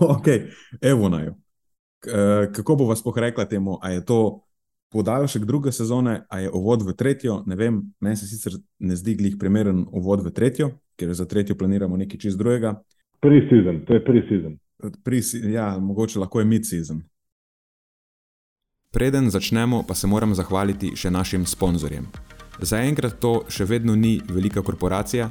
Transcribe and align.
ok, 0.16 0.26
evo 0.80 1.08
naj. 1.08 1.30
Kako 2.54 2.76
bo 2.76 2.86
vas 2.86 3.02
pohrekla 3.02 3.44
temu, 3.44 3.78
a 3.82 3.90
je 3.90 4.04
to 4.04 4.46
podaljšek 4.92 5.44
druge 5.44 5.72
sezone, 5.72 6.26
a 6.28 6.38
je 6.40 6.50
uvod 6.50 6.82
v 6.82 6.92
tretjo? 6.92 7.42
Ne 7.46 7.56
vem, 7.56 7.82
meni 8.00 8.16
se 8.16 8.26
sicer 8.26 8.52
ne 8.78 8.96
zdi 8.96 9.16
glih 9.16 9.36
primeren 9.40 9.84
uvod 9.92 10.22
v 10.24 10.30
tretjo, 10.30 10.70
ker 10.96 11.14
za 11.14 11.26
tretjo 11.26 11.56
planiramo 11.58 11.96
nekaj 11.96 12.18
čist 12.18 12.38
drugega. 12.38 12.76
Pre-season, 13.20 13.82
to 13.86 13.94
je 13.94 14.04
pre-season. 14.04 14.56
Pre 15.04 15.20
ja, 15.52 15.78
mogoče 15.78 16.18
lahko 16.18 16.40
je 16.40 16.46
mid-season. 16.46 17.02
Preden 18.92 19.30
začnemo, 19.30 19.82
pa 19.88 19.94
se 19.94 20.06
moram 20.06 20.34
zahvaliti 20.34 20.94
še 20.96 21.10
našim 21.10 21.46
sponzorjem. 21.46 22.06
Zaenkrat 22.60 23.18
to 23.20 23.42
še 23.52 23.66
vedno 23.68 23.96
ni 23.96 24.20
velika 24.28 24.62
korporacija, 24.64 25.30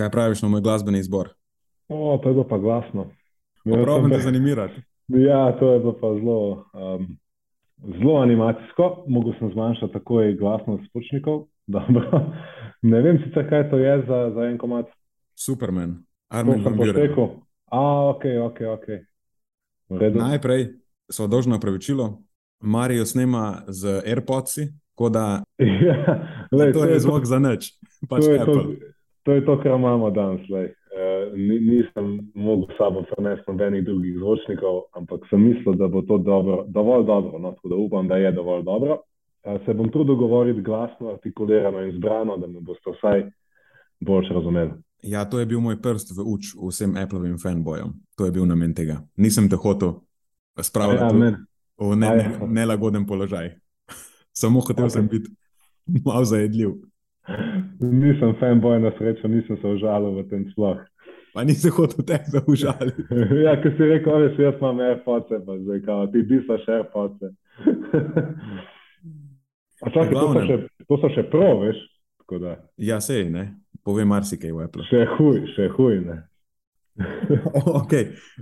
Kaj 0.00 0.10
praviš 0.10 0.42
na 0.42 0.48
moj 0.48 0.60
glasbeni 0.60 0.98
izbor? 0.98 1.28
O, 1.88 2.18
to 2.22 2.28
je 2.28 2.32
bilo 2.32 2.48
pa 2.48 2.58
glasno. 2.58 3.06
Pravno 3.64 4.08
te 4.08 4.18
zanimirati. 4.18 4.74
Ja, 5.08 5.56
to 5.58 5.72
je 5.72 5.78
bilo 5.78 5.92
pa 5.92 6.14
zelo, 6.14 6.64
um, 6.72 7.18
zelo 7.98 8.14
animacijsko. 8.22 9.04
Mogoče 9.08 9.38
sem 9.38 9.50
zmanjšal 9.52 9.88
takoj 9.92 10.36
glasnost 10.36 10.88
spočnikov. 10.88 11.44
ne 12.92 13.02
vem 13.02 13.18
sicer, 13.24 13.48
kaj 13.48 13.70
to 13.70 13.76
je 13.76 14.04
za, 14.08 14.30
za 14.34 14.46
en 14.48 14.58
komat. 14.58 14.86
Superman, 15.36 15.98
Armin 16.28 16.64
van 16.64 16.76
Buren. 16.76 17.12
A, 17.70 18.08
ok, 18.08 18.24
ok, 18.44 18.60
ok. 18.72 18.86
Najprej 20.14 20.68
so 21.12 21.26
dolžno 21.26 21.56
opravičilo. 21.56 22.22
Marijo 22.60 23.04
snema 23.06 23.62
z 23.68 24.00
AirPodsi, 24.06 24.66
tako 24.88 25.08
da 25.08 25.42
ja, 25.86 26.24
lej, 26.52 26.72
to, 26.72 26.78
to 26.78 26.84
je 26.84 27.00
zvok 27.00 27.24
za 27.24 27.38
nič. 27.38 27.74
Pač 28.08 28.24
to, 28.24 28.30
je 28.30 28.44
to, 28.44 28.64
to 29.22 29.32
je 29.32 29.44
to, 29.44 29.56
kar 29.62 29.72
imamo 29.78 30.10
danes. 30.10 30.40
Uh, 30.50 31.38
nisem 31.60 32.32
mogel 32.34 32.74
s 32.74 32.78
sabo 32.78 33.02
prenesti 33.02 33.50
nobenih 33.50 33.84
drugih 33.84 34.18
zvočnikov, 34.18 34.82
ampak 34.92 35.20
sem 35.30 35.42
mislil, 35.42 35.74
da 35.74 35.88
bo 35.88 36.02
to 36.02 36.18
dobro, 36.18 36.64
dovolj 36.68 37.06
dobro. 37.06 37.38
No, 37.38 37.52
tako 37.52 37.68
da 37.68 37.76
upam, 37.76 38.08
da 38.08 38.16
je 38.16 38.32
dovolj 38.32 38.62
dobro. 38.62 38.98
Uh, 39.44 39.60
se 39.66 39.74
bom 39.74 39.90
trudil 39.92 40.14
govoriti 40.14 40.62
glasno, 40.62 41.12
artikulirano 41.12 41.82
in 41.84 41.96
zbrano, 41.96 42.36
da 42.36 42.46
me 42.46 42.60
boste 42.60 42.90
vsaj 42.96 43.30
bolj 44.00 44.28
razumeli. 44.30 44.70
Ja, 45.02 45.24
to 45.24 45.38
je 45.40 45.46
bil 45.46 45.60
moj 45.60 45.78
prst 45.80 46.12
v 46.16 46.24
uč 46.26 46.52
vsem 46.56 46.96
Appleovim 46.96 47.38
fanbojem. 47.38 47.94
To 48.16 48.26
je 48.26 48.32
bil 48.32 48.44
namen 48.46 48.74
tega. 48.76 49.00
Nisem 49.16 49.48
te 49.48 49.56
hotel 49.56 49.94
spraviti 50.60 51.04
ja, 51.04 51.36
v 51.80 51.96
ne, 51.96 52.08
ne, 52.16 52.24
nelagoden 52.48 53.06
položaj. 53.06 53.54
Samo 54.40 54.60
hotel 54.60 54.84
okay. 54.84 54.92
sem 54.92 55.08
biti 55.08 55.30
malo 56.04 56.24
zajedljiv. 56.24 56.76
Nisem 57.80 58.34
fanboy 58.40 58.80
na 58.80 58.92
srečo, 58.98 59.28
nisem 59.28 59.58
se 59.60 59.66
užalil 59.66 60.16
v 60.18 60.24
tem 60.30 60.46
sploh. 60.52 60.80
Pa 61.34 61.44
nisem 61.44 61.70
hotel 61.70 62.04
tebe 62.04 62.42
užaliti. 62.46 63.06
ja, 63.46 63.54
ker 63.62 63.74
si 63.76 63.86
rekel, 63.86 64.26
da 64.26 64.42
jaz 64.42 64.58
imam 64.58 64.80
AirPods, 64.80 65.30
pa 65.46 65.58
zdaj 65.58 65.82
kao, 65.86 66.06
ti 66.06 66.22
disaš 66.22 66.66
AirPods. 66.68 67.30
Čakaj, 69.84 70.14
to, 70.20 70.26
so 70.34 70.42
še, 70.48 70.58
to 70.88 71.00
so 71.04 71.12
še 71.14 71.26
pro, 71.30 71.52
veš? 71.62 71.86
Ja, 72.78 73.00
sej, 73.02 73.26
ne. 73.30 73.58
Povej 73.82 74.06
marsikaj 74.06 74.52
v 74.54 74.66
Apple. 74.66 74.84
Še 74.86 75.06
huj, 75.16 75.40
še 75.54 75.70
huj, 75.74 76.02
ne. 76.04 76.18
ok, 77.80 77.94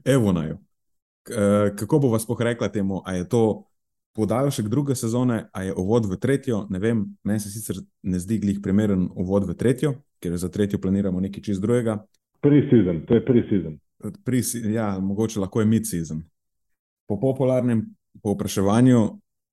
evo 0.05 0.35
naj. 0.37 0.57
Kako 1.79 2.01
bo 2.03 2.11
vas 2.13 2.27
pohrekla 2.27 2.69
temu, 2.73 3.03
a 3.05 3.17
je 3.17 3.29
to 3.29 3.68
podaljšek 4.19 4.67
druge 4.69 4.95
sezone, 4.99 5.45
a 5.53 5.63
je 5.63 5.75
uvod 5.79 6.07
v 6.11 6.17
tretjo. 6.19 6.65
Ne 6.71 6.79
vem, 6.83 7.05
meni 7.25 7.41
se 7.41 7.53
sicer 7.55 7.79
ne 8.03 8.19
zdi 8.19 8.41
glih 8.43 8.59
primeren 8.63 9.07
uvod 9.15 9.47
v 9.47 9.55
tretjo, 9.55 9.93
ker 10.19 10.35
za 10.37 10.51
tretjo 10.51 10.81
planiramo 10.83 11.21
nekaj 11.23 11.45
čist 11.47 11.63
drugega. 11.63 12.01
Pre-season, 12.43 13.05
to 13.07 13.15
je 13.15 13.23
pre-season. 13.25 13.79
Pre 14.25 14.43
ja, 14.73 14.91
mogoče 14.99 15.41
lahko 15.41 15.63
je 15.63 15.71
mid-season. 15.71 16.25
Po 17.07 17.21
popularnem 17.21 17.87
povpraševanju 18.23 19.07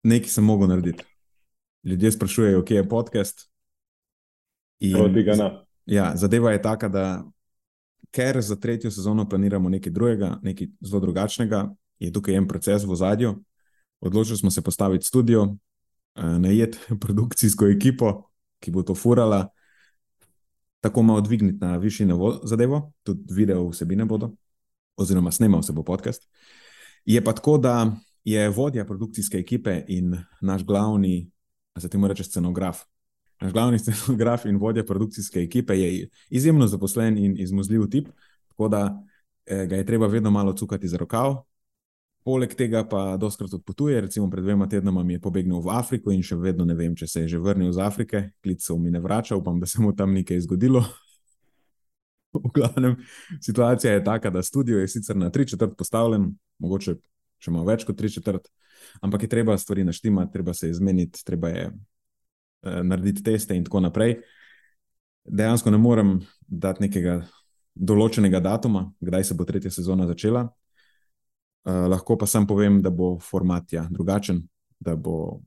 nekaj 0.03 0.33
sem 0.33 0.43
mogel 0.43 0.73
narediti. 0.73 1.05
Ljudje 1.85 2.11
sprašujejo, 2.11 2.65
kje 2.65 2.81
je 2.81 2.89
podcast. 2.89 3.47
In, 4.79 4.97
ja, 5.85 6.11
zadeva 6.15 6.51
je 6.51 6.61
taka, 6.61 6.89
da 6.89 7.05
ker 8.11 8.41
za 8.41 8.55
tretjo 8.55 8.91
sezono 8.91 9.29
planiramo 9.29 9.69
nekaj 9.69 9.93
drugega, 9.93 10.37
nekaj 10.41 10.73
zelo 10.81 11.01
drugačnega, 11.05 11.67
je 11.99 12.11
tukaj 12.13 12.35
en 12.35 12.47
proces 12.47 12.83
v 12.83 12.97
zadju, 12.97 13.35
odločili 14.07 14.37
smo 14.37 14.51
se 14.51 14.61
postaviti 14.61 15.05
studio, 15.05 15.55
eh, 16.15 16.21
najeti 16.39 16.77
produkcijsko 17.01 17.67
ekipo, 17.67 18.29
ki 18.59 18.71
bo 18.71 18.83
to 18.83 18.95
furala, 18.95 19.47
tako 20.81 21.03
malo 21.03 21.21
dvigniti 21.21 21.57
na 21.61 21.77
višji 21.77 22.05
nivo 22.05 22.39
zadevo, 22.43 22.91
tudi 23.03 23.33
video 23.33 23.69
vsebine 23.69 24.05
bodo, 24.05 24.31
oziroma 24.97 25.31
snemal 25.31 25.61
se 25.61 25.73
bo 25.73 25.83
podcast. 25.83 26.29
Je 27.05 27.23
pa 27.23 27.33
tako, 27.33 27.57
da 27.57 27.95
je 28.23 28.49
vodja 28.49 28.85
produkcijske 28.85 29.37
ekipe 29.37 29.83
in 29.87 30.17
naš 30.41 30.63
glavni, 30.63 31.31
se 31.79 31.89
temu 31.89 32.07
reče, 32.07 32.23
scenograf. 32.23 32.79
Naš 33.41 33.53
glavni 33.53 33.79
scenograf 33.83 34.45
in 34.45 34.57
vodja 34.57 34.85
produkcijske 34.85 35.39
ekipe 35.39 35.79
je 35.79 36.09
izjemno 36.29 36.67
zaposlen 36.67 37.17
in 37.17 37.35
izmuzljiv 37.37 37.89
tip, 37.89 38.07
tako 38.47 38.67
da 38.67 39.03
eh, 39.45 39.65
ga 39.65 39.75
je 39.75 39.85
treba 39.85 40.07
vedno 40.07 40.31
malo 40.31 40.53
cukati 40.53 40.87
za 40.87 40.97
rokav, 40.97 41.43
Poleg 42.25 42.55
tega 42.57 42.81
pa 42.89 43.17
doskrat 43.21 43.53
odpotuje, 43.53 43.99
recimo 44.01 44.25
pred 44.33 44.43
dvema 44.43 44.65
tednoma 44.65 45.03
mi 45.05 45.13
je 45.13 45.21
pobegnil 45.21 45.59
v 45.61 45.69
Afriko 45.69 46.09
in 46.09 46.23
še 46.25 46.39
vedno 46.41 46.65
ne 46.65 46.73
vem, 46.73 46.95
če 46.97 47.07
se 47.07 47.21
je 47.21 47.35
že 47.35 47.39
vrnil 47.39 47.69
iz 47.69 47.77
Afrike, 47.77 48.31
klicev 48.41 48.79
mi 48.81 48.89
ne 48.89 48.99
vrača, 48.99 49.37
upam, 49.37 49.59
da 49.61 49.69
se 49.69 49.81
mu 49.81 49.93
tam 49.93 50.15
nekaj 50.17 50.41
zgodilo. 50.47 50.81
v 52.43 52.51
glavnem, 52.55 52.97
situacija 53.41 53.93
je 53.93 54.03
taka, 54.03 54.29
da 54.33 54.43
studio 54.43 54.79
je 54.79 54.87
sicer 54.87 55.15
na 55.15 55.29
tri 55.29 55.47
četrt 55.47 55.77
postavljen, 55.77 56.31
mogoče 56.59 56.97
še 57.37 57.53
malo 57.53 57.69
več 57.69 57.85
kot 57.85 57.97
tri 57.97 58.09
četrt, 58.09 58.49
ampak 59.05 59.25
je 59.25 59.29
treba 59.29 59.57
stvari 59.57 59.85
naštimati, 59.85 60.33
treba 60.33 60.53
se 60.53 60.69
izmeniti, 60.69 61.21
treba 61.25 61.53
je 61.53 61.69
uh, 61.69 62.81
narediti 62.81 63.23
teste 63.23 63.55
in 63.55 63.69
tako 63.69 63.85
naprej. 63.85 64.17
Dejansko 65.25 65.69
ne 65.69 65.77
morem 65.77 66.17
dati 66.41 66.85
nekega 66.85 67.19
določenega 67.75 68.39
datuma, 68.41 68.87
kdaj 69.03 69.29
se 69.29 69.37
bo 69.37 69.45
tretja 69.45 69.71
sezona 69.73 70.07
začela. 70.09 70.47
Eh, 71.65 71.87
lahko 71.89 72.17
pa 72.17 72.27
sam 72.29 72.45
povem, 72.47 72.81
da 72.81 72.89
bo 72.89 73.17
format 73.19 73.73
ja, 73.73 73.87
drugačen. 73.89 74.47
da 74.79 74.95
bo 74.95 75.39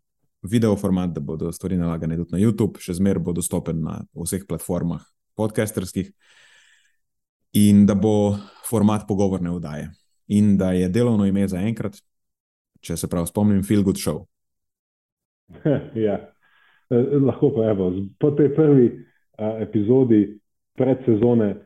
video 0.42 0.76
format, 0.76 1.10
da 1.10 1.20
bodo 1.20 1.52
stvari 1.52 1.76
nalagane 1.76 2.16
tudi 2.16 2.32
na 2.32 2.38
YouTube, 2.38 2.80
še 2.80 2.94
zmeraj 2.96 3.22
bo 3.22 3.34
dostopen 3.36 3.82
na 3.84 3.98
vseh 4.16 4.46
platformah 4.48 5.02
podcasterskih, 5.36 6.08
in 7.52 7.84
da 7.86 7.94
bo 7.94 8.38
format 8.66 9.04
pogovorne 9.08 9.52
vdaje. 9.54 9.90
In 10.28 10.56
da 10.58 10.72
je 10.72 10.88
delovno 10.88 11.26
ime 11.26 11.46
za 11.48 11.60
enkrat, 11.60 12.00
če 12.80 12.96
se 12.96 13.08
prav 13.08 13.28
spomnim, 13.28 13.62
Feel 13.62 13.84
Good 13.84 14.00
Show. 14.00 14.24
ja. 16.06 16.18
Eh, 16.90 17.14
lahko 17.20 17.52
pa 17.54 17.70
evo, 17.70 17.92
po 18.18 18.32
tej 18.32 18.54
prvi 18.56 18.88
uh, 18.88 19.60
epizodi 19.62 20.24
predsezone 20.78 21.52
uh, 21.52 21.62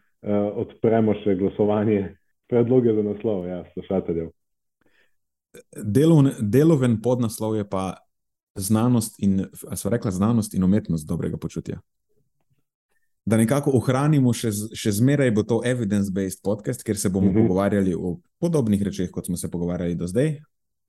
odpremo 0.67 1.15
še 1.23 1.39
glasovanje, 1.39 2.05
predloge 2.51 2.95
za 2.95 3.07
naslov, 3.07 3.47
ja, 3.47 3.63
slušateljev. 3.73 4.33
Delovne, 5.77 6.33
deloven 6.41 7.01
podnaslov 7.03 7.57
je 7.57 7.69
pa 7.69 7.97
znanost 8.55 9.15
in, 9.19 9.47
sva 9.75 9.91
rekla, 9.91 10.11
znanost 10.11 10.55
in 10.55 10.65
umetnost 10.65 11.07
dobrega 11.07 11.37
počutja. 11.37 11.81
Da 13.25 13.37
nekako 13.37 13.71
ohranimo, 13.79 14.33
še, 14.35 14.51
še 14.75 14.93
zmeraj 14.97 15.31
bo 15.31 15.45
to 15.47 15.61
evidence-based 15.65 16.43
podcast, 16.43 16.83
ker 16.83 16.99
se 16.99 17.09
bomo 17.09 17.29
uh 17.29 17.33
mhm. 17.33 17.39
-huh. 17.39 17.49
pogovarjali 17.49 17.95
o 17.95 18.19
podobnih 18.39 18.83
rečeh, 18.83 19.11
kot 19.11 19.27
smo 19.27 19.37
se 19.37 19.51
pogovarjali 19.51 19.95
do 19.95 20.07
zdaj, 20.07 20.41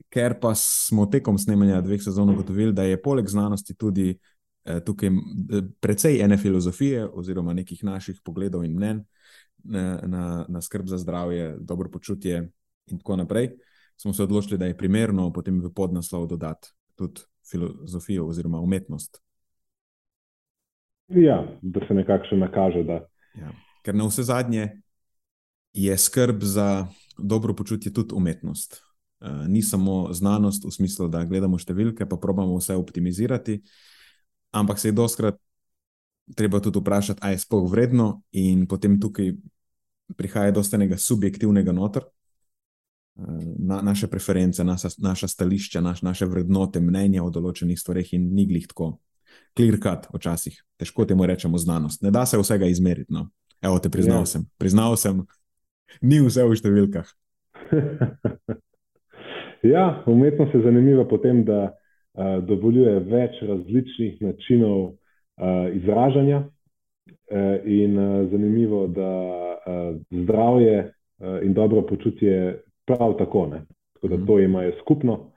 ker 0.10 0.39
pa 0.39 0.56
smo 0.56 1.06
tekom 1.06 1.38
snemanja 1.38 1.81
dveh 1.81 2.01
sezon 2.01 2.30
ugotovili, 2.30 2.74
da 2.74 2.83
je 2.83 3.01
poleg 3.01 3.27
znanosti 3.27 3.75
tudi 3.75 4.19
eh, 4.66 4.80
tukaj 4.80 5.09
eh, 5.09 5.62
precej 5.80 6.21
ene 6.21 6.38
filozofije 6.38 7.09
oziroma 7.09 7.54
nekih 7.54 7.83
naših 7.83 8.21
pogledov 8.24 8.63
in 8.63 8.75
mnen 8.75 9.04
na, 9.63 10.00
na, 10.07 10.45
na 10.50 10.62
skrb 10.62 10.88
za 10.88 10.98
zdravje, 10.98 11.57
dobro 11.59 11.89
počutje 11.89 12.50
in 12.88 12.98
tako 12.98 13.16
naprej. 13.16 13.50
Smo 13.98 14.13
se 14.13 14.24
odločili, 14.24 14.57
da 14.57 14.66
je 14.66 14.78
primerno 14.78 15.30
potem 15.34 15.62
v 15.62 15.72
podnaslov 15.74 16.28
dodati 16.28 16.74
tudi 16.95 17.22
filozofijo 17.50 18.28
oziroma 18.28 18.60
umetnost. 18.60 19.22
Ja, 21.07 21.44
da 21.62 21.84
se 21.88 21.94
nekako 21.94 22.30
še 22.30 22.40
nakaže. 22.40 22.84
Da... 22.88 23.00
Ja, 23.38 23.51
ker 23.84 23.95
na 23.95 24.07
vse 24.07 24.24
zadnje 24.24 24.69
je 25.74 25.98
skrb 25.98 26.44
za 26.44 26.88
dobro 27.18 27.54
počutje 27.54 27.94
tudi 27.94 28.16
umetnost. 28.16 28.81
Uh, 29.24 29.45
ni 29.48 29.62
samo 29.62 30.13
znanost 30.13 30.66
v 30.66 30.72
smislu, 30.72 31.07
da 31.07 31.24
gledamo 31.25 31.57
številke, 31.60 32.06
pa 32.06 32.18
probujemo 32.19 32.57
vse 32.60 32.75
optimizirati, 32.75 33.62
ampak 34.51 34.80
se 34.80 34.92
je 34.92 34.98
doskrat 34.98 35.40
treba 36.36 36.60
tudi 36.60 36.80
vprašati, 36.80 37.19
ali 37.24 37.34
je 37.34 37.44
sploh 37.44 37.72
vredno, 37.72 38.24
in 38.31 38.68
potem 38.68 39.00
tukaj 39.00 39.34
prihaja 40.18 40.51
do 40.51 40.63
enega 40.75 40.98
subjektivnega 40.98 41.72
notra, 41.75 42.04
na, 43.60 43.81
naše 43.81 44.07
preference, 44.07 44.63
naša, 44.63 44.88
naša 44.98 45.27
stališča, 45.27 45.81
naš, 45.81 46.01
naše 46.01 46.25
vrednote, 46.25 46.81
mnenja 46.81 47.24
o 47.24 47.30
določenih 47.30 47.80
stvareh 47.80 48.13
in 48.13 48.31
ni 48.33 48.48
glih 48.50 48.68
tako. 48.68 48.98
Cut, 49.54 50.07
včasih 50.13 50.57
težko 50.81 51.06
temu 51.06 51.25
rečemo 51.25 51.57
znanost. 51.57 52.01
Ne 52.01 52.12
da 52.12 52.25
se 52.25 52.38
vsega 52.38 52.65
izmeriti. 52.65 53.13
No. 53.13 53.30
Evo, 53.62 53.77
te 53.80 53.89
priznal 53.89 54.25
ja. 54.25 54.25
sem. 54.25 54.45
Priznal 54.57 54.98
sem, 54.98 55.21
ni 56.10 56.21
vse 56.21 56.45
v 56.45 56.57
številkah. 56.57 57.12
ja, 59.75 59.86
umetnost 60.09 60.57
je 60.57 60.63
zanimiva 60.66 61.06
po 61.09 61.21
tem, 61.21 61.44
da 61.45 61.62
uh, 61.69 62.42
dovoljuje 62.45 62.98
več 63.13 63.38
različnih 63.45 64.19
načinov 64.25 64.80
uh, 64.89 65.69
izražanja. 65.74 66.48
Uh, 67.33 67.62
in 67.66 67.98
uh, 67.98 68.30
zanimivo, 68.31 68.88
da 68.88 69.13
uh, 69.13 69.95
zdravje 70.12 70.92
in 71.24 71.54
dobro 71.56 71.86
počutje 71.88 72.63
prav 72.85 73.18
tako. 73.18 73.47
Ne? 73.47 73.65
Tako 73.94 74.07
da 74.07 74.15
mhm. 74.15 74.25
to 74.25 74.39
imajo 74.39 74.71
skupno 74.81 75.31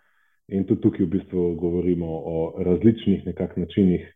in 0.48 0.66
tudi 0.66 0.80
tukaj 0.80 1.06
v 1.06 1.08
bistvu 1.08 1.54
govorimo 1.54 2.06
o 2.08 2.54
različnih 2.58 3.22
načinih, 3.56 4.14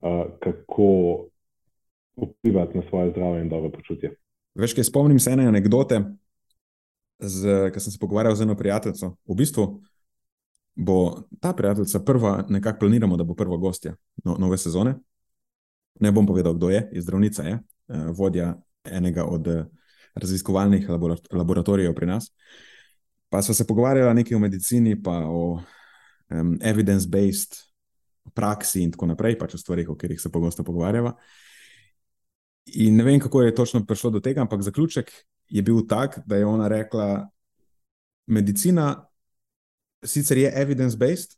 uh, 0.00 0.08
kako 0.40 1.24
vplivati 2.16 2.78
na 2.78 2.82
svoje 2.88 3.10
zdravje 3.10 3.42
in 3.42 3.48
dobro 3.48 3.70
počutje. 3.70 4.16
Veš, 4.54 4.74
kaj 4.74 4.84
spomnim 4.84 5.18
se 5.18 5.30
ene 5.30 5.46
anekdote, 5.46 6.00
ki 7.72 7.80
sem 7.80 7.92
se 7.92 7.98
pogovarjal 8.00 8.34
z 8.34 8.42
eno 8.42 8.56
prijateljico. 8.56 9.16
V 9.26 9.34
bistvu 9.34 9.80
bo 10.74 11.22
ta 11.40 11.52
prijateljica 11.52 12.00
prva, 12.00 12.44
nekako 12.48 12.78
planiramo, 12.78 13.16
da 13.16 13.24
bo 13.24 13.34
prva 13.34 13.56
gostja 13.56 13.94
no, 14.24 14.36
nove 14.38 14.58
sezone. 14.58 14.94
Ne 16.00 16.12
bom 16.12 16.26
povedal, 16.26 16.54
kdo 16.54 16.70
je, 16.70 16.88
je 16.92 17.02
zdravnica, 17.02 17.42
je 17.42 17.58
vodja 17.88 18.54
enega 18.84 19.24
od 19.24 19.48
raziskovalnih 20.14 20.88
laboratorijev 21.32 21.94
pri 21.94 22.06
nas. 22.06 22.30
Pa 23.28 23.42
smo 23.42 23.54
se 23.54 23.66
pogovarjali 23.66 24.14
nekaj 24.14 24.36
o 24.36 24.40
medicini, 24.40 25.02
pa 25.02 25.18
o 25.26 25.60
um, 26.30 26.58
evidence-based 26.62 27.56
praksi 28.34 28.82
in 28.82 28.92
tako 28.94 29.10
naprej, 29.10 29.38
pač 29.38 29.54
o 29.54 29.58
stvarih, 29.58 29.90
o 29.90 29.96
katerih 29.96 30.20
se 30.20 30.32
pogosto 30.32 30.64
pogovarjava. 30.64 31.14
In 32.80 32.96
ne 32.96 33.04
vem, 33.04 33.20
kako 33.20 33.42
je 33.42 33.54
točno 33.54 33.84
prišlo 33.86 34.10
do 34.10 34.20
tega, 34.20 34.40
ampak 34.40 34.62
zaključek 34.62 35.10
je 35.48 35.62
bil 35.62 35.82
tak, 35.88 36.20
da 36.26 36.36
je 36.36 36.46
ona 36.46 36.68
rekla, 36.68 37.28
medicina 38.26 39.08
sicer 40.04 40.38
je 40.38 40.52
evidence-based, 40.56 41.36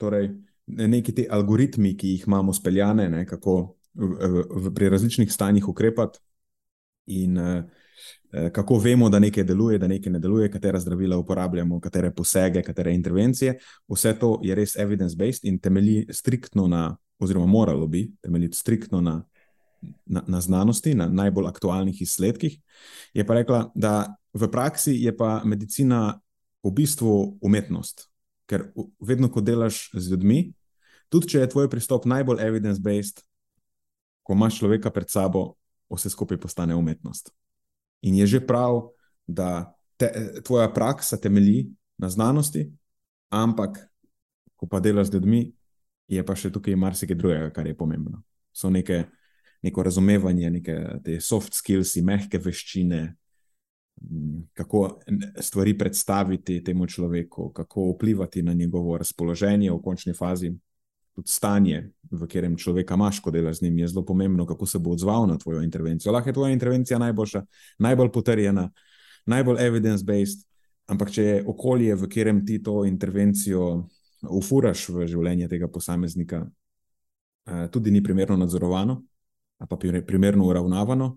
torej 0.00 0.30
neki 0.66 1.14
ti 1.14 1.26
algoritmi, 1.30 1.94
ki 1.96 2.08
jih 2.08 2.24
imamo 2.26 2.52
speljane, 2.54 3.08
ne, 3.10 3.26
kako 3.26 3.76
v, 3.94 4.06
v, 4.06 4.44
v, 4.50 4.72
pri 4.74 4.88
različnih 4.88 5.32
stanjih 5.32 5.68
ukrepati. 5.68 6.18
In 7.06 7.38
uh, 7.38 7.62
kako 8.52 8.78
vemo, 8.78 9.08
da 9.08 9.18
nekaj 9.18 9.44
deluje, 9.44 9.78
da 9.78 9.88
nekaj 9.88 10.12
ne 10.12 10.18
deluje, 10.18 10.50
katera 10.50 10.80
zdravila 10.80 11.16
uporabljamo, 11.16 11.80
katere 11.80 12.10
posege, 12.14 12.62
katere 12.62 12.94
intervencije. 12.94 13.58
Vse 13.88 14.12
to 14.18 14.40
je 14.44 14.54
res 14.54 14.76
evidence-based 14.76 15.48
in 15.48 15.58
temelji 15.58 16.06
striktno 16.10 16.66
na, 16.68 16.96
oziroma 17.18 17.46
moralo 17.46 17.86
bi 17.86 18.10
temeljiti 18.22 18.56
striktno 18.56 19.00
na, 19.00 19.24
na, 20.06 20.22
na 20.26 20.40
znanosti, 20.40 20.94
na 20.94 21.08
najbolj 21.08 21.46
aktualnih 21.46 22.02
izsledkih. 22.02 22.58
Je 23.14 23.26
pa 23.26 23.34
rekla, 23.34 23.70
da 23.74 24.16
v 24.34 24.50
praksi 24.50 24.94
je 24.94 25.16
pa 25.16 25.40
medicina 25.44 26.20
v 26.62 26.70
bistvu 26.70 27.38
umetnost. 27.40 28.08
Ker 28.46 28.68
vedno, 29.00 29.30
ko 29.32 29.40
delaš 29.40 29.90
z 29.94 30.10
ljudmi, 30.10 30.52
tudi 31.08 31.32
če 31.32 31.40
je 31.40 31.50
tvoj 31.50 31.70
pristop 31.70 32.04
najbolj 32.06 32.42
evidence-based, 32.44 33.24
ko 34.22 34.34
imaš 34.34 34.58
človeka 34.60 34.90
pred 34.90 35.10
sabo, 35.10 35.54
vse 35.90 36.10
skupaj 36.10 36.38
postane 36.42 36.74
umetnost. 36.74 37.30
In 38.02 38.14
je 38.14 38.26
že 38.26 38.40
prav, 38.46 38.90
da 39.26 39.74
te, 39.96 40.10
tvoja 40.44 40.68
praksa 40.72 41.16
temelji 41.16 41.70
na 41.98 42.10
znanosti, 42.10 42.70
ampak 43.28 43.78
ko 44.56 44.66
pa 44.66 44.80
delaš 44.80 45.10
z 45.10 45.14
ljudmi, 45.14 45.42
je 46.08 46.22
pa 46.24 46.36
še 46.36 46.52
tukaj 46.54 46.76
marsikaj 46.76 47.16
drugega, 47.18 47.50
kar 47.50 47.66
je 47.66 47.76
pomembno. 47.76 48.22
So 48.54 48.70
neke, 48.70 49.04
neko 49.62 49.82
razumevanje, 49.82 50.50
neke 50.50 50.76
te 51.04 51.20
soft 51.20 51.56
skills, 51.56 51.96
mehke 52.04 52.38
veščine, 52.38 53.16
kako 54.56 54.82
stvari 55.40 55.72
predstaviti 55.78 56.60
temu 56.64 56.86
človeku, 56.86 57.50
kako 57.52 57.90
vplivati 57.94 58.42
na 58.42 58.52
njegovo 58.52 58.98
razpoloženje 58.98 59.72
v 59.72 59.80
končni 59.82 60.14
fazi 60.14 60.52
tudi 61.16 61.32
stanje, 61.32 61.90
v 62.10 62.26
katerem 62.28 62.56
človeka 62.60 62.94
imaš, 62.94 63.22
ko 63.24 63.32
delaš 63.32 63.58
z 63.58 63.66
njim, 63.66 63.78
je 63.78 63.88
zelo 63.88 64.04
pomembno, 64.04 64.46
kako 64.46 64.66
se 64.66 64.78
bo 64.78 64.92
odzval 64.92 65.26
na 65.26 65.38
tvojo 65.38 65.62
intervencijo. 65.64 66.12
Lahko 66.12 66.28
je 66.28 66.34
tvoja 66.36 66.52
intervencija 66.52 66.98
najboljša, 66.98 67.42
najbolj 67.78 68.12
potrjena, 68.12 68.70
najbolj 69.26 69.62
evidence-based, 69.64 70.44
ampak 70.86 71.10
če 71.10 71.22
je 71.22 71.44
okolje, 71.48 71.94
v 71.94 72.08
katerem 72.08 72.44
ti 72.46 72.60
to 72.62 72.84
intervencijo 72.84 73.86
ufuraš 74.28 74.88
v 74.92 75.06
življenje 75.08 75.48
tega 75.48 75.68
posameznika, 75.72 76.44
eh, 77.46 77.68
tudi 77.72 77.90
ni 77.90 78.02
primerno 78.02 78.36
nadzorovano, 78.36 79.00
pa 79.58 79.76
primerno 79.76 80.46
uravnavano, 80.46 81.16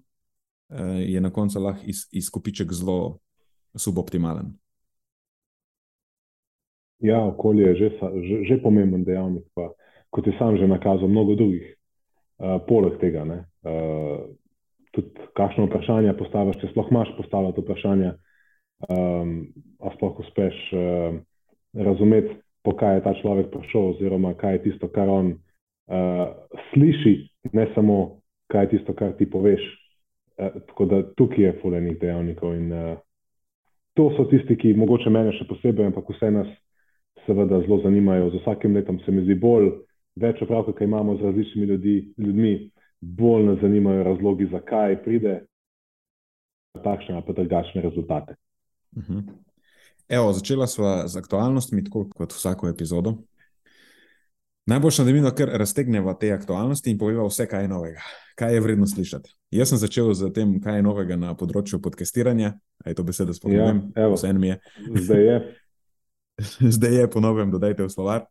eh, 0.69 1.11
je 1.11 1.21
na 1.21 1.29
koncu 1.29 1.59
lahko 1.59 1.83
izkupiček 2.11 2.71
zelo 2.71 3.19
suboptimalen. 3.75 4.55
Ja, 6.99 7.19
okolje 7.23 7.67
je 7.67 7.75
že, 7.75 7.89
že, 7.99 8.35
že 8.43 8.61
pomemben 8.63 9.03
dejavnik. 9.03 9.43
Pa 9.55 9.71
kot 10.09 10.27
je 10.27 10.33
sam 10.39 10.57
že 10.57 10.67
nakazal, 10.67 11.07
mnogo 11.07 11.35
drugih, 11.35 11.65
uh, 12.39 12.57
poleg 12.67 12.99
tega. 13.01 13.23
Uh, 13.23 14.29
tudi, 14.91 15.09
kakšno 15.37 15.67
vprašanje 15.69 16.13
postaviš, 16.17 16.59
če 16.61 16.71
sploh 16.71 16.91
imaš 16.91 17.11
postavljati 17.17 17.63
vprašanje, 17.63 18.13
um, 18.89 19.33
a 19.79 19.93
sploh 19.95 20.21
uspeš 20.23 20.61
uh, 20.73 21.19
razumeti, 21.73 22.39
po 22.63 22.75
kaj 22.75 22.97
je 22.97 23.03
ta 23.05 23.13
človek 23.21 23.51
prišel, 23.53 23.93
oziroma 23.95 24.33
kaj 24.37 24.57
je 24.57 24.63
tisto, 24.69 24.89
kar 24.91 25.09
on 25.09 25.35
uh, 25.35 26.25
sliši, 26.71 27.15
ne 27.53 27.69
samo 27.75 28.21
kaj 28.51 28.65
je 28.65 28.71
tisto, 28.77 28.97
kar 28.97 29.13
ti 29.17 29.29
poveš. 29.29 29.61
Uh, 30.39 30.61
tako 30.71 30.85
da 30.85 31.03
tukaj 31.15 31.45
je 31.45 31.59
fulejnih 31.61 31.99
dejavnikov. 32.01 32.55
In, 32.55 32.73
uh, 32.73 32.97
to 33.99 34.09
so 34.17 34.25
tisti, 34.31 34.55
ki 34.55 34.73
mogoče 34.79 35.11
mene 35.11 35.33
še 35.35 35.47
posebej, 35.49 35.91
ampak 35.91 36.09
vse 36.13 36.31
nas. 36.31 36.49
Seveda 37.25 37.59
zelo 37.65 37.81
zanimajo, 37.83 38.29
z 38.31 38.39
vsakim 38.39 38.77
letom 38.77 39.01
se 39.03 39.11
mi 39.11 39.25
zdi 39.25 39.35
bolj 39.37 39.73
več 40.15 40.41
opravka, 40.41 40.73
kaj 40.73 40.87
imamo 40.87 41.17
z 41.17 41.21
različnimi 41.29 41.67
ljudi, 41.67 42.13
ljudmi, 42.17 42.71
bolj 43.01 43.45
nas 43.45 43.59
zanimajo 43.61 44.03
razlogi, 44.03 44.49
zakaj 44.51 45.03
pride 45.03 45.41
takšne 46.83 47.15
ali 47.15 47.35
drugačne 47.35 47.81
rezultate. 47.81 48.35
Uh 48.95 49.03
mhm. 49.03 49.19
-huh. 49.19 49.33
Evo, 50.09 50.33
začela 50.33 50.67
sva 50.67 51.07
z 51.07 51.17
aktualnostmi, 51.17 51.83
tako 51.83 52.07
kot 52.09 52.33
vsako 52.33 52.69
epizodo. 52.69 53.17
Najboljša, 54.65 55.03
da 55.03 55.11
mi 55.11 55.21
lahko 55.21 55.45
raztegnemo 55.45 56.13
te 56.13 56.31
aktualnosti 56.31 56.91
in 56.91 56.97
povemo 56.97 57.27
vse, 57.27 57.45
kaj 57.47 57.61
je 57.61 57.67
novega, 57.67 58.01
kaj 58.35 58.53
je 58.53 58.59
vredno 58.61 58.87
slišati. 58.87 59.33
Jaz 59.51 59.69
sem 59.69 59.77
začel 59.77 60.13
z 60.13 60.31
tem, 60.33 60.59
kaj 60.61 60.75
je 60.75 60.83
novega 60.85 61.15
na 61.15 61.35
področju 61.37 61.81
podcastiranja. 61.81 62.53
Je 62.85 62.93
to 62.93 63.03
beseda 63.03 63.33
spomnim? 63.33 63.81
Ja, 63.95 64.09
vse 64.13 64.29
en 64.29 64.39
mi 64.39 64.47
je. 64.47 64.59
Zdaj 64.95 65.23
je. 65.25 65.39
Zdaj 66.77 66.95
je, 66.95 67.07
ponovim, 67.09 67.51
dodajte 67.51 67.83
v 67.83 67.89
slovar. 67.89 68.27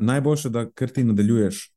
Najboljše, 0.00 0.48
da 0.48 0.66
kar 0.70 0.88
ti 0.88 1.04
nadaljuješ 1.04 1.70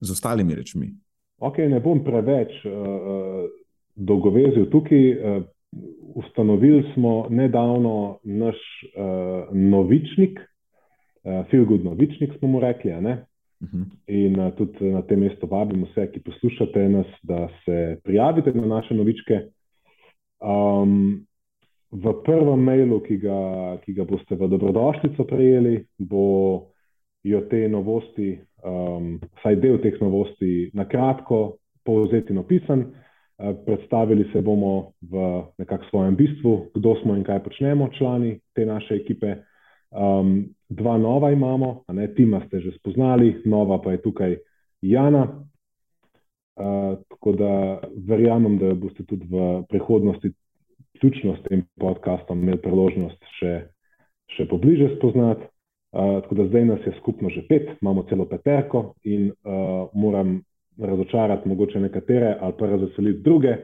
z 0.00 0.12
ostalimi 0.12 0.54
rečmi. 0.54 0.90
Ok, 1.38 1.58
ne 1.58 1.80
bom 1.80 2.04
preveč 2.04 2.52
uh, 2.64 3.48
dolgovezil 3.94 4.70
tukaj. 4.70 5.10
Uh, 5.14 5.42
ustanovili 6.14 6.84
smo 6.94 7.26
nedavno 7.30 8.18
naš 8.24 8.56
uh, 8.56 9.56
novičnik, 9.56 10.40
uh, 10.40 11.46
Feel 11.50 11.64
Good 11.64 11.84
Novičnik, 11.84 12.32
smo 12.38 12.48
mu 12.48 12.60
rekli. 12.60 12.92
Uh 12.92 12.98
mhm. 12.98 13.16
-huh. 13.60 13.84
In 14.06 14.40
uh, 14.40 14.52
tudi 14.54 14.90
na 14.90 15.02
tem 15.02 15.20
mestu 15.20 15.46
vabimo 15.46 15.86
vse, 15.86 16.10
ki 16.12 16.20
poslušate 16.20 16.88
nas, 16.88 17.06
da 17.22 17.48
se 17.64 18.00
prijavite 18.04 18.52
na 18.52 18.66
naše 18.66 18.94
novičke. 18.94 19.40
Um, 20.40 21.26
v 21.90 22.12
prvem 22.24 22.62
mailu, 22.62 23.00
ki 23.00 23.16
ga, 23.16 23.38
ki 23.84 23.92
ga 23.92 24.04
boste 24.04 24.34
v 24.34 24.48
dobrodošlico 24.48 25.24
prejeli, 25.24 25.86
bojo 27.24 27.40
te 27.50 27.68
novosti, 27.68 28.38
um, 28.64 29.18
vsaj 29.40 29.56
del 29.60 29.78
teh 29.82 30.00
novosti, 30.00 30.70
na 30.74 30.84
kratko 30.88 31.56
povzeti 31.84 32.32
in 32.32 32.38
opisani. 32.38 32.84
Predstavili 33.40 34.26
se 34.32 34.42
bomo 34.44 34.92
v 35.00 35.42
nekakšnem 35.58 35.90
svojem 35.90 36.16
bistvu, 36.16 36.66
kdo 36.74 36.94
smo 37.00 37.14
in 37.16 37.24
kaj 37.24 37.40
počnemo, 37.40 37.88
člani 37.96 38.34
te 38.52 38.66
naše 38.66 38.94
ekipe. 39.00 39.36
Um, 39.90 40.44
dva 40.68 40.98
nova 40.98 41.30
imamo, 41.32 41.84
ne 41.88 42.14
tima 42.14 42.42
ste 42.46 42.60
že 42.60 42.76
spoznali, 42.76 43.40
nova 43.44 43.80
pa 43.82 43.92
je 43.92 44.02
tukaj 44.02 44.36
Jana. 44.82 45.24
Uh, 46.60 47.00
tako 47.08 47.32
da 47.32 47.80
verjamem, 47.96 48.58
da 48.58 48.74
boste 48.74 49.04
tudi 49.08 49.24
v 49.30 49.64
prihodnosti, 49.68 50.32
ključno 51.00 51.36
s 51.36 51.48
tem 51.48 51.64
podcastom, 51.80 52.42
imeli 52.42 52.60
priložnost 52.60 53.24
še, 53.40 53.54
še 54.36 54.46
pobliže 54.52 54.96
spoznati. 54.98 55.48
Uh, 55.92 56.22
tako 56.22 56.34
da 56.34 56.46
zdaj 56.46 56.64
nas 56.64 56.80
je 56.86 56.92
skupno 57.00 57.28
že 57.28 57.42
pet, 57.48 57.68
imamo 57.82 58.02
celo 58.08 58.24
peterko 58.24 58.94
in 59.02 59.30
uh, 59.30 59.88
moram 59.94 60.42
razočarati 60.78 61.48
mogoče 61.48 61.80
nekatere 61.80 62.36
ali 62.40 62.52
pa 62.58 62.66
razveseliti 62.66 63.22
druge, 63.22 63.56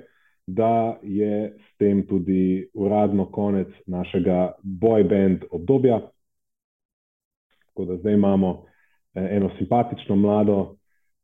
da 0.46 0.98
je 1.02 1.56
s 1.58 1.78
tem 1.78 2.06
tudi 2.06 2.68
uradno 2.74 3.26
konec 3.26 3.68
našega 3.86 4.52
boy 4.62 5.08
band 5.08 5.38
obdobja. 5.50 6.00
Tako 7.66 7.84
da 7.84 7.96
zdaj 7.96 8.14
imamo 8.14 8.64
eh, 9.14 9.28
eno 9.30 9.50
simpatično, 9.58 10.16
mlado, 10.16 10.76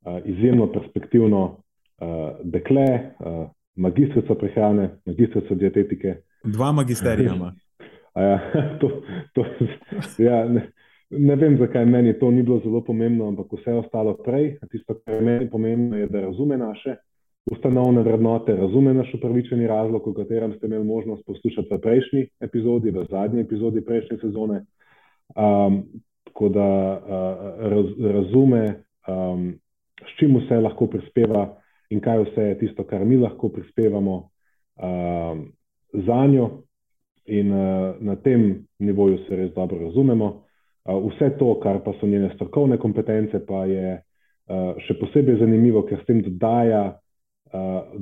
eh, 0.07 0.23
izjemno 0.25 0.73
perspektivno 0.73 1.57
eh, 2.01 2.05
dekle, 2.45 3.11
magistrico 3.77 4.35
prehrane, 4.35 4.91
magistrico 5.05 5.55
dietetike. 5.55 6.17
Dva 6.45 6.73
magisterija 6.73 7.35
ima. 7.35 7.53
Ja, 8.15 8.41
to, 8.81 9.03
to, 9.35 9.45
ja, 10.19 10.49
ne, 10.49 10.71
Ne 11.13 11.37
vem, 11.37 11.59
zakaj 11.59 11.85
meni 11.87 12.15
to 12.19 12.31
ni 12.31 12.43
bilo 12.43 12.59
zelo 12.65 12.81
pomembno, 12.85 13.29
ampak 13.29 13.53
vse 13.53 13.75
ostalo 13.83 14.15
prej. 14.25 14.57
Tisto, 14.71 14.95
kar 15.05 15.15
je 15.15 15.21
meni 15.21 15.49
pomembno, 15.51 15.97
je, 15.97 16.07
da 16.07 16.21
razume 16.21 16.57
naše 16.57 16.97
ustanovne 17.51 18.03
vrednote, 18.03 18.57
razume 18.57 18.95
naš 18.95 19.15
upravičeni 19.15 19.67
razlog, 19.67 20.07
o 20.09 20.13
katerem 20.15 20.55
ste 20.57 20.67
imeli 20.67 20.85
možnost 20.85 21.27
poslušati 21.27 21.69
v 21.75 21.81
prejšnji 21.81 22.27
epizodi, 22.41 22.91
v 22.91 23.05
zadnji 23.11 23.41
epizodi 23.41 23.85
prejšnje 23.85 24.19
sezone. 24.23 24.65
Um, 25.37 25.83
tako 26.25 26.49
da 26.49 26.69
uh, 26.97 27.71
raz, 27.73 27.87
razume, 28.15 28.63
um, 29.09 29.53
s 30.07 30.19
čim 30.19 30.37
vse 30.39 30.61
lahko 30.61 30.87
prispeva 30.87 31.49
in 31.91 32.01
kaj 32.01 32.25
vse 32.25 32.43
je 32.43 32.59
tisto, 32.59 32.85
kar 32.85 33.05
mi 33.05 33.17
lahko 33.17 33.49
prispevamo 33.49 34.17
um, 34.23 35.45
za 35.93 36.27
njo, 36.27 36.51
in 37.27 37.53
uh, 37.53 37.95
na 38.01 38.17
tem 38.17 38.67
nivoju 38.79 39.19
se 39.29 39.37
res 39.37 39.53
dobro 39.55 39.79
razumemo. 39.79 40.42
Vse 40.83 41.31
to, 41.39 41.55
kar 41.63 41.79
pa 41.85 41.93
so 42.01 42.07
njene 42.07 42.33
strokovne 42.35 42.79
kompetence, 42.79 43.39
pa 43.47 43.65
je 43.71 44.01
še 44.87 44.97
posebej 44.99 45.39
zanimivo, 45.39 45.85
ker 45.87 46.01
s 46.01 46.07
tem 46.09 46.23
dodaja, 46.27 46.99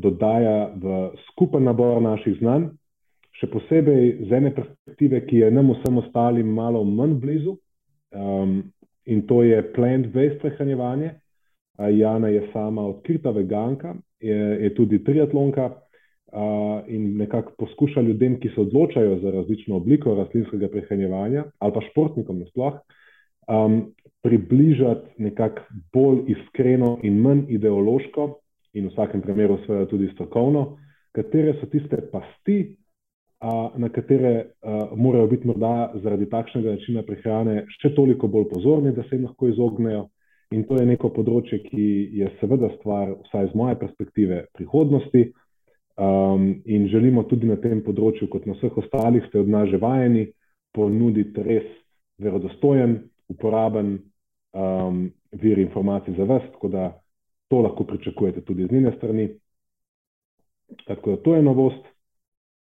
dodaja 0.01 0.71
v 0.81 1.01
skupen 1.29 1.67
nabor 1.69 2.01
naših 2.01 2.39
znanj, 2.41 2.71
še 3.37 3.49
posebej 3.53 4.07
z 4.29 4.39
ene 4.39 4.55
perspektive, 4.57 5.21
ki 5.29 5.43
je 5.45 5.51
nam 5.53 5.75
vsem 5.75 6.01
ostalim 6.01 6.49
malo 6.57 6.81
manj 6.85 7.19
blizu, 7.21 7.59
in 9.11 9.27
to 9.29 9.43
je 9.45 9.61
plant-based 9.77 10.41
prehranjevanje. 10.41 11.15
Jana 11.81 12.29
je 12.29 12.43
sama 12.53 12.83
odkrita 12.85 13.33
veganka, 13.33 13.95
je, 14.21 14.37
je 14.65 14.73
tudi 14.77 14.99
triatlonka 15.05 15.71
in 16.87 17.17
nekako 17.19 17.53
poskuša 17.59 18.01
ljudem, 18.01 18.39
ki 18.41 18.51
se 18.55 18.61
odločajo 18.61 19.19
za 19.23 19.31
različno 19.31 19.77
obliko 19.77 20.15
rastlinskega 20.15 20.69
prehranjevanja 20.69 21.45
ali 21.59 21.73
pa 21.75 21.81
športnikom 21.91 22.39
nasploh, 22.39 22.79
um, 23.49 23.81
približati 24.23 25.23
nekako 25.23 25.63
bolj 25.93 26.23
iskreno 26.37 26.99
in 27.03 27.19
manj 27.19 27.49
ideološko, 27.49 28.29
in 28.75 28.87
v 28.87 28.93
vsakem 28.93 29.23
primeru, 29.23 29.59
seveda, 29.67 29.89
tudi 29.91 30.11
strokovno, 30.15 30.77
katere 31.17 31.57
so 31.61 31.67
tiste 31.71 31.99
pasti, 32.13 32.77
a, 33.41 33.71
na 33.81 33.89
katere 33.89 34.35
a, 34.63 34.87
morajo 34.97 35.27
biti 35.27 35.49
morda 35.49 35.91
zaradi 36.03 36.29
takšnega 36.31 36.77
načina 36.77 37.03
prehrane 37.03 37.65
še 37.81 37.95
toliko 37.97 38.29
bolj 38.29 38.51
pozorni, 38.53 38.93
da 38.93 39.03
se 39.09 39.17
jim 39.17 39.27
lahko 39.27 39.49
izognejo. 39.49 40.09
In 40.51 40.65
to 40.67 40.77
je 40.81 40.87
neko 40.87 41.13
področje, 41.15 41.61
ki 41.63 41.85
je 42.19 42.29
seveda 42.41 42.73
stvar, 42.77 43.15
vsaj 43.29 43.53
z 43.53 43.59
moje 43.59 43.77
perspektive, 43.79 44.45
prihodnosti. 44.59 45.29
Um, 46.01 46.63
in 46.65 46.89
želimo 46.89 47.27
tudi 47.29 47.45
na 47.45 47.59
tem 47.61 47.83
področju, 47.85 48.31
kot 48.33 48.47
na 48.49 48.55
vseh 48.57 48.77
ostalih, 48.81 49.27
ste 49.29 49.43
od 49.43 49.51
nas 49.53 49.69
že 49.69 49.77
vajeni, 49.77 50.31
ponuditi 50.73 51.43
res 51.45 51.67
verodostojen, 52.17 52.95
uporaben 53.29 53.99
um, 54.57 55.03
vir 55.37 55.61
informacij 55.61 56.17
za 56.17 56.25
vas, 56.25 56.47
tako 56.55 56.71
da 56.73 56.87
to 57.53 57.61
lahko 57.61 57.85
pričakujete 57.85 58.41
tudi 58.49 58.65
z 58.65 58.73
njene 58.73 58.95
strani. 58.97 59.29
Tako 60.87 61.11
da 61.11 61.23
to 61.27 61.35
je 61.37 61.43
novost. 61.43 61.85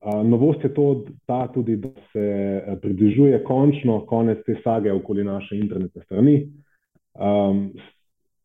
Uh, 0.04 0.22
novost 0.28 0.64
je 0.64 0.74
to, 0.74 0.86
ta 1.26 1.48
tudi, 1.48 1.80
da 1.80 1.90
se 2.12 2.22
eh, 2.22 2.78
približuje 2.82 3.44
končno 3.44 4.02
konec 4.06 4.46
te 4.46 4.60
sage 4.64 4.92
okoli 4.92 5.24
naše 5.24 5.58
internetne 5.58 6.04
strani. 6.04 6.36
Um, 7.14 7.72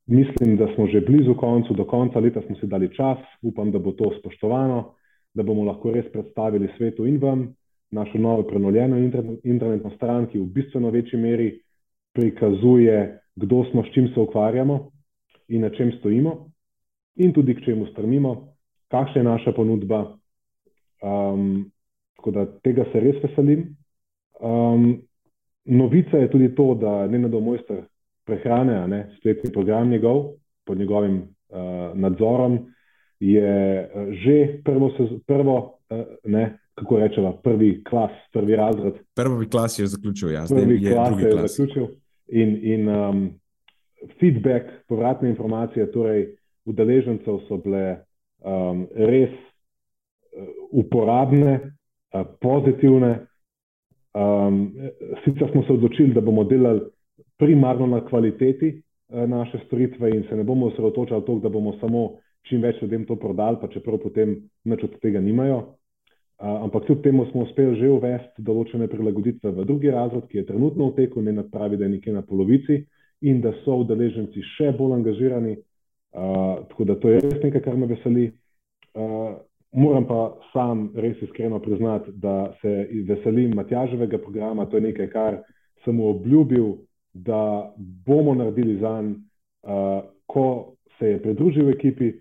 Mislim, 0.08 0.56
da 0.56 0.66
smo 0.74 0.86
že 0.86 1.00
blizu 1.00 1.34
koncu, 1.34 1.74
do 1.74 1.84
konca 1.84 2.18
leta 2.18 2.40
smo 2.46 2.56
si 2.56 2.66
dali 2.66 2.94
čas, 2.96 3.18
upam, 3.42 3.70
da 3.70 3.78
bo 3.78 3.92
to 3.92 4.12
spoštovano, 4.18 4.94
da 5.34 5.42
bomo 5.42 5.64
lahko 5.64 5.90
res 5.92 6.06
predstavili 6.12 6.68
svetu 6.76 7.06
in 7.06 7.18
vam 7.20 7.54
našo 7.90 8.18
novo 8.18 8.42
prenovljeno 8.42 8.98
internetno 9.44 9.90
stran, 9.96 10.26
ki 10.26 10.38
v 10.38 10.44
bistveno 10.44 10.90
večji 10.90 11.18
meri 11.18 11.60
prikazuje, 12.12 13.18
kdo 13.36 13.64
smo, 13.70 13.84
s 13.84 13.92
čim 13.94 14.08
se 14.14 14.20
ukvarjamo 14.20 14.90
in 15.48 15.60
na 15.60 15.70
čem 15.70 15.92
stojimo, 15.98 16.48
in 17.16 17.32
tudi 17.32 17.54
k 17.54 17.64
čemu 17.64 17.86
strmimo, 17.86 18.48
kakšna 18.88 19.20
je 19.20 19.24
naša 19.24 19.52
ponudba. 19.52 20.16
Um, 21.02 21.70
tako 22.16 22.30
da 22.30 22.46
tega 22.64 22.84
se 22.92 23.00
res 23.00 23.22
veselim. 23.22 23.76
Um, 24.40 25.02
novica 25.64 26.16
je 26.16 26.30
tudi 26.30 26.54
to, 26.54 26.74
da 26.74 27.06
ne 27.06 27.18
na 27.18 27.28
domojster 27.28 27.84
prehrane, 28.28 28.76
ne, 28.88 29.00
spletni 29.18 29.52
program 29.52 29.88
njegov, 29.90 30.25
pod 30.66 30.78
njegovim 30.78 31.16
uh, 31.23 31.58
nadzorom, 31.97 32.58
je 33.20 33.88
uh, 33.88 34.12
že 34.12 34.61
prvo, 34.64 34.90
prvo 35.26 35.56
uh, 35.90 36.04
ne, 36.25 36.58
kako 36.75 36.99
rečemo, 36.99 37.32
prvi 37.42 37.85
klas, 37.85 38.12
prvi 38.32 38.56
razred. 38.56 39.00
Prvi 39.14 39.49
klas 39.49 39.78
je 39.78 39.87
zaključil, 39.87 40.32
ja, 40.32 40.47
zdaj 40.47 40.62
prvi 40.62 40.85
je 40.85 40.92
klas 40.92 41.08
drugi 41.08 41.30
klas. 41.32 41.56
Zaključil 41.56 41.87
in, 42.28 42.58
in 42.62 42.88
um, 42.88 43.30
feedback, 44.20 44.64
povratne 44.88 45.28
informacije, 45.28 45.90
torej 45.92 46.37
udeležencev 46.68 47.40
so 47.49 47.56
bile 47.64 47.97
um, 48.44 48.87
res 48.94 49.32
uporabne, 50.70 51.73
pozitivne. 52.40 53.26
Um, 54.14 54.73
sicer 55.25 55.50
smo 55.52 55.62
se 55.62 55.73
odločili, 55.73 56.14
da 56.14 56.20
bomo 56.20 56.44
delali 56.44 56.80
primarno 57.38 57.87
na 57.87 58.00
kvaliteti 58.04 58.68
eh, 58.68 59.26
naše 59.26 59.59
storitve 59.66 60.11
in 60.11 60.25
se 60.28 60.37
ne 60.37 60.45
bomo 60.45 60.66
osredotočali 60.66 61.25
to, 61.25 61.38
da 61.38 61.49
bomo 61.49 61.76
samo 61.80 62.11
čim 62.49 62.62
več 62.62 62.83
ljudem 62.83 63.04
to 63.07 63.16
prodali, 63.16 63.59
pa 63.61 63.68
čeprav 63.68 63.99
potem 64.02 64.37
nič 64.64 64.85
od 64.85 65.00
tega 65.02 65.21
nimajo. 65.21 65.59
Uh, 66.38 66.62
ampak 66.62 66.85
kljub 66.87 67.00
temu 67.02 67.25
smo 67.33 67.42
uspeli 67.42 67.80
že 67.80 67.88
uvesti 67.90 68.42
določene 68.47 68.87
prilagoditve 68.87 69.50
v 69.57 69.64
drugi 69.66 69.90
razred, 69.90 70.28
ki 70.30 70.38
je 70.38 70.45
trenutno 70.47 70.87
v 70.92 70.95
teku, 70.95 71.23
ne 71.23 71.42
pravi, 71.42 71.76
da 71.76 71.85
je 71.85 71.97
nekje 71.97 72.12
na 72.14 72.23
polovici 72.23 72.85
in 73.26 73.40
da 73.42 73.50
so 73.64 73.80
udeleženci 73.83 74.45
še 74.54 74.71
bolj 74.78 75.00
angažirani. 75.00 75.57
Uh, 76.14 76.62
tako 76.71 76.87
da 76.87 76.95
to 76.95 77.11
je 77.11 77.25
res 77.25 77.42
nekaj, 77.42 77.62
kar 77.66 77.76
me 77.76 77.90
veseli. 77.90 78.30
Moram 79.73 80.07
pa 80.09 80.38
sam 80.52 80.88
res 80.97 81.18
iskreno 81.23 81.59
priznati, 81.61 82.14
da 82.16 82.54
se 82.62 82.87
veselim 83.07 83.52
Matjaževega 83.54 84.18
programa. 84.18 84.66
To 84.66 84.78
je 84.78 84.87
nekaj, 84.88 85.11
kar 85.12 85.42
sem 85.85 85.99
mu 85.99 86.09
obljubil, 86.09 86.78
da 87.14 87.72
bomo 88.06 88.34
naredili 88.34 88.78
za 88.80 89.02
njim, 89.02 89.16
uh, 89.62 89.70
ko 90.26 90.72
se 90.98 91.06
je 91.06 91.22
pridružil 91.22 91.70
ekipi. 91.70 92.12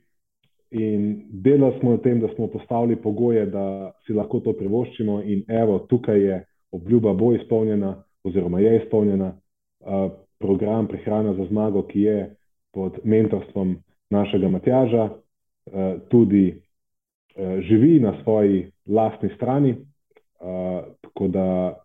In 0.71 1.23
delali 1.29 1.79
smo 1.79 1.91
na 1.91 1.97
tem, 1.97 2.19
da 2.19 2.27
smo 2.35 2.47
postavili 2.47 2.95
pogoje, 2.95 3.45
da 3.45 3.91
si 4.05 4.13
lahko 4.13 4.39
to 4.39 4.53
privoščimo, 4.53 5.21
in 5.23 5.43
evo, 5.47 5.79
tukaj 5.79 6.21
je 6.21 6.45
obljuba, 6.71 7.13
bo 7.13 7.33
izpolnjena, 7.33 8.03
oziroma 8.23 8.59
je 8.59 8.83
izpolnjena. 8.83 9.33
Uh, 9.79 10.11
program 10.39 10.87
Prehrana 10.87 11.33
za 11.33 11.45
zmago, 11.49 11.81
ki 11.87 12.01
je 12.01 12.35
pod 12.73 12.99
mentorstvom 13.03 13.77
našega 14.09 14.49
Matjaža, 14.49 15.03
uh, 15.03 16.01
tudi 16.09 16.51
uh, 16.51 17.59
živi 17.59 17.99
na 17.99 18.23
svoji 18.23 18.71
lastni 18.87 19.29
strani. 19.35 19.71
Uh, 19.71 20.83
tako 21.01 21.27
da 21.27 21.77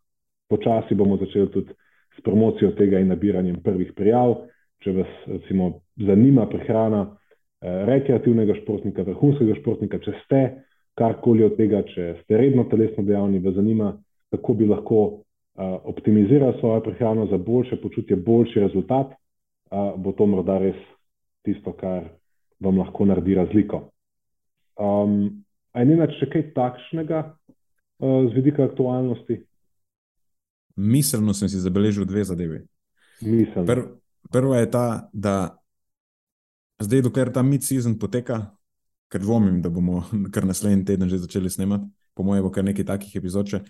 počasi 0.49 0.95
bomo 0.95 1.17
začeli 1.17 1.51
tudi 1.51 1.73
s 2.17 2.25
promocijo 2.25 2.73
tega 2.79 3.01
in 3.01 3.09
nabiranjem 3.09 3.63
prvih 3.65 3.93
prijav. 3.97 4.37
Če 4.83 4.93
vas 4.93 5.11
recimo 5.27 5.73
zanima 5.97 6.47
prehrana, 6.51 7.07
Eh, 7.63 7.85
rekreativnega 7.87 8.57
športnika, 8.59 9.05
vrhunskega 9.07 9.55
športnika, 9.61 10.01
če 10.03 10.13
ste 10.25 10.39
karkoli 10.99 11.45
od 11.47 11.55
tega, 11.55 11.85
če 11.87 12.09
ste 12.25 12.41
redno 12.41 12.65
telesno 12.67 13.05
dejavni, 13.07 13.39
vas 13.45 13.55
zanima, 13.55 13.93
kako 14.35 14.55
bi 14.59 14.67
lahko 14.67 14.99
uh, 15.05 15.77
optimizirali 15.93 16.57
svojo 16.59 16.81
prehrano 16.83 17.27
za 17.31 17.39
boljše 17.39 17.77
počutje, 17.81 18.17
boljši 18.17 18.65
rezultat, 18.65 19.13
uh, 19.13 19.93
bo 19.95 20.15
to 20.17 20.27
morda 20.27 20.57
res 20.59 20.79
tisto, 21.47 21.75
kar 21.79 22.09
vam 22.65 22.81
lahko 22.83 23.07
naredi 23.07 23.37
razliko. 23.39 23.85
Um, 24.81 25.45
a 25.73 25.85
je 25.85 25.91
nenač 25.93 26.17
še 26.19 26.31
kaj 26.33 26.47
takšnega 26.57 27.23
uh, 27.23 28.27
z 28.27 28.35
vidika 28.41 28.67
aktualnosti? 28.67 29.39
Miselno 30.77 31.35
sem 31.35 31.49
si 31.49 31.61
zabeležil 31.61 32.05
dve 32.05 32.25
zadevi. 32.25 32.63
Pr 33.67 33.83
prva 34.33 34.63
je 34.63 34.71
ta, 34.71 34.87
da 35.13 35.63
Zdaj, 36.83 37.03
dokler 37.07 37.31
ta 37.33 37.43
mid-season 37.47 37.95
poteka, 37.99 38.41
ker 39.13 39.23
dvomim, 39.23 39.61
da 39.63 39.71
bomo 39.71 40.03
kar 40.35 40.47
naslednji 40.49 40.85
teden 40.89 41.11
že 41.11 41.23
začeli 41.23 41.51
snemati, 41.51 41.89
po 42.15 42.27
mojem, 42.27 42.45
bo 42.45 42.51
kar 42.51 42.65
nekaj 42.67 42.87
takih 42.89 43.17
epizod. 43.21 43.49
Če, 43.49 43.63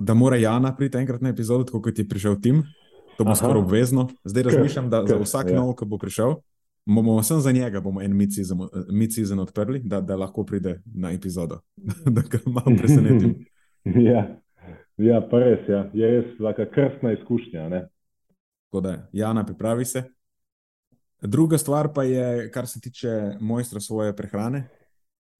da 0.00 0.16
mora 0.16 0.38
Jana 0.40 0.72
priti 0.76 0.98
enkrat 0.98 1.22
na 1.22 1.34
epizodo, 1.34 1.66
tako 1.68 1.82
kot 1.84 1.98
je 1.98 2.08
prišel 2.08 2.40
Tim, 2.40 2.62
to 3.18 3.26
bo 3.26 3.34
skoraj 3.36 3.60
obvezno. 3.60 4.08
Zdaj 4.24 4.48
razmišljam, 4.48 4.88
da 4.90 5.02
za 5.06 5.18
vsak 5.20 5.52
ja. 5.52 5.58
nov, 5.60 5.74
ki 5.76 5.88
bo 5.90 5.98
prišel, 6.00 6.38
bomo 6.88 7.18
samo 7.22 7.44
za 7.44 7.52
njega 7.52 7.82
en 8.02 8.16
mid-season 8.16 9.42
odprli, 9.42 9.82
da, 9.84 10.00
da 10.00 10.16
lahko 10.16 10.44
pride 10.44 10.80
na 10.94 11.12
epizodo. 11.12 11.60
da 12.16 12.22
ga 12.22 12.40
malo 12.46 12.76
presenetim. 12.78 13.36
ja. 14.08 14.24
Ja, 15.02 15.20
pa 15.30 15.38
res 15.38 15.68
ja. 15.68 15.84
je 15.94 16.10
res 16.10 16.32
taka 16.38 16.66
krstna 16.70 17.12
izkušnja. 17.12 17.68
Tako 18.70 18.80
da, 18.80 18.96
Jana, 19.12 19.44
pripravi 19.46 19.84
se. 19.84 20.04
Druga 21.20 21.58
stvar 21.58 21.92
pa 21.94 22.02
je, 22.02 22.50
kar 22.50 22.68
se 22.68 22.80
tiče 22.80 23.36
mojstra 23.40 23.80
svoje 23.80 24.16
prehrane, 24.16 24.68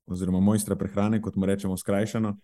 oziroma 0.06 0.40
mojstra 0.40 0.76
prehrane, 0.76 1.22
kot 1.22 1.36
mu 1.36 1.46
rečemo, 1.46 1.76
skrajšano. 1.76 2.36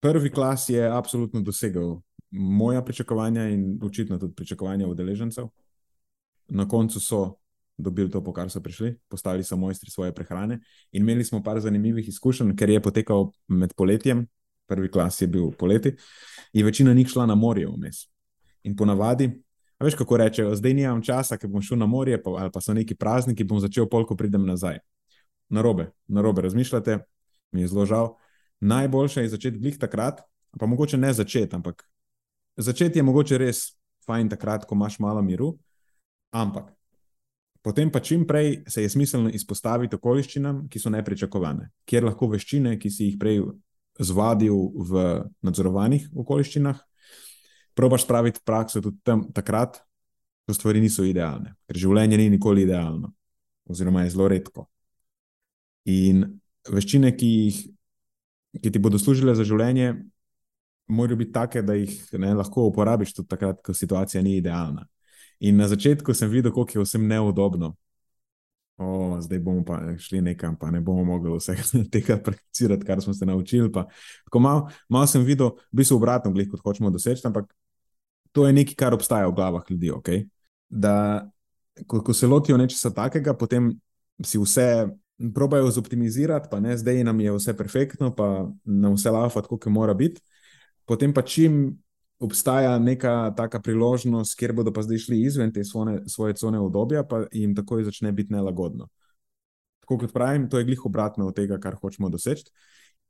Prvi 0.00 0.30
klas 0.30 0.68
je 0.68 0.88
absolutno 0.90 1.40
dosegel 1.40 2.00
moja 2.30 2.82
pričakovanja 2.82 3.48
in 3.48 3.78
očitno 3.82 4.18
tudi 4.18 4.34
pričakovanja 4.34 4.88
udeležencev. 4.88 5.48
Na 6.48 6.68
koncu 6.68 7.00
so 7.00 7.34
dobili 7.76 8.10
to, 8.10 8.24
po 8.24 8.32
kar 8.32 8.50
so 8.50 8.60
prišli, 8.60 8.96
postali 9.08 9.44
so 9.44 9.56
mojstri 9.56 9.90
svoje 9.90 10.14
prehrane. 10.14 10.60
In 10.92 11.02
imeli 11.02 11.24
smo 11.24 11.42
par 11.42 11.60
zanimivih 11.60 12.08
izkušenj, 12.08 12.56
ker 12.56 12.70
je 12.70 12.82
potekal 12.82 13.30
med 13.48 13.74
poletjem, 13.76 14.26
prvi 14.70 14.90
klas 14.90 15.18
je 15.20 15.28
bil 15.28 15.50
poleti, 15.58 15.96
in 16.52 16.66
večina 16.66 16.94
njih 16.94 17.10
šla 17.10 17.26
na 17.26 17.34
morje 17.34 17.66
vmes. 17.66 18.06
In 18.62 18.76
ponavadi 18.76 19.32
veš, 19.80 19.94
kako 19.94 20.16
rečejo, 20.16 20.54
zdaj 20.54 20.74
nimam 20.74 21.02
časa, 21.02 21.38
ker 21.40 21.50
bom 21.50 21.62
šel 21.64 21.78
na 21.80 21.86
morje, 21.86 22.20
pa, 22.22 22.30
ali 22.30 22.52
pa 22.52 22.60
so 22.60 22.74
neki 22.76 22.94
prazniki, 22.94 23.44
bom 23.44 23.60
začel 23.60 23.88
pol, 23.88 24.04
ko 24.06 24.16
pridem 24.16 24.44
nazaj. 24.46 24.78
Na 25.50 25.62
robe, 25.62 25.90
na 26.08 26.22
robe 26.22 26.42
razmišljate, 26.42 26.98
mi 27.52 27.64
je 27.64 27.68
zelo 27.68 27.86
žal. 27.86 28.12
Najboljše 28.60 29.24
je 29.24 29.28
začeti 29.28 29.58
glih 29.58 29.78
takrat, 29.78 30.20
pa 30.58 30.66
mogoče 30.66 30.98
ne 30.98 31.12
začeti, 31.12 31.56
ampak 31.56 31.86
začeti 32.56 32.98
je 32.98 33.02
mogoče 33.02 33.38
res 33.38 33.70
fajn 34.06 34.28
takrat, 34.28 34.66
ko 34.68 34.74
imaš 34.74 34.98
malo 34.98 35.22
miru, 35.22 35.54
ampak 36.30 36.70
potem 37.62 37.90
pa 37.90 38.00
čim 38.00 38.26
prej 38.26 38.62
se 38.68 38.82
je 38.82 38.88
smiselno 38.88 39.30
izpostaviti 39.30 39.96
okoliščinam, 39.96 40.66
ki 40.68 40.78
so 40.78 40.92
nepričakovane, 40.92 41.70
kjer 41.88 42.04
lahko 42.04 42.28
veščine, 42.32 42.76
ki 42.78 42.90
si 42.90 43.10
jih 43.10 43.18
prej 43.20 43.42
zvadil 44.00 44.56
v 44.90 45.04
nadzorovanih 45.44 46.08
okoliščinah, 46.16 46.80
probaš 47.76 48.04
spraviti 48.06 48.42
prakso 48.44 48.80
tudi 48.80 49.00
tam, 49.04 49.26
takrat, 49.32 49.80
ko 50.46 50.56
stvari 50.56 50.80
niso 50.82 51.04
idealne, 51.06 51.54
ker 51.68 51.78
življenje 51.78 52.18
ni 52.18 52.30
nikoli 52.32 52.64
idealno, 52.66 53.12
oziroma 53.70 54.04
je 54.04 54.14
zelo 54.16 54.28
redko. 54.32 54.66
In 55.90 56.24
veščine, 56.68 57.12
ki, 57.16 57.28
jih, 57.44 57.60
ki 58.60 58.72
ti 58.72 58.82
bodo 58.82 58.98
služile 58.98 59.34
za 59.38 59.46
življenje, 59.46 59.92
morajo 60.90 61.20
biti 61.20 61.32
take, 61.32 61.62
da 61.62 61.76
jih 61.78 61.92
ne, 62.18 62.32
lahko 62.34 62.66
uporabiš 62.70 63.14
tudi 63.14 63.30
takrat, 63.30 63.60
ko 63.64 63.74
situacija 63.76 64.22
ni 64.26 64.38
idealna. 64.40 64.86
In 65.40 65.56
na 65.56 65.68
začetku 65.70 66.12
sem 66.14 66.28
videl, 66.28 66.52
kako 66.52 66.80
je 66.80 66.84
vsem 66.84 67.06
neudobno. 67.08 67.76
O, 68.80 69.20
zdaj 69.20 69.38
bomo 69.44 69.60
pa 69.64 69.76
šli 69.98 70.22
nekam, 70.24 70.54
pa 70.56 70.70
ne 70.70 70.80
bomo 70.80 71.04
mogli 71.04 71.34
vsega 71.36 71.62
tega 71.92 72.16
prakticirati, 72.24 72.84
kar 72.86 73.02
smo 73.02 73.14
se 73.14 73.26
naučili. 73.26 73.70
Malo 74.34 74.70
mal 74.88 75.06
sem 75.06 75.24
videl, 75.24 75.52
v 75.72 75.82
bistvu 75.82 75.98
obratno, 76.00 76.32
glih, 76.32 76.48
kot 76.48 76.62
hočemo 76.64 76.90
doseči, 76.90 77.26
ampak 77.28 77.52
to 78.32 78.46
je 78.46 78.54
nekaj, 78.56 78.78
kar 78.80 78.96
obstaja 78.96 79.28
v 79.28 79.34
glavah 79.36 79.68
ljudi. 79.70 79.92
Okay? 79.92 80.24
Da, 80.68 81.28
ko, 81.86 82.00
ko 82.00 82.14
se 82.16 82.26
lotijo 82.26 82.56
nečesa 82.56 82.92
takega, 82.94 83.34
potem 83.36 83.74
si 84.24 84.40
vse 84.40 84.88
probajo 85.34 85.68
zoptimizirati, 85.70 86.48
pa 86.50 86.60
ne 86.60 86.76
zdaj 86.76 87.04
nam 87.04 87.20
je 87.20 87.36
vse 87.36 87.56
perfektno, 87.56 88.14
pa 88.16 88.48
nam 88.64 88.96
vse 88.96 89.12
lava, 89.12 89.44
kot 89.44 89.68
mora 89.68 89.94
biti. 89.94 90.24
Potem 90.88 91.12
pa 91.12 91.22
čim 91.22 91.76
obstaja 92.20 92.78
neka 92.78 93.32
taka 93.36 93.60
priložnost, 93.60 94.36
kjer 94.38 94.52
bodo 94.52 94.72
pa 94.72 94.82
zdaj 94.84 94.98
šli 95.06 95.22
izven 95.24 95.52
te 95.52 95.64
svone, 95.64 96.02
svoje 96.08 96.36
cone 96.36 96.60
obdobja, 96.60 97.04
pa 97.08 97.24
jim 97.32 97.54
takoj 97.56 97.84
začne 97.84 98.12
biti 98.12 98.32
nelagodno. 98.32 98.88
Tako 99.80 99.98
kot 99.98 100.12
pravim, 100.12 100.48
to 100.50 100.58
je 100.58 100.64
glih 100.64 100.84
obratno 100.86 101.26
od 101.26 101.36
tega, 101.36 101.58
kar 101.58 101.74
hočemo 101.80 102.08
doseči. 102.08 102.44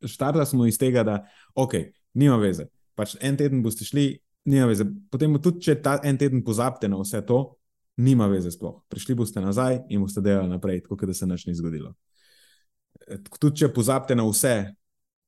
Štartali 0.07 0.46
smo 0.46 0.66
iz 0.66 0.79
tega, 0.79 1.03
da 1.05 1.18
ok, 1.55 1.75
nima 2.14 2.37
veze. 2.40 2.70
Pač 2.94 3.16
en 3.20 3.37
teden 3.37 3.62
boste 3.62 3.85
šli, 3.85 4.14
nima 4.44 4.70
veze. 4.70 4.87
Potem 5.11 5.35
tudi, 5.42 5.61
če 5.66 5.81
ta 5.83 5.99
en 6.05 6.18
teden 6.18 6.44
pozabite 6.46 6.88
na 6.88 7.01
vse 7.03 7.20
to, 7.27 7.42
nima 8.01 8.31
veze 8.31 8.51
sploh. 8.55 8.79
Prišli 8.88 9.18
boste 9.18 9.42
nazaj 9.42 9.83
in 9.90 10.07
boste 10.07 10.23
delali 10.25 10.49
naprej, 10.49 10.85
tako 10.87 11.11
da 11.11 11.14
se 11.14 11.27
nič 11.27 11.49
ni 11.51 11.55
zgodilo. 11.59 11.92
Tudi, 13.40 13.57
če 13.61 13.73
pozabite 13.75 14.14
na 14.14 14.25
vse, 14.29 14.55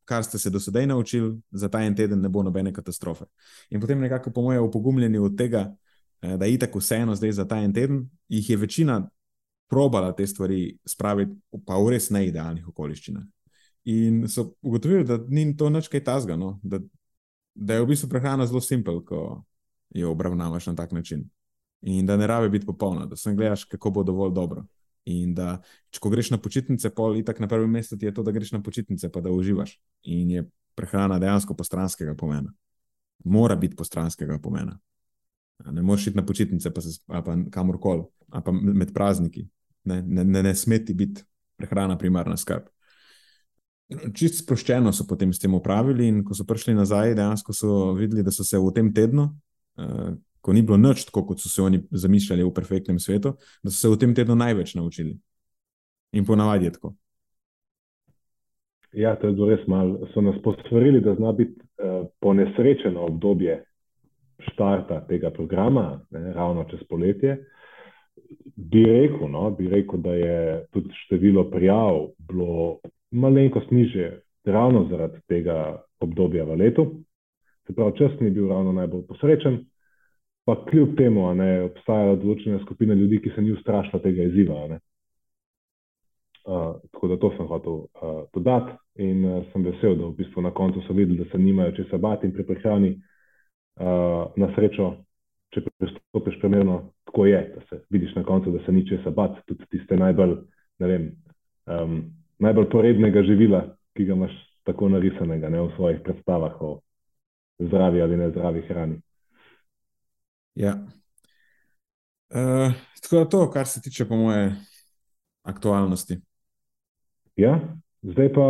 kar 0.04 0.24
ste 0.24 0.38
se 0.38 0.50
do 0.50 0.60
sedaj 0.60 0.86
naučili, 0.86 1.40
za 1.50 1.68
ta 1.68 1.82
en 1.82 1.96
teden 1.96 2.20
ne 2.20 2.28
bo 2.28 2.42
nobene 2.42 2.72
katastrofe. 2.72 3.24
In 3.70 3.80
potem 3.80 4.00
nekako, 4.00 4.30
po 4.30 4.42
mojem, 4.42 4.64
upogumljeni 4.64 5.18
od 5.18 5.36
tega, 5.38 5.74
e, 6.22 6.36
da 6.36 6.44
je 6.44 6.58
tako 6.58 6.78
vseeno 6.78 7.14
zdaj 7.14 7.32
za 7.32 7.48
ta 7.48 7.58
en 7.58 7.74
teden, 7.74 8.08
jih 8.28 8.50
je 8.50 8.56
večina 8.56 9.08
probala 9.68 10.12
te 10.12 10.26
stvari 10.26 10.78
spraviti, 10.84 11.32
pa 11.66 11.78
v 11.78 11.94
res 11.94 12.10
neidealnih 12.10 12.68
okoliščinah. 12.68 13.22
In 13.84 14.28
so 14.28 14.52
ugotovili, 14.62 15.04
da 15.04 15.18
ni 15.28 15.56
to 15.56 15.70
nič 15.70 15.88
kaj 15.88 16.04
tasga, 16.04 16.36
no? 16.36 16.58
da 16.62 16.78
da 17.54 17.74
je 17.74 17.82
v 17.82 17.86
bistvu 17.86 18.08
prehrana 18.08 18.46
zelo 18.46 18.60
simpel, 18.60 19.02
ko 19.04 19.42
jo 19.90 20.10
obravnavaš 20.10 20.66
na 20.66 20.74
tak 20.74 20.92
način. 20.92 21.28
In 21.82 22.06
da 22.06 22.16
ne 22.16 22.26
rabi 22.26 22.48
biti 22.48 22.66
popolna, 22.66 23.06
da 23.06 23.16
sem 23.16 23.36
gledaš, 23.36 23.64
kako 23.64 23.90
bo 23.90 24.02
dovolj 24.02 24.32
dobro. 24.32 24.64
In 25.10 25.34
da, 25.34 25.56
če 25.90 25.98
greš 26.10 26.30
na 26.30 26.38
počitnice, 26.38 26.92
pol 26.94 27.16
in 27.18 27.24
tako 27.26 27.42
na 27.42 27.48
prvem 27.50 27.70
mestu 27.70 27.98
ti 27.98 28.06
je 28.06 28.14
to, 28.14 28.22
da 28.22 28.30
greš 28.30 28.52
na 28.54 28.62
počitnice, 28.62 29.10
pa 29.10 29.20
da 29.20 29.32
uživaš. 29.34 29.74
In 30.02 30.30
je 30.30 30.44
prehrana 30.78 31.18
dejansko 31.18 31.56
postranskega 31.58 32.14
pomena. 32.14 32.52
Mora 33.24 33.56
biti 33.56 33.76
postranskega 33.76 34.38
pomena. 34.42 34.78
Ne 35.70 35.82
moreš 35.82 36.06
iti 36.06 36.16
na 36.16 36.26
počitnice, 36.26 36.70
pa 36.74 36.80
se 36.80 36.98
pa 37.06 37.36
kamorkoli, 37.50 38.04
pa 38.30 38.52
med 38.52 38.94
prazniki. 38.94 39.46
Ne, 39.84 40.02
ne, 40.02 40.24
ne, 40.24 40.42
ne 40.42 40.54
smeti 40.54 40.94
biti 40.94 41.22
prehrana 41.58 41.98
primarna 41.98 42.36
skrb. 42.38 42.70
Čist 44.16 44.40
sproščeno 44.42 44.92
so 44.94 45.04
potem 45.06 45.32
s 45.34 45.42
tem 45.42 45.54
upravili, 45.54 46.06
in 46.08 46.22
ko 46.24 46.34
so 46.34 46.46
prišli 46.48 46.74
nazaj, 46.74 47.16
dejansko 47.18 47.54
so 47.54 47.92
videli, 47.98 48.24
da 48.24 48.32
so 48.32 48.46
se 48.46 48.58
v 48.58 48.70
tem 48.74 48.88
tednu, 48.94 49.26
uh, 49.82 50.14
ko 50.42 50.52
ni 50.52 50.62
bilo 50.62 50.76
nič 50.76 51.06
tako, 51.08 51.26
kot 51.30 51.40
so 51.40 51.48
se 51.48 51.62
oni 51.62 51.82
zamišljali 51.90 52.44
v 52.44 52.54
perfektnem 52.54 52.98
svetu, 52.98 53.36
da 53.62 53.70
so 53.70 53.78
se 53.78 53.92
v 53.92 53.98
tem 54.02 54.14
tednu 54.14 54.34
največ 54.34 54.74
naučili. 54.74 55.16
In 56.12 56.26
ponavadi 56.26 56.66
je 56.66 56.72
tako. 56.72 56.94
Ja, 58.92 59.14
to 59.16 59.26
je 59.26 59.32
bilo 59.32 59.48
res 59.48 59.62
malo. 59.66 60.08
So 60.12 60.20
nas 60.20 60.36
posvarili, 60.44 61.00
da 61.00 61.14
zna 61.14 61.32
biti 61.32 61.56
uh, 61.56 62.06
ponesrečeno 62.20 63.06
obdobje 63.08 63.62
štarta 64.50 65.00
tega 65.08 65.30
programa, 65.30 66.00
ne, 66.10 66.32
ravno 66.32 66.64
čez 66.70 66.80
poletje. 66.88 67.38
bi 68.56 68.84
rekel, 68.84 69.28
no, 69.28 69.50
bi 69.50 69.68
rekel, 69.68 70.00
da 70.00 70.14
je 70.14 70.66
tudi 70.72 70.88
število 71.04 71.50
prijav 71.50 72.08
bilo 72.18 72.78
malenkost 73.10 73.70
niže, 73.70 74.20
ravno 74.44 74.88
zaradi 74.90 75.20
tega 75.28 75.82
obdobja 76.00 76.44
v 76.44 76.56
letu. 76.56 76.86
Se 77.66 77.74
pravi, 77.74 77.92
čas 77.98 78.20
ni 78.20 78.30
bil 78.30 78.48
ravno 78.48 78.72
najbolj 78.72 79.06
posrečen, 79.06 79.64
pa 80.44 80.56
kljub 80.70 80.96
temu 80.98 81.26
ne, 81.34 81.50
obstajajo 81.68 82.16
določene 82.22 82.62
skupine 82.64 82.96
ljudi, 82.98 83.20
ki 83.22 83.30
se 83.34 83.42
ni 83.42 83.52
ustrašila 83.54 84.02
tega 84.02 84.26
izziva. 84.26 84.64
Uh, 86.42 86.80
tako 86.90 87.08
da 87.12 87.18
to 87.22 87.30
sem 87.36 87.46
hotel 87.46 87.76
uh, 87.84 88.24
dodati 88.34 88.74
in 89.04 89.22
uh, 89.24 89.44
sem 89.52 89.62
vesel, 89.62 89.94
da 90.00 90.08
v 90.08 90.16
bistvu 90.18 90.42
na 90.42 90.50
koncu 90.50 90.82
so 90.86 90.96
videli, 90.96 91.20
da 91.22 91.30
se 91.30 91.38
nimajo 91.38 91.76
česa 91.76 92.00
bati 92.02 92.26
in 92.26 92.32
pri 92.34 92.46
prehrani 92.48 92.90
uh, 92.96 94.32
na 94.36 94.48
srečo, 94.56 94.88
če 95.54 95.62
pristopiš 95.78 96.40
primerno, 96.40 96.80
tako 97.06 97.28
je, 97.28 97.42
da 97.54 97.62
se 97.68 97.84
vidiš 97.94 98.16
na 98.18 98.24
koncu, 98.26 98.50
da 98.50 98.64
se 98.64 98.74
ni 98.74 98.82
česa 98.88 99.12
bati, 99.14 99.44
tudi 99.46 99.68
tiste 99.70 99.96
najbolj, 100.00 100.34
ne 100.82 100.90
vem, 100.90 101.06
um, 101.70 101.94
najbolj 102.42 102.68
porednega 102.74 103.22
živila, 103.22 103.62
ki 103.94 104.08
ga 104.08 104.18
imaš 104.18 104.34
tako 104.66 104.88
narisanega 104.88 105.50
ne, 105.52 105.62
v 105.62 105.70
svojih 105.76 106.02
predstavah 106.02 106.58
o 106.62 106.74
zdravi 107.62 108.02
ali 108.02 108.18
nezdravi 108.18 108.66
hrani. 108.66 108.98
Ja. 110.54 110.86
Uh, 112.32 112.72
tako 113.02 113.16
da 113.16 113.28
to, 113.28 113.50
kar 113.50 113.66
se 113.66 113.80
tiče, 113.80 114.08
po 114.08 114.16
moje, 114.16 114.56
aktualnosti. 115.42 116.20
Ja, 117.36 117.60
zdaj 118.02 118.32
pa 118.32 118.46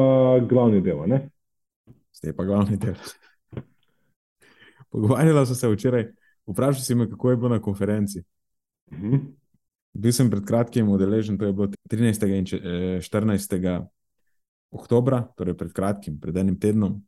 glavni 0.48 0.80
del. 0.80 1.02
Ne? 1.06 1.28
Zdaj 2.14 2.36
pa 2.36 2.44
glavni 2.44 2.76
del. 2.76 2.94
Pogovarjala 4.92 5.46
sem 5.46 5.56
se 5.56 5.68
včeraj, 5.68 6.10
vprašal 6.46 6.84
si 6.84 6.94
me, 6.94 7.08
kako 7.10 7.30
je 7.30 7.36
bilo 7.36 7.48
na 7.48 7.62
konferenci. 7.62 8.22
Uh 8.90 8.98
mhm. 8.98 9.14
-huh. 9.14 9.20
Bil 9.92 10.12
sem 10.12 10.30
pred 10.30 10.44
kratkim 10.44 10.88
udeležen, 10.88 11.38
to 11.38 11.44
je 11.44 11.52
bilo 11.52 11.68
13. 11.90 12.38
in 12.38 12.44
14. 13.00 13.86
oktobra, 14.70 15.20
torej 15.36 15.56
pred 15.56 15.72
kratkim, 15.72 16.20
pred 16.20 16.36
enim 16.36 16.56
tednom. 16.60 17.02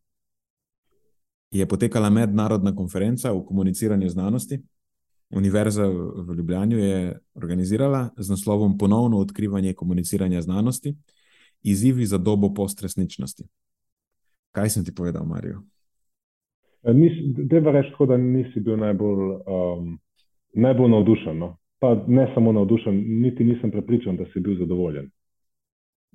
Je 1.50 1.66
potekala 1.68 2.11
mednarodna 2.11 2.74
konferenca 2.76 3.33
o 3.33 3.44
komuniciranju 3.46 4.09
znanosti. 4.09 4.62
Univerza 5.37 5.87
v 5.87 6.35
Ljubljani 6.37 6.75
je 6.75 7.18
organizirala 7.35 8.11
z 8.16 8.31
naslovom 8.31 8.79
Ponovno 8.79 9.18
odkrivanje 9.18 9.73
komuniciranja 9.73 10.42
znanosti, 10.42 10.94
izzivi 11.62 12.07
za 12.07 12.18
dobo 12.18 12.55
postresničnosti. 12.55 13.44
Kaj 14.53 14.70
sem 14.70 14.85
ti 14.85 14.94
povedal, 14.94 15.25
Marijo? 15.27 15.62
Deva 17.51 17.73
reči, 17.73 17.90
da 18.09 18.16
nisi 18.16 18.61
bil 18.61 18.77
najbolj, 18.77 19.18
um, 19.47 19.99
najbolj 20.53 20.90
navdušen. 20.90 21.38
No? 21.38 21.57
Pa 21.79 22.05
ne 22.07 22.31
samo 22.35 22.53
navdušen, 22.53 23.05
niti 23.20 23.44
nisem 23.44 23.70
prepričan, 23.70 24.16
da 24.16 24.25
si 24.33 24.40
bil 24.40 24.59
zadovoljen. 24.59 25.11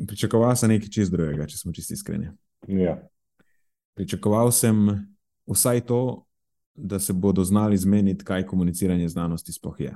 Pričakoval 0.07 0.55
sem 0.55 0.69
nekaj 0.69 0.89
čist 0.89 1.11
drugega, 1.11 1.47
če 1.47 1.57
smo 1.57 1.73
čisti 1.73 1.93
iskreni. 1.93 2.31
Ja. 2.67 2.95
Pričakoval 3.97 4.51
sem 4.51 4.87
vsaj 5.49 5.81
to, 5.89 6.28
da 6.81 6.99
se 6.99 7.13
bodo 7.13 7.43
znali 7.43 7.77
zmeniti, 7.77 8.25
kaj 8.25 8.45
komuniciranje 8.45 9.09
znanosti 9.09 9.53
sploh 9.53 9.79
je. 9.79 9.95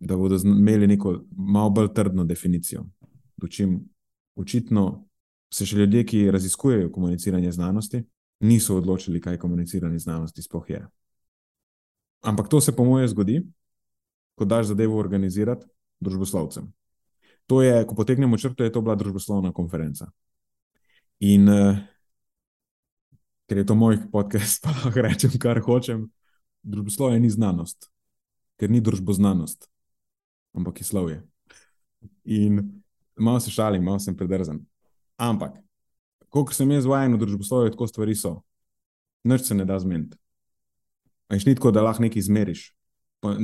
Da 0.00 0.16
bodo 0.16 0.36
imeli 0.44 0.86
neko 0.86 1.24
malo 1.36 1.70
bolj 1.70 1.92
trdno 1.94 2.24
definicijo. 2.24 2.84
Dočim, 3.36 3.80
očitno 4.36 5.06
se 5.52 5.66
še 5.66 5.76
ljudje, 5.76 6.04
ki 6.06 6.30
raziskujejo 6.30 6.92
komuniciranje 6.92 7.52
znanosti, 7.52 8.02
niso 8.40 8.76
odločili, 8.76 9.20
kaj 9.20 9.38
komuniciranje 9.38 9.98
znanosti 9.98 10.42
sploh 10.42 10.70
je. 10.70 10.86
Ampak 12.22 12.48
to 12.48 12.60
se, 12.60 12.76
po 12.76 12.84
mojem, 12.84 13.08
zgodi, 13.08 13.42
ko 14.34 14.44
daš 14.44 14.72
zadevo 14.72 14.98
organizirati 14.98 15.66
družboslovcem. 16.00 16.72
To 17.46 17.62
je, 17.62 17.84
ko 17.86 17.94
potegnemo 17.94 18.38
črto, 18.38 18.64
je 18.64 18.72
to 18.72 18.80
bila 18.80 18.94
družboslovna 18.94 19.52
konferenca. 19.52 20.10
In 21.20 21.48
uh, 21.48 21.80
ker 23.50 23.58
je 23.58 23.66
to 23.66 23.74
moj 23.74 23.98
podcast, 24.12 24.62
pa 24.62 24.70
lahko 24.70 25.02
rečem, 25.02 25.34
kar 25.42 25.58
hočem. 25.58 26.06
Družboslovje 26.62 27.18
ni 27.18 27.30
znanost, 27.32 27.88
ker 28.60 28.70
ni 28.70 28.78
družboznanost, 28.84 29.66
ampak 30.54 30.78
je 30.78 30.86
slovje. 30.86 31.18
In 32.30 32.60
malo 33.18 33.40
se 33.42 33.50
šalim, 33.50 33.82
malo 33.82 33.98
sem 33.98 34.14
predrzen. 34.14 34.60
Ampak, 35.18 35.58
koliko 36.28 36.54
sem 36.54 36.70
jaz 36.70 36.86
vajen 36.86 37.16
v 37.16 37.22
družboslovju, 37.24 37.74
tako 37.74 37.90
stvari 37.90 38.14
so. 38.14 38.36
Noč 39.26 39.48
se 39.48 39.56
ne 39.56 39.66
da 39.66 39.80
zmeniti. 39.82 40.14
Aj 41.26 41.42
ni 41.42 41.56
tako, 41.58 41.72
da 41.74 41.82
lahko 41.82 42.06
nekaj 42.06 42.22
izmeriš. 42.22 42.68
Pa, 43.20 43.34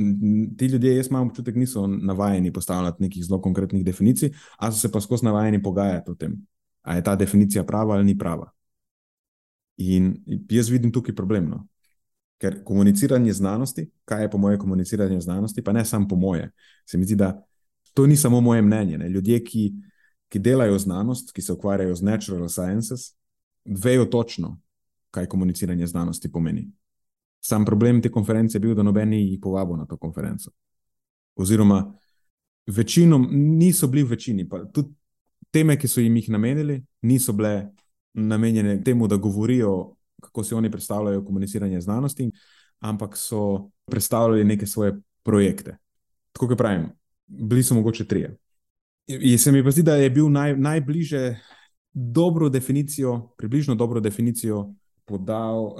ti 0.57 0.71
ljudje, 0.71 0.95
jaz 0.95 1.11
imam 1.11 1.27
občutek, 1.27 1.57
niso 1.59 1.83
navajeni 1.87 2.53
postavljati 2.53 3.03
nekih 3.03 3.25
zelo 3.25 3.41
konkretnih 3.41 3.83
definicij, 3.85 4.31
a 4.57 4.71
so 4.71 4.79
se 4.79 4.91
pa 4.91 5.01
skozi 5.01 5.27
navajeni 5.27 5.59
pogajati 5.63 6.11
o 6.11 6.15
tem, 6.15 6.37
ali 6.81 7.01
je 7.01 7.03
ta 7.03 7.15
definicija 7.15 7.65
prava 7.65 7.97
ali 7.97 8.07
ni 8.07 8.17
prava. 8.17 8.53
In 9.77 10.15
jaz 10.49 10.69
vidim 10.69 10.91
tukaj 10.91 11.15
problem. 11.15 11.49
No? 11.49 11.67
Ker 12.41 12.63
komuniciranje 12.63 13.33
znanosti, 13.33 13.89
kaj 14.05 14.23
je 14.23 14.31
po 14.31 14.37
moje 14.37 14.57
komuniciranje 14.57 15.21
znanosti, 15.21 15.63
pa 15.63 15.73
ne 15.73 15.85
samo 15.85 16.07
po 16.07 16.15
moje. 16.15 16.51
Se 16.85 16.97
mi 16.97 17.05
zdi, 17.05 17.15
da 17.15 17.43
to 17.93 18.07
ni 18.07 18.17
samo 18.17 18.41
moje 18.41 18.61
mnenje. 18.61 18.97
Ne? 18.97 19.09
Ljudje, 19.09 19.43
ki, 19.43 19.73
ki 20.29 20.39
delajo 20.39 20.79
znanost, 20.79 21.31
ki 21.33 21.41
se 21.41 21.53
ukvarjajo 21.53 21.95
z 21.95 22.01
natural 22.01 22.49
sciences, 22.49 23.13
vejo 23.65 24.05
točno, 24.05 24.59
kaj 25.11 25.25
komuniciranje 25.25 25.87
znanosti 25.87 26.31
pomeni. 26.31 26.71
Sam 27.39 27.65
problem 27.65 28.01
te 28.01 28.11
konference 28.11 28.55
je 28.55 28.59
bil, 28.59 28.75
da 28.75 28.83
nobeni 28.83 29.21
jih 29.29 29.39
povabo 29.41 29.77
na 29.77 29.85
to 29.85 29.97
konferenco. 29.97 30.51
Oziroma, 31.35 31.93
večinom 32.67 33.27
niso 33.31 33.87
bili 33.87 34.03
v 34.03 34.09
večini, 34.09 34.49
pa 34.49 34.65
tudi 34.73 34.93
teme, 35.51 35.77
ki 35.79 35.87
so 35.87 36.01
jim 36.01 36.15
jih 36.15 36.29
namenili, 36.29 36.81
niso 37.01 37.33
bile 37.33 37.69
namenjene 38.17 38.83
temu, 38.83 39.07
da 39.07 39.15
govorijo, 39.15 39.95
kako 40.21 40.43
si 40.43 40.55
oni 40.55 40.71
predstavljajo 40.71 41.25
komuniciranje 41.25 41.81
znanosti, 41.81 42.31
ampak 42.79 43.17
so 43.17 43.69
predstavljali 43.85 44.43
neke 44.43 44.65
svoje 44.65 44.95
projekte. 45.23 45.77
Tako 46.31 46.47
kot 46.47 46.57
pravim, 46.57 46.89
bili 47.27 47.63
so 47.63 47.75
mogoče 47.75 48.07
trije. 48.07 48.37
In 49.07 49.39
se 49.39 49.51
mi 49.51 49.63
pa 49.63 49.71
zdi, 49.71 49.83
da 49.83 49.95
je 49.95 50.09
bil 50.09 50.29
naj, 50.29 50.57
najbližje 50.57 51.39
dobro 51.93 52.49
definicijo, 52.49 53.29
približno 53.37 53.75
dobro 53.75 53.99
definicijo 53.99 54.73
podal 55.05 55.63
uh, 55.63 55.73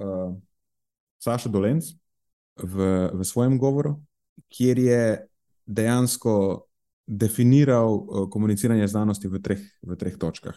Saša 1.19 1.50
Dolenc 1.50 1.84
v, 2.63 3.10
v 3.13 3.23
svojem 3.23 3.58
govoru, 3.60 3.97
kjer 4.50 4.80
je 4.80 5.28
dejansko 5.65 6.65
definiral 7.08 7.93
uh, 7.93 8.30
komuniciranje 8.32 8.88
znanosti 8.88 9.28
v 9.28 9.41
treh, 9.41 9.62
v 9.82 9.95
treh 9.95 10.17
točkah. 10.17 10.56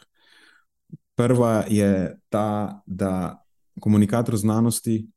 Prva 1.20 1.64
je 1.68 2.16
ta, 2.28 2.80
da 2.87 3.44
komunikator 3.80 4.37
znanosti 4.37 5.11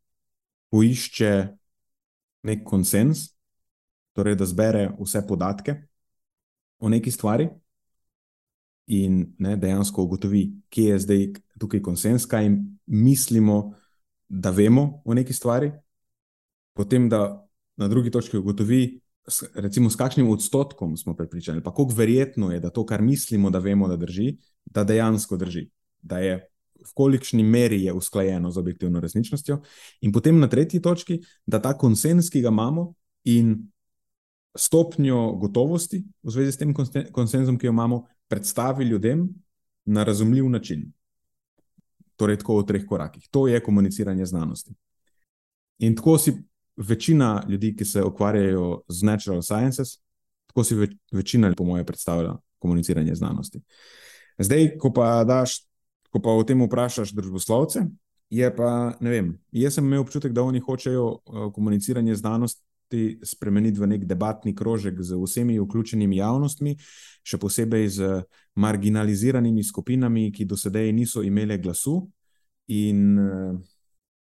poišče 0.72 1.48
nek 2.44 2.64
konsens, 2.68 3.30
torej 4.12 4.36
da 4.36 4.46
zbere 4.46 4.90
vse 5.00 5.22
podatke 5.28 5.76
o 6.80 6.90
neki 6.92 7.12
stvari 7.12 7.48
in 8.92 9.22
ne, 9.40 9.56
dejansko 9.56 10.04
ugotovi, 10.04 10.42
kje 10.70 10.90
je 10.90 10.98
zdaj 11.00 11.24
tukaj 11.60 11.82
konsens, 11.82 12.26
kaj 12.28 12.50
mislimo, 12.86 13.72
da 14.28 14.52
vemo 14.52 15.02
o 15.06 15.14
neki 15.14 15.34
stvari, 15.34 15.72
potem 16.74 17.08
da 17.10 17.48
na 17.80 17.88
drugi 17.88 18.12
točki 18.12 18.38
ugotovi. 18.38 19.00
Recimo, 19.56 19.90
s 19.90 19.96
kakšnim 19.96 20.28
odstotkom 20.30 20.98
smo 20.98 21.16
prepričani, 21.16 21.64
pa 21.64 21.72
kako 21.72 21.96
verjetno 21.96 22.52
je, 22.52 22.60
da 22.60 22.70
to, 22.70 22.84
kar 22.86 23.02
mislimo, 23.02 23.50
da 23.50 23.60
vemo, 23.60 23.88
da 23.88 23.96
drži, 23.98 24.36
da 24.66 24.84
dejansko 24.84 25.38
drži 25.38 25.70
da 26.04 26.20
je 26.20 26.42
v 26.84 26.94
kolikšni 26.94 27.44
meri 27.44 27.84
je 27.84 27.94
usklajeno 27.94 28.52
z 28.52 28.60
objektivno 28.60 29.00
resničnostjo, 29.00 29.62
in 30.02 30.12
potem 30.12 30.40
na 30.40 30.50
tretji 30.52 30.82
točki, 30.82 31.22
da 31.46 31.62
ta 31.62 31.74
konsens, 31.78 32.30
ki 32.30 32.42
ga 32.44 32.52
imamo, 32.52 32.94
in 33.24 33.56
stopnjo 34.56 35.32
gotovosti 35.40 36.04
v 36.24 36.32
zvezi 36.32 36.52
s 36.52 36.60
tem 36.60 36.74
konsenzom, 37.12 37.58
ki 37.58 37.68
jo 37.68 37.72
imamo, 37.72 38.04
predstavi 38.28 38.86
ljudem 38.86 39.30
na 39.86 40.04
razumljiv 40.04 40.50
način. 40.50 40.92
Torej, 42.16 42.38
tako 42.44 42.60
v 42.60 42.66
treh 42.68 42.86
korakih. 42.86 43.28
To 43.32 43.48
je 43.48 43.64
komuniciranje 43.64 44.26
znanosti. 44.26 44.76
In 45.80 45.96
tako 45.96 46.18
si 46.18 46.34
večina 46.78 47.44
ljudi, 47.50 47.76
ki 47.76 47.86
se 47.86 48.04
ukvarjajo 48.04 48.84
z 48.88 49.04
natural 49.04 49.42
sciences, 49.42 49.98
tako 50.48 50.64
si 50.64 50.76
večina, 51.12 51.54
po 51.58 51.64
mojem, 51.64 51.86
predstavlja 51.86 52.36
komuniciranje 52.60 53.16
znanosti. 53.16 53.62
Zdaj, 54.38 54.78
ko 54.78 54.94
pa 54.94 55.24
daš 55.24 55.58
ko 56.14 56.22
pa 56.22 56.34
o 56.34 56.44
tem 56.46 56.62
vprašaš 56.62 57.14
družboslovce, 57.18 57.88
je 58.34 58.50
pa 58.56 58.94
ne 59.02 59.10
vem. 59.10 59.34
Jaz 59.52 59.78
sem 59.78 59.86
imel 59.86 60.06
občutek, 60.06 60.34
da 60.34 60.46
oni 60.46 60.62
hočejo 60.62 61.08
uh, 61.10 61.48
komuniciranje 61.54 62.16
znanosti 62.22 63.18
spremeniti 63.26 63.82
v 63.82 63.90
nek 63.96 64.06
debatni 64.06 64.54
krožek 64.56 65.02
z 65.02 65.18
vsemi 65.18 65.58
vključenimi 65.60 66.22
javnostmi, 66.22 66.78
še 67.26 67.40
posebej 67.42 67.88
z 67.90 68.10
marginaliziranimi 68.56 69.64
skupinami, 69.66 70.30
ki 70.32 70.46
do 70.46 70.58
sedaj 70.58 70.92
niso 70.94 71.26
imele 71.26 71.58
glasu. 71.58 72.04
In 72.70 73.18
uh, 73.20 73.58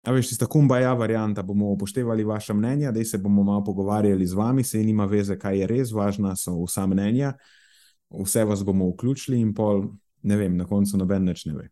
A 0.09 0.13
veš, 0.13 0.31
tista 0.31 0.47
kumbaja 0.47 0.95
varianta, 0.95 1.43
bomo 1.43 1.73
upoštevali 1.75 2.25
vaše 2.25 2.55
mnenja, 2.55 2.93
da 2.93 3.05
se 3.05 3.19
bomo 3.19 3.43
malo 3.43 3.65
pogovarjali 3.65 4.27
z 4.27 4.35
vami, 4.35 4.65
se 4.65 4.79
nima 4.79 5.05
veze, 5.05 5.37
kaj 5.39 5.59
je 5.59 5.67
res, 5.67 5.91
važna 5.93 6.37
so 6.37 6.55
vsa 6.63 6.87
mnenja, 6.87 7.35
vse 8.09 8.45
vas 8.45 8.63
bomo 8.65 8.89
vključili 8.93 9.41
in 9.41 9.53
pol, 9.55 9.83
ne 10.23 10.37
vem, 10.37 10.57
na 10.57 10.67
koncu 10.69 10.99
noben 11.01 11.27
več 11.29 11.45
ne 11.47 11.57
ve. 11.57 11.69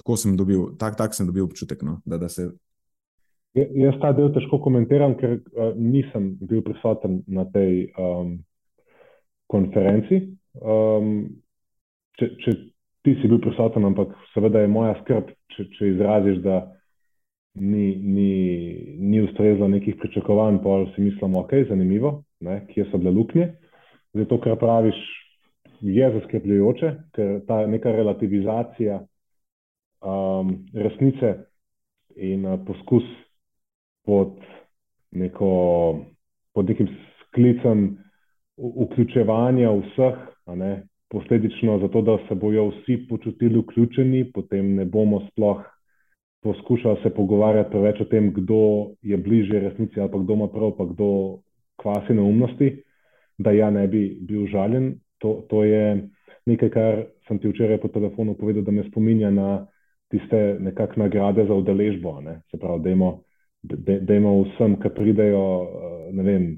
Tako 0.00 0.16
sem 0.16 0.36
dobil, 0.36 0.76
tak, 0.80 0.96
tak 0.96 1.14
sem 1.14 1.28
dobil 1.28 1.44
občutek, 1.44 1.82
no, 1.84 1.98
da, 2.08 2.16
da 2.20 2.28
se. 2.32 2.48
Ja, 3.58 3.66
jaz 3.74 3.98
ta 4.00 4.12
del 4.16 4.30
težko 4.32 4.60
komentiram, 4.62 5.16
ker 5.18 5.40
uh, 5.40 5.72
nisem 5.76 6.32
bil 6.40 6.62
prisoten 6.64 7.20
na 7.28 7.44
tej 7.50 7.90
um, 7.98 8.36
konferenci. 9.50 10.22
Um, 10.62 11.42
če, 12.16 12.30
če 12.44 12.54
ti 13.04 13.16
si 13.20 13.28
bil 13.28 13.40
prisoten, 13.42 13.84
ampak 13.88 14.14
seveda 14.34 14.62
je 14.62 14.70
moja 14.72 14.94
skrb, 15.02 15.32
če, 15.54 15.66
če 15.76 15.92
izraziš, 15.94 16.40
da 16.46 16.62
ni, 17.60 17.94
ni, 17.96 18.32
ni 19.00 19.22
ustrezalo 19.26 19.68
nekih 19.74 19.98
pričakovanj, 20.00 20.60
pa 20.64 20.80
si 20.94 21.04
mislimo, 21.04 21.42
ok, 21.42 21.56
zanimivo, 21.68 22.20
ne, 22.46 22.62
kje 22.70 22.86
so 22.90 23.00
bile 23.00 23.12
luknje. 23.16 23.50
Zato, 24.16 24.38
kar 24.42 24.58
praviš, 24.60 24.98
je 25.80 26.10
zaskrbljujoče, 26.12 26.92
ker 27.16 27.40
ta 27.46 27.66
neka 27.66 27.92
relativizacija 27.92 29.00
um, 29.00 30.54
resnice 30.74 31.34
in 32.16 32.46
uh, 32.46 32.58
poskus 32.66 33.06
pod, 34.04 34.36
neko, 35.10 35.50
pod 36.54 36.68
nekim 36.68 36.88
sklicem 37.24 37.98
vključevanja 38.58 39.70
vseh, 39.70 40.22
ne, 40.56 40.72
posledično 41.10 41.78
zato, 41.78 42.02
da 42.02 42.18
se 42.28 42.34
bojo 42.34 42.68
vsi 42.68 43.06
počutili 43.08 43.60
vključeni, 43.60 44.24
potem 44.32 44.74
ne 44.74 44.84
bomo 44.84 45.20
sploh 45.30 45.64
poskušal 46.42 46.96
se 47.02 47.10
pogovarjati 47.10 47.70
preveč 47.70 48.00
o 48.00 48.04
tem, 48.04 48.32
kdo 48.32 48.90
je 49.02 49.16
bližje 49.16 49.60
resnici 49.60 50.00
ali 50.00 50.10
pa 50.10 50.18
kdo 50.18 50.34
ima 50.34 50.48
prav, 50.48 50.72
pa 50.78 50.84
kdo 50.84 51.38
kvasi 51.76 52.14
neumnosti, 52.14 52.82
da 53.38 53.50
ja 53.50 53.70
ne 53.70 53.86
bi 53.88 54.18
bil 54.20 54.46
žaljen. 54.46 54.94
To, 55.20 55.42
to 55.50 55.64
je 55.64 55.84
nekaj, 56.48 56.70
kar 56.72 57.04
sem 57.28 57.38
ti 57.38 57.50
včeraj 57.50 57.80
po 57.82 57.88
telefonu 57.92 58.34
povedal, 58.34 58.64
da 58.64 58.72
me 58.72 58.86
spominja 58.88 59.30
na 59.30 59.66
tiste 60.10 60.56
nekakšne 60.60 61.06
nagrade 61.06 61.46
za 61.46 61.54
udeležbo. 61.54 62.18
Ne? 62.24 62.40
Se 62.50 62.58
pravi, 62.58 62.96
da 63.62 64.14
imamo 64.16 64.48
vsem, 64.48 64.76
ki 64.80 64.92
pridejo, 64.96 65.46
eh, 65.62 66.12
ne 66.16 66.26
vem. 66.26 66.52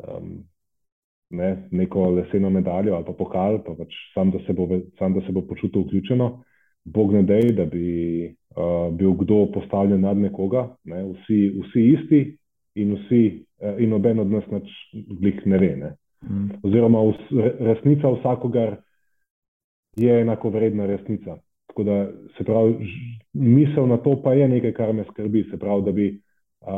Um, 0.00 0.34
Ne, 1.34 1.68
neko 1.70 2.10
leseno 2.14 2.50
medaljo 2.50 2.94
ali 2.94 3.04
pa 3.04 3.12
pokal, 3.12 3.56
pa 3.66 3.72
pač 3.74 3.94
sam, 4.14 4.30
da 4.30 4.38
se 4.46 4.52
bo, 4.52 4.68
sam, 4.98 5.14
da 5.14 5.20
se 5.26 5.32
bo 5.32 5.42
počutil 5.42 5.82
vključeno. 5.82 6.28
Bog 6.84 7.12
ne 7.12 7.22
dej, 7.22 7.48
da 7.56 7.64
bi 7.64 7.88
uh, 8.28 8.92
bil 8.94 9.14
kdo 9.18 9.46
postavljen 9.54 10.00
nad 10.04 10.16
nekoga, 10.20 10.68
ne? 10.84 11.02
vsi, 11.02 11.38
vsi 11.64 11.84
isti 11.94 12.20
in, 12.74 12.92
vsi, 12.94 13.22
uh, 13.64 13.80
in 13.82 13.90
noben 13.90 14.20
od 14.20 14.30
nas 14.30 14.46
nač, 14.52 14.68
ne 15.44 15.58
ve. 15.58 15.72
Ne? 15.80 15.94
Mm. 16.30 16.50
Oziroma, 16.62 16.98
resnica 17.60 18.10
vsakogar 18.10 18.76
je 19.96 20.20
enako 20.20 20.50
vredna 20.50 20.86
resnica. 20.86 21.36
Tako 21.66 21.84
da 21.84 22.08
se 22.38 22.44
pravi, 22.44 22.74
misel 23.32 23.86
na 23.86 23.96
to 23.96 24.22
pa 24.22 24.34
je 24.34 24.48
nekaj, 24.48 24.72
kar 24.72 24.92
me 24.92 25.04
skrbi. 25.04 25.44
Se 25.50 25.58
pravi, 25.58 25.82
da 25.82 25.92
bi 25.92 26.08
uh, 26.10 26.68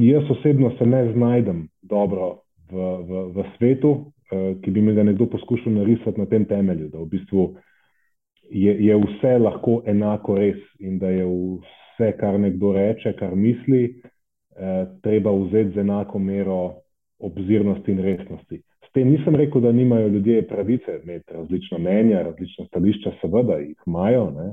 jaz 0.00 0.30
osebno 0.30 0.72
se 0.78 0.86
ne 0.86 1.12
znajdem 1.12 1.68
dobro 1.82 2.40
v, 2.70 2.76
v, 2.76 3.24
v 3.34 3.44
svetu, 3.56 3.90
uh, 3.90 4.60
ki 4.62 4.70
bi 4.70 4.82
me 4.82 4.94
ga 4.94 5.02
nekdo 5.02 5.26
poskušal 5.26 5.72
narisati 5.72 6.20
na 6.20 6.26
tem 6.26 6.44
temelju, 6.44 6.88
da 6.88 6.98
v 6.98 7.06
bistvu 7.06 7.42
uh, 7.42 7.56
je, 8.50 8.86
je 8.86 8.96
vse 8.96 9.38
lahko 9.38 9.82
enako 9.86 10.36
res 10.38 10.58
in 10.78 10.98
da 10.98 11.10
je 11.10 11.24
vse, 11.24 12.12
kar 12.20 12.40
nekdo 12.40 12.72
reče, 12.72 13.12
kar 13.18 13.34
misli, 13.34 13.84
eh, 14.56 14.86
treba 15.02 15.32
vzeti 15.32 15.74
z 15.74 15.84
enako 15.84 16.18
mero 16.18 16.74
obzirnosti 17.18 17.92
in 17.92 18.02
resnosti. 18.02 18.60
S 18.88 18.92
tem 18.92 19.10
nisem 19.10 19.36
rekel, 19.36 19.60
da 19.60 19.72
nimajo 19.72 20.08
ljudje 20.08 20.46
pravice 20.48 21.00
imeti 21.02 21.32
različna 21.32 21.78
mnenja, 21.78 22.22
različna 22.22 22.66
stališča, 22.66 23.12
seveda 23.20 23.58
jih 23.58 23.76
imajo, 23.86 24.30
ne? 24.30 24.52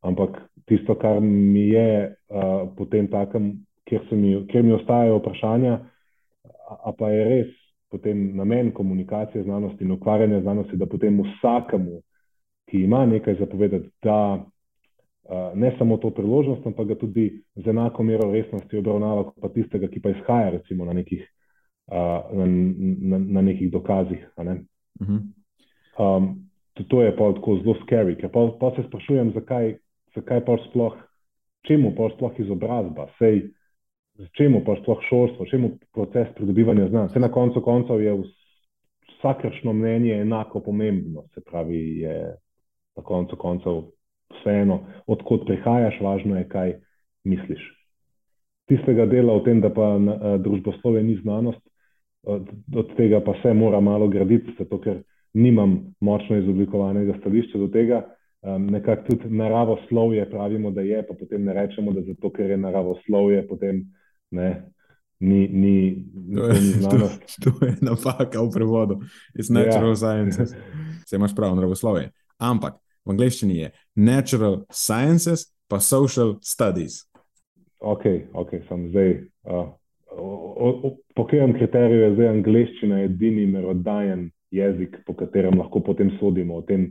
ampak 0.00 0.38
tisto, 0.66 0.94
kar 0.94 1.20
mi 1.20 1.68
je 1.68 2.06
uh, 2.08 2.68
potem 2.76 3.08
takem, 3.10 3.52
kjer, 3.84 4.00
mi, 4.10 4.46
kjer 4.48 4.64
mi 4.64 4.72
ostajajo 4.72 5.18
vprašanja, 5.18 5.72
a, 6.70 6.76
a 6.84 6.92
pa 6.98 7.10
je 7.10 7.24
res 7.24 7.56
potem 7.90 8.36
namen 8.36 8.70
komunikacije 8.72 9.42
znanosti 9.42 9.84
in 9.84 9.92
ukvarjanja 9.92 10.40
znanosti, 10.40 10.76
da 10.76 10.86
potem 10.86 11.20
vsakemu 11.20 12.00
ki 12.70 12.78
ima 12.78 13.06
nekaj 13.06 13.34
zapovedati, 13.34 13.90
da 14.02 14.44
ne 15.54 15.74
samo 15.78 15.96
to 15.96 16.10
priložnost, 16.10 16.66
ampak 16.66 16.86
ga 16.86 16.94
tudi 16.94 17.42
z 17.54 17.68
enako 17.68 18.02
mero 18.02 18.32
resnosti 18.32 18.78
obravnava, 18.78 19.24
kot 19.24 19.42
pa 19.42 19.48
tistega, 19.48 19.88
ki 19.88 20.02
pa 20.02 20.10
izhaja 20.10 20.50
recimo, 20.50 20.84
na, 20.84 20.92
nekih, 20.92 21.22
uh, 21.22 21.39
na, 21.90 22.46
na, 23.00 23.18
na 23.18 23.42
nekih 23.42 23.70
dokazih. 23.72 24.26
Ne? 24.38 24.62
Uh 25.00 25.08
-huh. 25.08 25.20
um, 25.98 26.50
to 26.88 27.02
je 27.02 27.16
pa 27.16 27.32
tako 27.32 27.56
zelo 27.56 27.74
scary, 27.84 28.16
ker 28.20 28.30
pa, 28.32 28.48
pa 28.60 28.72
se 28.76 28.82
sprašujem, 28.88 29.32
zakaj, 29.32 29.74
zakaj 30.14 30.44
pa 30.44 30.56
sploh, 30.68 30.94
čemu 31.66 31.94
pa 31.96 32.08
sploh 32.16 32.32
izobrazba, 32.38 33.06
sej, 33.18 33.50
čemu 34.36 34.64
pa 34.64 34.76
sploh 34.82 34.98
šolstvo, 35.08 35.46
čemu 35.46 35.70
proces 35.92 36.28
pridobivanja 36.36 36.88
znanja. 36.88 37.06
Vse 37.06 37.20
na 37.20 37.32
koncu 37.32 37.62
koncev 37.62 38.02
je 38.02 38.16
vsakršno 39.18 39.72
mnenje 39.72 40.20
enako 40.20 40.60
pomembno, 40.60 41.22
se 41.34 41.40
pravi, 41.50 41.98
je 41.98 42.36
na 42.96 43.02
koncu 43.02 43.36
koncev 43.36 43.82
vseeno, 44.40 44.80
odkot 45.06 45.46
prihajaš, 45.46 46.00
važno 46.00 46.36
je, 46.36 46.48
kaj 46.48 46.74
misliš. 47.24 47.60
Tistega 48.68 49.06
dela 49.06 49.34
o 49.34 49.40
tem, 49.40 49.60
da 49.60 49.70
pa 49.74 49.96
družboslovje 50.38 51.02
ni 51.02 51.16
znanost, 51.22 51.60
od 52.26 52.96
tega 52.96 53.20
pa 53.24 53.34
se 53.42 53.54
mora 53.54 53.80
malo 53.80 54.08
graditi, 54.08 54.54
zato 54.58 54.80
ker 54.80 55.02
nimam 55.32 55.94
močno 56.00 56.36
izoblikovanega 56.36 57.14
stališča 57.20 57.58
do 57.58 57.68
tega. 57.68 58.02
Nekako 58.42 59.02
tudi 59.02 59.36
naravoslovje 59.36 60.30
pravimo, 60.30 60.70
da 60.70 60.80
je, 60.80 61.06
pa 61.06 61.14
potem 61.14 61.44
ne 61.44 61.54
rečemo, 61.54 61.92
da 61.92 62.00
zato, 62.02 62.30
ker 62.32 62.50
je 62.50 62.56
naravoslovje, 62.56 63.48
potem 63.48 63.84
ne. 64.30 64.72
Ni, 65.20 65.48
ni, 65.48 66.04
to, 66.36 66.46
je, 66.46 66.60
ni 66.60 66.82
to, 66.90 67.08
to 67.44 67.66
je 67.66 67.74
napaka 67.80 68.40
v 68.40 68.50
prevodu, 68.54 69.00
iz 69.38 69.50
natural 69.50 69.90
ja. 69.90 69.96
sciences. 69.96 70.54
Se 71.08 71.16
imaš 71.16 71.34
prav, 71.36 71.52
naravoslovje. 71.54 72.10
Ampak 72.38 72.78
v 73.04 73.12
angleščini 73.12 73.58
je 73.58 73.70
natural 73.94 74.62
sciences, 74.72 75.50
pa 75.68 75.80
social 75.80 76.38
studies. 76.40 77.04
Ok, 77.80 78.06
ok, 78.32 78.56
sem 78.68 78.88
zdaj. 78.88 79.12
Uh, 79.44 79.68
po 81.14 81.24
katerem 81.24 81.54
kriteriju 81.54 82.00
je 82.00 82.14
zdaj 82.14 82.28
angleščina 82.28 83.00
edini 83.06 83.46
merodajen 83.46 84.30
jezik, 84.50 84.96
po 85.06 85.14
katerem 85.14 85.58
lahko 85.58 85.80
potem 85.80 86.10
sodimo 86.18 86.58
o 86.58 86.62
tem, 86.66 86.90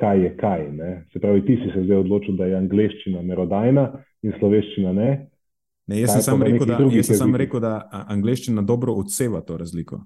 kaj 0.00 0.22
je 0.24 0.36
kaj. 0.36 0.66
Ne? 0.76 0.90
Se 1.12 1.20
pravi, 1.20 1.44
ti 1.46 1.56
si 1.62 1.72
se 1.74 1.84
zdaj 1.84 2.04
odločil, 2.04 2.36
da 2.36 2.48
je 2.48 2.58
angleščina 2.60 3.22
merodajna 3.22 3.86
in 4.22 4.36
slovenščina 4.38 4.92
ne. 4.96 5.10
ne 5.88 6.00
jaz 6.00 6.16
sem 6.18 6.26
samo 6.28 6.48
rekel, 6.48 7.02
sam 7.02 7.36
rekel, 7.36 7.60
da 7.64 8.04
angleščina 8.08 8.62
dobro 8.62 8.94
odseva 9.00 9.40
to 9.40 9.56
razliko. 9.60 10.02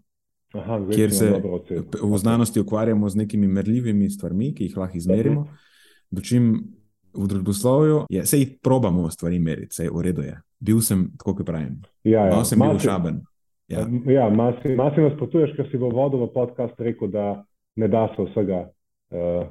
Aha, 0.55 0.79
kjer 0.87 1.11
se 1.11 1.33
v 1.35 2.19
znanosti 2.19 2.61
ukvarjamo 2.63 3.09
z 3.11 3.25
nekimi 3.25 3.49
merljivimi 3.51 4.07
stvarmi, 4.11 4.53
ki 4.55 4.69
jih 4.69 4.77
lahko 4.79 4.99
izmerimo. 4.99 5.49
Dočim 6.15 6.53
v 7.17 7.29
družboslovju 7.29 8.05
je, 8.11 8.27
se 8.27 8.39
jih 8.39 8.57
probamo 8.63 9.11
stvari 9.11 9.39
meriti, 9.39 9.75
se 9.75 9.85
je 9.85 9.91
v 9.91 10.03
redu. 10.03 10.23
Je. 10.23 10.37
Bil 10.61 10.81
sem, 10.81 11.09
tako 11.19 11.35
kot 11.39 11.47
pravim. 11.47 11.81
Ja, 12.05 12.27
ja. 12.27 12.35
Mal 12.35 12.45
sem 12.45 12.61
bil 12.61 12.79
šaben. 12.79 13.23
Ja, 13.69 13.87
ja 14.13 14.29
masi 14.31 15.01
nasprotuješ, 15.01 15.55
ker 15.57 15.69
si 15.71 15.81
v 15.81 15.89
vodu 15.89 16.21
v 16.21 16.29
podcast 16.35 16.81
rekel, 16.81 17.09
da 17.09 17.45
ne 17.81 17.89
da 17.89 18.07
se 18.17 18.27
vsega. 18.29 18.67
Uh, 19.15 19.47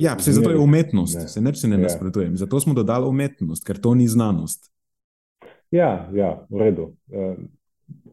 ja, 0.00 0.18
se 0.18 0.32
zato 0.32 0.50
je 0.50 0.58
umetnost, 0.58 1.16
ne. 1.18 1.28
se 1.28 1.40
neč 1.40 1.60
se 1.62 1.68
ne 1.68 1.76
ja. 1.76 1.82
nasprotujem. 1.88 2.36
Zato 2.36 2.60
smo 2.60 2.74
dodali 2.74 3.08
umetnost, 3.08 3.64
ker 3.64 3.80
to 3.80 3.94
ni 3.94 4.08
znanost. 4.08 4.70
Ja, 5.72 6.08
ja 6.14 6.44
v 6.50 6.60
redu. 6.60 6.90
Uh, 7.08 7.38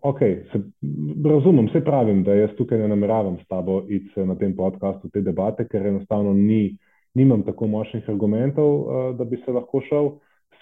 ok, 0.02 0.20
se, 0.52 0.62
razumem, 1.26 1.68
vse 1.68 1.84
pravim, 1.86 2.24
da 2.24 2.36
jaz 2.36 2.56
tukaj 2.58 2.80
ne 2.80 2.88
nameravam 2.88 3.38
s 3.44 3.48
tabo 3.48 3.84
iti 3.90 4.26
na 4.26 4.36
tem 4.36 4.56
podkastu 4.56 5.10
te 5.10 5.22
debate, 5.22 5.68
ker 5.68 5.86
enostavno 5.88 6.34
ni, 6.34 6.78
nimam 7.14 7.44
tako 7.44 7.68
močnih 7.68 8.10
argumentov, 8.10 8.74
uh, 8.76 9.18
da 9.18 9.24
bi 9.24 9.42
se 9.46 9.52
lahko 9.52 9.82
šel, 9.90 10.12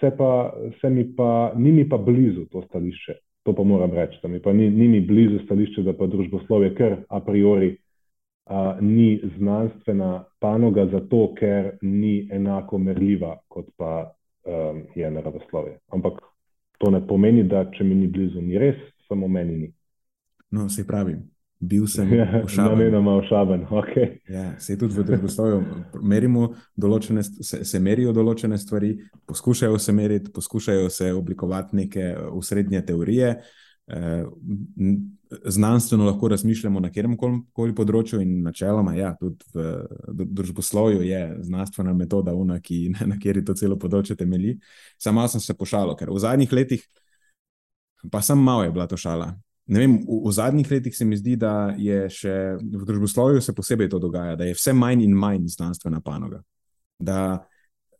se 0.00 0.10
pa, 0.18 0.52
se 0.80 0.90
mi 0.90 1.04
pa, 1.16 1.52
ni 1.56 1.72
mi 1.72 1.88
pa 1.88 1.98
blizu 1.98 2.46
to 2.50 2.62
stališče. 2.68 3.14
To 3.42 3.54
pa 3.56 3.64
moram 3.64 3.92
reči, 3.96 4.18
da 4.22 4.28
mi 4.28 4.42
pa 4.42 4.52
ni, 4.52 4.70
ni 4.70 4.88
mi 4.88 5.00
blizu 5.00 5.44
stališče, 5.44 5.82
da 5.82 5.92
pa 5.96 6.06
družboslovje, 6.06 6.74
ker 6.74 6.96
a 7.08 7.20
priori 7.20 7.70
uh, 7.74 8.80
ni 8.80 9.20
znanstvena 9.36 10.24
panoga, 10.40 10.86
zato 10.92 11.34
ker 11.38 11.76
ni 11.82 12.28
enako 12.32 12.78
merljiva, 12.78 13.36
kot 13.48 13.70
pa 13.76 14.12
um, 14.44 14.82
je 14.94 15.10
naravoslovje. 15.10 15.78
Ampak 15.88 16.20
to 16.78 16.90
ne 16.90 17.00
pomeni, 17.06 17.44
da 17.44 17.64
če 17.70 17.84
mi 17.84 17.94
ni 17.94 18.08
blizu, 18.08 18.40
ni 18.40 18.58
res, 18.58 18.76
samo 19.08 19.28
meni 19.28 19.56
ni. 19.56 19.72
No, 20.50 20.68
se 20.68 20.86
pravi. 20.86 21.16
Bil 21.60 21.86
sem 21.86 22.12
ja, 22.18 22.42
ošaben. 22.44 22.72
Namenoma 22.72 23.16
ošaben, 23.20 23.64
ok. 23.70 23.94
Ja, 24.28 24.58
se 24.60 24.78
tudi 24.78 24.96
v 24.96 25.04
družboslovju 25.06 25.62
merimo 26.02 26.54
določene, 26.76 27.22
se, 27.22 27.64
se 27.68 27.80
merijo 27.80 28.14
določene 28.16 28.58
stvari, 28.58 28.94
poskušajo 29.28 29.78
se 29.78 29.94
meriti, 29.96 30.32
poskušajo 30.34 30.88
se 30.90 31.12
oblikovati 31.14 31.76
neke 31.84 32.14
usrednje 32.32 32.84
teorije. 32.92 33.34
Eh, 33.90 34.24
znanstveno 35.50 36.04
lahko 36.06 36.28
razmišljamo 36.28 36.80
na 36.80 36.90
kjerem 36.90 37.16
koli 37.52 37.74
področju, 37.74 38.20
in 38.22 38.36
načeloma, 38.46 38.94
ja, 38.94 39.12
tudi 39.18 39.44
v 39.52 40.26
družboslovju 40.30 41.02
je 41.06 41.20
znanstvena 41.46 41.92
metoda, 41.94 42.34
una, 42.34 42.60
ki, 42.62 42.80
na 43.10 43.18
kateri 43.18 43.44
to 43.44 43.54
celo 43.58 43.78
področje 43.78 44.16
temelji. 44.18 44.56
Samo 44.98 45.26
sem 45.28 45.42
se 45.42 45.58
pošalil, 45.58 45.96
ker 45.98 46.14
v 46.14 46.22
zadnjih 46.22 46.54
letih, 46.54 46.86
pa 48.10 48.22
sem 48.24 48.38
malo 48.38 48.64
je 48.64 48.74
bila 48.74 48.86
to 48.90 48.98
šala. 49.00 49.34
Vem, 49.66 50.00
v, 50.02 50.20
v 50.26 50.32
zadnjih 50.32 50.70
letih 50.70 50.96
se 50.96 51.04
mi 51.04 51.16
zdi, 51.16 51.36
da 51.36 51.74
je 51.78 52.02
še 52.10 52.34
v 52.58 52.84
družboslovju 52.86 53.42
se 53.42 53.54
posebej 53.54 53.90
to 53.92 54.00
dogaja, 54.02 54.36
da 54.36 54.48
je 54.48 54.56
vse 54.56 54.74
manj 54.74 55.04
in 55.04 55.14
manj 55.14 55.46
znanstvena 55.54 56.00
panoga. 56.00 56.40
Da 56.98 57.46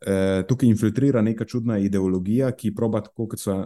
eh, 0.00 0.42
tukaj 0.48 0.68
infiltrira 0.68 1.22
neka 1.22 1.46
čudna 1.46 1.78
ideologija, 1.78 2.50
ki 2.56 2.74
proba, 2.74 3.04
tako 3.06 3.28
kot, 3.30 3.42
so, 3.42 3.60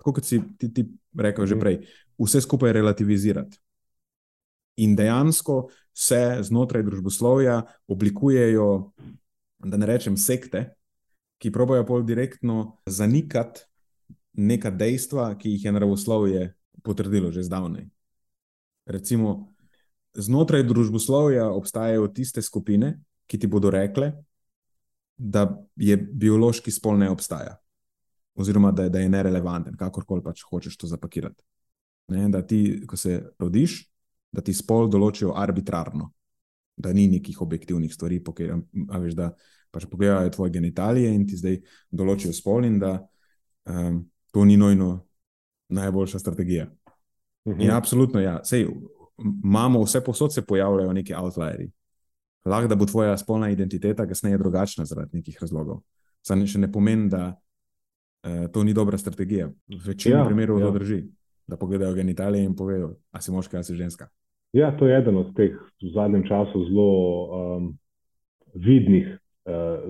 tako 0.00 0.18
kot 0.18 0.28
si 0.28 0.42
ti, 0.58 0.72
ti 0.74 0.86
rekel 1.18 1.46
že 1.46 1.56
mhm. 1.56 1.62
prej, 1.64 1.80
vse 2.20 2.44
skupaj 2.44 2.72
relativizirati. 2.76 3.58
In 4.80 4.96
dejansko 4.96 5.66
se 5.92 6.38
znotraj 6.40 6.84
družboslovja 6.86 7.58
oblikujejo, 7.92 8.92
da 9.62 9.76
ne 9.76 9.86
rečem, 9.86 10.16
sekte, 10.16 10.70
ki 11.42 11.50
pravijo 11.52 11.84
bolj 11.84 12.06
direktno 12.08 12.78
zanikati 12.86 13.66
neka 14.32 14.70
dejstva, 14.70 15.34
ki 15.38 15.50
jih 15.56 15.64
je 15.64 15.72
naravoslovje 15.72 16.44
potrdilo 16.82 17.32
že 17.32 17.42
zdavnaj. 17.46 17.86
Recimo, 18.86 19.52
znotraj 20.14 20.64
družboslovja 20.66 21.48
obstajajo 21.50 22.08
tiste 22.08 22.42
skupine, 22.42 22.98
ki 23.26 23.38
ti 23.38 23.46
bodo 23.46 23.70
rekle, 23.70 24.12
da 25.16 25.46
je 25.76 25.96
biološki 25.96 26.72
spol 26.72 26.98
ne 26.98 27.10
obstaja, 27.10 27.54
oziroma 28.34 28.72
da 28.72 28.88
da 28.88 29.00
je 29.00 29.08
nerelevanten, 29.08 29.76
kakorkoli 29.78 30.22
pač 30.22 30.42
hočeš 30.48 30.76
to 30.76 30.90
zapakirati. 30.90 31.44
Ne, 32.12 32.26
da 32.28 32.42
ti, 32.42 32.82
ko 32.88 32.96
se 32.96 33.20
rodiš, 33.38 33.78
da 34.32 34.42
ti 34.42 34.52
spol 34.52 34.88
določijo 34.90 35.32
arbitrarno, 35.36 36.10
da 36.76 36.92
ni 36.92 37.06
nekih 37.08 37.40
objektivnih 37.40 37.92
stvari, 37.94 38.18
pokaj, 38.24 38.50
a 38.90 38.98
veš, 38.98 39.14
da 39.14 39.30
pač 39.70 39.86
pogledajo 39.88 40.30
tvoje 40.34 40.52
genitalije 40.58 41.14
in 41.14 41.26
ti 41.28 41.36
zdaj 41.36 41.60
določijo 41.90 42.32
spol, 42.32 42.64
in 42.64 42.78
da 42.80 42.96
um, 43.68 44.02
to 44.32 44.44
ni 44.44 44.56
nojno 44.56 45.06
najboljša 45.68 46.18
strategija. 46.18 46.66
Uh 47.44 47.54
-huh. 47.54 47.64
In 47.64 47.70
absolutno, 47.70 48.20
ja, 48.20 48.44
sej 48.44 48.66
imamo 49.44 49.82
vse 49.82 50.04
posod, 50.04 50.34
se 50.34 50.46
pojavljajo 50.46 50.92
neki 50.92 51.14
outlierji. 51.14 51.70
Lahko 52.44 52.68
da 52.68 52.74
bo 52.74 52.86
tvoja 52.86 53.18
spolna 53.18 53.50
identiteta 53.50 54.06
kasneje 54.06 54.38
drugačna 54.38 54.84
zaradi 54.84 55.16
nekih 55.16 55.38
razlogov. 55.40 55.80
Sam 56.22 56.46
še 56.46 56.58
ne 56.58 56.72
pomeni, 56.72 57.08
da 57.10 57.34
uh, 57.34 58.46
to 58.52 58.64
ni 58.64 58.74
dobra 58.74 58.98
strategija. 58.98 59.46
V 59.68 59.78
večini 59.86 60.16
ja, 60.16 60.24
primerov 60.24 60.60
ja. 60.60 60.66
to 60.66 60.78
drži, 60.78 61.04
da 61.46 61.56
pogledajo 61.56 61.94
genitalije 61.94 62.44
in 62.44 62.56
povejo, 62.56 62.94
a 63.10 63.20
si 63.20 63.32
moška 63.32 63.56
ali 63.56 63.64
si 63.64 63.74
ženska. 63.74 64.08
Ja, 64.52 64.76
to 64.76 64.86
je 64.86 64.98
eden 64.98 65.16
od 65.16 65.32
teh 65.36 65.54
v 65.82 65.92
zadnjem 65.94 66.26
času 66.28 66.64
zelo 66.68 66.90
um, 67.56 67.78
vidnih 68.54 69.06
uh, 69.48 69.88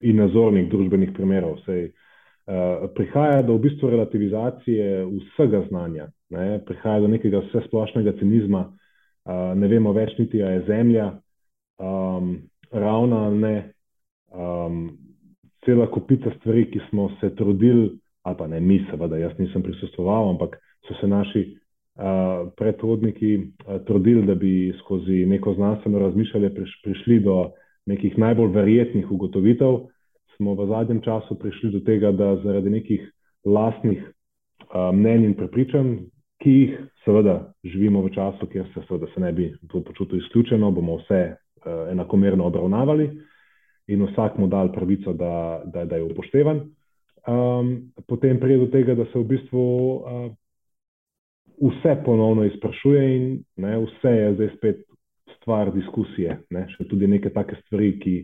in 0.00 0.16
nazornih 0.16 0.68
družbenih 0.70 1.10
primerov. 1.16 1.58
Sej, 1.66 1.92
prihaja 2.94 3.42
do 3.42 3.54
v 3.54 3.62
bistvu 3.68 3.90
relativizacije 3.90 5.04
vsega 5.06 5.62
znanja, 5.68 6.08
ne? 6.30 6.58
prihaja 6.66 7.00
do 7.00 7.08
nekega 7.08 7.42
vsesplošnega 7.46 8.16
cinizma, 8.18 8.64
uh, 8.66 9.52
ne 9.54 9.68
vemo 9.68 9.92
več 9.92 10.16
niti, 10.18 10.42
ali 10.42 10.58
je 10.58 10.64
Zemlja 10.66 11.06
um, 11.78 12.36
ravna 12.72 13.26
ali 13.26 13.38
ne. 13.38 13.56
Um, 14.32 14.98
cela 15.64 15.86
kupica 15.86 16.32
stvari, 16.40 16.66
ki 16.70 16.80
smo 16.90 17.10
se 17.20 17.34
trudili, 17.36 17.90
ali 18.22 18.36
pa 18.38 18.46
ne 18.46 18.60
mi, 18.60 18.80
seveda, 18.90 19.18
jaz 19.18 19.38
nisem 19.38 19.62
prisustvoval, 19.62 20.30
ampak 20.30 20.56
so 20.88 20.96
se 21.00 21.06
naši 21.06 21.42
uh, 21.46 22.48
predhodniki 22.58 23.36
uh, 23.36 23.78
trudili, 23.86 24.26
da 24.26 24.34
bi 24.34 24.72
skozi 24.80 25.26
neko 25.26 25.54
znanstveno 25.54 25.98
razmišljanje 25.98 26.50
priš, 26.54 26.80
prišli 26.84 27.20
do 27.20 27.52
nekih 27.86 28.18
najbolj 28.18 28.50
verjetnih 28.54 29.10
ugotovitev 29.10 29.78
smo 30.36 30.54
v 30.54 30.66
zadnjem 30.68 31.02
času 31.02 31.38
prišli 31.38 31.70
do 31.70 31.80
tega, 31.86 32.12
da 32.12 32.36
zaradi 32.44 32.70
nekih 32.70 33.04
lastnih 33.44 34.02
uh, 34.02 34.90
mnenj 34.94 35.24
in 35.30 35.34
prepričanj, 35.38 35.94
ki 36.42 36.50
jih 36.50 36.78
seveda 37.04 37.52
živimo 37.64 38.02
v 38.02 38.10
času, 38.14 38.46
kjer 38.50 38.66
se, 38.74 38.82
seveda, 38.88 39.06
se 39.14 39.20
ne 39.20 39.32
bi 39.32 39.52
počutil 39.70 40.18
izključeno, 40.18 40.70
bomo 40.70 40.98
vse 41.02 41.22
uh, 41.32 41.90
enakomerno 41.92 42.46
obravnavali 42.46 43.10
in 43.86 44.04
vsak 44.06 44.38
mu 44.38 44.46
dal 44.46 44.72
pravico, 44.72 45.12
da, 45.12 45.62
da, 45.64 45.84
da 45.84 45.96
je 45.96 46.02
upoštevan. 46.02 46.62
Um, 47.26 47.92
potem 48.08 48.40
pride 48.40 48.64
do 48.64 48.70
tega, 48.70 48.94
da 48.94 49.04
se 49.04 49.18
v 49.18 49.24
bistvu 49.24 49.62
uh, 49.94 50.32
vse 51.62 51.96
ponovno 52.04 52.44
izprašuje 52.44 53.02
in 53.16 53.26
ne, 53.56 53.76
vse 53.78 54.10
je 54.10 54.34
zdaj 54.34 54.50
spet 54.56 54.82
stvar 55.36 55.72
diskusije. 55.74 56.38
Ne, 56.50 56.66
še 56.74 56.86
tudi 56.90 57.06
neke 57.10 57.30
take 57.34 57.58
stvari, 57.62 57.92
ki 58.02 58.14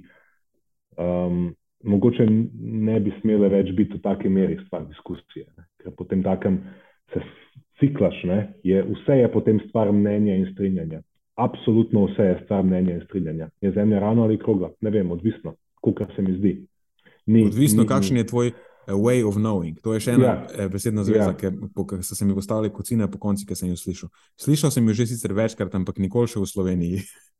um, 0.98 1.52
mogoče 1.84 2.26
ne 2.60 3.00
bi 3.00 3.12
smele 3.20 3.48
več 3.48 3.72
biti 3.76 3.98
v 3.98 4.02
taki 4.02 4.28
meri 4.28 4.58
stvar 4.66 4.86
diskusije. 4.88 5.46
Ne? 5.56 5.66
Ker 5.82 5.94
potem 5.98 6.22
takem 6.22 6.60
se 7.12 7.22
ciklaš, 7.80 8.22
ne? 8.24 8.38
je 8.66 8.82
vse 8.82 9.20
je 9.20 9.28
potem 9.32 9.60
stvar 9.68 9.92
mnenja 9.92 10.36
in 10.36 10.48
strinjanja. 10.52 11.02
Absolutno 11.38 12.06
vse 12.08 12.32
je 12.32 12.40
stvar 12.44 12.64
mnenja 12.66 12.96
in 12.98 13.04
strinjanja. 13.06 13.50
Je 13.60 13.72
zemlja 13.72 14.00
ravno 14.02 14.24
ali 14.26 14.38
krogla? 14.38 14.72
Ne 14.80 14.90
vem, 14.90 15.10
odvisno, 15.10 15.54
kako 15.84 16.10
se 16.16 16.22
mi 16.22 16.38
zdi. 16.38 16.56
Ni, 17.26 17.44
odvisno, 17.46 17.82
ni, 17.82 17.88
kakšen 17.88 18.16
je 18.16 18.26
tvoj. 18.26 18.52
Way 18.88 19.20
of 19.28 19.34
knowing. 19.36 19.76
To 19.84 19.92
je 19.92 20.00
še 20.00 20.14
ena 20.16 20.24
ja. 20.24 20.36
Eh, 20.48 20.68
besedna 20.72 21.02
zveza, 21.04 21.34
ja. 21.34 21.36
ki 21.36 21.98
so 22.00 22.16
se 22.16 22.24
mi 22.24 22.32
postavili 22.32 22.70
kot 22.72 22.88
cene 22.88 23.04
po 23.12 23.18
konci, 23.20 23.44
ki 23.44 23.52
sem 23.52 23.68
jo 23.68 23.76
slišal. 23.76 24.08
Slišal 24.40 24.72
sem 24.72 24.86
jo 24.88 24.94
že 24.96 25.10
sicer 25.10 25.34
večkrat, 25.36 25.74
ampak 25.76 26.00
nikoli 26.00 26.30
še 26.32 26.40
v 26.40 26.48
Sloveniji. 26.48 27.02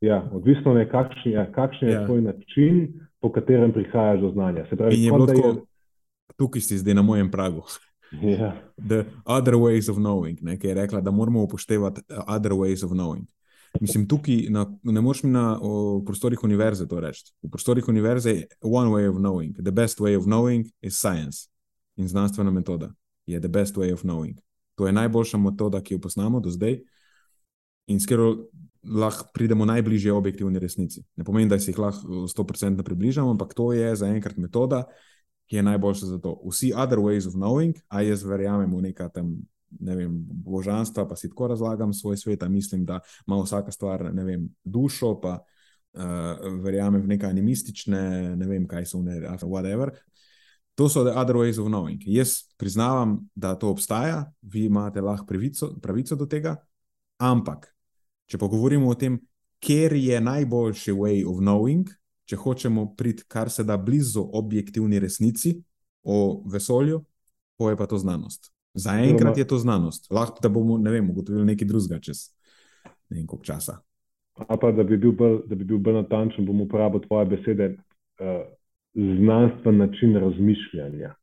Ja, 0.00 0.30
odvisno 0.32 0.78
je, 0.78 0.88
kakšen 0.88 1.32
je, 1.32 1.52
kakšen 1.54 1.88
je 1.88 1.94
ja. 1.94 2.06
tvoj 2.06 2.22
način, 2.22 3.00
po 3.20 3.32
katerem 3.32 3.72
prihajaš 3.72 4.20
do 4.20 4.30
znanja. 4.30 4.64
Pravi, 4.70 5.02
je 5.04 5.12
bilo 5.12 5.26
tako, 5.26 5.48
je... 5.48 5.54
tukaj 6.36 6.60
si 6.60 6.78
zdaj 6.78 6.94
na 6.94 7.02
mojem 7.02 7.30
pragu. 7.30 7.62
Yeah. 8.12 8.52
The 8.88 9.04
other 9.24 9.54
ways 9.54 9.90
of 9.90 9.96
knowing, 9.96 10.42
ne, 10.42 10.58
ki 10.58 10.66
je 10.66 10.74
rekla, 10.74 11.00
da 11.00 11.10
moramo 11.10 11.42
upoštevati 11.42 12.00
other 12.26 12.52
ways 12.52 12.84
of 12.84 12.90
knowing. 12.90 13.26
Mislim, 13.80 14.08
tukaj 14.08 14.46
na, 14.50 14.66
ne 14.82 15.00
moreš 15.00 15.22
mi 15.22 15.30
na 15.30 15.58
o, 15.62 16.02
prostorih 16.06 16.44
univerze 16.44 16.88
to 16.88 17.00
reči. 17.00 17.32
V 17.42 17.50
prostorih 17.50 17.88
univerze 17.88 18.30
je 18.30 18.46
one 18.60 18.90
way 18.90 19.08
of 19.10 19.16
knowing. 19.16 19.56
The 19.62 19.70
best 19.70 20.00
way 20.00 20.16
of 20.16 20.24
knowing 20.24 20.66
is 20.82 21.00
science. 21.00 21.48
In 21.96 22.08
znanstvena 22.08 22.50
metoda 22.50 22.92
je 23.26 23.40
the 23.40 23.48
best 23.48 23.76
way 23.76 23.92
of 23.92 24.00
knowing. 24.00 24.38
To 24.74 24.86
je 24.86 24.92
najboljša 24.92 25.38
metoda, 25.38 25.80
ki 25.80 25.94
jo 25.94 26.00
poznamo 26.00 26.40
do 26.40 26.50
zdaj. 26.50 26.78
In 27.86 28.00
skoro 28.00 28.36
lahko 28.88 29.26
pridemo 29.34 29.64
najbližje 29.64 30.12
objektivni 30.12 30.58
resnici. 30.58 31.02
Ne 31.16 31.24
pomeni, 31.24 31.50
da 31.50 31.58
se 31.58 31.70
jih 31.70 31.78
lahko 31.78 32.26
100% 32.30 32.82
približamo, 32.82 33.30
ampak 33.30 33.54
to 33.54 33.72
je 33.72 33.96
zaenkrat 33.96 34.36
metoda, 34.36 34.84
ki 35.46 35.56
je 35.56 35.62
najboljša 35.62 36.06
za 36.06 36.18
to. 36.18 36.36
Vsi 36.50 36.72
other 36.74 36.98
ways 36.98 37.26
of 37.28 37.34
knowing, 37.34 37.76
a 37.88 38.02
jaz 38.02 38.24
verjamem 38.24 38.70
v 38.76 38.88
neka 38.90 39.08
tam. 39.08 39.36
Ne 39.80 39.96
vem, 39.96 40.12
božanstva, 40.46 41.08
pa 41.08 41.16
si 41.18 41.28
tako 41.28 41.48
razlagam 41.50 41.92
svoj 41.92 42.16
svet, 42.16 42.44
mislim, 42.48 42.84
da 42.86 43.00
ima 43.26 43.36
vsaka 43.42 43.72
stvar 43.72 44.02
vem, 44.14 44.46
dušo, 44.64 45.16
pa 45.20 45.40
uh, 45.40 46.60
verjamem 46.62 47.02
v 47.02 47.10
neke 47.10 47.26
animistične, 47.26 48.36
ne 48.36 48.46
vem, 48.46 48.68
kaj 48.70 48.86
so 48.86 49.02
ne, 49.02 49.18
whatever. 49.42 49.90
To 50.76 50.88
so 50.88 51.02
the 51.04 51.12
other 51.18 51.34
ways 51.36 51.58
of 51.58 51.66
knowing. 51.66 52.00
Jaz 52.06 52.46
priznavam, 52.56 53.18
da 53.34 53.54
to 53.58 53.68
obstaja, 53.68 54.32
vi 54.42 54.64
imate 54.70 55.00
lahko 55.00 55.26
pravico, 55.26 55.74
pravico 55.82 56.16
do 56.16 56.26
tega, 56.26 56.56
ampak 57.18 57.75
Če 58.26 58.38
pa 58.38 58.48
govorimo 58.50 58.90
o 58.90 58.94
tem, 58.98 59.20
kje 59.62 59.96
je 60.00 60.20
najboljši 60.20 60.92
way 60.92 61.22
of 61.26 61.38
knowing, 61.38 61.88
če 62.26 62.36
hočemo 62.36 62.88
priti 62.98 63.24
kar 63.28 63.50
se 63.50 63.64
da 63.64 63.76
blizu 63.76 64.24
objektivni 64.34 64.98
resnici 64.98 65.56
o 66.02 66.42
vesolju, 66.52 67.04
pa 67.58 67.70
je 67.70 67.76
pa 67.76 67.86
to 67.86 67.98
znanost. 67.98 68.52
Zaenkrat 68.74 69.38
je 69.38 69.46
to 69.48 69.58
znanost. 69.58 70.10
Lahko 70.10 70.42
da 70.42 70.48
bomo 70.52 70.76
ne 70.78 70.90
vem, 70.90 71.10
ugotovili 71.10 71.46
nekaj 71.54 71.68
drugega 71.68 72.00
čez 72.02 72.26
nekaj 73.10 73.42
časa. 73.42 73.78
A 74.36 74.56
pa 74.60 74.72
da 74.72 74.84
bi 74.84 74.98
bil 75.00 75.14
bolj, 75.16 75.38
bolj 75.78 75.94
natančen, 75.94 76.44
bom 76.46 76.60
uporabil 76.60 77.00
tvoje 77.06 77.26
besede, 77.26 77.70
uh, 78.20 78.42
znanstven 78.94 79.76
način 79.76 80.16
razmišljanja. 80.16 81.14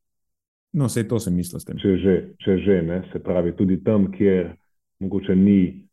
No, 0.72 0.88
vse 0.90 1.08
to 1.08 1.20
sem 1.20 1.34
mislil 1.34 1.60
s 1.60 1.68
tem. 1.68 1.78
Če 1.78 1.96
že, 2.02 2.14
če 2.42 2.56
že 2.64 2.80
ne, 2.82 3.02
se 3.12 3.22
pravi, 3.22 3.54
tudi 3.56 3.78
tam, 3.84 4.08
kjer 4.10 4.56
mogoče 4.98 5.36
ni 5.38 5.83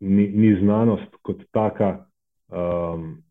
ni, 0.00 0.28
ni 0.28 0.50
znanost 0.60 1.16
kot 1.22 1.42
taka 1.52 2.06
um, 2.48 3.22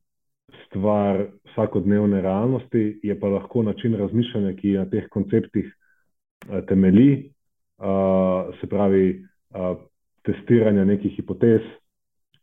stvar 0.66 1.28
vsakodnevne 1.52 2.22
realnosti, 2.22 3.00
je 3.04 3.20
pa 3.20 3.28
lahko 3.28 3.64
način 3.64 3.96
razmišljanja, 3.96 4.54
ki 4.58 4.78
na 4.78 4.86
teh 4.90 5.10
konceptih 5.10 5.66
uh, 5.68 6.66
temelji. 6.68 7.34
Uh, 7.78 8.56
se 8.62 8.68
pravi, 8.68 9.26
uh, 9.54 9.78
testiranja 10.26 10.86
nekih 10.86 11.16
hipotez. 11.16 11.62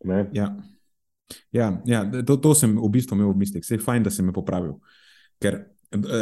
Ne? 0.05 0.29
Ja, 0.33 0.55
ja, 1.53 1.83
ja 1.85 2.05
to, 2.27 2.37
to 2.37 2.55
sem 2.55 2.77
v 2.79 2.91
bistvu 2.93 3.19
imel 3.19 3.33
v 3.33 3.43
mislih, 3.45 3.65
vse 3.65 3.79
je 3.79 3.85
fajn, 3.85 4.07
da 4.07 4.13
si 4.15 4.23
me 4.23 4.35
popravil. 4.37 4.77
Ker 5.43 5.65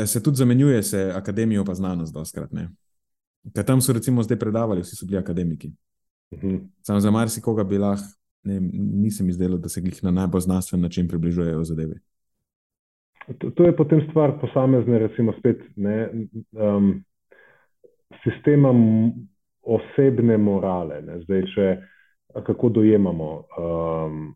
se 0.06 0.22
tudi 0.22 0.36
zamenjuje 0.36 0.82
se 0.82 1.02
akademijo, 1.14 1.64
pa 1.64 1.74
znanost, 1.74 2.14
doskrat. 2.14 2.50
Ker 3.54 3.64
tam 3.66 3.80
so 3.80 3.92
recimo 3.92 4.22
zdaj 4.22 4.38
predavali, 4.38 4.84
vsi 4.84 4.96
so 4.96 5.06
bili 5.06 5.18
akademiki. 5.18 5.72
Mhm. 6.32 6.56
Sam 6.82 7.00
za 7.00 7.10
marsikoga 7.10 7.64
bi 7.64 7.78
lahko, 7.78 8.04
nisem 8.44 9.28
izdelal, 9.28 9.58
da 9.58 9.68
se 9.68 9.80
jih 9.84 10.04
na 10.04 10.10
najbolj 10.10 10.40
znanstven 10.40 10.80
način 10.80 11.08
približujejo 11.08 11.64
zadeve. 11.64 11.94
To, 13.38 13.50
to 13.50 13.64
je 13.64 13.76
potem 13.76 14.00
stvar 14.10 14.40
posamezne, 14.40 14.98
recimo, 14.98 15.32
spet, 15.38 15.60
ne, 15.76 16.10
um, 16.52 17.04
sistema 18.24 18.72
osebne 19.62 20.36
morale. 20.38 21.02
Ne, 21.02 21.20
zdaj, 21.22 21.42
če 21.54 21.66
kako 22.46 22.68
dojemamo 22.68 23.30
um, 23.36 24.34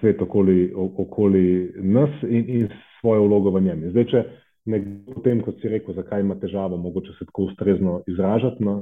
svet 0.00 0.22
okoli, 0.22 0.72
okoli 0.76 1.72
nas 1.76 2.10
in, 2.22 2.44
in 2.48 2.68
svojo 3.00 3.26
vlogo 3.26 3.50
v 3.50 3.62
njem. 3.62 3.86
Zdaj, 3.90 4.06
če 4.10 4.24
nekdo 4.66 5.14
potem, 5.14 5.40
kot 5.46 5.60
si 5.62 5.70
rekel, 5.70 5.94
zakaj 5.94 6.20
ima 6.20 6.36
težavo, 6.40 6.76
mogoče 6.76 7.14
se 7.18 7.24
tako 7.24 7.48
ustrezno 7.50 8.00
izražati. 8.10 8.64
No, 8.64 8.76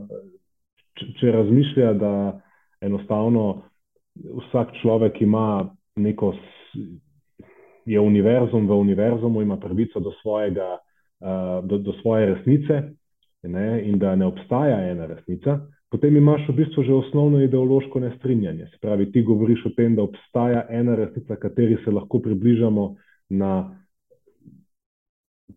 če, 0.98 1.10
če 1.20 1.34
razmišlja, 1.38 1.92
da 2.00 2.14
enostavno 2.84 3.62
vsak 4.14 4.76
človek 4.82 5.22
ima 5.22 5.74
neko, 5.96 6.34
je 7.84 8.00
univerzum 8.00 8.68
v 8.68 8.74
univerzumu, 8.74 9.42
ima 9.42 9.56
pravico 9.56 10.00
do, 10.00 10.12
svojega, 10.22 10.78
uh, 11.20 11.64
do, 11.68 11.78
do 11.78 11.92
svoje 12.02 12.34
resnice 12.34 12.82
ne, 13.42 13.82
in 13.88 13.98
da 13.98 14.16
ne 14.16 14.26
obstaja 14.26 14.90
ena 14.90 15.06
resnica. 15.06 15.60
Potem 15.90 16.16
imaš 16.16 16.48
v 16.48 16.56
bistvu 16.58 16.82
že 16.82 16.94
osnovno 16.94 17.40
ideološko 17.40 18.00
nestrinjanje. 18.00 18.66
Se 18.66 18.78
pravi, 18.80 19.12
ti 19.12 19.22
govoriš 19.22 19.66
o 19.66 19.70
tem, 19.76 19.94
da 19.94 20.02
obstaja 20.02 20.66
ena 20.70 20.94
resnica, 20.94 21.36
kateri 21.36 21.76
se 21.84 21.90
lahko 21.90 22.18
približamo 22.18 22.94
na 23.30 23.83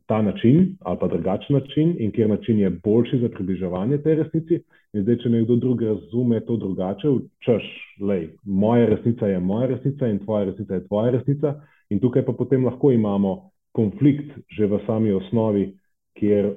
ta 0.05 0.21
način 0.21 0.75
ali 0.79 0.97
pa 0.99 1.07
drugačen 1.07 1.55
način 1.55 1.95
in 1.99 2.11
kjer 2.11 2.29
način 2.29 2.59
je 2.59 2.69
boljši 2.69 3.19
za 3.19 3.29
približevanje 3.29 3.97
tej 3.97 4.15
resnici. 4.15 4.59
In 4.93 5.03
zdaj, 5.03 5.17
če 5.23 5.29
nekdo 5.29 5.55
drug 5.55 5.81
razume 5.81 6.39
to 6.45 6.57
drugače, 6.57 7.07
češ, 7.45 7.63
lej, 8.01 8.29
moja 8.43 8.85
resnica 8.85 9.27
je 9.27 9.39
moja 9.39 9.67
resnica 9.67 10.07
in 10.07 10.19
tvoja 10.19 10.45
resnica 10.45 10.73
je 10.73 10.87
tvoja 10.87 11.11
resnica. 11.11 11.53
In 11.89 11.99
tukaj 11.99 12.25
pa 12.25 12.33
potem 12.33 12.65
lahko 12.65 12.91
imamo 12.91 13.51
konflikt 13.71 14.31
že 14.49 14.65
v 14.65 14.79
sami 14.85 15.11
osnovi, 15.11 15.73
kjer 16.17 16.55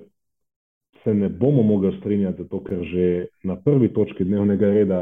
se 1.05 1.15
ne 1.15 1.29
bomo 1.29 1.63
mogli 1.63 1.97
strinjati, 1.99 2.43
zato 2.43 2.63
ker 2.65 2.85
že 2.85 3.27
na 3.45 3.57
prvi 3.57 3.93
točki 3.93 4.25
dnevnega 4.25 4.67
reda 4.67 5.01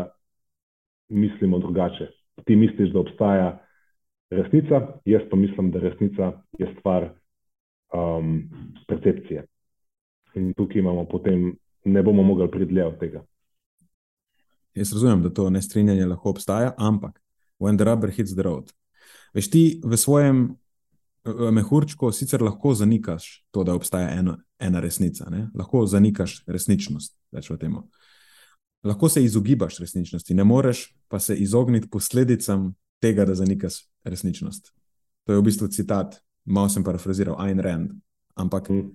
mislimo 1.09 1.59
drugače. 1.59 2.09
Ti 2.45 2.57
misliš, 2.57 2.91
da 2.91 3.01
obstaja 3.01 3.59
resnica, 4.31 4.81
jaz 5.05 5.23
pa 5.31 5.37
mislim, 5.37 5.71
da 5.71 5.81
resnica 5.81 6.33
je 6.59 6.69
stvar 6.79 7.09
um, 7.95 8.43
percepcije. 8.89 9.45
In 10.35 10.53
tukaj 10.55 10.79
imamo 10.79 11.07
potem, 11.09 11.53
ne 11.85 12.03
bomo 12.03 12.23
mogli 12.23 12.51
pridlje 12.51 12.85
od 12.87 12.99
tega. 13.01 13.25
Jaz 14.75 14.93
razumem, 14.93 15.23
da 15.23 15.31
to 15.35 15.51
nestrinjanje 15.51 16.07
lahko 16.07 16.31
obstaja, 16.31 16.75
ampak 16.77 17.23
when 17.59 17.77
the 17.77 17.85
rubber 17.85 18.11
hits 18.11 18.33
the 18.33 18.43
road. 18.43 18.73
Veš 19.35 19.51
ti 19.51 19.81
v 19.85 19.97
svojem 19.97 20.57
mehurčku 21.53 22.13
sicer 22.13 22.43
lahko 22.43 22.75
zanikaš 22.75 23.45
to, 23.51 23.65
da 23.65 23.75
obstaja 23.75 24.11
eno, 24.19 24.37
ena 24.59 24.81
resnica, 24.81 25.31
ne? 25.31 25.49
lahko 25.55 25.87
zanikaš 25.87 26.43
resničnost, 26.47 27.17
več 27.33 27.51
o 27.51 27.57
tem. 27.57 27.77
Lahko 28.85 29.09
se 29.09 29.25
izogibaš 29.25 29.79
resničnosti, 29.83 30.35
ne 30.35 30.45
moreš 30.45 30.95
pa 31.09 31.19
se 31.19 31.37
izogniti 31.37 31.91
posledicam 31.91 32.75
tega, 33.03 33.25
da 33.25 33.35
zanikaš 33.35 33.83
resničnost. 34.05 34.73
To 35.27 35.33
je 35.33 35.39
v 35.39 35.45
bistvu 35.45 35.69
citat 35.69 36.21
malo 36.49 36.69
sem 36.73 36.85
parafraziral, 36.85 37.37
Ayn 37.39 37.61
Rand. 37.61 37.93
Ampak, 38.35 38.71
mm. 38.71 38.91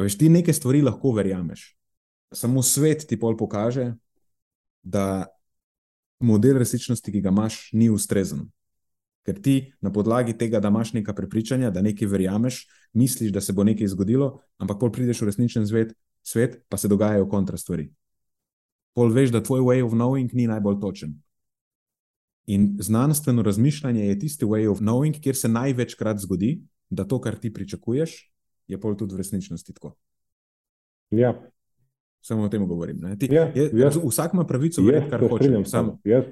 veš, 0.00 0.18
ti 0.18 0.28
nekaj 0.28 0.54
stvari 0.54 0.82
lahko 0.82 1.12
verjameš. 1.16 1.72
Samo 2.34 2.62
svet 2.62 3.06
ti 3.08 3.18
pol 3.20 3.36
pokaže, 3.38 3.94
da 4.82 5.26
model 6.20 6.58
resničnosti, 6.58 7.12
ki 7.12 7.22
ga 7.24 7.32
imaš, 7.32 7.68
ni 7.72 7.90
ustrezen. 7.90 8.46
Ker 9.24 9.40
ti 9.40 9.72
na 9.80 9.92
podlagi 9.92 10.34
tega, 10.36 10.60
da 10.60 10.68
imaš 10.68 10.92
neka 10.92 11.14
prepričanja, 11.16 11.70
da 11.72 11.82
nekaj 11.82 12.08
verjameš, 12.08 12.64
misliš, 12.92 13.32
da 13.32 13.40
se 13.40 13.52
bo 13.56 13.64
nekaj 13.64 13.88
zgodilo, 13.94 14.40
ampak 14.60 14.80
pol 14.80 14.92
prideš 14.92 15.22
v 15.24 15.30
resničen 15.30 15.66
svet, 15.66 15.94
svet 16.22 16.60
pa 16.68 16.76
se 16.76 16.88
dogajajo 16.88 17.28
kontra 17.28 17.56
stvari. 17.56 17.88
Pol 18.94 19.10
veš, 19.10 19.32
da 19.32 19.42
tvoj 19.42 19.64
way 19.64 19.84
of 19.84 19.96
knowing 19.96 20.34
ni 20.36 20.46
najbolj 20.46 20.80
točen. 20.80 21.16
In 22.46 22.76
znanstveno 22.80 23.42
razmišljanje 23.42 24.06
je 24.06 24.18
tisti 24.18 24.44
way 24.44 24.68
of 24.68 24.78
knowing, 24.78 25.16
kjer 25.20 25.36
se 25.36 25.48
največkrat 25.48 26.20
zgodi, 26.20 26.58
da 26.90 27.04
to, 27.04 27.20
kar 27.20 27.36
ti 27.40 27.52
pričakuješ, 27.52 28.16
je 28.68 28.80
pol 28.80 28.96
tudi 28.96 29.14
v 29.14 29.22
resničnosti 29.22 29.72
tako. 29.72 29.94
Ja. 31.10 31.34
Samo 32.24 32.46
o 32.46 32.48
tem 32.48 32.64
govorim. 32.66 33.02
Ti, 33.18 33.28
ja, 33.32 33.50
je, 33.54 33.68
jaz, 33.76 33.98
vsak 34.00 34.32
ima 34.34 34.46
pravico 34.48 34.82
verjeti, 34.82 35.10
kar 35.10 35.20
hoče. 35.28 35.50
Sam, 35.68 35.90
jaz, 36.04 36.24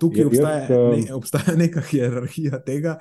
tukaj 0.00 0.24
jaz, 0.24 0.26
obstaja, 0.26 0.58
jaz, 0.58 0.70
um... 0.70 0.90
ne, 0.90 1.14
obstaja 1.20 1.54
neka 1.56 1.84
hierarhija 1.90 2.58
tega. 2.66 2.98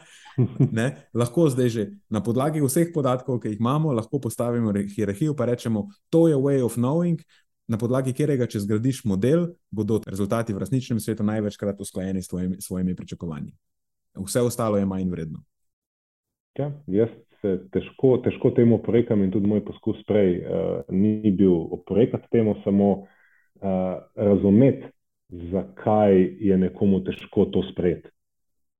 Ne, 0.71 0.91
lahko 1.21 1.49
zdaj 1.49 1.69
že 1.73 1.87
na 2.13 2.21
podlagi 2.23 2.61
vseh 2.61 2.93
podatkov, 2.93 3.41
ki 3.41 3.55
jih 3.55 3.59
imamo, 3.59 3.91
lahko 3.97 4.21
postavimo 4.21 4.73
hierarhijo 4.73 5.33
in 5.33 5.45
rečemo, 5.49 5.87
to 6.09 6.27
je 6.27 6.35
way 6.35 6.61
of 6.61 6.77
knowing, 6.77 7.17
na 7.67 7.77
podlagi 7.77 8.13
katerega, 8.13 8.47
če 8.47 8.63
zgradiš 8.63 9.03
model, 9.05 9.49
bodo 9.71 9.99
rezultati 10.05 10.53
v 10.53 10.61
resničnem 10.63 10.99
svetu 11.03 11.25
največkrat 11.27 11.81
usklajeni 11.81 12.21
s 12.23 12.31
tvojimi, 12.31 12.61
svojimi 12.61 12.95
pričakovanji. 12.95 13.51
Vse 14.15 14.41
ostalo 14.41 14.77
je 14.77 14.85
manj 14.85 15.09
vredno. 15.11 15.43
Ja, 16.57 16.71
jaz 16.87 17.09
se 17.41 17.53
težko, 17.73 18.17
težko 18.25 18.51
temu 18.57 18.79
oporekam 18.79 19.21
in 19.23 19.31
tudi 19.31 19.49
moj 19.49 19.61
poskus 19.65 19.99
prej 20.09 20.39
uh, 20.41 20.89
ni 20.89 21.31
bil 21.31 21.53
oporekati 21.77 22.29
temu, 22.33 22.55
samo 22.63 22.89
uh, 22.91 23.97
razumeti, 24.15 24.89
zakaj 25.51 26.17
je 26.41 26.57
nekomu 26.57 27.03
težko 27.05 27.45
to 27.53 27.63
sprejeti. 27.71 28.09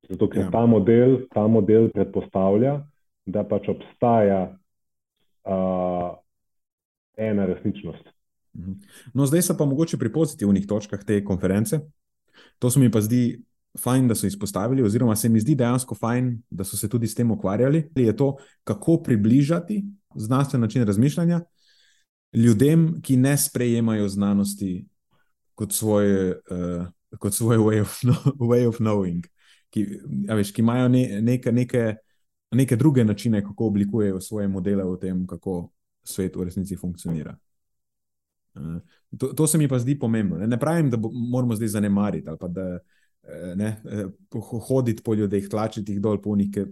Zato, 0.10 0.30
ker 0.32 0.46
ja. 0.46 0.52
ta, 0.52 0.64
model, 0.66 1.18
ta 1.34 1.44
model 1.52 1.90
predpostavlja, 1.94 2.80
da 3.28 3.44
pač 3.44 3.68
obstaja 3.70 4.42
uh, 4.48 6.16
ena 7.18 7.46
resničnost. 7.46 8.08
Mhm. 8.58 8.80
No, 9.14 9.26
zdaj 9.30 9.52
pa 9.58 9.66
mogoče 9.66 10.00
pri 10.02 10.12
pozitivnih 10.14 10.68
točkah 10.68 11.04
te 11.06 11.20
konference. 11.26 11.80
To 12.60 12.70
se 12.70 12.80
mi 12.80 12.92
pa 12.92 13.02
zdi 13.02 13.42
fajn, 13.80 14.08
da 14.08 14.16
so 14.16 14.28
izpostavili, 14.28 14.84
oziroma 14.84 15.16
se 15.16 15.30
mi 15.30 15.40
zdi 15.40 15.56
dejansko 15.56 15.96
fajn, 15.96 16.42
da 16.50 16.64
so 16.64 16.78
se 16.78 16.90
tudi 16.90 17.08
s 17.08 17.16
tem 17.16 17.32
ukvarjali. 17.32 17.90
Je 17.96 18.16
to, 18.16 18.36
kako 18.64 19.02
približati 19.04 19.86
znanstven 20.16 20.62
način 20.62 20.86
razmišljanja 20.88 21.42
ljudem, 22.34 23.02
ki 23.02 23.18
ne 23.18 23.38
sprejemajo 23.38 24.08
znanosti 24.08 24.88
kot 25.56 25.74
svoj, 25.74 26.32
uh, 26.32 26.88
kot 27.20 27.34
svoj 27.34 27.58
way, 27.58 27.82
of, 27.82 28.00
way 28.40 28.68
of 28.68 28.78
knowing, 28.78 29.26
ki, 29.70 29.86
veš, 30.30 30.52
ki 30.52 30.62
imajo 30.62 30.88
ne, 30.88 31.22
neke, 31.22 31.52
neke, 31.52 31.96
neke 32.52 32.76
druge 32.76 33.06
načine, 33.06 33.44
kako 33.44 33.68
oblikujejo 33.68 34.22
svoje 34.22 34.48
modele 34.48 34.84
o 34.84 34.98
tem, 34.98 35.26
kako 35.28 35.70
svet 36.04 36.36
v 36.36 36.44
resnici 36.44 36.76
funkcionira. 36.76 37.38
Uh, 38.56 38.78
to, 39.18 39.34
to 39.34 39.48
se 39.48 39.58
mi 39.58 39.68
pa 39.68 39.80
zdi 39.80 40.00
pomembno. 40.00 40.38
Ne, 40.38 40.48
ne 40.48 40.60
pravim, 40.60 40.90
da 40.90 40.98
bo, 40.98 41.12
moramo 41.12 41.56
zdaj 41.56 41.68
zanemariti 41.68 42.30
ali 42.30 42.38
pa 42.38 42.48
da. 42.48 42.78
Eh, 43.28 43.56
ne, 43.56 43.82
eh, 43.92 44.06
hoditi 44.68 45.04
po 45.04 45.14
ljudeh, 45.14 45.50
tlačiti 45.50 45.92
jih 45.92 46.02
dol, 46.02 46.22
punih, 46.22 46.48
ki, 46.54 46.64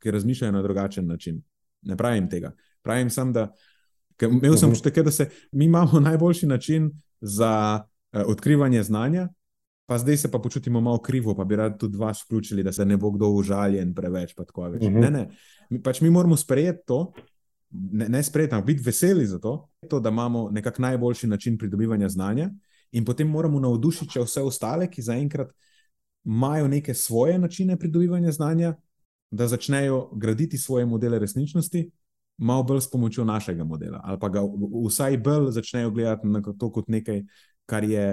ki 0.00 0.10
razmišljajo 0.10 0.52
na 0.52 0.62
drugačen 0.62 1.06
način. 1.06 1.40
Ne 1.82 1.96
pravim 1.96 2.28
tega. 2.28 2.52
Pravim 2.82 3.10
samo, 3.10 3.32
da 3.32 3.46
imel 4.20 4.56
sem 4.56 4.68
občutek, 4.68 4.98
da 5.04 5.10
se 5.10 5.30
mi 5.52 5.64
imamo 5.64 6.00
najboljši 6.08 6.46
način 6.46 6.90
za 7.20 7.80
uh, 7.80 8.22
odkrivanje 8.26 8.82
znanja, 8.82 9.28
pa 9.86 9.98
zdaj 9.98 10.16
se 10.16 10.30
pa 10.30 10.38
počutimo 10.38 10.80
malo 10.80 11.00
krivo, 11.02 11.34
pa 11.34 11.44
bi 11.44 11.56
radi 11.56 11.78
tudi 11.78 11.98
vas 11.98 12.22
vključili, 12.24 12.62
da 12.62 12.72
se 12.72 12.84
ne 12.84 12.96
bo 12.96 13.10
kdo 13.10 13.28
užaljen 13.28 13.94
preveč. 13.94 14.34
Uh 14.36 14.44
mhm. 14.44 14.84
-huh. 14.84 15.00
Ne, 15.00 15.10
ne. 15.10 15.28
Mi, 15.70 15.82
pač 15.82 16.00
mi 16.00 16.10
moramo 16.10 16.36
sprejeti 16.36 16.82
to. 16.86 17.12
Ne, 17.70 18.08
ne 18.08 18.22
sprejeti, 18.22 18.54
ampak 18.54 18.66
biti 18.66 18.82
veseli 18.82 19.26
za 19.26 19.38
to, 19.38 19.68
to 19.88 20.00
da 20.00 20.08
imamo 20.08 20.50
nekako 20.50 20.82
najboljši 20.82 21.26
način 21.26 21.58
pridobivanja 21.58 22.08
znanja, 22.08 22.50
in 22.92 23.04
potem 23.04 23.28
moramo 23.28 23.60
navdušiti 23.60 24.20
vse 24.20 24.42
ostale, 24.42 24.90
ki 24.90 25.02
zaenkrat 25.02 25.48
uh, 25.48 25.54
imajo 26.24 26.68
neke 26.68 26.94
svoje 26.94 27.38
načine 27.38 27.76
pridobivanja 27.78 28.32
znanja, 28.32 28.74
da 29.30 29.46
začnejo 29.46 30.10
graditi 30.12 30.58
svoje 30.58 30.86
modele 30.86 31.18
resničnosti, 31.18 31.90
malo 32.36 32.62
bolj 32.62 32.80
s 32.80 32.90
pomočjo 32.90 33.24
našega 33.24 33.64
modela, 33.64 34.00
ali 34.04 34.18
pa 34.20 34.28
ga 34.28 34.40
vsaj 34.86 35.18
bolj 35.18 35.50
začnejo 35.50 35.90
gledati 35.90 36.26
na 36.26 36.42
to 36.58 36.70
kot 36.72 36.88
nekaj, 36.88 37.22
kar 37.66 37.84
je 37.84 38.06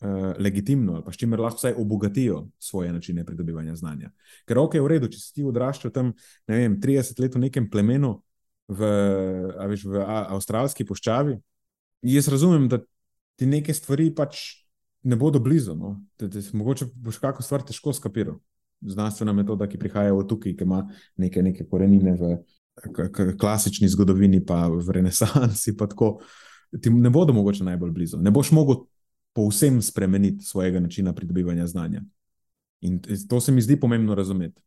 uh, 0.00 0.34
legitimno, 0.38 0.94
ali 0.94 1.04
pa 1.04 1.12
s 1.12 1.16
čimer 1.16 1.40
lahko 1.40 1.56
vsaj 1.56 1.74
obogatijo 1.78 2.48
svoje 2.58 2.92
načine 2.92 3.24
pridobivanja 3.24 3.76
znanja. 3.76 4.10
Ker 4.44 4.58
ok, 4.58 4.74
je 4.74 4.82
v 4.82 4.92
redu, 4.94 5.08
če 5.08 5.20
si 5.20 5.34
ti 5.34 5.44
odraščal 5.44 5.94
tam, 5.94 6.12
ne 6.48 6.62
vem, 6.62 6.80
30 6.80 7.22
let 7.22 7.34
v 7.34 7.44
nekem 7.46 7.70
plemenu 7.70 8.18
v, 8.68 8.92
veš, 9.72 9.86
v 9.88 10.04
avstralski 10.04 10.84
puščavi. 10.84 11.38
Jaz 12.12 12.28
razumem, 12.28 12.68
da 12.68 12.82
ti 13.38 13.46
neke 13.46 13.74
stvari 13.74 14.10
pač 14.14 14.67
ne 15.08 15.16
bodo 15.16 15.40
blizu. 15.40 15.74
No. 15.74 15.96
Te, 16.16 16.28
te, 16.30 16.42
mogoče 16.52 16.90
boš 16.94 17.18
kakšno 17.22 17.46
stvar 17.46 17.64
težko 17.66 17.94
skapiral. 17.96 18.38
Znanstvena 18.84 19.32
metoda, 19.34 19.66
ki 19.66 19.80
prihaja 19.80 20.14
od 20.14 20.28
tukaj, 20.30 20.54
ki 20.56 20.66
ima 20.68 20.84
neke, 21.18 21.42
neke 21.42 21.66
korenine 21.66 22.14
v 22.14 22.36
klasični 23.40 23.88
zgodovini, 23.90 24.38
pa 24.46 24.68
v 24.70 24.94
renesansi, 24.94 25.74
pa 25.76 25.88
tako, 25.90 26.18
ti 26.82 26.92
ne 26.94 27.10
bodo 27.10 27.34
mogoče 27.34 27.66
najbolj 27.66 27.90
blizu. 27.96 28.20
Ne 28.22 28.30
boš 28.30 28.52
mogel 28.54 28.84
povsem 29.34 29.80
spremeniti 29.82 30.44
svojega 30.44 30.80
načina 30.80 31.14
pridobivanja 31.14 31.66
znanja. 31.66 32.02
In 32.80 33.00
to 33.28 33.40
se 33.40 33.52
mi 33.52 33.62
zdi 33.62 33.80
pomembno 33.80 34.14
razumeti. 34.14 34.60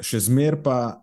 Še 0.00 0.20
zmer 0.28 0.60
pa 0.62 1.02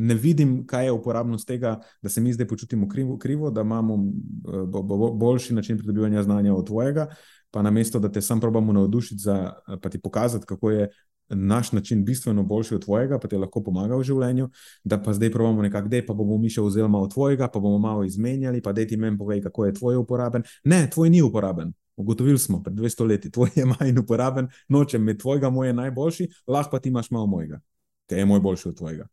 ne 0.00 0.14
vidim, 0.14 0.60
kaj 0.66 0.86
je 0.86 0.92
uporabnost 0.92 1.48
tega, 1.48 1.80
da 2.02 2.08
se 2.08 2.20
mi 2.20 2.32
zdaj 2.32 2.46
počutimo 2.48 2.88
krivo, 2.88 3.18
krivo 3.18 3.50
da 3.50 3.60
imamo 3.66 3.94
eh, 3.94 4.64
bo, 4.66 4.82
bo, 4.82 5.10
boljši 5.12 5.54
način 5.54 5.78
pridobivanja 5.78 6.22
znanja 6.22 6.54
od 6.54 6.66
tvojega, 6.66 7.08
pa 7.50 7.62
namesto 7.62 7.98
da 7.98 8.12
te 8.12 8.20
sam 8.20 8.40
probamo 8.40 8.72
navdušiti, 8.72 9.20
za, 9.20 9.52
pa 9.82 9.88
ti 9.88 10.00
pokazati, 10.00 10.46
kako 10.46 10.70
je 10.70 10.90
naš 11.30 11.72
način 11.72 12.04
bistveno 12.04 12.42
boljši 12.42 12.74
od 12.74 12.84
tvojega, 12.84 13.18
pa 13.18 13.28
ti 13.28 13.36
lahko 13.36 13.62
pomaga 13.62 13.96
v 13.96 14.02
življenju, 14.02 14.48
da 14.84 14.98
pa 15.02 15.12
zdaj 15.12 15.30
pravimo 15.32 15.62
nekako, 15.62 15.88
da 15.88 16.00
pa 16.06 16.14
bomo 16.14 16.38
mi 16.38 16.50
še 16.50 16.62
vzeli 16.62 16.88
malo 16.88 17.08
tvojega, 17.08 17.48
pa 17.48 17.60
bomo 17.60 17.78
malo 17.78 18.04
izmenjali, 18.04 18.62
pa 18.62 18.72
da 18.72 18.86
ti 18.86 18.96
meni 18.96 19.18
povej, 19.18 19.42
kako 19.42 19.66
je 19.66 19.74
tvoj 19.74 20.00
uporaben. 20.02 20.42
Ne, 20.64 20.86
tvoj 20.90 21.10
ni 21.10 21.22
uporaben. 21.22 21.72
Ugotovili 21.96 22.38
smo 22.38 22.62
pred 22.62 22.74
200 22.74 23.06
leti, 23.06 23.30
tvoj 23.34 23.50
je 23.54 23.66
manj 23.66 23.98
uporaben, 24.02 24.48
nočem 24.68 25.04
med 25.04 25.20
tvojega, 25.20 25.50
moj 25.50 25.70
je 25.70 25.78
najboljši, 25.82 26.28
lahko 26.46 26.76
pa 26.76 26.82
ti 26.82 26.88
imaš 26.88 27.10
malo 27.10 27.26
mojega, 27.26 27.60
ker 28.08 28.18
je 28.18 28.26
moj 28.26 28.40
boljši 28.40 28.68
od 28.68 28.78
tvojega. 28.78 29.06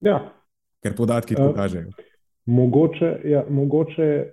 Ja. 0.00 0.18
Ker 0.82 0.94
podatki 0.94 1.34
to 1.34 1.48
uh, 1.50 1.54
kažejo. 1.54 1.90
Mogoče, 2.46 3.20
ja, 3.24 3.44
mogoče 3.50 4.32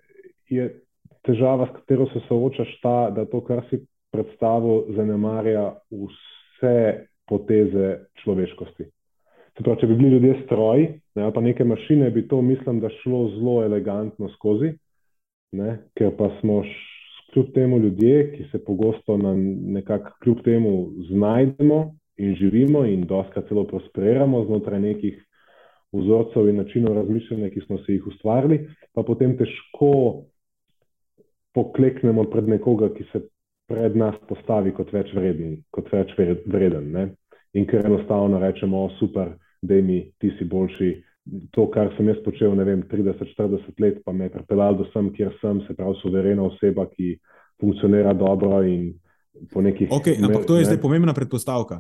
je 0.50 0.85
težava, 1.26 1.68
s 1.68 1.76
katero 1.80 2.08
se 2.14 2.22
soočaš, 2.28 2.72
ta, 2.82 3.10
da 3.16 3.26
to, 3.30 3.42
kar 3.46 3.64
si 3.70 3.82
predstavil, 4.14 4.92
zanemarja 4.96 5.72
vse 5.92 6.78
poteze 7.30 7.96
človeškosti. 8.24 8.88
Pravi, 9.56 9.80
če 9.82 9.88
bi 9.88 9.96
bili 9.96 10.18
ljudje 10.18 10.34
stroji, 10.44 10.88
ne, 11.16 11.30
pa 11.32 11.42
neke 11.42 11.64
mašine, 11.64 12.10
bi 12.12 12.26
to, 12.28 12.42
mislim, 12.44 12.82
da 12.84 12.92
šlo 13.02 13.30
zelo 13.38 13.62
elegantno 13.64 14.30
skozi, 14.36 14.74
ne, 15.56 15.78
ker 15.96 16.12
pa 16.18 16.30
smo 16.42 16.62
kljub 17.34 17.54
temu 17.56 17.80
ljudje, 17.80 18.18
ki 18.36 18.48
se 18.52 18.64
pogosto 18.66 19.18
nekako 19.18 20.12
kljub 20.24 20.44
temu 20.44 20.74
znajdemo 21.10 21.80
in 22.18 22.36
živimo 22.36 22.86
in 22.86 23.08
doska 23.08 23.42
celo 23.48 23.64
prosperiramo 23.68 24.46
znotraj 24.46 24.80
nekih 24.80 25.24
vzorcev 25.96 26.50
in 26.50 26.60
načinov 26.60 26.96
razmišljanja, 26.96 27.50
ki 27.50 27.64
smo 27.66 27.78
si 27.84 27.98
jih 27.98 28.08
ustvarili, 28.08 28.68
pa 28.94 29.04
potem 29.04 29.38
težko 29.38 30.24
pokleknemo 31.56 32.28
pred 32.32 32.50
nekoga, 32.52 32.92
ki 32.94 33.08
se 33.12 33.24
pred 33.70 33.96
nas 33.98 34.16
postavi 34.30 34.74
kot 34.76 34.92
več 34.94 35.14
vreden. 35.16 35.62
Kot 35.74 35.90
več 35.94 36.14
vreden 36.18 37.16
in 37.56 37.66
ker 37.70 37.86
enostavno 37.88 38.40
rečemo, 38.40 38.90
super, 39.00 39.32
da 39.64 39.76
mi 39.82 40.02
ti 40.20 40.32
si 40.38 40.46
boljši. 40.46 40.92
To, 41.56 41.66
kar 41.74 41.90
sem 41.98 42.10
jaz 42.12 42.20
počel, 42.26 42.52
ne 42.54 42.66
vem, 42.68 42.84
30-40 42.92 43.80
let, 43.82 44.02
pa 44.06 44.14
me 44.14 44.28
je 44.28 44.34
pripeljalo 44.36 44.84
do 44.84 44.88
sem, 44.92 45.08
kjer 45.16 45.32
sem, 45.40 45.62
se 45.66 45.74
pravi, 45.74 45.98
suverena 46.02 46.44
oseba, 46.46 46.86
ki 46.92 47.16
funkcionira 47.62 48.14
dobro 48.14 48.60
in 48.68 48.92
po 49.54 49.64
nekih. 49.66 49.90
Okay, 49.96 50.20
ampak 50.22 50.46
to 50.46 50.60
je 50.60 50.66
ne, 50.66 50.70
zdaj 50.70 50.82
pomembna 50.84 51.16
predpostavka. 51.18 51.80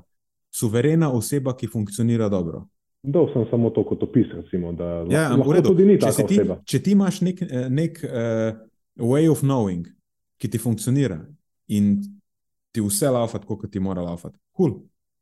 Suverena 0.49 1.11
oseba, 1.13 1.53
ki 1.53 1.69
funkcionira 1.69 2.31
dobro. 2.31 2.63
Dal 3.03 3.27
sem 3.35 3.45
samo 3.51 3.69
to 3.69 3.83
kot 3.85 4.07
opis. 4.07 4.31
Recimo, 4.33 4.71
ja, 5.11 5.27
lahko 5.35 5.61
tudi 5.67 5.85
ni 5.91 5.99
tako 6.01 6.25
ti, 6.25 6.39
oseba. 6.39 6.57
Če 6.65 6.81
ti 6.81 6.95
imaš 6.95 7.21
nek, 7.27 7.43
eh, 7.45 7.67
nek 7.69 8.01
uh, 8.01 8.63
way 8.97 9.27
of 9.29 9.41
knowing, 9.41 9.87
ki 10.37 10.49
ti 10.49 10.57
funkcionira 10.57 11.19
in 11.67 12.01
ti 12.71 12.81
vse 12.81 13.07
tako, 13.31 13.57
kot 13.57 13.71
ti 13.71 13.79
mora 13.79 14.01
laufati, 14.01 14.37
kul, 14.51 14.71
cool. 14.71 14.81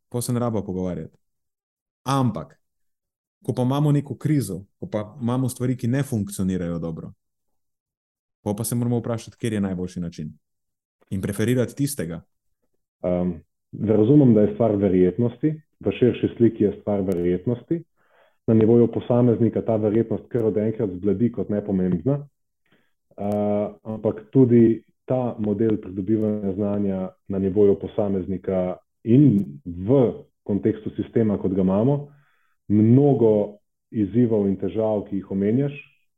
pa 0.10 0.22
se 0.22 0.34
ne 0.34 0.40
raba 0.40 0.62
pogovarjati. 0.62 1.18
Ampak, 2.04 2.60
ko 3.44 3.54
pa 3.54 3.62
imamo 3.62 3.92
neko 3.92 4.16
krizo, 4.16 4.66
ko 4.80 4.88
pa 4.88 5.18
imamo 5.22 5.50
stvari, 5.50 5.78
ki 5.78 5.88
ne 5.88 6.04
funkcionirajo 6.04 6.80
dobro, 6.80 7.14
pa, 8.42 8.54
pa 8.54 8.64
se 8.64 8.76
moramo 8.76 9.00
vprašati, 9.00 9.38
kje 9.38 9.54
je 9.54 9.62
najboljši 9.62 10.00
način 10.00 10.34
in 11.10 11.22
preferirati 11.22 11.76
tistega. 11.76 12.22
Um, 13.02 13.42
razumem, 13.88 14.34
da 14.34 14.42
je 14.42 14.54
stvar 14.54 14.76
verjetnosti, 14.76 15.62
v 15.80 15.92
širši 16.00 16.30
sliki 16.38 16.64
je 16.64 16.78
stvar 16.82 17.02
verjetnosti. 17.02 17.84
Na 18.48 18.54
nivoju 18.54 18.92
posameznika 18.92 19.62
ta 19.62 19.76
verjetnost 19.76 20.24
kar 20.28 20.46
od 20.46 20.58
enkrat 20.58 20.90
zbledi 20.90 21.32
kot 21.32 21.50
nepomembna, 21.50 22.28
uh, 23.18 23.76
ampak 23.84 24.26
tudi 24.32 24.84
ta 25.06 25.36
model 25.40 25.78
pridobivanja 25.78 26.54
znanja 26.54 27.10
na 27.28 27.40
nivoju 27.40 27.80
posameznika 27.80 28.78
in 29.04 29.46
v 29.66 30.12
kontekstu 30.44 30.92
sistema, 30.96 31.38
kot 31.38 31.54
ga 31.54 31.62
imamo, 31.62 32.08
mnogo 32.68 33.58
izzivov 33.92 34.48
in 34.48 34.58
težav, 34.60 35.06
ki 35.10 35.20
jih 35.20 35.32
omenjaš, 35.32 35.74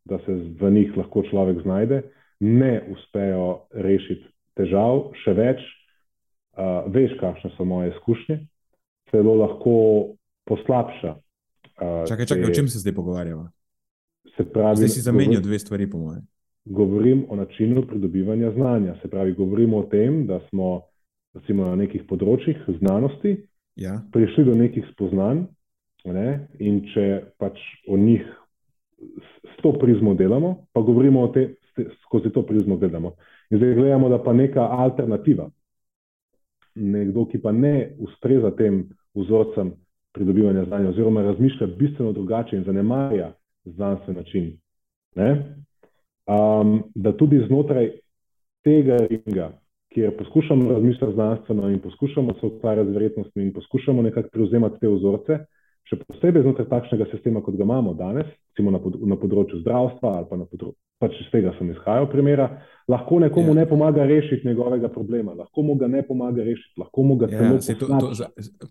da 0.06 0.20
se 0.26 0.34
v 0.62 0.72
njih 0.72 0.98
lahko 0.98 1.24
človek 1.30 1.62
znajde, 1.66 2.02
ne 2.40 2.74
uspejo 2.94 3.66
rešiti 3.74 4.26
težav, 4.56 5.12
še 5.24 5.34
več, 5.34 5.64
uh, 6.58 6.86
veš, 6.94 7.18
kakšne 7.20 7.52
so 7.58 7.66
moje 7.66 7.92
izkušnje, 7.96 8.40
celo 9.12 9.36
lahko 9.42 9.76
poslabša. 10.46 11.18
Uh, 11.76 12.06
čakaj, 12.08 12.30
čakaj, 12.30 12.46
te... 12.46 12.52
o 12.52 12.56
čem 12.56 12.70
se 12.70 12.80
zdaj 12.80 12.96
pogovarjamo? 12.96 13.50
Zdaj 14.36 14.90
si 14.90 15.02
zamenjal 15.02 15.42
dve 15.42 15.60
stvari, 15.60 15.90
po 15.90 15.98
mojem. 15.98 16.26
Govorim 16.66 17.26
o 17.30 17.36
načinu 17.36 17.86
pridobivanja 17.88 18.52
znanja. 18.52 18.96
Se 19.02 19.10
pravi, 19.10 19.34
govorimo 19.34 19.78
o 19.78 19.84
tem, 19.84 20.26
da 20.28 20.40
smo 20.50 20.82
recimo, 21.36 21.68
na 21.68 21.76
nekih 21.76 22.06
področjih 22.10 22.64
znanosti 22.80 23.36
ja. 23.76 24.00
prišli 24.14 24.46
do 24.48 24.56
nekih 24.58 24.88
spoznanj, 24.94 25.46
ne? 26.06 26.30
in 26.64 26.82
če 26.94 27.06
pač 27.42 27.60
o 27.92 28.00
njih 28.00 28.24
s 29.52 29.62
to 29.62 29.74
prizmo 29.80 30.16
delamo, 30.16 30.68
pa 30.74 30.82
govorimo 30.86 31.26
o 31.26 31.32
tem, 31.36 31.56
skozi 32.06 32.32
to 32.34 32.46
prizmo 32.48 32.78
gledamo. 32.80 33.16
In 33.52 33.60
zdaj 33.60 33.76
gledamo, 33.78 34.10
da 34.10 34.22
pa 34.24 34.34
neka 34.34 34.64
alternativa, 34.64 35.50
nekdo, 36.76 37.26
ki 37.32 37.42
pa 37.44 37.52
ne 37.56 37.96
ustreza 38.02 38.52
tem 38.56 38.86
vzorcem 39.16 39.74
pridobivanja 40.16 40.66
znanja, 40.70 40.94
oziroma 40.94 41.26
razmišlja 41.28 41.68
bistveno 41.76 42.14
drugače 42.16 42.58
in 42.58 42.64
zanemarja 42.64 43.34
znanstven 43.66 44.16
način. 44.16 44.54
Um, 46.26 46.84
da 46.96 47.14
tudi 47.14 47.44
znotraj 47.48 47.92
tega 48.66 48.98
ringa, 49.10 49.52
kjer 49.94 50.18
poskušamo 50.18 50.72
razmišljati 50.72 51.14
znanstveno 51.14 51.70
in 51.70 51.80
poskušamo 51.80 52.34
se 52.40 52.46
ukvarjati 52.46 52.90
z 52.90 52.94
verjetnostmi 52.94 53.44
in 53.44 53.54
poskušamo 53.54 54.02
nekako 54.02 54.30
prevzemati 54.34 54.80
te 54.82 54.90
vzorce, 54.90 55.38
še 55.86 56.00
posebej 56.02 56.44
znotraj 56.44 56.68
takšnega 56.72 57.06
sistema, 57.12 57.44
kot 57.46 57.56
ga 57.56 57.64
imamo 57.64 57.94
danes, 57.94 58.26
recimo 58.52 58.74
na, 58.74 58.82
pod, 58.82 58.98
na 59.06 59.18
področju 59.22 59.62
zdravstva 59.62 60.14
ali 60.18 60.28
pa 60.30 60.40
na 60.40 60.48
področju, 60.50 60.78
pač 61.04 61.18
iz 61.22 61.28
tega 61.30 61.54
sem 61.60 61.70
izhajal 61.76 62.08
primera, 62.10 62.48
lahko 62.90 63.20
nekomu 63.22 63.54
ja. 63.54 63.60
ne 63.62 63.66
pomaga 63.70 64.08
rešiti 64.10 64.48
njegovega 64.50 64.90
problema, 64.90 65.36
lahko 65.38 65.62
mu 65.68 65.76
ga 65.78 65.90
ne 65.92 66.02
pomaga 66.08 66.42
rešiti, 66.48 66.74
lahko 66.82 67.06
mu 67.06 67.20
ga 67.22 67.30
ja, 67.30 67.52
celo. 67.62 68.10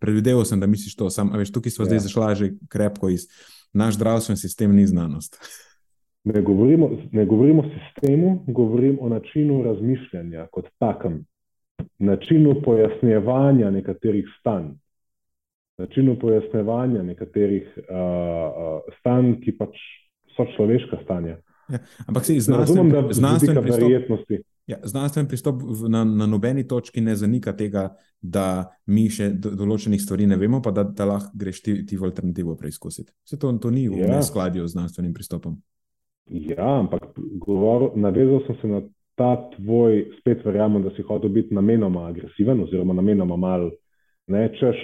Predvideval 0.03 0.43
sem, 0.49 0.59
da 0.59 0.67
misliš 0.71 0.99
to, 0.99 1.13
sam, 1.15 1.31
veš, 1.39 1.55
tukaj 1.55 1.77
smo 1.77 1.87
ja. 1.87 1.93
zdaj 1.93 2.03
zašla 2.09 2.33
že 2.41 2.51
krepko 2.73 3.15
iz 3.15 3.29
naš 3.75 4.01
zdravstveni 4.01 4.43
sistem, 4.43 4.75
ni 4.75 4.87
znanost. 4.91 5.39
Ne 6.25 6.43
govorimo, 6.43 6.91
ne 7.12 7.25
govorimo 7.27 7.62
o 7.62 7.68
sistemu, 7.68 8.45
govorim 8.47 8.99
o 9.01 9.09
načinu 9.09 9.62
razmišljanja 9.62 10.47
kot 10.53 10.68
takem, 10.79 11.25
načinu 11.99 12.55
pojasnjevanja 12.64 13.70
nekaterih 13.70 14.25
stanj 14.41 14.72
načinu 15.79 16.18
pojasnevanja 16.20 17.03
nekaterih 17.03 17.66
uh, 17.77 18.81
stanj, 19.01 19.35
ki 19.43 19.57
pač 19.59 19.81
so 20.37 20.47
človeška 20.57 21.03
stanja. 21.05 21.39
Ja, 21.72 21.79
ampak 22.07 22.27
se 22.27 22.41
znanstven, 22.41 22.91
znanstven 23.11 23.62
pristop, 23.62 24.31
ja, 24.66 24.79
znanstven 24.85 25.29
pristop 25.29 25.62
na, 25.89 26.05
na 26.05 26.27
nobeni 26.27 26.66
točki 26.68 27.01
ne 27.01 27.16
zanika 27.16 27.55
tega, 27.57 27.89
da 28.20 28.68
mi 28.87 29.07
še 29.11 29.31
do, 29.33 29.55
določenih 29.57 30.01
stvari 30.01 30.29
ne 30.29 30.37
vemo, 30.41 30.61
pa 30.62 30.75
da, 30.77 30.85
da 30.85 31.09
lahko 31.09 31.33
greš 31.41 31.62
ti, 31.64 31.79
ti 31.89 31.97
v 31.97 32.05
alternativo 32.11 32.57
preizkusiti. 32.61 33.12
Vse 33.25 33.41
to, 33.41 33.53
to 33.59 33.72
ni 33.72 33.89
v 33.89 34.05
ja. 34.05 34.20
skladju 34.22 34.66
z 34.68 34.77
znanstvenim 34.77 35.14
pristopom. 35.16 35.57
Ja, 36.27 36.79
ampak 36.79 37.03
govor, 37.39 37.91
navezal 37.95 38.41
sem 38.47 38.57
se 38.61 38.68
na 38.68 38.81
ta 39.14 39.51
tvoj, 39.57 40.11
spet 40.18 40.45
verjamem, 40.45 40.83
da 40.83 40.91
si 40.97 41.03
hotel 41.03 41.31
biti 41.31 41.55
namenoma 41.55 42.09
agresiven, 42.09 42.62
oziroma 42.64 42.95
namenoma 42.95 43.37
mal, 43.37 43.70
ne 44.27 44.49
češ 44.59 44.77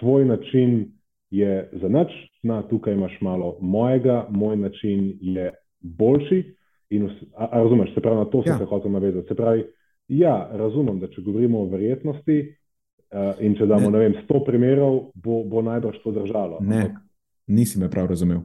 tvoj 0.00 0.24
način 0.24 0.92
je 1.30 1.70
za 1.72 1.88
nič, 1.88 2.12
na 2.42 2.62
tukaj 2.62 2.94
imaš 2.94 3.18
malo 3.20 3.58
mojega, 3.60 4.26
moj 4.30 4.56
način 4.56 5.18
je 5.20 5.52
boljši. 5.80 6.44
In, 6.90 7.10
a, 7.36 7.48
a 7.50 7.62
razumeš, 7.62 7.94
se 7.94 8.00
pravi, 8.00 8.16
na 8.16 8.24
to 8.24 8.42
sem 8.42 8.52
ja. 8.52 8.58
se 8.58 8.64
hotel 8.64 8.92
navezati. 8.92 9.28
Se 9.28 9.34
pravi, 9.34 9.64
ja, 10.08 10.50
razumem, 10.52 11.00
da 11.00 11.08
če 11.08 11.22
govorimo 11.22 11.62
o 11.62 11.68
verjetnosti 11.68 12.38
uh, 12.44 13.40
in 13.40 13.56
če 13.58 13.66
damo, 13.66 13.90
ne. 13.90 13.98
ne 13.98 13.98
vem, 13.98 14.16
sto 14.24 14.44
primerov, 14.44 15.00
bo, 15.14 15.42
bo 15.44 15.62
najbrž 15.62 15.98
to 16.04 16.12
držalo. 16.12 16.60
Ne, 16.60 16.80
ampak... 16.86 17.00
nisi 17.46 17.80
me 17.80 17.90
prav 17.90 18.06
razumel. 18.06 18.44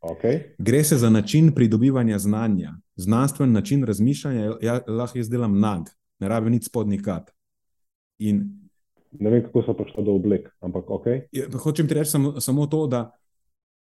Okay. 0.00 0.40
Gre 0.58 0.84
se 0.84 0.96
za 0.96 1.10
način 1.10 1.52
pridobivanja 1.54 2.18
znanja, 2.18 2.72
znanstven 2.96 3.52
način 3.52 3.84
razmišljanja. 3.84 4.52
Ja, 4.62 4.80
lahko 4.86 5.18
jaz 5.18 5.28
delam 5.30 5.60
nag, 5.60 5.82
ne 6.18 6.28
rabijo 6.28 6.50
nič 6.50 6.66
spodnjih 6.66 7.02
kat. 7.02 7.30
In, 8.18 8.60
ne 9.12 9.30
vem, 9.30 9.42
kako 9.44 9.62
so 9.62 9.74
prišli 9.74 10.04
do 10.04 10.12
oblek, 10.12 10.48
ampak 10.60 10.90
ok. 10.90 11.06
Ja, 11.32 11.44
hočem 11.62 11.88
ti 11.88 11.94
reči 11.94 12.10
samo, 12.10 12.40
samo 12.40 12.66
to, 12.66 12.86
da, 12.86 13.10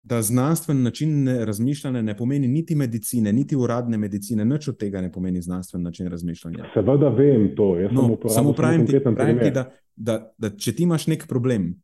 da 0.03 0.23
znanstven 0.23 0.83
način 0.83 1.29
razmišljanja 1.29 2.03
ne 2.03 2.17
pomeni 2.17 2.49
niti 2.49 2.75
medicine, 2.75 3.33
niti 3.33 3.57
uradne 3.57 3.99
medicine, 3.99 4.45
nič 4.45 4.69
od 4.69 4.79
tega 4.79 5.01
ne 5.01 5.12
pomeni 5.12 5.43
znanstven 5.43 5.83
način 5.83 6.09
razmišljanja. 6.09 6.71
Seveda 6.75 7.09
vem 7.09 7.51
to. 7.57 7.75
No, 7.91 8.17
samo 8.29 8.53
pravim 8.53 8.87
ti, 8.87 9.01
pravim 9.17 9.39
ti 9.39 9.51
da, 9.51 9.71
da, 9.97 10.33
da 10.39 10.51
če 10.51 10.73
ti 10.73 10.83
imaš 10.83 11.07
nek 11.07 11.27
problem, 11.29 11.75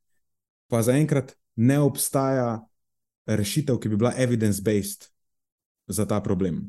pa 0.70 0.83
zaenkrat 0.83 1.37
ne 1.57 1.80
obstaja 1.80 2.61
rešitev, 3.27 3.79
ki 3.79 3.89
bi 3.89 3.97
bila 3.97 4.12
evidence-based 4.18 5.09
za 5.87 6.07
ta 6.07 6.20
problem. 6.23 6.64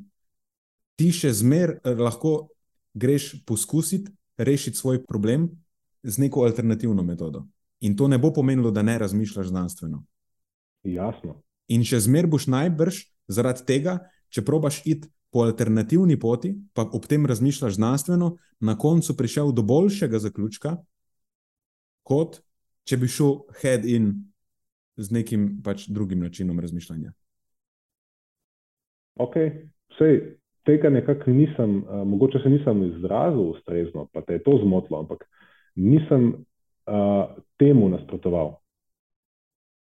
Ti 1.00 1.12
še 1.12 1.34
zmeraj 1.34 1.80
eh, 1.84 1.96
lahko 1.98 2.50
greš 2.94 3.44
poskusiti 3.46 4.12
rešiti 4.38 4.78
svoj 4.78 5.04
problem 5.06 5.50
z 6.04 6.18
neko 6.18 6.44
alternativno 6.44 7.04
metodo. 7.04 7.46
In 7.82 7.98
to 7.98 8.08
ne 8.08 8.18
bo 8.18 8.34
pomenilo, 8.34 8.72
da 8.72 8.82
ne 8.82 8.98
razmišljaš 8.98 9.48
znanstveno. 9.48 10.04
Jasno. 10.84 11.42
In 11.68 11.84
še 11.84 12.00
zmeraj 12.00 12.30
boš 12.32 12.48
najbrž 12.48 13.04
zaradi 13.28 13.66
tega, 13.68 14.00
če 14.30 14.44
probaš 14.46 14.82
iti 14.86 15.10
po 15.34 15.46
alternativni 15.48 16.18
poti, 16.20 16.54
pa 16.74 16.86
ob 16.86 17.06
tem 17.10 17.26
razmišljaš 17.26 17.76
znanstveno, 17.76 18.36
na 18.60 18.78
koncu 18.78 19.16
prišel 19.18 19.52
do 19.52 19.64
boljšega 19.64 20.20
zaključka, 20.20 20.76
kot 22.04 22.42
če 22.86 23.00
bi 23.00 23.08
šel 23.08 23.40
head 23.62 23.88
in 23.88 24.12
z 24.96 25.12
nekim 25.12 25.62
pač 25.64 25.88
drugim 25.90 26.20
načinom 26.20 26.60
razmišljanja. 26.60 27.12
Ok, 29.16 29.36
vse 29.94 30.10
tega 30.66 30.90
nekako 30.90 31.32
nisem, 31.32 31.78
uh, 31.84 32.02
mogoče 32.08 32.40
se 32.44 32.50
nisem 32.50 32.84
izrazil 32.84 33.50
ustrezno, 33.54 34.08
pa 34.14 34.22
te 34.22 34.34
je 34.34 34.44
to 34.44 34.58
zmotilo, 34.64 35.00
ampak 35.00 35.26
nisem 35.76 36.34
uh, 36.34 37.36
temu 37.58 37.90
nasprotoval. 37.90 38.56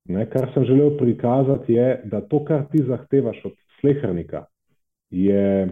Ne, 0.09 0.25
kar 0.31 0.51
sem 0.55 0.65
želel 0.65 0.97
prikazati, 0.99 1.73
je, 1.73 2.03
da 2.05 2.21
to, 2.21 2.45
kar 2.45 2.65
ti 2.73 2.83
zahtevaš 2.87 3.45
od 3.45 3.53
slehrnika, 3.81 4.45
je, 5.11 5.69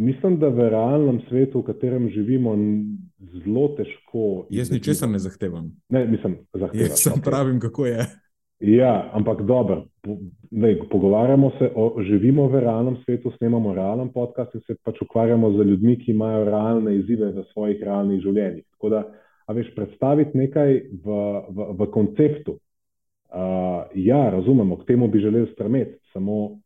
mislim, 0.00 0.38
da 0.40 0.48
v 0.48 0.70
realnem 0.72 1.20
svetu, 1.28 1.60
v 1.60 1.68
katerem 1.68 2.08
živimo, 2.10 2.56
zelo 3.44 3.68
težko. 3.76 4.46
Jaz 4.50 4.72
ničesar 4.72 5.08
ne 5.08 5.18
zahtevam. 5.18 5.70
Ne, 5.88 6.06
mislim, 6.06 6.38
zahtevam. 6.54 6.86
Jaz 6.86 7.04
sem 7.04 7.12
okay. 7.12 7.24
pravim, 7.24 7.60
kako 7.60 7.86
je. 7.86 8.06
Ja, 8.60 9.10
ampak 9.12 9.42
dobro, 9.48 9.86
po, 10.02 10.16
pogovarjamo 10.90 11.50
se, 11.58 11.70
o, 11.74 12.02
živimo 12.04 12.48
v 12.48 12.60
realnem 12.60 12.96
svetu, 13.04 13.32
snemamo 13.38 13.74
realen 13.74 14.12
podcast 14.12 14.54
in 14.54 14.60
se 14.66 14.76
pač 14.84 15.00
ukvarjamo 15.02 15.52
z 15.52 15.66
ljudmi, 15.70 15.96
ki 15.98 16.10
imajo 16.12 16.44
realne 16.44 16.96
izzive 16.98 17.32
v 17.32 17.44
svojih 17.52 17.80
realnih 17.80 18.20
življenjih. 18.20 18.64
Tako 18.76 18.92
da, 18.92 19.04
a 19.46 19.56
veš, 19.56 19.72
predstaviti 19.76 20.38
nekaj 20.38 20.76
v, 20.92 21.20
v, 21.48 21.68
v 21.78 21.88
konceptu. 21.94 22.58
Uh, 23.30 23.88
ja, 23.94 24.28
razumemo, 24.30 24.76
k 24.82 24.90
temu 24.90 25.08
bi 25.08 25.22
želeli 25.22 25.48
strmeti, 25.54 25.96
samo, 26.12 26.58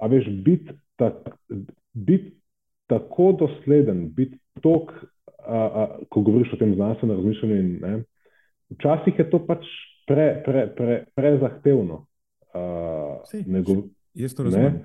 a 0.00 0.06
veš, 0.08 0.28
biti 0.44 0.72
tak, 0.96 1.20
bit 2.06 2.32
tako 2.88 3.32
dosleden, 3.38 4.08
biti 4.16 4.38
tok, 4.62 4.92
uh, 4.92 5.02
uh, 5.48 5.96
ko 6.08 6.22
govoriš 6.26 6.52
o 6.54 6.60
tem 6.60 6.74
znanstvenem 6.74 7.16
razmišljanju. 7.16 7.62
In, 7.62 8.04
včasih 8.76 9.18
je 9.18 9.30
to 9.30 9.40
pač 9.46 9.66
pre, 10.08 10.28
pre, 10.44 10.68
pre, 10.76 11.02
prezahtevno. 11.16 12.04
Uh, 12.54 13.62
go, 13.64 13.82
jaz 14.14 14.34
to 14.34 14.48
razumem. 14.48 14.80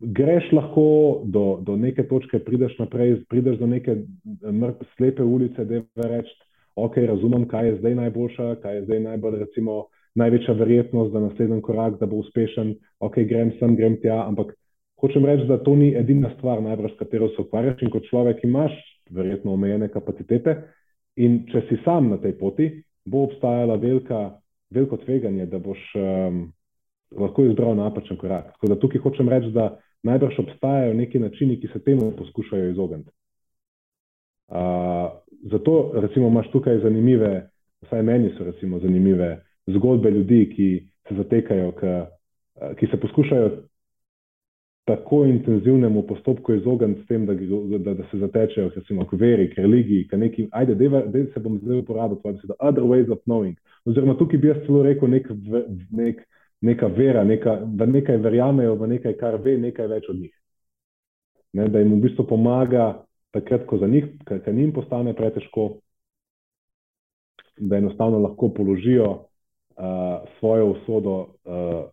Greš 0.00 0.50
lahko 0.52 0.86
do, 1.24 1.44
do 1.62 1.76
neke 1.78 2.04
točke, 2.08 2.38
prideš 2.42 2.74
naprej, 2.78 3.20
prideš 3.30 3.58
do 3.58 3.66
neke 3.70 3.96
mrtve, 4.42 4.86
slepe 4.96 5.22
ulice, 5.22 5.64
da 5.64 5.80
bi 5.80 6.08
reč, 6.10 6.30
ok, 6.76 6.98
razumem, 7.08 7.46
kaj 7.48 7.68
je 7.68 7.76
zdaj 7.78 7.94
najboljša, 8.00 8.48
kaj 8.62 8.76
je 8.76 8.84
zdaj 8.88 9.00
najbolj, 9.06 9.38
recimo, 9.44 9.84
največja 10.18 10.54
verjetnost 10.58 11.12
za 11.12 11.20
naslednji 11.20 11.62
korak, 11.62 11.98
da 12.00 12.06
bo 12.10 12.20
uspešen, 12.22 12.74
ok, 13.02 13.22
grem 13.28 13.54
sem, 13.58 13.76
grem 13.78 13.96
tja, 14.02 14.20
ampak 14.26 14.54
hočem 15.00 15.24
reči, 15.24 15.46
da 15.48 15.58
to 15.58 15.76
ni 15.76 15.92
edina 15.96 16.30
stvar, 16.38 16.62
najbrž, 16.62 16.94
s 16.94 16.98
katero 16.98 17.28
se 17.34 17.42
ukvarjaš 17.42 17.82
in 17.82 17.90
kot 17.90 18.06
človek 18.08 18.44
imaš 18.44 18.72
verjetno 19.10 19.52
omejene 19.52 19.88
kapacitete 19.92 20.56
in 21.16 21.44
če 21.50 21.66
si 21.68 21.78
sam 21.84 22.08
na 22.10 22.18
tej 22.18 22.38
poti, 22.38 22.70
bo 23.04 23.26
obstajala 23.28 23.76
velika 23.76 24.30
veliko 24.74 24.96
tveganje, 24.96 25.46
da 25.46 25.58
boš 25.58 25.80
um, 25.94 26.52
lahko 27.14 27.44
izbral 27.44 27.76
napačen 27.76 28.16
korak. 28.16 28.52
Tako 28.54 28.68
da 28.72 28.78
tukaj 28.80 29.00
hočem 29.00 29.28
reči, 29.28 29.52
da 29.54 29.76
najbrž 30.02 30.38
obstajajo 30.38 30.94
neki 30.94 31.18
načini, 31.18 31.60
ki 31.60 31.68
se 31.72 31.82
temu 31.84 32.10
poskušajo 32.18 32.70
izogniti. 32.70 33.10
Uh, 34.48 35.12
zato, 35.50 35.92
recimo, 35.94 36.28
imaš 36.28 36.50
tukaj 36.52 36.78
zanimive, 36.82 37.48
vsaj 37.86 38.02
meni 38.02 38.32
so 38.38 38.44
recimo, 38.44 38.78
zanimive 38.78 39.44
zgodbe 39.66 40.10
ljudi, 40.10 40.40
ki 40.56 40.68
se 41.08 41.14
zatekajo, 41.14 41.70
k, 41.72 41.94
ki 42.80 42.86
se 42.90 43.00
poskušajo 43.00 43.50
tako 44.84 45.24
intenzivnemu 45.24 46.02
postopku 46.02 46.54
izogniti 46.54 47.02
s 47.02 47.06
tem, 47.06 47.26
da, 47.26 47.34
da, 47.78 47.94
da 47.94 48.04
se 48.10 48.18
zatečejo 48.18 48.70
recimo, 48.76 49.06
k 49.06 49.16
veri, 49.16 49.50
k 49.54 49.58
religiji, 49.58 50.08
k 50.08 50.16
neki, 50.16 50.48
ajde, 50.52 50.74
da 50.74 51.24
se 51.34 51.40
bom 51.40 51.58
zdaj 51.58 51.78
uporabil 51.78 52.20
tvoje 52.20 52.34
besede, 52.34 52.54
other 52.58 52.84
ways 52.84 53.12
of 53.12 53.18
knowing. 53.24 53.56
Oziroma, 53.84 54.16
tukaj 54.18 54.38
bi 54.38 54.48
jaz 54.48 54.60
celo 54.66 54.82
rekel 54.82 55.08
nek, 55.10 55.30
nek, 55.90 56.20
neka 56.60 56.86
vera, 56.86 57.24
neka, 57.24 57.56
da 57.64 57.86
nekaj 57.86 58.16
verjamejo 58.16 58.74
v 58.74 58.90
nekaj, 58.96 59.16
kar 59.20 59.40
ve 59.44 59.56
nekaj 59.58 59.88
več 59.88 60.08
od 60.08 60.20
njih. 60.20 60.34
Ne, 61.54 61.68
da 61.68 61.80
jim 61.80 61.96
v 61.96 62.02
bistvu 62.04 62.26
pomaga 62.28 63.04
takrat, 63.32 63.64
ko 63.66 63.78
za 63.78 63.88
njih, 63.88 64.10
ker 64.28 64.54
njim 64.54 64.72
postane 64.72 65.14
pretežko, 65.16 65.78
da 67.56 67.76
enostavno 67.76 68.18
lahko 68.18 68.50
položijo 68.52 69.10
uh, 69.10 70.28
svojo 70.38 70.70
usodo 70.74 71.16
uh, 71.20 71.84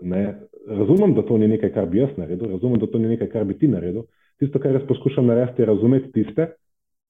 Ne, 0.00 0.40
razumem, 0.66 1.14
da 1.14 1.22
to 1.22 1.38
ni 1.38 1.48
nekaj, 1.48 1.72
kar 1.74 1.86
bi 1.86 1.98
jaz 1.98 2.16
naredil, 2.16 2.50
razumem, 2.50 2.78
da 2.80 2.86
to 2.86 2.98
ni 2.98 3.08
nekaj, 3.08 3.30
kar 3.30 3.44
bi 3.44 3.58
ti 3.58 3.68
naredil. 3.68 4.02
Tisto, 4.38 4.58
kar 4.58 4.74
jaz 4.74 4.82
poskušam 4.88 5.26
narediti, 5.26 5.62
je 5.62 5.66
razumeti 5.66 6.12
tiste, 6.12 6.48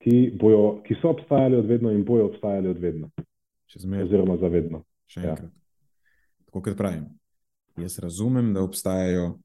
ki, 0.05 0.16
bojo, 0.41 0.82
ki 0.85 0.97
so 1.01 1.14
obstajali 1.14 1.57
od 1.57 1.66
vedno 1.66 1.93
in 1.93 2.05
bojo 2.05 2.26
obstajali 2.26 2.68
od 2.68 2.78
vedno. 2.78 3.11
Oziroma 4.03 4.37
za 4.37 4.49
vedno. 4.49 4.85
Ja. 5.16 5.37
Tako 6.45 6.62
kot 6.62 6.76
pravim, 6.76 7.05
jaz 7.76 7.99
razumem, 7.99 8.53
da 8.55 8.62
obstajajo 8.62 9.39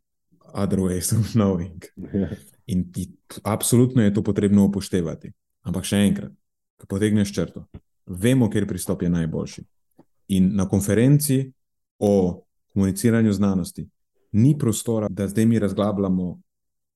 other 0.53 0.79
ways 0.79 1.13
of 1.19 1.31
knowing. 1.33 1.85
Ja. 2.13 2.29
In 2.67 2.91
ti, 2.91 3.07
absolutno 3.43 4.03
je 4.03 4.13
to 4.13 4.23
potrebno 4.23 4.65
upoštevati. 4.65 5.31
Ampak 5.61 5.85
še 5.85 6.03
enkrat, 6.05 6.33
ko 6.77 6.87
potegneš 6.89 7.33
črto, 7.33 7.65
vemo, 8.05 8.49
ker 8.49 8.67
pristop 8.67 9.01
je 9.01 9.09
najboljši. 9.09 9.63
In 10.37 10.51
na 10.55 10.67
konferenci 10.69 11.51
o 11.99 12.43
komuniciranju 12.79 13.33
znanosti. 13.33 13.89
Ni 14.31 14.57
prostora, 14.57 15.07
da 15.09 15.27
zdaj 15.27 15.45
mi 15.45 15.59
razglabljamo, 15.59 16.41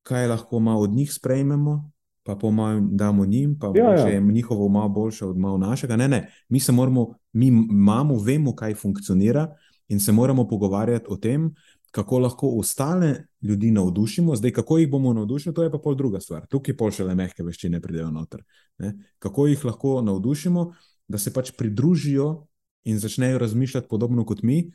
kaj 0.04 0.28
lahko 0.28 0.60
malo 0.60 0.82
od 0.82 0.92
njih 0.92 1.14
sprejmemo, 1.14 1.92
pa 2.24 2.36
po 2.36 2.52
mojem 2.52 2.90
damo 2.92 3.26
njim, 3.26 3.58
pa 3.60 3.68
ja, 3.76 3.98
če 3.98 4.04
ja. 4.04 4.08
je 4.08 4.22
njihovo 4.22 4.70
malo 4.70 4.90
boljše 4.90 5.26
od 5.26 5.38
malo 5.38 5.58
našega. 5.58 5.96
Ne, 5.96 6.08
ne, 6.08 6.30
mi 6.50 6.60
se 6.60 6.72
moramo, 6.72 7.14
mi 7.34 7.48
imamo, 7.48 8.16
vemo, 8.20 8.56
kaj 8.56 8.76
funkcionira 8.76 9.56
in 9.88 10.00
se 10.00 10.12
moramo 10.12 10.48
pogovarjati 10.48 11.06
o 11.10 11.18
tem, 11.18 11.52
kako 11.92 12.20
lahko 12.20 12.54
ostale 12.60 13.26
ljudi 13.42 13.72
navdušimo. 13.72 14.36
Zdaj, 14.36 14.52
kako 14.52 14.78
jih 14.78 14.90
bomo 14.90 15.14
navdušili, 15.14 15.56
to 15.56 15.64
je 15.64 15.72
pa 15.72 15.78
pol 15.78 15.96
druga 15.96 16.20
stvar. 16.20 16.48
Tukaj 16.48 16.78
pol 16.78 16.92
še 16.92 17.04
le 17.04 17.16
mehke 17.16 17.44
veščine 17.44 17.82
pridejo 17.82 18.08
noter. 18.12 18.46
Ne? 18.80 18.94
Kako 19.20 19.48
jih 19.52 19.66
lahko 19.66 20.00
navdušimo, 20.02 20.72
da 21.08 21.20
se 21.20 21.34
pač 21.34 21.52
pridružijo 21.58 22.48
in 22.88 23.00
začnejo 23.00 23.38
razmišljati 23.38 23.88
podobno 23.90 24.26
kot 24.26 24.44
mi, 24.44 24.72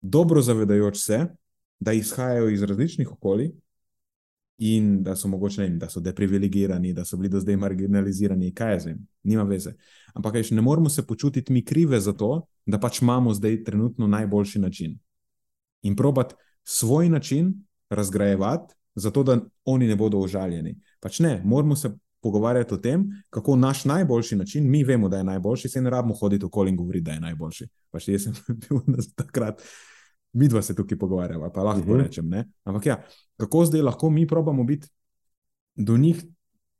dobro 0.00 0.42
zavedajoč 0.42 0.96
se, 0.96 1.26
da 1.80 1.92
izhajajo 1.92 2.48
iz 2.48 2.62
različnih 2.62 3.12
okolij 3.12 3.50
in 4.58 5.02
da 5.02 5.16
so 5.16 5.28
mogoče 5.28 5.62
ne, 5.62 5.76
da 5.80 5.88
so 5.88 6.00
deprivilegirani, 6.00 6.92
da 6.92 7.04
so 7.04 7.16
bili 7.16 7.28
do 7.28 7.40
zdaj 7.40 7.56
marginalizirani, 7.56 8.54
kaj 8.54 8.80
z 8.80 8.86
njim, 8.86 9.06
nima 9.22 9.42
veze. 9.42 9.72
Ampak 10.14 10.32
kaj, 10.32 10.50
ne 10.50 10.60
moramo 10.60 10.88
se 10.88 11.06
počutiti 11.06 11.52
mi 11.52 11.64
krive 11.64 12.00
za 12.00 12.12
to, 12.12 12.42
da 12.66 12.80
pač 12.80 13.00
imamo 13.02 13.34
zdaj 13.34 13.64
trenutno 13.64 14.06
najboljši 14.06 14.58
način. 14.58 14.98
In 15.82 15.96
probat 15.96 16.34
svoj 16.64 17.08
način 17.08 17.54
razgrajevati, 17.90 18.74
zato 18.94 19.22
da 19.22 19.40
oni 19.64 19.88
ne 19.88 19.96
bodo 19.96 20.18
užaljeni. 20.18 20.76
Pač 21.00 21.18
ne, 21.18 21.40
moramo 21.44 21.76
se 21.76 21.96
pogovarjati 22.22 22.74
o 22.74 22.76
tem, 22.76 23.08
kako 23.30 23.56
naš 23.56 23.84
najboljši 23.84 24.36
način, 24.36 24.70
mi 24.70 24.84
vemo, 24.84 25.08
da 25.08 25.18
je 25.18 25.24
najboljši, 25.24 25.68
se 25.68 25.80
ne 25.80 25.90
rabimo 25.90 26.14
hoditi 26.14 26.44
okoli 26.44 26.70
in 26.70 26.76
govoriti, 26.76 27.04
da 27.04 27.12
je 27.12 27.20
najboljši. 27.20 27.68
Pač 27.90 28.08
jaz 28.08 28.28
sem 28.28 28.34
bil 28.60 28.80
takrat 29.14 29.62
mi 30.32 30.48
dva 30.48 30.62
se 30.62 30.74
tukaj 30.74 30.98
pogovarjava, 30.98 31.50
pa 31.52 31.62
lahko 31.62 31.80
uh 31.80 31.86
mhm. 31.86 31.94
-huh. 31.94 32.02
rečem. 32.02 32.28
Ne? 32.28 32.48
Ampak 32.64 32.86
ja, 32.86 33.02
kako 33.36 33.64
zdaj 33.64 33.82
lahko 33.82 34.10
mi 34.10 34.26
probamo 34.26 34.64
biti 34.64 34.88
do 35.74 35.96
njih 35.96 36.24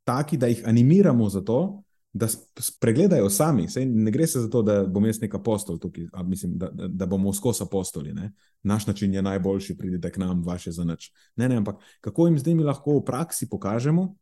taki, 0.04 0.36
da 0.36 0.46
jih 0.46 0.62
animiramo 0.66 1.28
za 1.28 1.40
to, 1.40 1.82
da 2.12 2.26
spregledajo 2.58 3.30
sami. 3.30 3.68
Sej 3.68 3.86
ne 3.86 4.10
gre 4.10 4.26
se 4.26 4.40
za 4.40 4.48
to, 4.50 4.62
da 4.62 4.84
bom 4.86 5.04
jaz 5.06 5.20
nek 5.20 5.34
apostol 5.34 5.78
tukaj, 5.78 6.08
a 6.12 6.22
mislim, 6.22 6.58
da, 6.58 6.70
da, 6.70 6.88
da 6.88 7.06
bomo 7.06 7.32
skozi 7.32 7.62
apostoli. 7.62 8.12
Ne? 8.12 8.32
Naš 8.62 8.86
način 8.86 9.14
je 9.14 9.22
najboljši, 9.22 9.76
pridite 9.78 10.10
k 10.10 10.18
nam, 10.18 10.42
vaše 10.44 10.72
za 10.72 10.84
nič. 10.84 11.12
Ne, 11.36 11.48
ne, 11.48 11.56
ampak 11.56 11.76
kako 12.00 12.26
jim 12.26 12.38
zdaj 12.38 12.54
mi 12.54 12.64
lahko 12.64 12.98
v 12.98 13.04
praksi 13.04 13.48
pokažemo, 13.48 14.14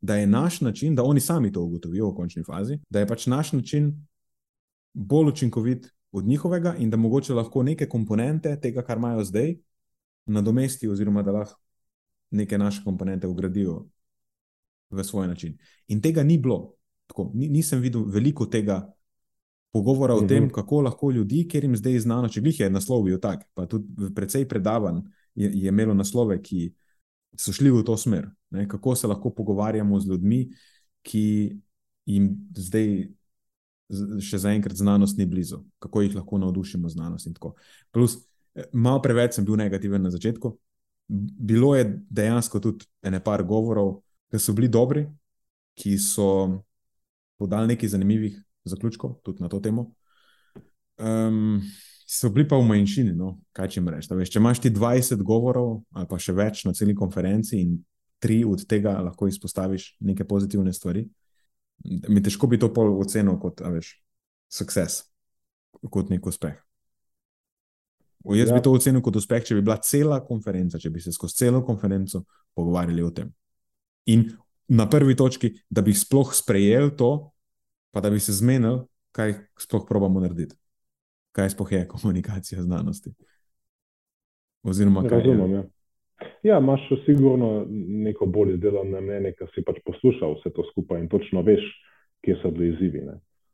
da 0.00 0.16
je 0.16 0.26
naš 0.26 0.60
način, 0.60 0.94
da 0.94 1.02
oni 1.02 1.20
sami 1.20 1.52
to 1.52 1.62
ugotovijo 1.62 2.10
v 2.10 2.14
končni 2.14 2.44
fazi, 2.44 2.78
da 2.90 3.00
je 3.00 3.06
pač 3.06 3.26
naš 3.26 3.52
način 3.52 4.06
bolj 4.94 5.28
učinkovit 5.28 5.90
od 6.12 6.24
njihovega 6.24 6.74
in 6.78 6.90
da 6.90 6.96
mogoče 6.96 7.34
lahko 7.34 7.62
neke 7.62 7.88
komponente 7.88 8.56
tega, 8.60 8.82
kar 8.82 8.98
imajo 8.98 9.24
zdaj, 9.24 9.54
nadomestijo, 10.26 10.92
oziroma 10.92 11.22
da 11.22 11.32
lahko 11.32 11.60
neke 12.30 12.58
naše 12.58 12.84
komponente 12.84 13.26
ugradijo 13.26 13.86
v 14.90 15.04
svoj 15.04 15.28
način. 15.28 15.58
In 15.88 16.00
tega 16.00 16.22
ni 16.22 16.38
bilo. 16.38 16.74
Tako, 17.06 17.30
nisem 17.34 17.80
videl 17.80 18.04
veliko 18.08 18.46
tega 18.46 18.92
pogovora 19.72 20.14
o 20.14 20.26
tem, 20.26 20.44
mhm. 20.44 20.52
kako 20.52 20.80
lahko 20.80 21.10
ljudi, 21.10 21.46
ker 21.48 21.64
jim 21.64 21.76
zdaj 21.76 21.98
znano, 21.98 22.28
če 22.28 22.40
jih 22.44 22.60
je 22.60 22.70
naslovil 22.70 23.18
tako, 23.20 23.44
pa 23.54 23.66
tudi 23.66 24.12
precej 24.14 24.44
predavanj 24.48 25.00
je, 25.34 25.48
je 25.48 25.68
imelo 25.68 25.94
naslove, 25.94 26.36
ki 26.42 26.72
so 27.36 27.52
šli 27.52 27.72
v 27.72 27.82
to 27.84 27.96
smer. 27.96 28.28
Ne? 28.50 28.66
Kako 28.68 28.94
se 28.96 29.08
lahko 29.08 29.30
pogovarjamo 29.30 30.00
z 30.00 30.08
ljudmi, 30.08 30.42
ki 31.02 31.24
jim 32.06 32.28
zdaj 32.56 33.08
še 34.22 34.40
zaenkrat 34.42 34.76
znanost 34.76 35.18
ni 35.18 35.26
blizu, 35.26 35.62
kako 35.82 36.02
jih 36.02 36.16
lahko 36.16 36.38
navdušimo 36.38 36.88
znanost. 36.88 37.28
Plus, 37.92 38.16
eh, 38.54 38.68
malo 38.72 39.02
preveč 39.02 39.34
sem 39.34 39.44
bil 39.44 39.56
negativen 39.56 40.02
na 40.02 40.10
začetku. 40.10 40.56
Bilo 41.08 41.74
je 41.76 42.00
dejansko 42.10 42.60
tudi 42.60 42.86
nekaj 43.02 43.44
govorov, 43.44 44.00
ki 44.30 44.38
so 44.38 44.52
bili 44.52 44.68
dobri, 44.68 45.06
ki 45.76 45.98
so 45.98 46.62
podali 47.38 47.74
nekaj 47.74 47.88
zanimivih 47.88 48.38
zaključkov 48.64 49.20
tudi 49.22 49.42
na 49.42 49.48
to 49.48 49.60
temo. 49.60 49.92
Um, 50.98 51.60
so 52.06 52.30
bili 52.30 52.48
pa 52.48 52.56
v 52.56 52.66
manjšini, 52.68 53.14
no, 53.16 53.40
kaj 53.56 53.68
če 53.74 53.80
mi 53.80 53.90
rečeš. 53.90 54.30
Če 54.30 54.38
imaš 54.38 54.60
ti 54.60 54.70
20 54.70 55.22
govorov 55.26 55.82
ali 55.96 56.08
pa 56.08 56.18
še 56.20 56.34
več 56.36 56.64
na 56.68 56.74
celi 56.76 56.94
konferenci 56.94 57.60
in 57.60 57.78
tri 58.22 58.42
od 58.46 58.62
tega 58.68 58.94
lahko 59.02 59.26
izpostaviš 59.26 59.96
neke 60.06 60.24
pozitivne 60.28 60.72
stvari, 60.72 61.06
mi 61.84 62.22
težko 62.22 62.48
bi 62.50 62.58
to 62.60 62.70
pol 62.74 62.94
ocenil 63.00 63.38
kot, 63.42 63.62
veš, 63.74 63.94
sukces, 64.52 65.02
kot 65.90 66.12
nek 66.12 66.26
uspeh. 66.26 66.56
O, 68.22 68.36
jaz 68.38 68.52
ja. 68.52 68.56
bi 68.56 68.62
to 68.62 68.72
ocenil 68.74 69.02
kot 69.02 69.18
uspeh, 69.18 69.42
če 69.44 69.58
bi 69.58 69.66
bila 69.66 69.80
cela 69.82 70.20
konferenca, 70.24 70.78
če 70.78 70.92
bi 70.94 71.02
se 71.02 71.14
skozi 71.14 71.42
celo 71.42 71.64
konferenco 71.66 72.22
pogovarjali 72.54 73.02
o 73.02 73.10
tem. 73.14 73.32
In 74.14 74.28
na 74.72 74.86
prvi 74.90 75.16
točki, 75.18 75.52
da 75.70 75.82
bi 75.82 75.94
sploh 75.94 76.30
sprejel 76.34 76.94
to, 76.98 77.12
pa 77.92 78.00
da 78.00 78.10
bi 78.10 78.22
se 78.22 78.34
zmenil, 78.36 78.84
kaj 79.12 79.34
sploh 79.60 79.84
probamo 79.88 80.22
narediti 80.22 80.56
kaj 81.32 81.50
sploh 81.50 81.72
je 81.72 81.88
komunikacija 81.94 82.62
znanosti. 82.62 83.14
Oziroma, 84.62 85.08
kaj 85.08 85.18
Razumem, 85.18 85.50
je. 85.50 85.56
Ja. 85.56 85.64
Ja, 86.42 86.58
imaš 86.58 86.88
sigurno 87.06 87.66
neko 88.04 88.26
bolj 88.26 88.54
izdelano 88.54 89.00
mnenje, 89.00 89.32
ki 89.38 89.46
si 89.54 89.62
pač 89.62 89.78
poslušal 89.86 90.34
vse 90.34 90.50
to 90.50 90.64
skupaj 90.72 91.00
in 91.00 91.08
točno 91.08 91.42
veš, 91.46 91.62
kje 92.24 92.36
so 92.42 92.50
bili 92.50 92.72
izzivi. 92.72 93.04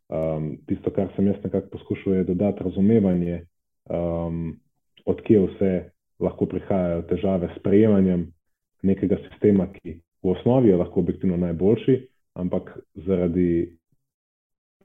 Um, 0.09 0.55
tisto, 0.67 0.91
kar 0.97 1.11
sem 1.17 1.27
jaz 1.29 1.37
nekako 1.45 1.69
poskušal, 1.77 2.15
je 2.15 2.25
dodati 2.31 2.65
razumevanje, 2.65 3.43
um, 3.93 4.57
odkje 5.05 5.41
vse 5.47 5.73
lahko 6.21 6.47
prihajajo 6.47 7.03
težave 7.11 7.51
s 7.57 7.63
prejemanjem 7.63 8.27
nekega 8.83 9.19
sistema, 9.29 9.69
ki 9.73 9.99
v 10.23 10.33
osnovi 10.33 10.73
je 10.73 10.77
lahko 10.77 11.01
objektivno 11.01 11.37
najboljši, 11.37 11.99
ampak 12.41 12.73
zaradi 13.07 13.77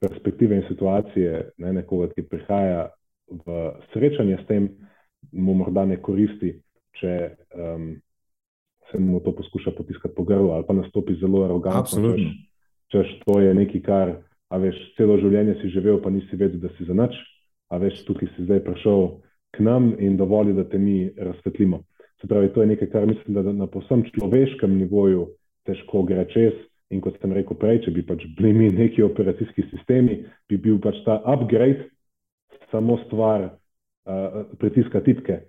perspektive 0.00 0.56
in 0.56 0.68
situacije 0.68 1.50
ne, 1.58 1.72
nekoga, 1.72 2.10
ki 2.12 2.26
prihaja 2.28 2.90
v 3.46 3.72
srečanje 3.92 4.38
s 4.42 4.46
tem, 4.46 4.68
mu 5.32 5.54
morda 5.54 5.86
ne 5.88 5.96
koristi, 6.02 6.52
če 7.00 7.14
um, 7.54 7.94
se 8.90 9.00
mu 9.00 9.20
to 9.20 9.32
poskuša 9.34 9.72
potiskati 9.76 10.14
po 10.14 10.24
grlu 10.24 10.52
ali 10.54 10.64
pa 10.68 10.74
nastopi 10.76 11.16
zelo 11.20 11.44
arogantno. 11.44 12.14
Če 12.92 13.04
to 13.24 13.40
je 13.40 13.54
nekaj, 13.54 13.82
kar 13.82 14.14
veš, 14.60 14.76
celo 14.98 15.16
življenje 15.18 15.58
si 15.60 15.72
živel, 15.74 15.98
pa 16.02 16.12
nisi 16.14 16.36
vedel, 16.36 16.60
da 16.62 16.70
si 16.76 16.86
za 16.86 16.94
nič, 16.94 17.16
a 17.72 17.80
veš, 17.82 18.04
tukaj 18.06 18.30
si 18.34 18.44
zdaj 18.46 18.62
prišel 18.66 19.08
k 19.54 19.64
nam 19.64 19.92
in 19.98 20.18
dovoli, 20.20 20.54
da 20.54 20.66
te 20.68 20.78
mi 20.78 21.08
razsvetlimo. 21.10 21.80
Se 22.20 22.28
pravi, 22.30 22.52
to 22.54 22.62
je 22.62 22.70
nekaj, 22.74 22.90
kar 22.92 23.06
mislim, 23.06 23.34
da 23.34 23.52
na 23.52 23.66
posebnem 23.66 24.06
človeškem 24.14 24.78
nivoju 24.84 25.28
težko 25.66 26.04
gre 26.06 26.26
čez. 26.30 26.54
In 26.92 27.00
kot 27.02 27.16
sem 27.18 27.32
rekel 27.32 27.56
prej, 27.58 27.80
če 27.86 27.94
bi 27.96 28.04
pač 28.06 28.22
bili 28.36 28.52
mi 28.54 28.68
neki 28.70 29.02
operacijski 29.02 29.64
sistemi, 29.70 30.20
bi 30.50 30.58
bil 30.60 30.76
pač 30.84 31.00
ta 31.06 31.16
upgrade 31.32 31.88
samo 32.70 32.98
stvar 33.06 33.48
uh, 33.48 34.44
pritiska 34.60 35.00
tipke. 35.02 35.40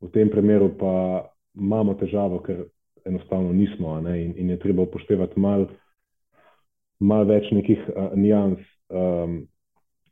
V 0.00 0.08
tem 0.14 0.30
primeru 0.32 0.70
pa 0.78 1.26
imamo 1.54 1.94
težavo, 1.94 2.40
ker 2.40 2.64
enostavno 3.04 3.52
nismo 3.52 3.98
in, 4.14 4.34
in 4.36 4.50
je 4.50 4.58
treba 4.58 4.82
upoštevati 4.82 5.40
malo 5.40 5.68
mal 7.00 7.24
več 7.24 7.48
nekih 7.52 7.86
uh, 7.88 8.12
nijans. 8.16 8.60
Um, 8.92 9.46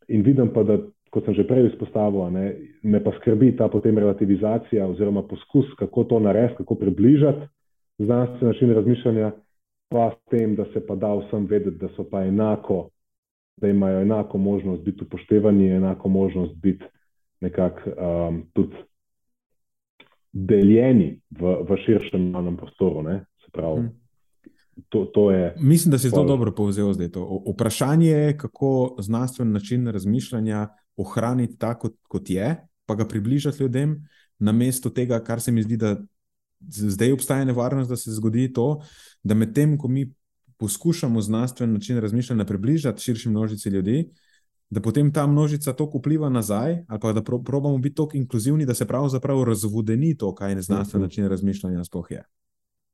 in 0.09 0.25
vidim 0.25 0.53
pa, 0.55 0.65
da, 0.65 0.79
kot 1.13 1.27
sem 1.27 1.37
že 1.37 1.47
prej 1.49 1.69
izpostavil, 1.69 2.23
ne, 2.33 2.47
me 2.83 3.01
pa 3.05 3.13
skrbi 3.19 3.53
ta 3.59 3.69
potem 3.69 3.99
relativizacija 3.99 4.87
oziroma 4.89 5.23
poskus, 5.29 5.69
kako 5.81 6.05
to 6.09 6.21
narediti, 6.25 6.63
kako 6.63 6.79
približati 6.81 7.49
znanstveni 7.99 8.53
način 8.53 8.75
razmišljanja 8.75 9.33
pa 9.89 10.11
s 10.15 10.31
tem, 10.31 10.55
da 10.57 10.65
se 10.73 10.85
pa 10.87 10.95
da 10.95 11.15
vsem 11.17 11.47
vedeti, 11.49 11.79
da 11.81 11.89
so 11.97 12.05
pa 12.11 12.23
enako, 12.25 12.89
da 13.61 13.69
imajo 13.69 14.03
enako 14.05 14.39
možnost 14.39 14.85
biti 14.85 15.05
upoštevani, 15.05 15.71
enako 15.77 16.09
možnost 16.09 16.55
biti 16.63 16.85
nekako 17.41 17.91
um, 17.91 18.43
tudi 18.53 18.77
deljeni 20.47 21.21
v, 21.31 21.55
v 21.69 21.79
širšem 21.87 22.31
javnem 22.35 22.57
prostoru. 22.57 23.03
Pravi, 23.53 23.81
hmm. 23.81 24.85
to, 24.89 25.05
to 25.15 25.31
je, 25.31 25.55
Mislim, 25.59 25.91
da 25.91 25.99
si 25.99 26.11
zelo 26.11 26.25
dobro 26.25 26.53
povzel 26.55 26.93
zdaj 26.93 27.11
to. 27.17 27.25
Vprašanje 27.55 28.09
je, 28.09 28.37
kako 28.39 28.97
znanstven 28.99 29.53
način 29.53 29.89
razmišljanja 29.89 30.69
ohraniti 30.97 31.59
tako, 31.59 31.91
kot 32.09 32.31
je, 32.31 32.57
pa 32.87 32.95
ga 32.95 33.09
približati 33.09 33.63
ljudem, 33.63 34.09
namesto 34.39 34.91
tega, 34.91 35.21
kar 35.25 35.41
se 35.41 35.53
mi 35.53 35.63
zdi, 35.63 35.77
da 35.77 35.97
zdaj 36.69 37.13
obstaja 37.13 37.45
nevarnost, 37.45 37.91
da 37.91 37.97
se 37.97 38.11
zgodi 38.11 38.53
to, 38.53 38.81
da 39.23 39.35
medtem, 39.35 39.79
ko 39.79 39.89
mi 39.89 40.13
poskušamo 40.59 41.21
znanstven 41.21 41.73
način 41.73 41.99
razmišljanja 41.99 42.45
približati 42.45 43.03
širši 43.03 43.29
množici 43.29 43.69
ljudi, 43.69 44.11
da 44.71 44.81
potem 44.81 45.13
ta 45.13 45.27
množica 45.27 45.73
toliko 45.73 45.99
vpliva 45.99 46.29
nazaj, 46.29 46.85
ali 46.89 47.01
pa 47.01 47.13
da 47.13 47.23
probamo 47.23 47.79
biti 47.79 47.97
tako 47.97 48.17
inkluzivni, 48.17 48.67
da 48.67 48.75
se 48.75 48.87
pravzaprav 48.87 49.43
razvodeni 49.45 50.17
to, 50.17 50.35
kaj 50.35 50.53
je 50.53 50.63
znanstven 50.63 51.03
način 51.03 51.29
razmišljanja 51.29 51.85
sploh 51.85 52.11
je. 52.11 52.25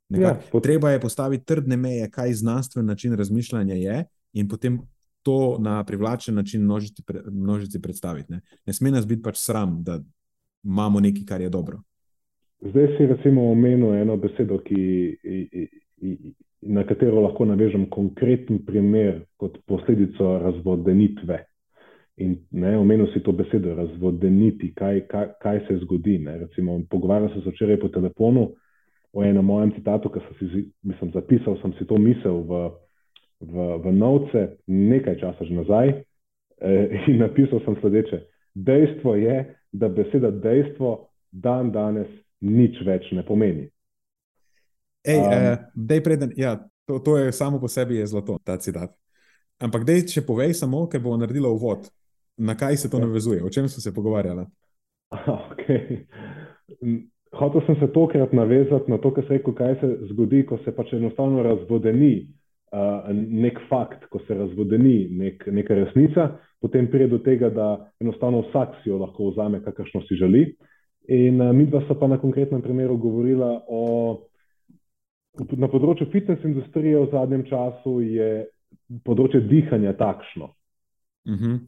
Ja, 0.08 0.38
pot... 0.52 0.62
Treba 0.62 0.90
je 0.90 1.00
postaviti 1.00 1.44
trdne 1.44 1.76
meje, 1.76 2.10
kaj 2.10 2.32
znanstven 2.32 2.86
način 2.86 3.16
razmišljanja 3.16 3.74
je, 3.74 4.04
in 4.32 4.48
potem 4.48 4.80
to 5.22 5.56
na 5.60 5.84
privlačen 5.84 6.34
način 6.34 6.62
množici, 6.62 7.02
množici 7.30 7.82
predstaviti. 7.82 8.32
Ne, 8.32 8.40
ne 8.66 8.72
sme 8.72 8.90
nas 8.90 9.06
biti 9.06 9.22
pač 9.22 9.38
sram, 9.38 9.82
da 9.82 10.00
imamo 10.64 11.00
nekaj, 11.00 11.24
kar 11.26 11.40
je 11.40 11.48
dobro. 11.48 11.80
Zdaj 12.60 12.86
si 12.96 13.06
recimo 13.06 13.50
omenil 13.50 13.94
eno 13.94 14.16
besedo, 14.16 14.58
ki, 14.58 15.16
na 16.62 16.84
katero 16.86 17.20
lahko 17.20 17.44
navežem 17.44 17.88
konkreten 17.90 18.62
primer 18.66 19.24
kot 19.36 19.58
posledico 19.66 20.38
razvodenitve. 20.38 21.44
In 22.16 22.36
ne, 22.50 22.76
omenil 22.78 23.08
si 23.10 23.22
to 23.26 23.32
besedo, 23.34 23.74
razvodeniti, 23.74 24.70
kaj, 24.78 25.00
kaj, 25.10 25.32
kaj 25.42 25.60
se 25.66 25.80
zgodi. 25.82 26.20
Pogovarjal 26.90 27.32
sem 27.32 27.42
se 27.42 27.50
včeraj 27.50 27.80
po 27.80 27.88
telefonu 27.88 28.52
o 29.12 29.22
enem 29.22 29.44
mojem 29.44 29.72
citatu, 29.74 30.10
ki 30.10 30.22
sem 30.22 30.36
si 30.38 30.62
mislim, 30.82 31.10
zapisal, 31.14 31.58
sem 31.62 31.74
si 31.78 31.86
to 31.86 31.98
misel 31.98 32.42
v, 32.46 32.60
v, 33.40 33.66
v 33.82 33.92
novce 33.94 34.46
nekaj 34.66 35.18
časa 35.20 35.46
že 35.46 35.54
nazaj 35.54 35.90
eh, 35.90 37.10
in 37.10 37.18
napisal 37.22 37.62
sem 37.64 37.78
sledeče. 37.80 38.22
Dejstvo 38.54 39.16
je, 39.18 39.38
da 39.72 39.88
beseda 39.88 40.30
dejstvo 40.30 41.08
dan 41.30 41.72
danes 41.74 42.10
nič 42.40 42.78
več 42.86 43.10
ne 43.10 43.26
pomeni. 43.26 43.66
Ej, 45.04 45.18
um, 45.18 45.32
eh, 45.90 46.00
preden, 46.02 46.30
ja, 46.36 46.56
to, 46.86 46.98
to 46.98 47.18
je 47.18 47.32
samo 47.32 47.58
po 47.60 47.68
sebi 47.68 47.98
zlato, 48.06 48.38
ta 48.44 48.56
citat. 48.58 48.94
Ampak, 49.62 49.82
dej, 49.86 50.06
če 50.10 50.22
povej 50.26 50.54
samo, 50.54 50.86
ker 50.90 51.02
bo 51.02 51.14
naredila 51.18 51.50
uvod, 51.50 51.86
na 52.36 52.54
kaj 52.54 52.76
se 52.76 52.90
to 52.90 52.96
okay. 52.96 53.06
navezuje, 53.06 53.42
o 53.44 53.50
čem 53.50 53.68
so 53.68 53.80
se 53.80 53.94
pogovarjali. 53.94 54.46
Okay. 55.54 56.04
Hotel 57.32 57.60
sem 57.66 57.76
se 57.80 57.92
tokrat 57.92 58.32
navezati 58.32 58.90
na 58.90 58.98
to, 58.98 59.10
kar 59.14 59.24
se 59.24 59.38
rekel, 59.38 59.54
kaj 59.54 59.74
se 59.80 59.88
zgodi, 60.10 60.44
ko 60.46 60.58
se 60.64 60.72
pač 60.74 60.92
enostavno 60.92 61.42
razvodeni 61.42 62.26
uh, 62.74 63.08
nek 63.14 63.58
fakt, 63.68 64.06
ko 64.10 64.20
se 64.26 64.34
razvodeni 64.34 65.08
nek, 65.10 65.46
neka 65.46 65.74
resnica, 65.74 66.28
potem 66.62 66.86
pride 66.90 67.08
do 67.14 67.18
tega, 67.24 67.50
da 67.50 67.68
enostavno 68.00 68.44
vsak 68.48 68.78
si 68.82 68.90
jo 68.90 68.98
lahko 69.02 69.30
vzame, 69.30 69.62
kakršno 69.64 70.02
si 70.08 70.18
želi. 70.20 70.44
In 71.08 71.40
uh, 71.40 71.52
mi 71.56 71.66
dva 71.66 71.82
sta 71.84 71.94
pa 71.98 72.08
na 72.10 72.18
konkretnem 72.18 72.62
primeru 72.62 72.96
govorila 72.98 73.60
o. 73.68 73.82
Na 75.58 75.66
področju 75.66 76.06
fitness 76.12 76.44
industrije 76.46 76.94
v 76.94 77.08
zadnjem 77.10 77.40
času 77.48 77.96
je 78.06 78.28
področje 79.02 79.40
dihanja 79.50 79.96
takšno. 79.98 80.52
Uh 81.26 81.32
mhm. 81.32 81.44
-huh. 81.44 81.58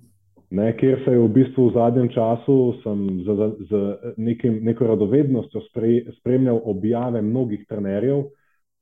Ne, 0.50 0.70
ker 0.76 1.02
se 1.04 1.10
je 1.10 1.18
v 1.18 1.28
bistvu 1.34 1.68
v 1.68 1.74
zadnjem 1.74 2.08
času 2.14 2.56
z, 2.82 3.48
z 3.68 3.80
nekim, 4.16 4.60
neko 4.64 4.86
radovednostjo 4.86 5.60
spre, 5.70 6.04
spremljal 6.18 6.60
objave 6.64 7.22
mnogih 7.22 7.66
trenerjev, 7.68 8.28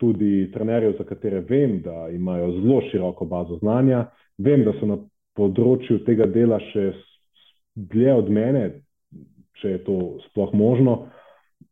tudi 0.00 0.50
trenerjev, 0.52 0.96
za 0.98 1.04
katere 1.04 1.40
vem, 1.40 1.80
da 1.82 2.08
imajo 2.12 2.52
zelo 2.60 2.80
široko 2.90 3.24
bazo 3.24 3.58
znanja. 3.62 4.06
Vem, 4.38 4.64
da 4.64 4.74
so 4.80 4.86
na 4.86 4.98
področju 5.38 6.02
tega 6.06 6.26
dela 6.26 6.58
še 6.72 6.92
dlje 7.74 8.14
od 8.14 8.30
mene, 8.30 8.64
če 9.62 9.76
je 9.76 9.82
to 9.86 9.98
sploh 10.28 10.52
možno. 10.54 10.96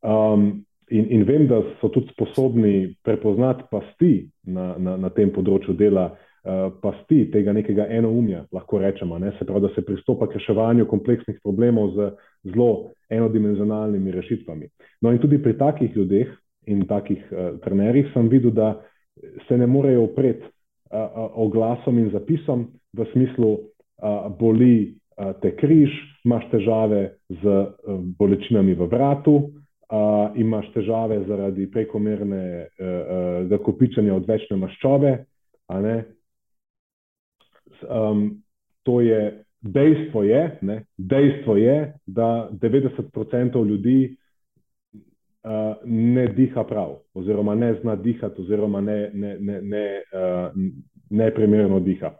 Um, 0.02 0.64
in, 0.90 1.08
in 1.10 1.24
vem, 1.28 1.46
da 1.50 1.60
so 1.80 1.90
tudi 1.92 2.14
sposobni 2.14 2.94
prepoznati 3.04 3.66
pasti 3.70 4.14
na, 4.46 4.72
na, 4.78 4.96
na 4.96 5.10
tem 5.14 5.32
področju 5.34 5.76
dela, 5.78 6.12
pasti 6.82 7.30
tega 7.30 7.52
nekega 7.54 7.86
enoumja, 7.86 8.44
lahko 8.52 8.78
rečemo. 8.82 9.18
Ne? 9.18 9.32
Se 9.38 9.44
pravi, 9.46 9.60
da 9.60 9.68
se 9.74 9.84
pristopa 9.86 10.26
k 10.26 10.40
reševanju 10.40 10.86
kompleksnih 10.90 11.38
problemov 11.42 11.92
z 11.94 12.10
zelo 12.50 12.90
enodimenzionalnimi 13.10 14.10
rešitvami. 14.10 14.68
No, 15.02 15.12
in 15.12 15.20
tudi 15.22 15.38
pri 15.42 15.54
takih 15.58 15.96
ljudeh 15.96 16.32
in 16.66 16.86
takih 16.86 17.22
uh, 17.30 17.58
trenerjih 17.62 18.10
sem 18.14 18.28
videl, 18.28 18.50
da 18.50 18.74
se 19.48 19.58
ne 19.58 19.66
morejo 19.66 20.04
opreti 20.04 20.42
uh, 20.42 20.98
uh, 20.98 21.38
oglasom 21.46 21.98
in 21.98 22.10
zapisom 22.10 22.66
v 22.96 23.06
smislu, 23.12 23.52
uh, 23.52 24.26
boli 24.38 24.94
uh, 25.18 25.34
te 25.42 25.54
križ, 25.56 25.90
imaš 26.24 26.48
težave 26.50 27.02
z 27.28 27.42
uh, 27.46 27.98
bolečinami 28.18 28.74
v 28.74 28.86
vratu, 28.90 29.36
uh, 29.38 30.34
imaš 30.34 30.70
težave 30.74 31.22
zaradi 31.26 31.66
prekomernega 31.70 32.66
uh, 32.66 33.50
uh, 33.50 33.62
kopičanja 33.62 34.14
odvečne 34.14 34.58
maščobe. 34.58 35.16
Um, 37.88 38.42
to 38.82 39.00
je 39.00 39.44
dejstvo, 39.62 40.22
je, 40.22 40.58
ne, 40.60 40.84
dejstvo 40.98 41.56
je, 41.56 41.92
da 42.06 42.48
90% 42.52 43.68
ljudi 43.68 44.16
uh, 45.44 45.76
ne 45.84 46.26
diha 46.26 46.64
prav, 46.64 46.96
oziroma 47.14 47.54
ne 47.54 47.74
zna 47.80 47.96
dihati, 47.96 48.40
oziroma 48.42 48.80
ne, 48.80 49.10
ne, 49.14 49.36
ne, 49.40 49.60
ne, 49.62 49.86
uh, 50.12 50.56
ne 51.10 51.34
primerno 51.34 51.80
diha. 51.80 52.10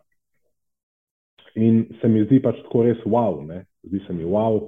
In 1.55 1.85
se 2.01 2.09
mi 2.09 2.25
zdi 2.25 2.41
pač 2.43 2.63
tako 2.65 2.87
res 2.87 3.03
wow, 3.05 3.43
ne? 3.47 3.65
zdi 3.83 4.01
se 4.07 4.13
mi 4.13 4.25
wow. 4.25 4.63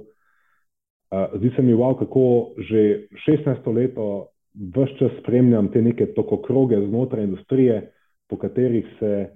Uh, 1.11 1.37
zdi 1.39 1.51
se 1.55 1.61
mi 1.61 1.73
wow, 1.73 1.95
kako 1.99 2.53
že 2.69 3.07
16 3.27 3.73
leto 3.73 4.27
vse 4.55 4.97
čas 4.99 5.11
spremljam 5.19 5.71
te 5.71 5.81
neke 5.81 6.13
tokokroge 6.13 6.77
znotraj 6.87 7.23
industrije, 7.23 7.91
po 8.27 8.37
katerih 8.37 8.85
se 8.99 9.29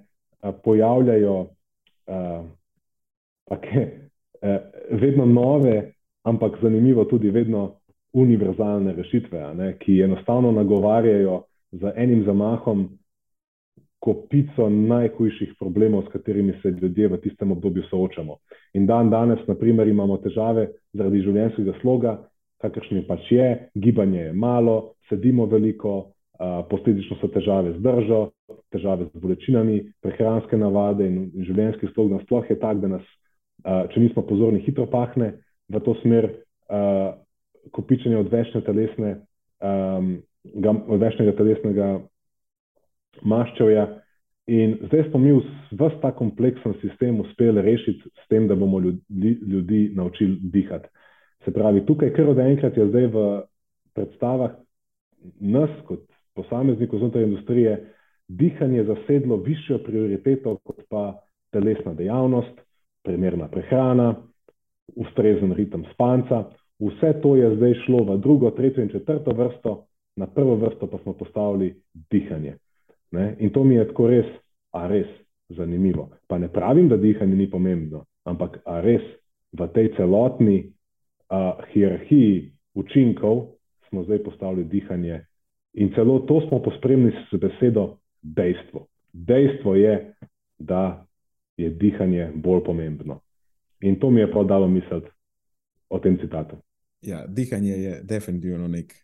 pojavljajo 0.64 1.40
uh, 1.40 2.44
take, 3.48 3.86
uh, 4.42 4.56
vedno 5.00 5.26
nove, 5.26 5.92
ampak 6.22 6.58
zanimivo 6.62 7.04
tudi 7.04 7.30
vedno 7.30 7.80
univerzalne 8.12 8.92
rešitve, 8.92 9.54
ne, 9.54 9.74
ki 9.78 10.00
enostavno 10.02 10.52
nagovarjajo 10.52 11.42
z 11.72 11.92
enim 11.96 12.24
zamahom 12.24 12.88
kopico 14.00 14.68
najhujših 14.68 15.54
problemov, 15.58 16.02
s 16.02 16.12
katerimi 16.12 16.54
se 16.62 16.70
ljudje 16.70 17.08
v 17.08 17.18
tistem 17.20 17.52
obdobju 17.52 17.82
soočamo. 17.90 18.36
In 18.74 18.86
dan 18.86 19.10
danes, 19.10 19.38
naprimer, 19.48 19.88
imamo 19.88 20.16
težave 20.24 20.70
zaradi 20.92 21.20
življenjskega 21.20 21.74
sloga, 21.80 22.16
kakršni 22.60 23.04
pač 23.08 23.28
je, 23.32 23.48
gibanje 23.74 24.22
je 24.22 24.32
malo, 24.32 24.94
sedimo 25.08 25.46
veliko, 25.46 26.12
posledično 26.40 27.16
so 27.20 27.28
težave 27.28 27.74
z 27.76 27.82
držo, 27.84 28.20
težave 28.72 29.10
z 29.10 29.20
bolečinami, 29.20 29.80
prehranske 30.00 30.56
navade 30.56 31.04
in 31.06 31.30
življenjski 31.44 31.90
slog 31.92 32.14
nasploh 32.14 32.48
je 32.48 32.56
tak, 32.60 32.80
da 32.80 32.94
nas, 32.96 33.06
če 33.64 34.00
nismo 34.00 34.24
pozorni, 34.24 34.62
hitro 34.64 34.86
pahne 34.88 35.34
v 35.68 35.82
to 35.84 35.94
smer 36.00 36.30
kopičenja 37.76 38.22
odvečne 38.22 38.62
telesne, 38.64 39.10
odvečnega 39.60 41.36
telesnega 41.36 41.88
maščevja. 43.20 43.88
In 44.50 44.78
zdaj 44.88 45.10
smo 45.10 45.20
mi 45.22 45.34
vse 45.36 45.90
ta 46.02 46.10
kompleksen 46.16 46.74
sistem 46.80 47.20
uspeli 47.20 47.62
rešiti 47.62 48.08
s 48.08 48.24
tem, 48.32 48.48
da 48.48 48.56
bomo 48.58 48.80
ljudi, 48.80 49.36
ljudi 49.46 49.82
naučili 49.94 50.38
dihati. 50.42 50.88
Se 51.44 51.52
pravi, 51.52 51.84
tukaj, 51.86 52.10
ker 52.16 52.32
od 52.32 52.40
enkrat 52.42 52.76
je 52.76 52.88
zdaj 52.88 53.06
v 53.12 53.26
predstavah 53.94 54.56
nas, 55.40 55.70
kot 55.86 56.09
posameznikov 56.40 56.98
znotraj 56.98 57.24
industrije, 57.24 57.76
dihanje 58.28 58.84
zasedlo 58.84 59.36
višjo 59.36 59.78
prioriteto 59.78 60.56
kot 60.64 60.82
pa 60.88 61.20
telesna 61.52 61.94
dejavnost, 61.94 62.60
primerna 63.02 63.48
prehrana, 63.48 64.14
ustrezen 64.96 65.52
ritem 65.52 65.84
spanca. 65.94 66.44
Vse 66.80 67.12
to 67.22 67.36
je 67.36 67.56
zdaj 67.56 67.74
šlo 67.84 68.04
v 68.04 68.18
drugo, 68.18 68.50
tretjo 68.50 68.82
in 68.82 68.88
četrto 68.88 69.34
vrsto, 69.36 69.84
na 70.16 70.26
prvo 70.26 70.54
vrsto 70.54 70.86
pa 70.86 70.98
smo 70.98 71.12
postavili 71.12 71.74
dihanje. 72.10 72.56
Ne? 73.10 73.36
In 73.38 73.50
to 73.50 73.64
mi 73.64 73.74
je 73.74 73.88
tako 73.88 74.06
res, 74.06 74.26
a 74.72 74.86
res 74.86 75.06
zanimivo. 75.48 76.10
Pa 76.28 76.38
ne 76.38 76.48
pravim, 76.48 76.88
da 76.88 76.96
dihanje 76.96 77.36
ni 77.36 77.50
pomembno, 77.50 78.04
ampak 78.24 78.60
a 78.64 78.80
res 78.80 79.02
v 79.52 79.66
tej 79.74 79.94
celotni 79.96 80.70
a, 81.28 81.58
hierarhiji 81.72 82.52
učinkov 82.74 83.46
smo 83.88 84.04
zdaj 84.04 84.22
postavili 84.22 84.64
dihanje 84.64 85.24
in 85.72 85.92
celo 85.94 86.18
to 86.18 86.40
smo 86.48 86.62
pospremili 86.62 87.12
s 87.12 87.38
besedo 87.40 87.98
dejstvo. 88.22 88.86
Dejstvo 89.12 89.74
je, 89.74 90.14
da 90.58 91.06
je 91.56 91.70
dihanje 91.70 92.32
bolj 92.34 92.64
pomembno. 92.64 93.20
In 93.80 94.00
to 94.00 94.10
mi 94.10 94.20
je 94.20 94.30
prav 94.30 94.46
dalo 94.46 94.68
misliti 94.68 95.08
o 95.88 95.98
tem 95.98 96.18
citatu. 96.20 96.56
Ja, 97.02 97.26
dihanje 97.26 97.72
je 97.72 98.00
definitivno 98.02 98.68
nek, 98.68 98.94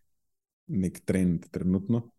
nek 0.67 1.01
trend 1.05 1.47
trenutno. 1.51 2.11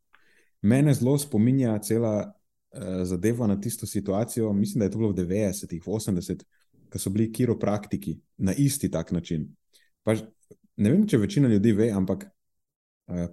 Mene 0.61 0.93
zelo 0.93 1.17
spominja 1.17 1.77
cela 1.79 2.15
uh, 2.25 3.03
zadeva 3.03 3.47
na 3.47 3.61
tisto 3.61 3.85
situacijo. 3.85 4.53
Mislim, 4.53 4.79
da 4.79 4.85
je 4.85 4.91
to 4.91 4.97
bilo 4.97 5.11
v 5.11 5.15
90-ih, 5.15 5.83
80-ih, 5.83 6.47
ko 6.89 6.99
so 6.99 7.09
bili 7.09 7.31
kiropraktiki 7.31 8.17
na 8.37 8.53
isti 8.57 8.91
tak 8.91 9.11
način. 9.11 9.47
Pa, 10.03 10.15
ne 10.77 10.91
vem, 10.91 11.07
če 11.07 11.17
večina 11.17 11.47
ljudi 11.47 11.71
ve, 11.71 11.91
ampak 11.91 12.25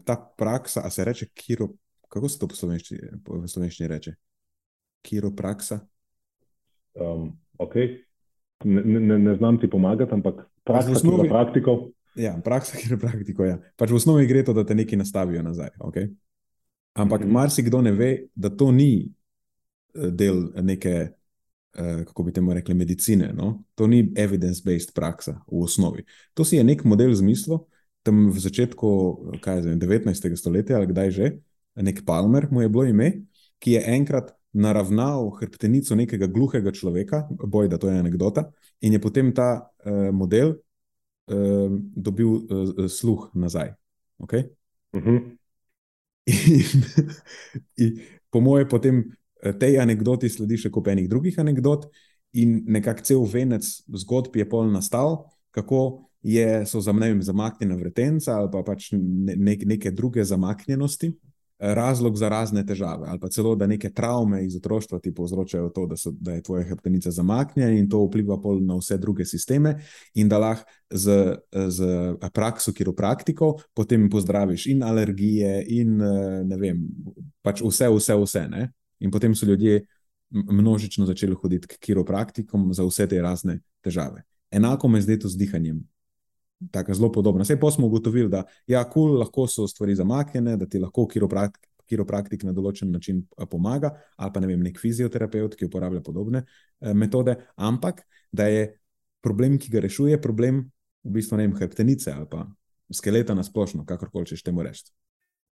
ta 0.05 0.17
praksa, 0.39 0.81
a 0.85 0.91
se 0.91 1.05
reče 1.05 1.27
kiro, 1.35 1.69
kako 2.09 2.29
se 2.29 2.39
to 2.39 2.49
po 2.49 2.55
slovenščini, 2.55 3.19
po 3.25 3.41
slovenščini 3.49 3.89
reče? 3.89 4.15
Kiropraksa. 5.03 5.81
Um, 6.95 7.33
ok, 7.59 7.75
ne, 8.65 9.01
ne, 9.01 9.19
ne 9.19 9.35
znam 9.37 9.59
ti 9.61 9.71
pomagati, 9.71 10.15
ampak 10.15 10.45
praksa 10.65 11.01
kiropraktikov. 11.01 11.89
Ja, 12.15 12.37
praksa 12.45 12.79
kiropraktikov. 12.79 13.47
Ja. 13.47 13.59
Pač 13.77 13.91
v 13.91 13.99
osnovi 13.99 14.29
gre 14.31 14.45
to, 14.47 14.55
da 14.55 14.63
te 14.67 14.77
nekaj 14.79 15.01
nastavijo 15.01 15.43
nazaj. 15.43 15.75
Okay? 15.79 16.09
Ampak 16.95 17.21
mm 17.21 17.27
-hmm. 17.27 17.33
marsikdo 17.33 17.83
ne 17.83 17.93
ve, 17.93 18.27
da 18.35 18.51
to 18.51 18.71
ni 18.73 19.11
eh, 19.95 20.11
del 20.11 20.53
neke, 20.63 21.11
eh, 21.75 22.05
kako 22.07 22.23
bi 22.23 22.33
temu 22.33 22.55
rekli, 22.55 22.75
medicine. 22.75 23.33
No? 23.35 23.65
To 23.75 23.87
ni 23.87 24.13
evidence-based 24.17 24.95
praksa 24.95 25.41
v 25.47 25.63
osnovi. 25.63 26.05
To 26.35 26.45
si 26.45 26.57
je 26.57 26.65
nek 26.65 26.85
model 26.85 27.15
zmislil 27.15 27.59
tam 28.05 28.29
v 28.31 28.39
začetku 28.39 28.89
vem, 29.41 29.81
19. 29.81 30.37
stoletja 30.37 30.77
ali 30.77 30.93
kdaj 30.93 31.11
že, 31.11 31.27
nek 31.81 32.05
Palmer 32.07 32.47
mu 32.53 32.63
je 32.63 32.69
bilo 32.69 32.85
ime, 32.85 33.25
ki 33.59 33.79
je 33.79 33.81
enkrat 33.97 34.35
naravnal 34.55 35.33
hrbtenico 35.41 35.97
nekega 35.99 36.29
gluhega 36.31 36.71
človeka, 36.71 37.25
boj, 37.31 37.67
da 37.69 37.81
to 37.81 37.91
je 37.91 37.99
anekdota, 37.99 38.47
in 38.87 38.95
je 38.95 39.01
potem 39.03 39.33
ta 39.35 39.67
uh, 39.67 40.13
model 40.15 40.55
uh, 40.55 41.73
dobil 41.97 42.29
uh, 42.29 42.87
sluh 42.87 43.31
nazaj. 43.35 43.75
Okay? 44.19 44.47
Mm 44.95 45.03
-hmm. 45.03 45.19
In, 46.25 46.85
in 47.83 48.01
po 48.31 48.41
mojem, 48.41 48.69
potem 48.69 49.05
tej 49.59 49.79
anekdoti 49.79 50.29
sledi 50.29 50.57
še 50.57 50.71
kup 50.71 50.87
enih 50.89 51.09
drugih 51.09 51.39
anekdot, 51.39 51.91
in 52.33 52.65
nekako 52.67 53.03
cel 53.03 53.25
venec 53.25 53.65
zgodb 53.87 54.37
je 54.37 54.49
pol 54.49 54.71
nastal, 54.73 55.31
kako 55.51 56.09
je, 56.25 56.67
so 56.67 56.81
za 56.81 56.93
mnenjem 56.93 57.23
zamaknjene 57.23 57.77
vretence 57.77 58.33
ali 58.33 58.49
pa 58.53 58.63
pač 58.65 58.89
ne, 58.93 59.37
ne, 59.37 59.57
neke 59.65 59.91
druge 59.91 60.25
zamaknjenosti 60.25 61.13
razlog 61.59 62.17
za 62.17 62.29
razne 62.29 62.65
težave, 62.67 63.07
ali 63.09 63.21
pa 63.21 63.29
celo 63.29 63.55
da 63.57 63.67
neke 63.67 63.91
travme 63.91 64.45
iz 64.45 64.57
otroštva 64.57 64.99
ti 64.99 65.15
povzročajo 65.15 65.69
to, 65.69 65.87
da, 65.87 65.97
so, 65.97 66.11
da 66.11 66.33
je 66.33 66.43
tvoja 66.43 66.65
hrbtenica 66.65 67.11
zamaknjena 67.11 67.71
in 67.71 67.89
to 67.89 68.03
vpliva 68.05 68.39
na 68.61 68.77
vse 68.77 68.99
druge 68.99 69.25
sisteme, 69.25 69.79
in 70.15 70.29
da 70.29 70.39
lahko 70.39 70.71
z, 70.91 71.37
z 71.69 71.87
prakso 72.33 72.73
kiropraktikov 72.73 73.63
potem 73.75 74.11
pozdraviš 74.11 74.67
in 74.67 74.83
alergije, 74.83 75.65
in 75.69 75.97
ne 76.45 76.57
vem, 76.57 76.83
pač 77.43 77.63
vse, 77.63 77.89
vse, 77.89 78.19
vse. 78.25 78.47
Ne? 78.51 78.73
In 79.01 79.11
potem 79.11 79.35
so 79.35 79.47
ljudje 79.47 79.87
množično 80.31 81.07
začeli 81.07 81.35
hoditi 81.35 81.69
k 81.69 81.79
kiropraktikom 81.81 82.73
za 82.75 82.85
vse 82.85 83.07
te 83.07 83.23
razne 83.23 83.61
težave. 83.81 84.25
Enako 84.51 84.89
me 84.89 85.01
zdaj 85.01 85.19
to 85.23 85.29
z 85.29 85.39
dihanjem 85.39 85.85
tako 86.73 86.95
zelo 86.95 87.13
podobno. 87.13 87.43
Vse 87.43 87.59
pa 87.61 87.71
smo 87.71 87.87
ugotovili, 87.87 88.29
da 88.29 88.45
ja, 88.67 88.85
cool, 88.93 89.19
lahko 89.19 89.47
so 89.47 89.67
stvari 89.69 89.95
zamaknjene, 89.95 90.57
da 90.57 90.67
ti 90.67 90.79
lahko 90.79 91.07
kiropraktik, 91.11 91.69
kiropraktik 91.89 92.45
na 92.49 92.55
določen 92.57 92.93
način 92.93 93.23
eh, 93.39 93.47
pomaga, 93.51 93.93
ali 94.17 94.33
pa 94.33 94.41
ne 94.41 94.49
vem, 94.49 94.63
nek 94.65 94.81
fizioterapeut, 94.81 95.57
ki 95.59 95.69
uporablja 95.69 96.01
podobne 96.05 96.45
eh, 96.45 96.95
metode, 96.95 97.37
ampak 97.57 98.05
da 98.33 98.49
je 98.49 98.69
problem, 99.25 99.59
ki 99.61 99.73
ga 99.73 99.85
rešuje, 99.85 100.21
problem 100.23 100.65
v 101.05 101.17
bistvu 101.19 101.39
ne 101.39 101.49
vem, 101.49 101.57
hrbtenice 101.59 102.13
ali 102.13 102.29
pa 102.31 102.47
skeleta 102.93 103.35
na 103.37 103.45
splošno, 103.45 103.85
kakorkoli 103.89 104.33
češ 104.33 104.45
temu 104.45 104.65
reči. 104.65 104.89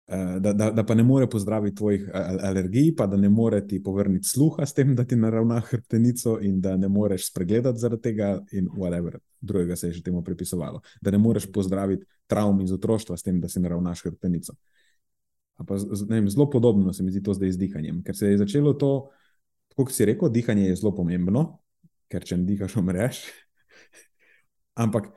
Eh, 0.08 0.40
da, 0.40 0.54
da, 0.54 0.72
da 0.72 0.84
pa 0.84 0.96
ne 0.96 1.04
more 1.04 1.30
pozdraviti 1.30 1.76
tvojih 1.76 2.10
alergij, 2.44 2.96
pa 2.98 3.06
da 3.08 3.18
ne 3.18 3.30
more 3.30 3.68
ti 3.68 3.84
povrniti 3.84 4.28
sluha 4.28 4.66
s 4.66 4.74
tem, 4.74 4.96
da 4.96 5.06
ti 5.06 5.16
naravna 5.16 5.60
hrbtenico, 5.60 6.38
in 6.42 6.62
da 6.62 6.78
ne 6.78 6.88
moreš 6.88 7.30
spregledati 7.30 7.80
zaradi 7.80 8.02
tega, 8.02 8.42
in 8.52 8.68
whatever, 8.68 9.18
drugega 9.42 9.76
se 9.76 9.88
je 9.88 9.94
že 9.94 10.04
temu 10.04 10.24
pripisovalo. 10.24 10.82
Da 11.02 11.12
ne 11.12 11.18
moreš 11.18 11.52
pozdraviti 11.52 12.06
travm 12.28 12.62
iz 12.62 12.72
otroštva 12.72 13.18
s 13.18 13.24
tem, 13.24 13.40
da 13.42 13.50
si 13.50 13.60
naravnaš 13.60 14.04
hrbtenico. 14.04 14.56
Pa, 15.68 15.76
vem, 16.10 16.30
zelo 16.30 16.50
podobno 16.50 16.94
se 16.94 17.04
mi 17.04 17.12
zdi 17.12 17.24
to 17.24 17.34
zdaj 17.34 17.52
z 17.52 17.58
dihanjem, 17.58 18.04
ker 18.04 18.18
se 18.18 18.28
je 18.28 18.38
začelo 18.38 18.74
to, 18.74 19.10
kot 19.76 19.94
si 19.94 20.06
rekel, 20.06 20.30
dihanje 20.30 20.68
je 20.68 20.76
zelo 20.76 20.96
pomembno, 20.96 21.62
ker 22.12 22.24
če 22.24 22.38
ne 22.38 22.50
dihaš, 22.50 22.76
umreš. 22.76 23.24
Ampak 24.84 25.14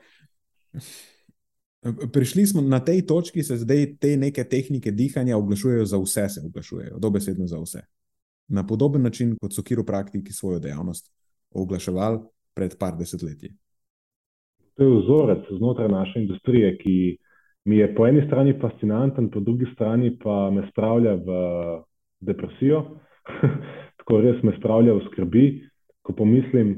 Prišli 2.13 2.45
smo 2.45 2.61
na 2.61 2.79
tej 2.79 3.05
točki, 3.05 3.43
se 3.43 3.57
zdaj 3.61 3.97
te 4.01 4.17
neke 4.17 4.43
tehnike 4.43 4.91
dihanja 4.91 5.37
oglašujejo 5.37 5.85
za 5.85 5.97
vse, 6.01 6.29
se 6.29 6.41
oglašujejo, 6.45 6.97
dobesedno 6.99 7.47
za 7.47 7.59
vse. 7.61 7.81
Na 8.47 8.65
podoben 8.65 9.01
način, 9.01 9.35
kot 9.41 9.53
so 9.53 9.63
kiropraktiki 9.63 10.33
svojo 10.33 10.59
dejavnost 10.59 11.11
oglaševali 11.53 12.19
pred 12.55 12.77
par 12.79 12.97
desetletji. 12.97 13.53
To 14.75 14.83
je 14.83 14.97
vzorec 15.01 15.45
znotraj 15.57 15.89
naše 15.89 16.19
industrije, 16.19 16.77
ki 16.77 17.17
mi 17.65 17.77
je 17.77 17.95
po 17.95 18.07
eni 18.07 18.25
strani 18.25 18.57
fascinanten, 18.61 19.29
po 19.29 19.39
drugi 19.39 19.65
strani 19.73 20.17
pa 20.19 20.49
me 20.51 20.67
spravlja 20.71 21.13
v 21.15 21.37
depresijo, 22.19 22.81
tako 23.97 24.21
res 24.21 24.43
me 24.43 24.57
spravlja 24.57 24.93
v 24.93 25.05
skrbi. 25.11 25.45
Ko 26.05 26.13
pomislim, 26.13 26.75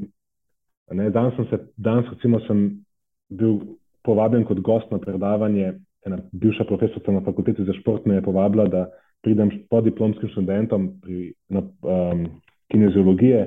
da 0.88 1.10
danes 1.10 1.36
sem, 1.36 1.47
se, 1.49 1.58
danes, 1.76 2.08
recimo, 2.14 2.39
sem 2.47 2.86
bil 3.30 3.60
povabljen 4.08 4.47
kot 4.47 4.64
gost 4.64 4.91
na 4.91 4.99
predavanje. 5.03 5.76
Ena 6.08 6.22
bivša 6.32 6.64
profesorica 6.70 7.12
na 7.12 7.22
fakulteti 7.26 7.66
za 7.68 7.76
šport 7.82 8.05
me 8.08 8.16
je 8.16 8.24
povabila, 8.24 8.68
da 8.72 8.88
pridem 9.22 9.51
po 9.70 9.82
diplomskim 9.82 10.30
študentom 10.30 10.91
pri, 11.01 11.34
na 11.49 11.62
um, 11.62 12.28
kineziologije, 12.72 13.41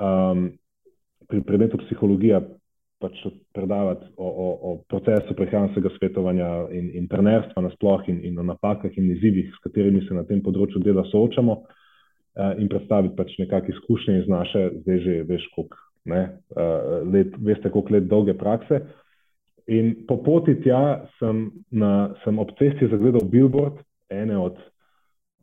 um, 0.00 0.48
pri 1.28 1.42
predmetu 1.42 1.80
psihologija, 1.84 2.40
pač 3.02 3.18
predavati 3.52 4.06
o, 4.16 4.24
o, 4.26 4.46
o 4.68 4.70
procesu 4.88 5.34
prehranskega 5.36 5.90
svetovanja 5.98 6.46
in, 6.72 6.88
in 6.96 7.08
trenerstva 7.10 7.66
nasploh 7.66 8.06
in, 8.08 8.22
in 8.24 8.38
o 8.40 8.44
napakah 8.46 8.94
in 8.96 9.10
izzivih, 9.12 9.50
s 9.52 9.64
katerimi 9.66 10.00
se 10.06 10.16
na 10.16 10.24
tem 10.24 10.40
področju 10.44 10.80
dela 10.84 11.04
soočamo, 11.10 11.58
uh, 11.60 12.54
in 12.56 12.70
predstaviti 12.72 13.16
pač 13.18 13.34
nekakšne 13.42 13.76
izkušnje 13.76 14.20
iz 14.22 14.30
naše, 14.32 14.62
zdaj 14.84 15.02
že 15.04 15.18
veš, 15.28 15.50
koliko. 15.56 15.82
Ne, 16.06 16.20
uh, 16.54 17.02
let, 17.10 17.32
veste, 17.42 17.66
koliko 17.74 17.96
let 17.96 18.04
dolge 18.06 18.36
prakse. 18.38 18.78
In 19.66 20.06
po 20.06 20.20
poti 20.22 20.54
tja 20.62 21.08
sem, 21.18 21.50
na, 21.74 22.14
sem 22.22 22.38
ob 22.38 22.52
cesti 22.58 22.86
zagledal 22.86 23.26
billboard, 23.26 23.80
od, 24.38 24.58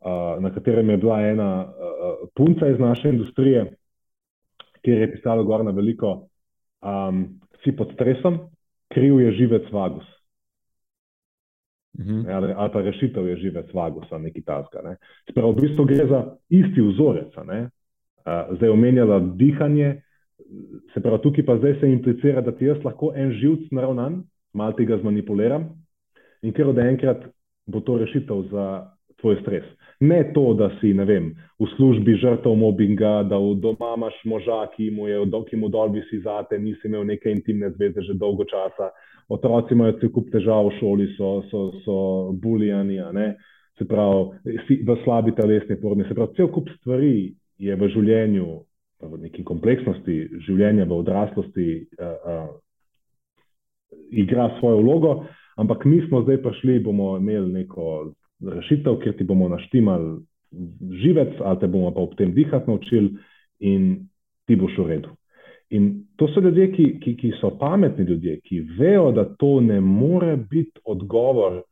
uh, 0.00 0.40
na 0.40 0.50
katerem 0.54 0.90
je 0.90 0.96
bila 0.96 1.20
ena 1.20 1.48
uh, 1.64 2.28
punca 2.36 2.68
iz 2.68 2.80
naše 2.80 3.12
industrije, 3.12 3.66
kjer 4.84 4.98
je 4.98 5.10
pisalo 5.12 5.44
gor 5.44 5.64
na 5.64 5.70
veliko, 5.76 6.28
um, 6.80 7.26
si 7.64 7.76
pod 7.76 7.92
stresom, 7.94 8.38
kriv 8.92 9.20
je 9.20 9.32
živec 9.32 9.68
vagus. 9.72 10.08
Mhm. 11.98 12.24
Ali, 12.30 12.52
ali 12.56 12.70
pa 12.72 12.80
rešitev 12.80 13.28
je 13.28 13.36
živec 13.36 13.74
vagus, 13.74 14.06
ali 14.10 14.22
nekaj 14.22 14.42
tasga. 14.42 14.80
Ne. 14.82 14.96
Spravo, 15.30 15.52
v 15.52 15.60
bistvu 15.60 15.84
gre 15.84 16.06
za 16.08 16.24
isti 16.48 16.80
vzorec. 16.80 17.36
Uh, 17.36 17.52
zdaj 18.56 18.68
omenjala 18.68 19.20
dihanje, 19.20 20.00
se 20.94 21.00
pravi, 21.00 21.22
tukaj 21.22 21.46
pa 21.46 21.56
zdaj 21.58 21.80
se 21.80 21.90
implicira, 21.92 22.40
da 22.40 22.52
ti 22.52 22.66
jaz 22.66 22.82
lahko 22.84 23.12
en 23.16 23.32
živc 23.32 23.70
naravnan, 23.72 24.22
malo 24.54 24.72
tega 24.78 24.98
zmanipuliram 24.98 25.68
in 26.42 26.52
ker 26.52 26.68
od 26.68 26.78
enkrat 26.78 27.24
bo 27.66 27.80
to 27.80 27.98
rešitev 27.98 28.42
za 28.50 28.66
tvoj 29.20 29.40
stres. 29.40 29.64
Ne 30.00 30.32
to, 30.34 30.52
da 30.54 30.68
si 30.80 30.92
vem, 30.92 31.30
v 31.60 31.66
službi 31.76 32.16
žrtev 32.20 32.54
mobbinga, 32.58 33.22
da 33.30 33.38
v 33.38 33.54
doma 33.62 33.94
imaš 33.96 34.18
moža, 34.28 34.66
ki 34.76 34.90
mu 34.90 35.08
je 35.08 35.22
ki 35.48 35.56
mu 35.56 35.68
dol 35.68 35.94
visi 35.94 36.20
zate, 36.20 36.58
nisi 36.58 36.88
imel 36.88 37.06
neke 37.06 37.30
intimne 37.30 37.70
zveze 37.70 38.02
že 38.02 38.14
dolgo 38.14 38.44
časa, 38.44 38.90
otroci 39.28 39.74
imajo 39.74 39.98
cel 40.00 40.12
kup 40.12 40.28
težav 40.30 40.68
v 40.68 40.76
šoli, 40.80 41.08
so, 41.16 41.42
so, 41.50 41.72
so 41.84 41.96
bulijani, 42.42 43.00
se 43.78 43.88
pravi, 43.88 44.36
v 44.84 44.98
slabi 45.04 45.32
telesni 45.32 45.80
formi, 45.80 46.04
se 46.04 46.14
pravi, 46.14 46.36
cel 46.36 46.48
kup 46.52 46.68
stvari 46.80 47.32
je 47.58 47.76
v 47.76 47.88
življenju 47.88 48.60
v 49.10 49.20
neki 49.26 49.44
kompleksnosti 49.44 50.16
življenja, 50.46 50.86
v 50.88 50.98
odraslosti, 50.98 51.68
uh, 51.98 52.14
uh, 52.24 52.52
igra 54.10 54.50
svojo 54.58 54.82
vlogo, 54.82 55.14
ampak 55.56 55.84
mi 55.84 56.00
smo 56.08 56.22
zdaj 56.24 56.42
prišli, 56.42 56.80
bomo 56.84 57.16
imeli 57.18 57.52
neko 57.60 58.12
rešitev, 58.44 58.98
kjer 59.02 59.16
ti 59.18 59.24
bomo 59.24 59.48
naštemali 59.48 60.18
živec, 61.02 61.38
ali 61.40 61.60
te 61.60 61.70
bomo 61.70 61.90
pa 61.94 62.02
ob 62.02 62.14
tem 62.18 62.34
dihati 62.34 62.70
naučili, 62.70 63.14
in 63.60 64.08
ti 64.46 64.56
boš 64.56 64.78
v 64.78 64.88
redu. 64.88 65.14
In 65.70 66.04
to 66.16 66.28
so 66.28 66.40
ljudje, 66.40 66.68
ki, 66.72 66.86
ki, 67.02 67.16
ki 67.16 67.32
so 67.40 67.50
pametni 67.58 68.04
ljudje, 68.04 68.38
ki 68.44 68.60
vejo, 68.78 69.10
da 69.12 69.24
to 69.24 69.60
ne 69.60 69.80
more 69.80 70.36
biti 70.36 70.80
odgovor 70.84 71.62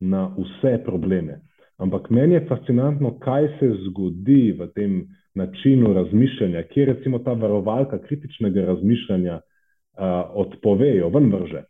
na 0.00 0.30
vse 0.36 0.78
probleme. 0.84 1.40
Ampak 1.80 2.10
meni 2.10 2.34
je 2.34 2.46
fascinantno, 2.48 3.18
kaj 3.18 3.48
se 3.58 3.72
zgodi 3.86 4.52
v 4.52 4.68
tem 4.76 5.00
načinu 5.34 5.92
razmišljanja, 5.92 6.62
kjer 6.62 6.88
recimo 6.88 7.18
ta 7.18 7.32
varovalka 7.32 7.98
kritičnega 7.98 8.64
razmišljanja 8.64 9.34
uh, 9.34 10.04
odpovejo, 10.34 11.08
ven 11.08 11.32
vrže, 11.32 11.62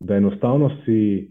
da 0.00 0.16
enostavno 0.16 0.70
si, 0.84 1.30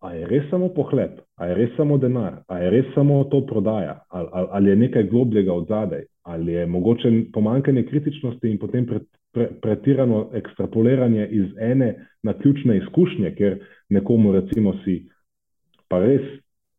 a 0.00 0.12
je 0.14 0.26
res 0.26 0.50
samo 0.50 0.68
pohlep, 0.74 1.20
a 1.36 1.46
je 1.46 1.54
res 1.54 1.70
samo 1.76 1.98
denar, 1.98 2.42
a 2.48 2.58
je 2.58 2.70
res 2.70 2.94
samo 2.94 3.24
to 3.24 3.40
prodaja, 3.46 4.00
ali, 4.08 4.28
ali, 4.32 4.48
ali 4.50 4.70
je 4.70 4.76
nekaj 4.76 5.02
globljega 5.02 5.52
od 5.52 5.66
zadaj, 5.68 6.04
ali 6.22 6.52
je 6.52 6.66
mogoče 6.66 7.12
pomankanje 7.32 7.82
kritičnosti 7.82 8.50
in 8.50 8.58
potem 8.58 8.86
pre, 8.86 9.00
pre, 9.32 9.48
pretirano 9.62 10.28
ekstrapoliranje 10.34 11.28
iz 11.30 11.46
ene 11.60 11.94
na 12.22 12.34
ključne 12.38 12.76
izkušnje, 12.78 13.34
ker 13.34 13.58
nekomu 13.88 14.32
recimo 14.32 14.74
si 14.84 15.08
pa 15.88 15.98
res 16.04 16.22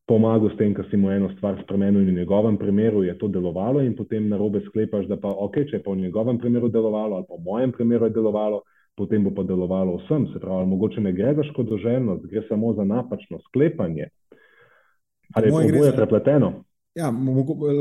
pomagal 0.09 0.49
s 0.49 0.57
tem, 0.57 0.73
da 0.73 0.83
si 0.89 0.97
mu 0.97 1.11
eno 1.13 1.29
stvar 1.37 1.59
spremenil 1.61 2.01
in 2.01 2.15
v 2.15 2.17
njegovem 2.23 2.57
primeru 2.57 3.03
je 3.05 3.13
to 3.17 3.27
delovalo, 3.29 3.83
in 3.85 3.93
potem 3.95 4.25
na 4.29 4.37
robe 4.41 4.61
sklepaš, 4.65 5.05
da 5.05 5.19
pa 5.21 5.29
ok, 5.29 5.61
če 5.69 5.77
je 5.77 5.83
pa 5.85 5.93
v 5.93 6.01
njegovem 6.01 6.39
primeru 6.41 6.69
delovalo, 6.73 7.19
ali 7.19 7.25
pa 7.29 7.37
v 7.37 7.45
mojem 7.45 7.71
primeru 7.71 8.09
je 8.09 8.15
delovalo, 8.17 8.63
potem 8.97 9.23
bo 9.23 9.29
pa 9.35 9.45
delovalo 9.45 9.99
vsem. 10.01 10.25
Se 10.33 10.41
pravi, 10.41 10.65
mogoče 10.65 11.03
ne 11.05 11.13
gre 11.13 11.35
za 11.37 11.45
škodoželjnost, 11.51 12.25
gre 12.25 12.41
samo 12.49 12.73
za 12.73 12.83
napačno 12.83 13.37
sklepanje. 13.47 14.09
Ali 15.37 15.53
je 15.53 15.53
oboje 15.53 15.91
za... 15.91 15.97
prepleteno? 16.01 16.53
Ja, 16.97 17.13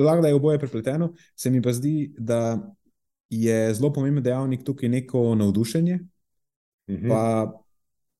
lahko 0.04 0.22
da 0.22 0.28
je 0.28 0.36
oboje 0.36 0.58
prepleteno. 0.58 1.14
Se 1.34 1.50
mi 1.50 1.62
pa 1.64 1.72
zdi, 1.72 2.12
da 2.18 2.58
je 3.30 3.72
zelo 3.74 3.88
pomemben 3.92 4.24
dejavnik 4.24 4.66
tukaj 4.68 4.88
neko 4.88 5.34
navdušenje. 5.34 5.98
Uh 6.88 6.94
mhm. 6.94 7.06
-huh. 7.06 7.08
Pa 7.08 7.52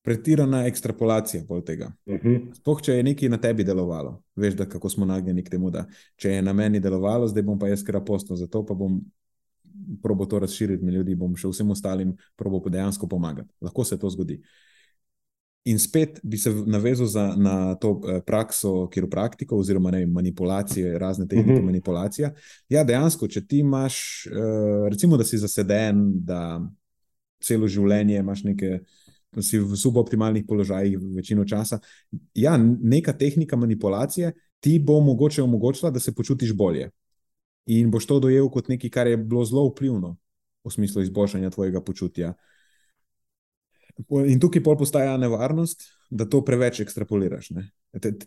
pretirana 0.09 0.67
ekstrapolacija 0.67 1.43
tega. 1.67 1.93
Uh 2.07 2.15
mhm. 2.15 2.29
-huh. 2.29 2.55
Sploh, 2.57 2.83
če 2.83 2.93
je 2.93 3.03
nekaj 3.03 3.29
na 3.29 3.37
tebi 3.41 3.65
delovalo, 3.65 4.23
veš, 4.37 4.55
da 4.55 4.65
kako 4.65 4.89
smo 4.89 5.07
nagnjeni 5.07 5.45
k 5.45 5.51
temu, 5.51 5.71
da 5.71 5.85
če 6.17 6.31
je 6.31 6.43
na 6.43 6.53
meni 6.53 6.81
delovalo, 6.81 7.29
zdaj 7.29 7.43
bom 7.43 7.59
pa 7.59 7.69
jaz 7.69 7.85
kar 7.85 7.97
apostol, 7.97 8.37
zato 8.37 8.65
pa 8.67 8.75
bom 8.75 9.01
probo 10.03 10.27
to 10.27 10.39
razširiti 10.39 10.85
med 10.85 10.95
ljudi, 10.95 11.15
bom 11.15 11.37
še 11.37 11.49
vsem 11.49 11.71
ostalim 11.71 12.17
probo 12.37 12.63
dejansko 12.69 13.09
pomagati. 13.09 13.49
Lahko 13.61 13.85
se 13.85 13.99
to 13.99 14.11
zgodi. 14.11 14.41
In 15.65 15.79
spet 15.79 16.21
bi 16.23 16.39
se 16.39 16.51
navezal 16.67 17.07
za, 17.07 17.35
na 17.37 17.75
to 17.75 18.01
eh, 18.09 18.21
prakso 18.27 18.89
kiropraktikov, 18.89 19.59
oziroma 19.59 19.91
ne, 19.91 20.07
manipulacije, 20.07 20.99
razne 20.99 21.29
tehnike 21.29 21.51
uh 21.51 21.57
mhm. 21.57 21.63
-huh. 21.63 21.67
manipulacije. 21.67 22.35
Ja, 22.69 22.85
dejansko, 22.85 23.29
če 23.29 23.47
ti 23.47 23.59
imaš, 23.59 24.27
eh, 24.27 24.89
recimo, 24.91 25.17
da 25.17 25.25
si 25.25 25.39
zaseden, 25.39 26.25
da 26.25 26.71
celo 27.41 27.69
življenje 27.69 28.17
imaš 28.17 28.45
nekaj 28.45 28.79
si 29.41 29.59
v 29.61 29.77
suboptimalnih 29.77 30.45
položajih 30.49 30.99
večino 31.17 31.45
časa. 31.45 31.79
Ja, 32.35 32.57
neka 32.59 33.13
tehnika 33.13 33.57
manipulacije 33.57 34.33
ti 34.61 34.79
bo 34.79 35.01
mogoče 35.01 35.43
omogočila, 35.43 35.91
da 35.91 36.01
se 36.01 36.15
počutiš 36.15 36.53
bolje. 36.53 36.91
In 37.67 37.91
boš 37.91 38.07
to 38.07 38.19
dojel 38.21 38.49
kot 38.49 38.69
nekaj, 38.69 38.91
kar 38.91 39.07
je 39.07 39.17
bilo 39.17 39.45
zelo 39.45 39.69
vplivno 39.69 40.17
v 40.65 40.73
smislu 40.73 41.03
izboljšanja 41.03 41.51
tvojega 41.51 41.83
počutja. 41.85 42.33
In 44.09 44.41
tukaj 44.41 44.63
pol 44.63 44.79
postaja 44.79 45.17
nevarnost, 45.17 45.85
da 46.11 46.25
to 46.25 46.41
preveč 46.45 46.81
ekstrapoliraš. 46.81 47.51
Ne? 47.51 47.69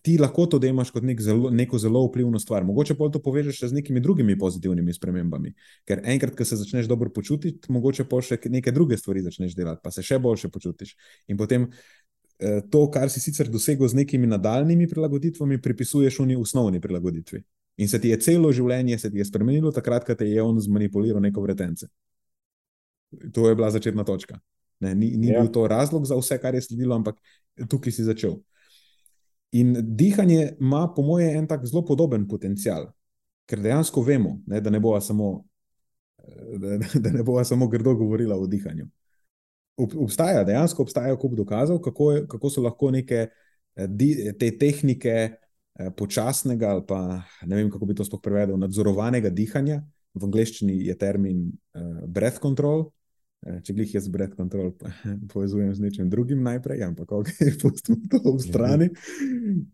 Ti 0.01 0.16
lahko 0.18 0.47
to 0.49 0.57
demaš 0.59 0.89
kot 0.89 1.05
nek 1.05 1.20
zelo, 1.22 1.51
neko 1.53 1.78
zelo 1.78 2.01
vplivno 2.07 2.39
stvar. 2.41 2.66
Mogoče 2.66 2.95
pa 2.97 3.09
to 3.14 3.22
povežeš 3.22 3.59
z 3.70 3.78
nekimi 3.78 4.01
drugimi 4.01 4.38
pozitivnimi 4.39 4.93
spremembami. 4.93 5.53
Ker 5.86 6.01
enkrat, 6.03 6.34
ko 6.36 6.45
se 6.45 6.57
začneš 6.57 6.89
dobro 6.89 7.12
počutiti, 7.14 7.70
mogoče 7.72 8.07
pa 8.09 8.24
še 8.26 8.39
neke 8.49 8.74
druge 8.74 8.97
stvari 8.97 9.22
začneš 9.22 9.53
delati, 9.55 9.82
pa 9.84 9.93
se 9.93 10.01
še 10.03 10.18
boljše 10.20 10.49
počutiš. 10.49 10.95
In 11.30 11.38
potem 11.38 11.70
eh, 11.70 12.62
to, 12.74 12.88
kar 12.89 13.14
si 13.14 13.22
sicer 13.22 13.53
dosegel 13.53 13.88
z 13.88 14.01
nekimi 14.01 14.30
nadaljnimi 14.34 14.89
prilagoditvami, 14.89 15.62
pripisuješ 15.62 16.24
v 16.26 16.41
osnovni 16.41 16.82
prilagoditvi. 16.82 17.43
In 17.78 17.88
se 17.88 18.01
ti 18.01 18.09
je 18.09 18.18
celo 18.20 18.51
življenje 18.51 18.97
je 19.14 19.26
spremenilo, 19.26 19.72
takrat, 19.72 20.05
ko 20.05 20.16
te 20.18 20.26
je 20.26 20.41
on 20.41 20.57
zmanipuliral 20.59 21.22
neko 21.22 21.41
vretence. 21.41 21.88
To 23.34 23.49
je 23.49 23.55
bila 23.55 23.70
začetna 23.72 24.03
točka. 24.03 24.39
Ne, 24.82 24.95
ni 24.95 25.14
ni 25.18 25.30
ja. 25.30 25.41
bil 25.41 25.51
to 25.53 25.68
razlog 25.68 26.05
za 26.05 26.18
vse, 26.18 26.38
kar 26.41 26.55
je 26.55 26.62
sledilo, 26.66 26.95
ampak 26.95 27.18
tukaj 27.70 27.93
si 27.93 28.03
začel. 28.03 28.39
In 29.51 29.75
dihanje 29.79 30.55
ima, 30.59 30.85
po 30.95 31.03
mojem, 31.03 31.37
en 31.37 31.47
tak 31.47 31.65
zelo 31.67 31.83
podoben 31.85 32.27
potencial, 32.27 32.87
ker 33.45 33.59
dejansko 33.59 34.03
vemo, 34.03 34.37
ne, 34.47 34.61
da 34.63 34.71
ne 34.71 34.79
bo 34.79 34.93
samo, 35.01 35.43
da, 36.61 36.77
da 37.03 37.11
ne 37.11 37.23
bo 37.23 37.43
samo 37.43 37.67
grdo 37.67 37.95
govorila 37.99 38.37
o 38.39 38.47
dihanju. 38.47 38.87
Obstaja, 39.81 40.43
dejansko 40.47 40.83
obstaja 40.83 41.15
kup 41.19 41.35
dokazov, 41.35 41.81
kako, 41.83 42.11
je, 42.11 42.25
kako 42.31 42.49
so 42.49 42.63
lahko 42.63 42.91
neke 42.91 43.27
eh, 43.27 44.35
te 44.39 44.51
tehnike 44.57 45.15
eh, 45.19 45.91
počasnega, 45.97 46.69
ali 46.69 46.85
pa 46.87 47.01
ne 47.45 47.55
vem, 47.55 47.71
kako 47.71 47.89
bi 47.89 47.95
to 47.97 48.05
sploh 48.07 48.21
prevedel, 48.23 48.59
nadzorovanega 48.61 49.29
dihanja. 49.29 49.81
V 50.13 50.27
angleščini 50.27 50.73
je 50.83 50.95
termin 50.99 51.45
uh, 51.47 52.01
breath 52.03 52.41
control, 52.43 52.89
če 53.41 53.73
glih 53.73 53.89
jaz 53.95 54.07
breath 54.11 54.37
control 54.37 54.69
povezujem 55.33 55.73
z 55.73 55.81
nečim 55.81 56.09
drugim 56.09 56.43
najprej, 56.45 56.83
ampak 56.85 57.11
ok, 57.11 57.31
pustimo 57.61 57.97
to 58.11 58.21
v 58.37 58.37
strani. 58.41 58.87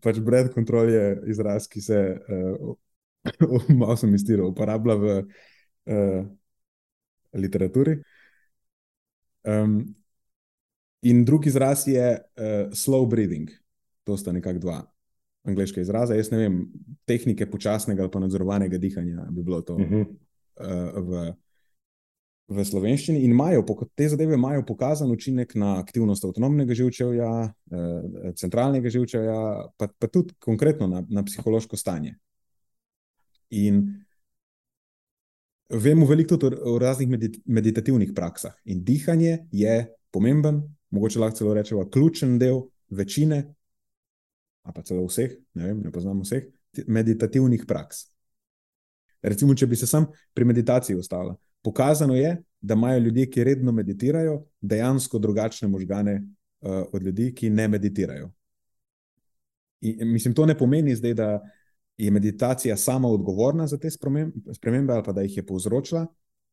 Pač 0.04 0.20
breath 0.24 0.54
control 0.56 0.88
je 0.92 1.04
izraz, 1.34 1.68
ki 1.68 1.84
se, 1.84 2.00
uh, 2.16 2.72
malo 3.80 3.96
sem 4.00 4.14
iztiral, 4.16 4.54
uporablja 4.54 4.96
v 4.96 5.16
uh, 5.20 6.22
literaturi. 7.36 7.98
Um, 9.48 9.82
in 11.04 11.24
drugi 11.28 11.52
izraz 11.52 11.84
je 11.88 12.16
uh, 12.16 12.72
slow 12.72 13.04
breathing. 13.08 13.52
To 14.08 14.16
sta 14.16 14.32
nekako 14.32 14.64
dva 14.64 14.78
angliška 15.48 15.84
izraza. 15.84 16.16
Jaz 16.16 16.32
ne 16.32 16.40
vem, 16.40 16.56
tehnike 17.08 17.46
počasnega 17.48 18.04
ali 18.04 18.12
pa 18.12 18.20
nadzorovanega 18.20 18.80
dihanja 18.80 19.28
bi 19.28 19.44
bilo 19.44 19.60
to 19.60 19.76
uh 19.76 19.84
-huh. 19.84 20.08
uh, 20.08 21.04
v 21.04 21.36
v 22.48 22.64
slovenščini 22.64 23.20
in 23.24 23.34
imajo, 23.34 23.64
te 23.94 24.08
zadeve 24.08 24.36
imajo 24.38 24.64
pokazan 24.66 25.10
učinek 25.12 25.52
na 25.60 25.74
aktivnost 25.82 26.24
avtonomnega 26.24 26.74
živčevja, 26.74 27.30
eh, 27.44 28.32
centralnega 28.40 28.88
živčevja, 28.90 29.38
pa, 29.76 29.88
pa 29.88 30.08
tudi 30.08 30.34
konkretno 30.40 30.88
na, 30.88 31.04
na 31.08 31.24
psihološko 31.24 31.76
stanje. 31.76 32.14
In 33.50 33.82
vemo 35.68 36.06
veliko 36.08 36.36
tudi 36.40 36.56
o 36.56 36.78
raznih 36.80 37.08
meditativnih 37.44 38.12
praksah. 38.16 38.56
In 38.64 38.80
dihanje 38.84 39.38
je 39.52 39.86
pomemben, 40.10 40.62
mogoče 40.90 41.20
lahko 41.20 41.36
celo 41.36 41.54
rečemo, 41.54 41.84
ključen 41.90 42.38
del 42.40 42.62
večine, 42.88 43.42
a 44.64 44.72
pa 44.72 44.82
celo 44.82 45.04
vseh, 45.04 45.36
ne 45.54 45.68
vem, 45.68 45.82
ne 45.84 45.92
poznamo 45.92 46.24
vseh 46.24 46.48
meditativnih 46.86 47.64
praks. 47.68 48.06
Recimo, 49.22 49.54
če 49.54 49.66
bi 49.66 49.76
se 49.76 49.86
sam 49.86 50.06
pri 50.32 50.48
meditaciji 50.48 50.96
ostala. 50.96 51.36
Pokazano 51.62 52.14
je, 52.14 52.42
da 52.60 52.74
imajo 52.74 52.98
ljudje, 52.98 53.30
ki 53.30 53.44
redno 53.44 53.72
meditirajo, 53.72 54.42
dejansko 54.60 55.18
drugačne 55.18 55.68
možgane 55.68 56.22
uh, 56.60 56.70
od 56.92 57.02
ljudi, 57.02 57.34
ki 57.34 57.50
ne 57.50 57.68
meditirajo. 57.68 58.30
In, 59.80 60.12
mislim, 60.12 60.34
to 60.34 60.46
ne 60.46 60.58
pomeni 60.58 60.96
zdaj, 60.96 61.14
da 61.14 61.40
je 61.96 62.10
meditacija 62.10 62.76
sama 62.76 63.08
odgovorna 63.08 63.66
za 63.66 63.78
te 63.78 63.90
spremembe 64.54 64.92
ali 64.92 65.04
pa 65.04 65.12
da 65.12 65.22
jih 65.22 65.36
je 65.36 65.46
povzročila. 65.46 66.06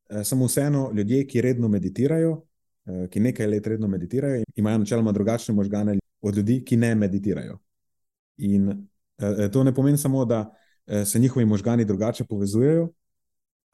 Uh, 0.10 0.22
samo 0.24 0.46
vseeno, 0.46 0.92
ljudje, 0.94 1.28
ki 1.28 1.42
redno 1.42 1.68
meditirajo, 1.68 2.32
uh, 2.32 3.08
ki 3.10 3.20
nekaj 3.20 3.48
let 3.48 3.68
redno 3.68 3.88
meditirajo, 3.88 4.44
imajo 4.56 4.78
načeloma 4.78 5.12
drugačne 5.12 5.56
možgane 5.56 6.00
od 6.22 6.36
ljudi, 6.36 6.64
ki 6.66 6.78
ne 6.78 6.96
meditirajo. 6.96 7.58
In 8.38 8.70
uh, 8.70 9.52
to 9.52 9.64
ne 9.64 9.76
pomeni 9.76 9.98
samo, 9.98 10.26
da 10.26 10.40
uh, 10.50 11.04
se 11.06 11.20
njihovi 11.20 11.46
možgani 11.46 11.86
drugače 11.86 12.24
povezujejo, 12.24 12.90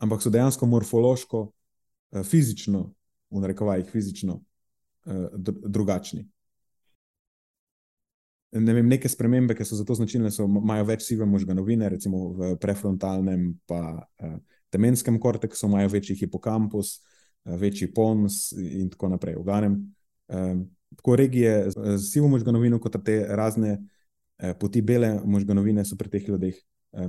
ampak 0.01 0.21
so 0.21 0.31
dejansko 0.33 0.65
morfološko, 0.65 1.41
uh, 1.45 2.23
fizično, 2.25 2.89
v 3.31 3.41
narekovajih, 3.43 3.89
fizično 3.91 4.41
uh, 4.41 5.27
drugačni. 5.45 6.25
Ne 8.51 8.73
vem, 8.75 8.89
neke 8.91 9.07
spremembe, 9.07 9.55
ki 9.55 9.63
so 9.63 9.77
za 9.79 9.85
to 9.87 9.95
značilne, 9.95 10.27
so, 10.33 10.43
imajo 10.43 10.89
več 10.89 11.05
sive 11.07 11.25
možganovine, 11.29 11.87
recimo 11.93 12.33
v 12.35 12.49
prefrontalnem 12.59 13.45
in 13.45 13.53
uh, 13.71 14.35
temenskem 14.71 15.19
korteksu, 15.23 15.69
imajo 15.69 15.93
večji 15.93 16.17
hipokampus, 16.19 16.97
večji 17.45 17.87
pons 17.95 18.51
in 18.59 18.89
tako 18.91 19.09
naprej. 19.15 19.35
V 19.39 19.43
glavnem, 19.43 19.77
tako 20.95 21.15
regije 21.17 21.71
z, 21.73 21.95
sivo 22.03 22.29
možganovino, 22.29 22.77
kot 22.79 22.99
te 23.03 23.15
razne 23.27 23.79
poti 24.61 24.83
bele 24.85 25.15
možganovine, 25.25 25.83
so 25.83 25.97
pri 25.97 26.11
teh 26.13 26.29
ljudeh 26.29 26.59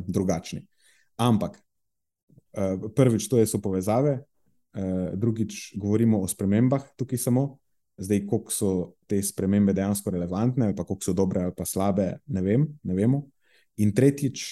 drugačni. 0.09 0.65
Ampak 1.21 1.61
Eh, 1.61 1.72
prvič, 2.97 3.29
to 3.29 3.41
so 3.47 3.61
povezave, 3.61 4.19
uh, 4.21 5.13
drugič, 5.15 5.75
govorimo 5.77 6.21
o 6.23 6.29
spremembah 6.29 6.85
tukaj 6.97 7.19
samo, 7.19 7.59
zdaj, 7.97 8.27
koliko 8.27 8.53
so 8.53 8.71
te 9.07 9.23
spremembe 9.23 9.73
dejansko 9.73 10.11
relevantne, 10.11 10.67
ali 10.67 10.77
pa 10.77 10.85
koliko 10.85 11.05
so 11.05 11.13
dobre 11.13 11.43
ali 11.43 11.55
pa 11.57 11.65
slabe, 11.65 12.19
ne, 12.27 12.43
vem, 12.43 12.67
ne 12.83 12.95
vemo. 12.95 13.23
In 13.77 13.93
tretjič, 13.95 14.45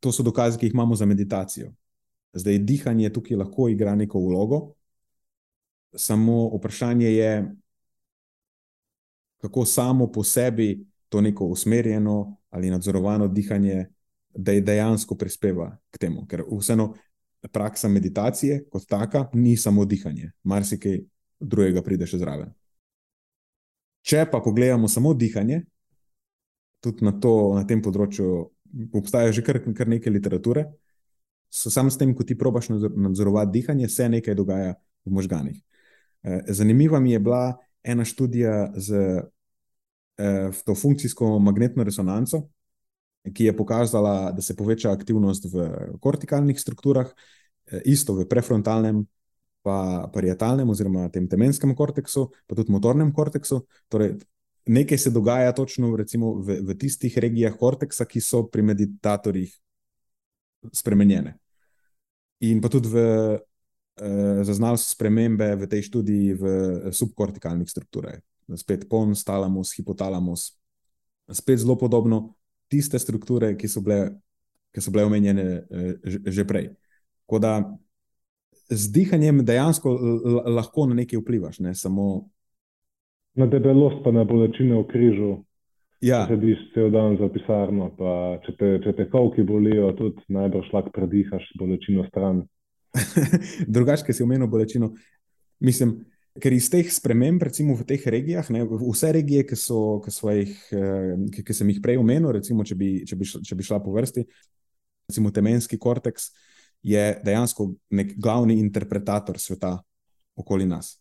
to 0.00 0.12
so 0.12 0.22
dokazi, 0.22 0.58
ki 0.58 0.66
jih 0.66 0.74
imamo 0.74 0.96
za 0.96 1.06
meditacijo. 1.06 1.72
Zdaj, 2.32 2.58
dihanje 2.58 3.10
tukaj 3.12 3.36
lahko 3.36 3.68
igra 3.68 3.94
neko 3.94 4.20
vlogo, 4.20 4.60
samo 5.96 6.48
vprašanje 6.56 7.12
je, 7.12 7.32
kako 9.42 9.64
samo 9.64 10.06
po 10.12 10.24
sebi 10.24 10.86
to 11.08 11.20
neko 11.20 11.44
usmerjeno 11.44 12.36
ali 12.50 12.70
nadzorovano 12.70 13.28
dihanje 13.28 13.86
da 14.34 14.54
dejansko 14.60 15.16
prispeva 15.18 15.70
k 15.90 15.98
temu. 15.98 16.26
Ker 16.26 16.44
vseeno 16.48 16.92
praksa 17.52 17.88
meditacije 17.88 18.64
kot 18.70 18.86
taka 18.88 19.26
ni 19.34 19.56
samo 19.56 19.84
dihanje, 19.84 20.30
marsikaj 20.44 21.00
drugega 21.40 21.82
pride 21.82 22.06
še 22.06 22.20
zraven. 22.22 22.52
Če 24.02 24.26
pa 24.30 24.40
pogledamo 24.42 24.88
samo 24.88 25.14
dihanje, 25.14 25.62
tudi 26.82 27.04
na, 27.06 27.12
to, 27.18 27.54
na 27.54 27.66
tem 27.66 27.82
področju 27.82 28.28
obstaja 28.98 29.32
že 29.34 29.44
kar, 29.46 29.60
kar 29.76 29.90
nekaj 29.90 30.12
literature, 30.12 30.66
so 31.52 31.70
samo 31.70 31.92
s 31.92 32.00
tem, 32.00 32.14
ko 32.16 32.24
ti 32.24 32.38
probaš 32.38 32.70
nadzorovati 32.72 33.52
dihanje, 33.52 33.90
se 33.92 34.08
nekaj 34.08 34.34
dogaja 34.34 34.74
v 35.04 35.12
možganih. 35.12 35.60
Eh, 36.22 36.40
zanimiva 36.48 37.00
mi 37.00 37.12
je 37.12 37.20
bila 37.20 37.58
ena 37.84 38.04
študija 38.04 38.72
z 38.76 39.02
eh, 40.18 40.50
to 40.64 40.74
funkcijsko 40.74 41.38
magnetno 41.38 41.84
resonanco, 41.84 42.46
ki 43.30 43.44
je 43.44 43.56
pokazala, 43.56 44.32
da 44.32 44.42
se 44.42 44.56
poveča 44.56 44.90
aktivnost 44.92 45.46
v 45.52 45.68
kortikalnih 46.00 46.60
strukturah, 46.60 47.06
eh, 47.70 47.80
isto 47.84 48.14
v 48.14 48.26
prefrontalnem, 48.28 49.06
pa 49.62 50.10
parietalnem, 50.12 50.66
oziroma 50.70 51.06
tem 51.08 51.28
temenskem 51.28 51.74
korteksu, 51.74 52.32
pa 52.46 52.58
tudi 52.58 52.72
motornem 52.74 53.12
korteksu. 53.14 53.62
Torej, 53.88 54.18
nekaj 54.66 54.98
se 54.98 55.10
dogaja 55.10 55.52
točno 55.54 55.94
recimo, 55.96 56.34
v, 56.42 56.58
v 56.66 56.74
tistih 56.74 57.14
regijah 57.18 57.54
korteksa, 57.54 58.04
ki 58.04 58.20
so 58.20 58.42
pri 58.50 58.62
meditatorjih 58.62 59.54
spremenjene. 60.74 61.36
In 62.42 62.58
pa 62.60 62.68
tudi 62.68 62.90
v, 62.90 62.98
eh, 64.02 64.42
zaznali 64.42 64.82
so 64.82 64.90
spremembe 64.90 65.54
v 65.62 65.70
tej 65.70 65.86
študiji 65.86 66.34
v 66.34 66.44
subkortikalnih 66.90 67.70
strukturah. 67.70 68.18
Spet 68.58 68.90
pons, 68.90 69.22
talamus, 69.22 69.70
hipotalamus, 69.78 70.58
spet 71.30 71.62
zelo 71.62 71.78
podobno, 71.78 72.34
tiste 72.72 72.98
strukture, 72.98 73.52
ki 73.60 73.68
so 73.68 73.84
bile, 73.84 74.14
ki 74.72 74.80
so 74.80 74.92
bile 74.94 75.04
omenjene 75.06 75.46
uh, 75.60 76.18
že 76.24 76.48
prej. 76.48 76.72
Tako 77.26 77.40
da 77.44 77.54
z 78.72 78.92
dihanjem 78.92 79.44
dejansko 79.44 79.92
lahko 80.48 80.86
na 80.88 80.96
nekaj 81.02 81.20
vplivaš, 81.20 81.60
ne 81.60 81.74
samo 81.76 82.28
na 83.34 83.46
debelost, 83.46 84.02
pa 84.04 84.12
na 84.12 84.24
bolečine 84.28 84.76
v 84.80 84.86
križu. 84.90 85.32
Ja. 86.02 86.24
Če 86.26 86.34
sediš 86.34 86.62
cel 86.74 86.90
dan 86.90 87.14
za 87.20 87.28
pisarno, 87.30 87.92
pa 87.96 88.40
če 88.42 88.54
te, 88.58 88.70
če 88.82 88.92
te 88.98 89.06
kavki 89.12 89.44
bolijo, 89.46 89.92
tudi 89.96 90.24
najbrž 90.34 90.72
lahko 90.74 90.90
predihaš 90.96 91.46
bolečino 91.60 92.04
stran. 92.08 92.42
Drugače, 93.74 94.04
ki 94.08 94.16
si 94.16 94.24
omenil 94.24 94.50
bolečino, 94.50 94.90
mislim, 95.62 96.00
Ker 96.40 96.54
iz 96.56 96.70
teh 96.72 96.88
sprememb, 96.88 97.42
recimo 97.44 97.74
v 97.76 97.84
teh 97.84 98.04
regijah, 98.08 98.46
ne, 98.54 98.62
vse 98.64 99.10
regije, 99.12 99.44
ki, 99.50 99.56
so, 99.58 100.00
ki, 100.00 100.14
jih, 100.38 100.54
eh, 100.72 101.12
ki, 101.34 101.44
ki 101.44 101.56
sem 101.56 101.68
jih 101.68 101.82
prej 101.84 102.00
omenil, 102.00 102.30
recimo, 102.32 102.64
če, 102.64 102.76
bi, 102.78 102.88
če, 103.08 103.18
bi 103.20 103.28
šla, 103.28 103.42
če 103.44 103.58
bi 103.58 103.66
šla 103.68 103.82
po 103.84 103.92
vrsti, 103.92 104.24
recimo 105.12 105.32
temenski 105.34 105.76
korteks, 105.76 106.30
je 106.82 107.04
dejansko 107.22 107.68
nek 107.94 108.16
glavni 108.16 108.56
interpretator 108.62 109.38
sveta 109.38 109.76
okoli 110.40 110.66
nas. 110.66 110.96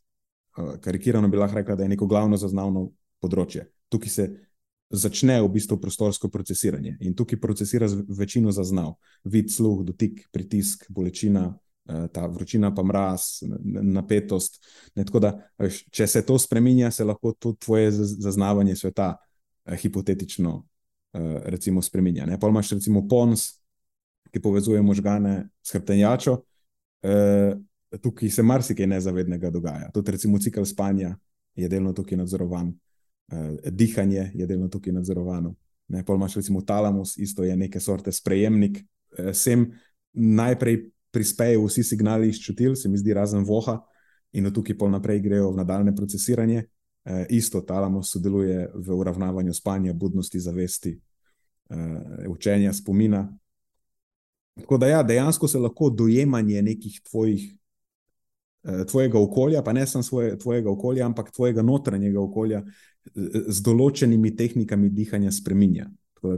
Eh, 0.57 0.75
karikirano 0.83 1.31
bi 1.31 1.39
lahko 1.39 1.61
rekla, 1.61 1.79
da 1.79 1.87
je 1.87 1.95
neko 1.95 2.11
glavno 2.11 2.37
zaznavno 2.37 2.89
področje. 3.23 3.69
Tukaj 3.91 4.11
se 4.11 4.27
začne 4.91 5.39
v 5.41 5.47
bistvu 5.53 5.77
prostorsko 5.79 6.27
procesiranje 6.29 6.97
in 6.99 7.15
tukaj 7.15 7.39
procesira 7.39 7.87
večino 8.17 8.51
zaznav, 8.51 8.97
vid, 9.23 9.51
sluh, 9.51 9.85
dotik, 9.87 10.25
pritisk, 10.31 10.89
bolečina. 10.91 11.53
Eh, 11.89 12.07
ta 12.13 12.27
vročina, 12.27 12.75
pa 12.75 12.83
mraz, 12.83 13.21
napetost. 13.81 14.61
Ne, 14.95 15.03
da, 15.03 15.31
veš, 15.57 15.81
če 15.89 16.07
se 16.07 16.21
to 16.25 16.37
spremenja, 16.39 16.91
se 16.91 17.03
lahko 17.03 17.33
tudi 17.33 17.57
tvoje 17.65 17.89
zaznavanje 17.91 18.75
sveta 18.75 19.15
eh, 19.65 19.75
hipotetično 19.77 20.53
eh, 21.13 21.39
recimo, 21.45 21.81
spremenja. 21.81 22.27
Pa 22.41 22.51
imaš 22.53 22.75
recimo 22.77 23.07
pons, 23.09 23.47
ki 24.31 24.39
povezuje 24.39 24.81
možgane 24.81 25.49
s 25.63 25.73
hrbtenjačo. 25.73 26.37
Eh, 27.01 27.57
tukaj 28.01 28.29
se 28.29 28.43
marsikaj 28.43 28.87
nezavednega 28.87 29.49
dogaja. 29.49 29.89
Tudi 29.91 30.11
recimo 30.11 30.39
cikl 30.39 30.63
spanja 30.63 31.15
je 31.55 31.67
delno 31.67 31.93
tukaj 31.93 32.17
nadzorovan. 32.17 32.73
dihanje 33.71 34.31
je 34.33 34.45
delno 34.45 34.67
tukaj 34.67 34.93
nadzorovano. 34.93 35.55
Ne, 35.87 36.03
pol 36.05 36.15
imaš 36.15 36.35
recimo 36.35 36.61
talamus, 36.61 37.17
isto 37.17 37.43
je 37.43 37.55
neke 37.57 37.79
sorte 37.79 38.11
sprejemnik. 38.11 38.81
Sem 39.33 39.71
najprej 40.13 40.91
prispejo 41.11 41.65
vsi 41.65 41.83
signali 41.83 42.29
iz 42.29 42.39
čutil, 42.39 42.75
se 42.75 42.89
mi 42.89 42.97
zdi, 42.97 43.13
razen 43.13 43.43
voha, 43.43 43.79
in 44.31 44.45
od 44.47 44.55
tukaj 44.55 44.77
pol 44.77 44.91
naprej 44.91 45.19
grejo 45.19 45.51
v 45.51 45.59
nadaljne 45.59 45.95
procesiranje. 45.95 46.63
E, 47.05 47.25
isto 47.29 47.61
talamus 47.61 48.11
sodeluje 48.13 48.69
v 48.75 48.95
uravnavanju 48.95 49.53
spanja, 49.53 49.93
budnosti, 49.93 50.39
zavesti, 50.39 50.99
e, 51.69 51.77
učenja, 52.29 52.73
spomina. 52.73 53.25
Tako 54.59 54.77
da, 54.77 54.87
ja, 54.87 55.03
dejansko 55.03 55.47
se 55.47 55.59
lahko 55.59 55.89
dojemanje 55.89 56.61
nekih 56.61 57.01
tvojih, 57.09 57.55
e, 58.63 58.85
tvojega 58.85 59.19
okolja, 59.19 59.63
pa 59.63 59.73
ne 59.73 59.87
samo 59.87 60.03
svoje, 60.03 60.37
tvojega 60.39 60.71
okolja, 60.71 61.05
ampak 61.05 61.31
tvojega 61.31 61.61
notranjega 61.61 62.21
okolja, 62.21 62.63
z 63.47 63.63
določenimi 63.65 64.35
tehnikami 64.37 64.91
dihanja 64.93 65.31
spremenja. 65.33 65.87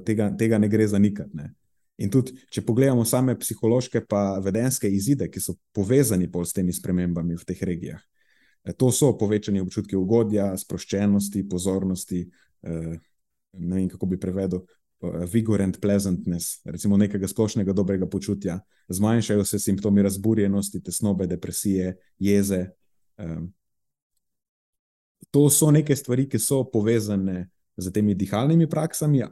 Tega, 0.06 0.30
tega 0.40 0.58
ne 0.58 0.70
gre 0.72 0.88
zanikati. 0.88 1.50
In 2.02 2.10
tudi, 2.10 2.34
če 2.50 2.64
pogledamo 2.66 3.06
same 3.06 3.36
psihološke 3.38 4.02
in 4.02 4.42
vedenske 4.42 4.90
izide, 4.90 5.30
ki 5.30 5.40
so 5.40 5.54
povezani 5.74 6.28
s 6.28 6.54
temi 6.54 6.74
spremembami 6.74 7.36
v 7.36 7.46
teh 7.46 7.62
regijah, 7.62 8.02
e, 8.66 8.74
to 8.74 8.92
so 8.92 9.14
povečani 9.18 9.62
občutki 9.62 9.96
ugodja, 9.96 10.58
sproščenosti, 10.58 11.48
pozornosti. 11.50 12.30
E, 12.64 13.00
ne 13.54 13.76
vem, 13.76 13.90
kako 13.90 14.06
bi 14.06 14.18
prevedel. 14.18 14.66
Vigor 15.04 15.62
and 15.62 15.82
pleasantness, 15.84 16.62
recimo 16.64 16.96
nekega 16.98 17.28
splošnega 17.28 17.74
dobrega 17.76 18.08
počutja, 18.08 18.62
zmanjšajo 18.88 19.44
se 19.46 19.60
simptomi 19.60 20.02
razburjenosti, 20.02 20.80
tesnobe, 20.80 21.28
depresije, 21.28 21.98
jeze. 22.24 22.70
To 25.32 25.50
so 25.50 25.72
neke 25.76 25.96
stvari, 25.96 26.24
ki 26.30 26.40
so 26.40 26.64
povezane 26.64 27.50
z 27.78 27.92
temi 27.92 28.16
dihalnimi 28.16 28.70
praksami, 28.70 29.26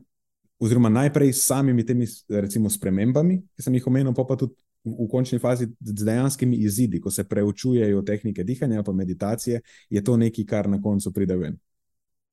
oziroma 0.61 0.89
najprej 0.89 1.33
s 1.33 1.47
samimi 1.47 1.85
temi 1.85 2.05
recimo, 2.29 2.69
spremembami, 2.69 3.39
ki 3.55 3.65
sem 3.65 3.75
jih 3.75 3.87
omenil, 3.89 4.13
pa, 4.13 4.25
pa 4.29 4.37
tudi 4.37 4.53
v, 4.85 4.93
v 4.93 5.07
končni 5.09 5.39
fazi 5.41 5.67
z 5.79 6.05
dejanskimi 6.05 6.59
izidi, 6.61 7.01
ko 7.01 7.11
se 7.11 7.25
preučujejo 7.27 8.01
tehnike 8.05 8.43
dihanja 8.43 8.83
in 8.87 8.95
meditacije, 8.95 9.61
je 9.89 10.03
to 10.03 10.17
nekaj, 10.17 10.45
kar 10.45 10.69
na 10.69 10.81
koncu 10.81 11.13
pride 11.13 11.37
ven. 11.37 11.57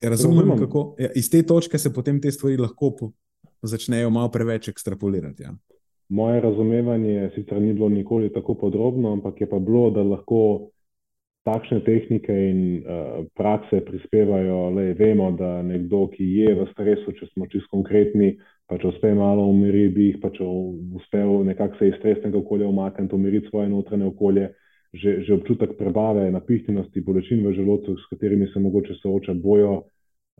Razumem, 0.02 0.58
kako 0.58 0.94
ja, 0.98 1.10
iz 1.14 1.30
te 1.30 1.42
točke 1.42 1.78
se 1.78 1.92
potem 1.92 2.20
te 2.20 2.30
stvari 2.30 2.56
lahko 2.56 2.92
po, 2.96 3.10
začnejo 3.62 4.10
malo 4.10 4.30
preveč 4.30 4.68
ekstrapolirati. 4.68 5.42
Ja. 5.42 5.54
Moje 6.08 6.40
razumevanje 6.40 7.30
sicer 7.34 7.60
ni 7.62 7.72
bilo 7.72 7.88
nikoli 7.88 8.32
tako 8.32 8.54
podrobno, 8.54 9.12
ampak 9.12 9.40
je 9.40 9.48
pa 9.48 9.58
bilo, 9.58 9.90
da 9.90 10.02
lahko 10.02 10.70
takšne 11.46 11.80
tehnike 11.86 12.32
in 12.32 12.60
uh, 12.82 13.24
prakse 13.38 13.80
prispevajo. 13.84 14.70
Le, 14.76 14.92
vemo, 14.98 15.30
da 15.38 15.62
nekdo, 15.62 16.06
ki 16.12 16.24
je 16.24 16.54
v 16.54 16.66
stresu, 16.72 17.14
če 17.18 17.30
smo 17.32 17.48
čisto 17.50 17.70
konkretni, 17.72 18.34
pa 18.68 18.78
če 18.80 18.90
uspe 18.92 19.12
malo 19.16 19.46
umiriti, 19.48 19.94
bi 19.94 20.08
jih 20.10 20.18
pa 20.22 20.30
če 20.34 20.46
uspe 21.00 21.22
nekako 21.48 21.78
se 21.78 21.92
iz 21.92 22.00
stresnega 22.00 22.38
okolja 22.38 22.68
umakniti, 22.68 23.14
umiriti 23.14 23.48
svoje 23.48 23.70
notranje 23.72 24.10
okolje, 24.10 24.48
že, 24.92 25.20
že 25.24 25.36
občutek 25.36 25.76
prebave, 25.78 26.28
napihnjenosti, 26.32 27.04
bolečin 27.04 27.44
v 27.46 27.54
želodcu, 27.56 27.96
s 27.96 28.10
katerimi 28.10 28.48
se 28.52 28.60
mogoče 28.60 28.98
sooča, 29.02 29.34
bojo, 29.34 29.84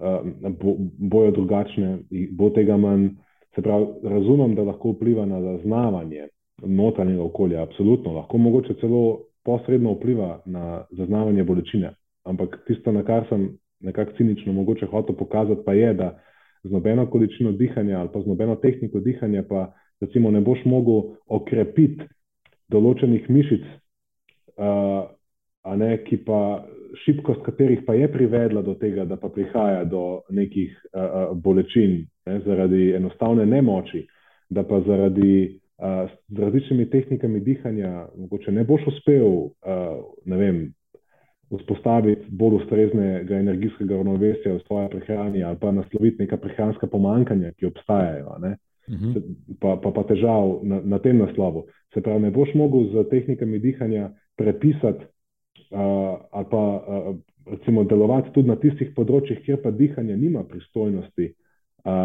uh, 0.02 0.20
bo, 0.60 0.76
bojo 0.98 1.32
drugačne, 1.40 1.98
bo 2.32 2.50
tega 2.50 2.76
manj. 2.76 3.14
Se 3.56 3.62
pravi, 3.64 3.86
razumem, 4.04 4.52
da 4.54 4.62
lahko 4.62 4.92
vpliva 4.92 5.24
na 5.26 5.40
zaznavanje 5.42 6.28
notranjega 6.62 7.22
okolja, 7.22 7.62
absolutno, 7.62 8.12
lahko 8.12 8.38
mogoče 8.38 8.76
celo 8.80 9.27
posredno 9.48 9.94
vpliva 9.96 10.42
na 10.44 10.84
zaznavanje 10.92 11.44
bolečine. 11.44 11.94
Ampak 12.28 12.58
tisto, 12.66 12.92
na 12.92 13.00
kar 13.02 13.24
sem 13.30 13.48
nekako 13.80 14.12
cinično 14.16 14.52
mogoče 14.52 14.86
hotel 14.86 15.16
pokazati, 15.16 15.62
pa 15.64 15.72
je, 15.72 15.94
da 15.94 16.18
z 16.64 16.72
nobeno 16.72 17.06
količino 17.10 17.52
dihanja 17.52 18.00
ali 18.00 18.08
pa 18.12 18.20
z 18.20 18.26
nobeno 18.26 18.56
tehniko 18.56 19.00
dihanja, 19.00 19.42
pa 19.48 19.72
recimo 20.00 20.30
ne 20.30 20.40
boš 20.40 20.64
mogel 20.64 21.14
okrepiti 21.26 22.04
določenih 22.68 23.30
mišic, 23.32 23.64
uh, 24.60 25.08
ne, 25.76 25.90
ki 26.04 26.18
pa 26.26 26.40
šibkost 27.04 27.40
katerih 27.46 27.86
pa 27.86 27.94
je 27.94 28.10
privedla 28.12 28.62
do 28.62 28.74
tega, 28.74 29.06
da 29.08 29.16
pa 29.16 29.30
prihaja 29.32 29.84
do 29.84 30.20
nekih 30.28 30.74
uh, 30.92 31.32
bolečin 31.32 32.02
ne, 32.26 32.40
zaradi 32.44 32.92
enostavne 33.00 33.46
nemoči, 33.46 34.04
da 34.50 34.66
pa 34.68 34.82
zaradi 34.84 35.60
z 35.78 36.38
različnimi 36.38 36.90
tehnikami 36.90 37.40
dihanja, 37.40 38.09
mogoče 38.16 38.52
ne 38.52 38.64
boš 38.64 38.86
uspel 38.90 39.50
vem, 40.26 40.72
vzpostaviti 41.56 42.26
bolj 42.28 42.56
ustreznega 42.62 43.36
energijskega 43.36 43.96
ravnovesja 43.96 44.55
v 44.55 44.60
svoje 44.66 44.88
prehrani 44.88 45.44
ali 45.44 45.56
pa 45.60 45.72
nasloviti 45.72 46.22
neka 46.22 46.36
prehranska 46.36 46.86
pomankanja, 46.86 47.52
ki 47.52 47.66
obstajajo. 47.66 48.38
Ne? 48.42 48.56
Mhm. 48.90 49.12
Pa, 49.60 49.76
pa, 49.82 49.90
pa 49.90 50.02
težav 50.09 50.60
na, 50.62 50.80
na 50.84 50.98
tem 50.98 51.18
naslovu. 51.18 51.66
Se 51.94 52.00
pravi, 52.00 52.22
ne 52.22 52.30
boš 52.30 52.55
mogel 52.55 52.90
z 52.92 53.09
tehnikami 53.10 53.59
dihanja 53.59 54.10
prepisati 54.36 55.05
uh, 55.05 56.18
ali 56.30 56.46
pa 56.50 56.62
uh, 56.76 57.16
recimo 57.46 57.84
delovati 57.84 58.32
tudi 58.34 58.48
na 58.48 58.56
tistih 58.56 58.92
področjih, 58.96 59.40
kjer 59.44 59.62
pa 59.62 59.70
dihanje 59.70 60.16
nima 60.16 60.44
pristojnosti, 60.44 61.30
uh, 61.32 61.47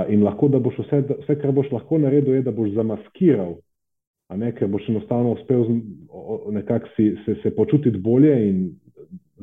in 0.09 0.23
lahko, 0.23 0.47
da 0.47 0.59
boš 0.59 0.79
vse, 0.83 1.01
vse, 1.23 1.35
kar 1.41 1.51
boš 1.51 1.71
lahko 1.71 1.97
naredil, 1.97 2.35
je, 2.35 2.45
da 2.45 2.51
boš 2.51 2.71
zamaskiral, 2.77 3.55
ne, 4.35 4.51
ker 4.55 4.67
boš 4.71 4.89
enostavno 4.89 5.33
uspel 5.33 5.65
nekako 6.51 6.87
se, 6.95 7.35
se 7.43 7.55
počutiti 7.55 7.97
bolje 7.97 8.35
in 8.49 8.63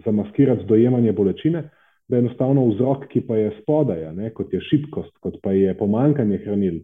zamaskirati 0.04 0.66
dojemanje 0.66 1.12
bolečine, 1.12 1.68
da 2.08 2.16
je 2.16 2.24
enostavno 2.24 2.66
vzrok, 2.66 3.06
ki 3.08 3.20
pa 3.26 3.36
je 3.36 3.52
spodaj, 3.62 4.08
ne, 4.14 4.30
kot 4.34 4.52
je 4.52 4.60
šibkost, 4.70 5.12
kot 5.20 5.38
pa 5.42 5.52
je 5.52 5.76
pomankanje 5.78 6.40
hranil, 6.44 6.80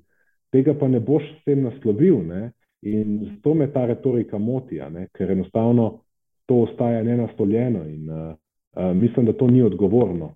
tega 0.52 0.74
pa 0.78 0.88
ne 0.88 1.00
boš 1.00 1.24
s 1.40 1.44
tem 1.44 1.64
naslovil. 1.66 2.20
Ne, 2.26 2.50
in 2.82 3.18
zato 3.24 3.54
me 3.54 3.66
ta 3.72 3.86
retorika 3.86 4.38
moti, 4.38 4.78
ne, 4.90 5.08
ker 5.16 5.30
enostavno 5.30 6.00
to 6.46 6.62
ostaja 6.62 7.02
nenastoljeno 7.02 7.84
in 7.88 8.10
uh, 8.10 8.34
uh, 8.76 8.96
mislim, 8.96 9.26
da 9.26 9.32
to 9.32 9.46
ni 9.46 9.62
odgovorno 9.62 10.34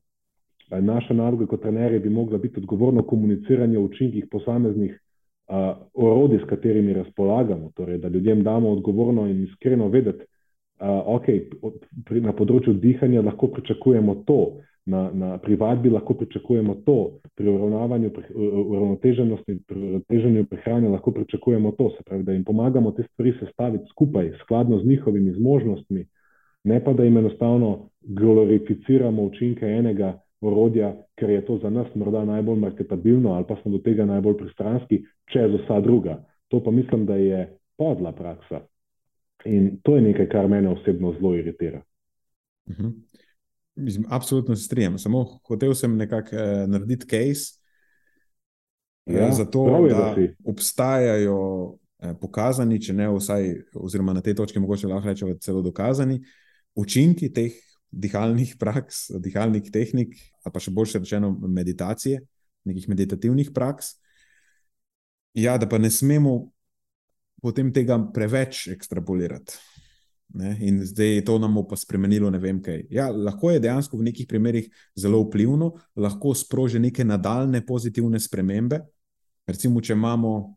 naša 0.71 1.15
naloga 1.15 1.47
kot 1.47 1.63
trenerje 1.63 1.99
bi 2.01 2.09
mogla 2.09 2.39
biti 2.39 2.61
odgovorno 2.61 3.03
komuniciranje 3.03 3.79
o 3.79 3.83
učinkih 3.83 4.27
posameznih 4.31 5.01
uh, 5.49 5.77
orodij, 5.95 6.39
s 6.39 6.49
katerimi 6.49 6.93
razpolagamo. 6.93 7.71
Torej, 7.75 7.99
da 7.99 8.09
ljudem 8.09 8.43
damo 8.43 8.71
odgovorno 8.71 9.27
in 9.27 9.45
iskreno 9.45 9.89
vedeti, 9.89 10.25
uh, 10.81 10.87
okay, 11.17 11.45
na 12.21 12.33
področju 12.33 12.75
dihanja 12.75 13.23
lahko 13.23 13.47
pričakujemo 13.47 14.15
to, 14.27 14.41
na, 14.87 15.11
na 15.15 15.39
privadbi 15.39 15.91
lahko 15.91 16.15
pričakujemo 16.15 16.75
to, 16.87 17.11
pri 17.37 17.49
uravnavanju 17.49 18.11
uravnoteženosti, 18.35 19.59
pri 19.67 19.79
uravnoteženju 19.79 20.47
prehrane 20.47 20.89
lahko 20.89 21.11
pričakujemo 21.11 21.73
to. 21.79 21.91
Se 21.99 22.05
pravi, 22.07 22.23
da 22.23 22.33
jim 22.33 22.45
pomagamo 22.45 22.91
te 22.91 23.03
stvari 23.03 23.35
sestaviti 23.41 23.85
skupaj, 23.91 24.33
skladno 24.43 24.79
z 24.79 24.87
njihovimi 24.87 25.33
zmožnostmi. 25.33 26.07
Ne 26.65 26.85
pa, 26.85 26.93
da 26.93 27.05
jim 27.05 27.17
enostavno 27.17 27.89
glorificiramo 28.01 29.23
učinke 29.23 29.67
enega, 29.67 30.19
orodja, 30.41 30.95
ker 31.19 31.31
je 31.31 31.45
to 31.47 31.59
za 31.63 31.71
nas 31.71 31.87
morda 31.95 32.25
najbolj 32.25 32.59
marketabilno 32.59 33.33
ali 33.33 33.45
pa 33.49 33.57
smo 33.63 33.73
do 33.73 33.79
tega 33.79 34.07
najbolj 34.07 34.37
pristranski, 34.37 35.05
čez 35.33 35.53
vsa 35.53 35.81
druga. 35.81 36.25
To 36.49 36.63
pa 36.65 36.71
mislim, 36.71 37.07
da 37.07 37.15
je 37.15 37.59
podla 37.77 38.13
praksa. 38.13 38.61
In 39.45 39.81
to 39.83 39.97
je 39.97 40.03
nekaj, 40.03 40.29
kar 40.29 40.49
mene 40.49 40.69
osebno 40.69 41.13
zelo 41.13 41.35
iritira. 41.35 41.83
Uh 42.67 42.79
mhm. 42.79 42.89
-huh. 42.89 44.05
Absolutno 44.09 44.57
se 44.57 44.65
strinjam. 44.65 44.99
Samo 44.99 45.25
hotel 45.47 45.75
sem 45.75 45.97
nekako 45.97 46.37
eh, 46.37 46.67
narediti 46.67 47.07
case, 47.07 47.61
eh, 49.07 49.15
ja, 49.15 49.33
zato, 49.33 49.87
je, 49.87 49.95
da, 49.95 50.15
da 50.17 50.27
obstajajo 50.45 51.39
eh, 51.99 52.15
pokazani, 52.21 52.81
če 52.83 52.93
ne 52.93 53.09
vsaj, 53.09 53.55
oziroma 53.75 54.13
na 54.13 54.21
tej 54.21 54.35
točki 54.35 54.59
mogoče 54.59 54.87
lahko 54.87 55.09
rečemo 55.09 55.35
celo 55.35 55.63
dokazani, 55.63 56.21
učinki 56.75 57.33
teh 57.33 57.53
dihalnih 57.91 58.55
praks, 58.59 59.09
dihalnih 59.19 59.71
tehnik, 59.73 60.15
ali 60.45 60.55
pa 60.55 60.63
še 60.63 60.73
boljše 60.75 61.03
rečeno, 61.03 61.33
meditacije, 61.35 62.21
nekih 62.69 62.89
meditativnih 62.89 63.51
praks. 63.55 63.97
Ja, 65.35 65.57
da 65.59 65.69
pa 65.69 65.79
ne 65.79 65.91
smemo 65.91 66.51
potem 67.43 67.73
tega 67.73 67.99
preveč 68.15 68.67
ekstrapolirati. 68.71 69.59
Ne? 70.35 70.55
In 70.63 70.79
zdaj 70.87 71.15
je 71.15 71.25
to 71.27 71.39
nam 71.43 71.57
pa 71.69 71.77
spremenilo, 71.77 72.31
ne 72.31 72.39
vem 72.39 72.61
kaj. 72.63 72.85
Ja, 72.91 73.09
lahko 73.11 73.51
je 73.51 73.63
dejansko 73.63 73.99
v 73.99 74.07
nekih 74.11 74.29
primerih 74.31 74.69
zelo 74.95 75.25
vplivno, 75.25 75.73
lahko 75.97 76.35
sproži 76.35 76.79
neke 76.79 77.05
nadaljne 77.05 77.65
pozitivne 77.67 78.21
spremembe. 78.21 78.81
Recimo, 79.47 79.81
če 79.81 79.97
imamo 79.99 80.55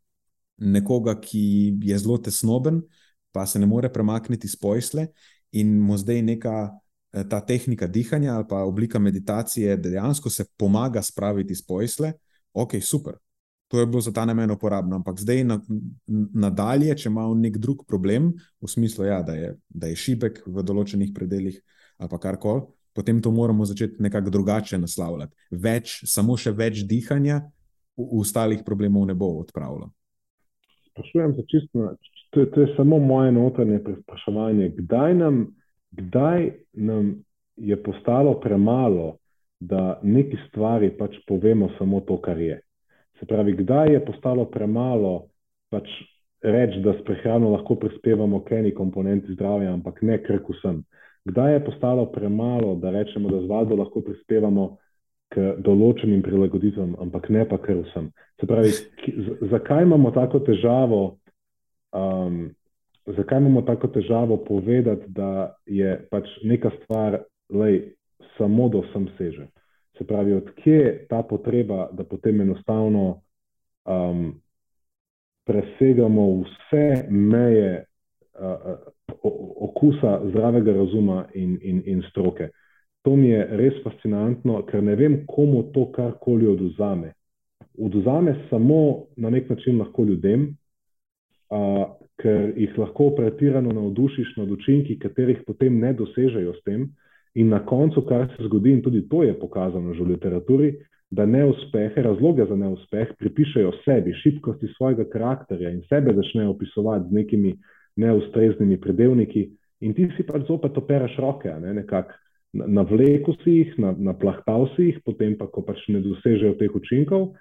nekoga, 0.62 1.16
ki 1.18 1.80
je 1.82 1.98
zelo 1.98 2.20
tesnoben, 2.22 2.84
pa 3.34 3.48
se 3.50 3.60
ne 3.60 3.66
more 3.66 3.90
premakniti 3.90 4.46
iz 4.46 4.56
posle, 4.60 5.08
in 5.58 5.80
mu 5.82 5.98
zdaj 5.98 6.22
neka 6.22 6.54
ta 7.30 7.42
tehnika 7.46 7.88
dihanja 7.88 8.34
ali 8.36 8.46
pa 8.50 8.64
oblika 8.64 9.00
meditacije 9.00 9.78
dejansko 9.78 10.30
se 10.30 10.46
pomaga 10.58 11.02
spraviti 11.02 11.54
iz 11.54 11.62
posle, 11.68 12.14
ok, 12.54 12.72
super. 12.82 13.14
To 13.68 13.80
je 13.80 13.86
bilo 13.86 14.02
za 14.02 14.12
ta 14.14 14.26
namen 14.26 14.52
uporabno, 14.52 14.96
ampak 14.96 15.20
zdaj 15.20 15.44
na, 15.44 15.60
nadalje, 16.34 16.94
če 16.98 17.10
ima 17.10 17.26
nek 17.36 17.58
drug 17.58 17.86
problem, 17.88 18.34
v 18.62 18.70
smislu, 18.70 19.06
ja, 19.06 19.22
da, 19.26 19.34
je, 19.34 19.56
da 19.70 19.90
je 19.90 19.98
šibek 19.98 20.44
v 20.46 20.66
določenih 20.66 21.14
predeljih 21.14 21.58
ali 21.98 22.10
pa 22.10 22.20
karkoli, 22.22 22.66
potem 22.94 23.22
to 23.22 23.32
moramo 23.32 23.66
začeti 23.66 24.02
nekako 24.04 24.30
drugače 24.30 24.78
naslavljati. 24.78 25.34
Več, 25.52 26.02
samo 26.10 26.38
še 26.38 26.52
več 26.52 26.84
dihanja, 26.90 27.40
v, 27.98 28.08
ostalih 28.22 28.62
problemov 28.66 29.06
ne 29.10 29.16
bo 29.18 29.30
odpravilo. 29.40 29.92
Sprašujem 30.92 31.36
se 31.38 31.46
čisto, 31.50 31.90
to 32.34 32.40
je, 32.46 32.52
to 32.54 32.62
je 32.62 32.74
samo 32.78 33.00
moje 33.00 33.32
notranje 33.32 33.80
vprašanje. 34.02 34.70
Kdaj, 34.78 35.18
kdaj 35.96 36.52
nam 36.74 37.24
je 37.56 37.84
postalo 37.84 38.34
premalo, 38.40 39.18
da 39.60 40.00
neki 40.04 40.38
stvari 40.48 40.90
pač 40.98 41.16
povemo 41.28 41.70
samo 41.78 42.00
to, 42.00 42.18
kar 42.22 42.38
je? 42.38 42.60
Se 43.20 43.26
pravi, 43.26 43.54
kdaj 43.54 43.94
je 43.94 44.06
postalo 44.06 44.46
premalo 44.46 45.28
pač 45.72 45.88
reči, 46.44 46.82
da 46.84 46.94
s 46.94 47.04
prehrano 47.06 47.54
lahko 47.54 47.76
prispevamo 47.80 48.42
k 48.44 48.60
eni 48.60 48.74
komponenti 48.76 49.34
zdravja, 49.34 49.74
ampak 49.74 50.02
ne 50.02 50.18
krk 50.24 50.50
vsem? 50.50 50.84
Kdaj 51.26 51.54
je 51.54 51.66
postalo 51.66 52.06
premalo, 52.12 52.76
da 52.76 52.92
rečemo, 52.92 53.30
da 53.30 53.40
z 53.42 53.48
vadbo 53.48 53.78
lahko 53.80 54.02
prispevamo 54.04 54.66
k 55.32 55.54
določenim 55.64 56.22
prilagoditvam, 56.22 56.98
ampak 57.00 57.30
ne 57.32 57.46
pa 57.48 57.58
kar 57.64 57.80
vsem? 57.86 58.12
Se 58.42 58.50
pravi, 58.50 58.74
zakaj 59.54 59.88
imamo 59.88 60.12
tako 60.12 60.44
težavo? 60.44 61.04
Um, 61.96 62.52
zakaj 63.06 63.40
imamo 63.40 63.62
tako 63.62 63.88
težavo 63.88 64.38
povedati, 64.38 65.04
da 65.08 65.56
je 65.66 66.08
pač 66.12 66.28
neka 66.44 66.72
stvar, 66.84 67.20
lej, 67.50 67.94
samo 68.38 68.70
da 68.70 68.84
vsem 68.88 69.08
seže? 69.18 69.48
Se 69.98 70.08
pravi, 70.08 70.34
odkje 70.34 70.78
je 70.78 71.08
ta 71.10 71.24
potreba, 71.24 71.90
da 71.92 72.04
potem 72.04 72.42
enostavno 72.42 73.22
um, 73.86 74.42
presegamo 75.46 76.44
vse 76.44 77.06
meje 77.10 77.86
uh, 78.40 78.78
okusa 79.56 80.22
zdravega 80.30 80.74
razuma 80.74 81.26
in, 81.34 81.60
in, 81.62 81.84
in 81.86 82.04
stroke. 82.10 82.50
To 83.04 83.16
mi 83.16 83.30
je 83.30 83.48
res 83.60 83.84
fascinantno, 83.84 84.62
ker 84.66 84.84
ne 84.84 84.96
vem, 84.96 85.26
komu 85.28 85.64
to 85.76 85.90
karkoli 85.92 86.48
oduzame. 86.48 87.14
Oduzame 87.78 88.36
samo 88.50 89.06
na 89.18 89.30
nek 89.30 89.50
način 89.50 89.80
lahko 89.80 90.06
ljudem, 90.06 90.54
uh, 91.54 91.84
ker 92.22 92.54
jih 92.58 92.74
lahko 92.78 93.12
pretirano 93.18 93.74
navdušiš 93.74 94.36
nad 94.38 94.52
učinki, 94.52 95.00
katerih 95.00 95.44
potem 95.48 95.80
ne 95.80 95.94
dosežejo 95.94 96.54
s 96.58 96.64
tem. 96.66 96.88
In 97.36 97.50
na 97.50 97.64
koncu, 97.66 98.04
kar 98.06 98.28
se 98.36 98.46
zgodi, 98.46 98.76
in 98.76 98.82
tudi 98.86 99.08
to 99.10 99.24
je 99.24 99.34
pokazano 99.40 99.94
že 99.94 100.04
v 100.04 100.14
literaturi, 100.14 100.74
da 101.14 101.26
neuspehe, 101.26 102.02
razloge 102.02 102.46
za 102.50 102.56
neuspeh 102.56 103.14
pripišajo 103.20 103.72
sebi, 103.86 104.14
šibkosti 104.22 104.70
svojega 104.78 105.06
karakterja 105.10 105.70
in 105.70 105.82
sebe 105.90 106.14
začnejo 106.14 106.54
opisovati 106.56 107.10
z 107.10 107.14
nekimi 107.14 107.54
neustreznimi 108.02 108.80
predelniki, 108.82 109.50
in 109.82 109.94
ti 109.94 110.08
si 110.18 110.26
pač 110.26 110.48
zopet 110.48 110.78
opereš 110.78 111.18
roke, 111.22 111.54
ne, 111.62 111.74
nekako 111.74 112.18
navleku 112.54 113.34
si 113.44 113.60
jih, 113.60 113.78
naplahtal 113.78 114.68
si 114.76 114.90
jih, 114.90 115.00
potem 115.06 115.38
pa, 115.38 115.48
ko 115.50 115.62
pač 115.66 115.82
ne 115.90 116.02
dosežejo 116.06 116.58
teh 116.58 116.76
učinkov, 116.76 117.32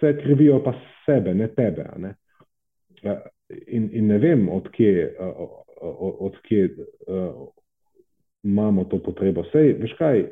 se 0.00 0.12
krivijo 0.20 0.60
pa 0.64 0.74
sebe, 1.04 1.34
ne 1.34 1.48
tebe. 1.52 1.88
Ne. 2.00 2.14
In, 3.50 3.90
in 3.92 4.06
ne 4.08 4.18
vem, 4.18 4.46
odkje, 4.48 5.10
odkje 6.20 6.64
uh, 6.72 7.48
imamo 8.44 8.84
to 8.84 8.98
potrebo. 9.04 9.44
Sej, 9.52 9.74
veš 9.82 9.92
kaj, 9.98 10.22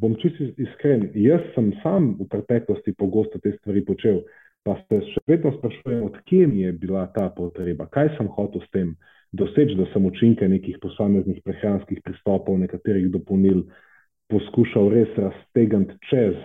bom 0.00 0.16
čisto 0.22 0.48
iskren, 0.60 1.10
jaz 1.14 1.44
sem 1.54 1.72
sam 1.82 2.14
v 2.18 2.28
preteklosti 2.30 2.94
pogosto 2.98 3.38
te 3.38 3.52
stvari 3.58 3.84
počel, 3.84 4.22
pa 4.64 4.78
se 4.88 5.02
še 5.12 5.20
vedno 5.28 5.52
sprašujem, 5.58 6.02
odkje 6.08 6.46
mi 6.48 6.64
je 6.64 6.72
bila 6.72 7.04
ta 7.12 7.28
potreba, 7.36 7.86
kaj 7.92 8.14
sem 8.16 8.30
hotel 8.32 8.64
s 8.64 8.72
tem 8.72 8.94
doseči, 9.36 9.76
da 9.76 9.86
sem 9.92 10.06
učinke 10.08 10.48
nekih 10.48 10.78
posameznih 10.80 11.42
prehranskih 11.44 12.00
pristopov, 12.04 12.58
nekaterih 12.62 13.10
dopolnil 13.12 13.66
poskušal 14.32 14.88
res 14.94 15.12
raztegniti 15.20 15.98
čez 16.08 16.38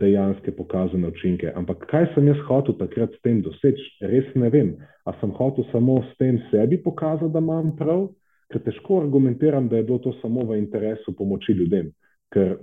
dejanske 0.00 0.52
pokazane 0.56 1.08
učinke. 1.08 1.52
Ampak 1.54 1.86
kaj 1.90 2.10
sem 2.14 2.28
jaz 2.28 2.38
hotel 2.48 2.76
takrat 2.78 3.14
s 3.14 3.22
tem 3.24 3.42
doseči, 3.42 3.88
res 4.00 4.28
ne 4.34 4.50
vem. 4.50 4.76
A 5.06 5.14
sem 5.20 5.32
hotel 5.36 5.66
samo 5.72 6.00
s 6.02 6.16
tem 6.18 6.38
sebi 6.50 6.78
pokazati, 6.82 7.32
da 7.32 7.42
imam 7.42 7.74
prav, 7.78 8.08
ker 8.52 8.62
težko 8.62 9.00
argumentiram, 9.02 9.68
da 9.68 9.80
je 9.80 9.86
bilo 9.88 9.98
to 9.98 10.14
samo 10.22 10.44
v 10.46 10.58
interesu 10.58 11.14
pomoči 11.16 11.52
ljudem. 11.52 11.92
Ker 12.34 12.56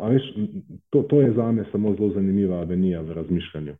Veš, 0.00 0.22
to, 0.90 1.02
to 1.02 1.20
je 1.20 1.32
za 1.32 1.52
me 1.52 1.64
samo 1.72 1.94
zelo 1.94 2.12
zanimiva 2.14 2.60
avenija 2.60 3.00
v 3.00 3.12
razmišljanju. 3.12 3.74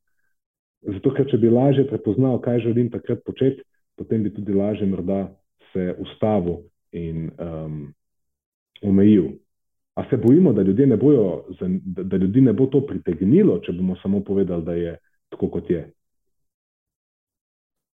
Zato, 0.82 1.12
ker 1.14 1.28
če 1.30 1.38
bi 1.38 1.52
lažje 1.52 1.86
prepoznal, 1.88 2.40
kaj 2.40 2.58
želim 2.64 2.90
takrat 2.90 3.22
početi, 3.24 3.62
potem 3.96 4.22
bi 4.22 4.32
tudi 4.34 4.52
lažje 4.52 4.86
morda 4.86 5.28
se 5.72 5.94
ustavil 5.98 6.62
in 6.92 7.30
um, 7.38 7.92
omejil. 8.82 9.30
A 9.94 10.04
se 10.10 10.16
bojimo, 10.16 10.52
da, 10.52 10.62
ne 10.62 10.96
bojo, 10.96 11.44
da, 11.84 12.02
da 12.02 12.16
ljudi 12.16 12.40
ne 12.40 12.52
bo 12.52 12.66
to 12.66 12.80
pritegnilo, 12.86 13.58
če 13.58 13.72
bomo 13.72 13.96
samo 14.02 14.20
povedali, 14.24 14.64
da 14.64 14.74
je 14.74 14.96
tako, 15.28 15.48
kot 15.48 15.70
je. 15.70 15.90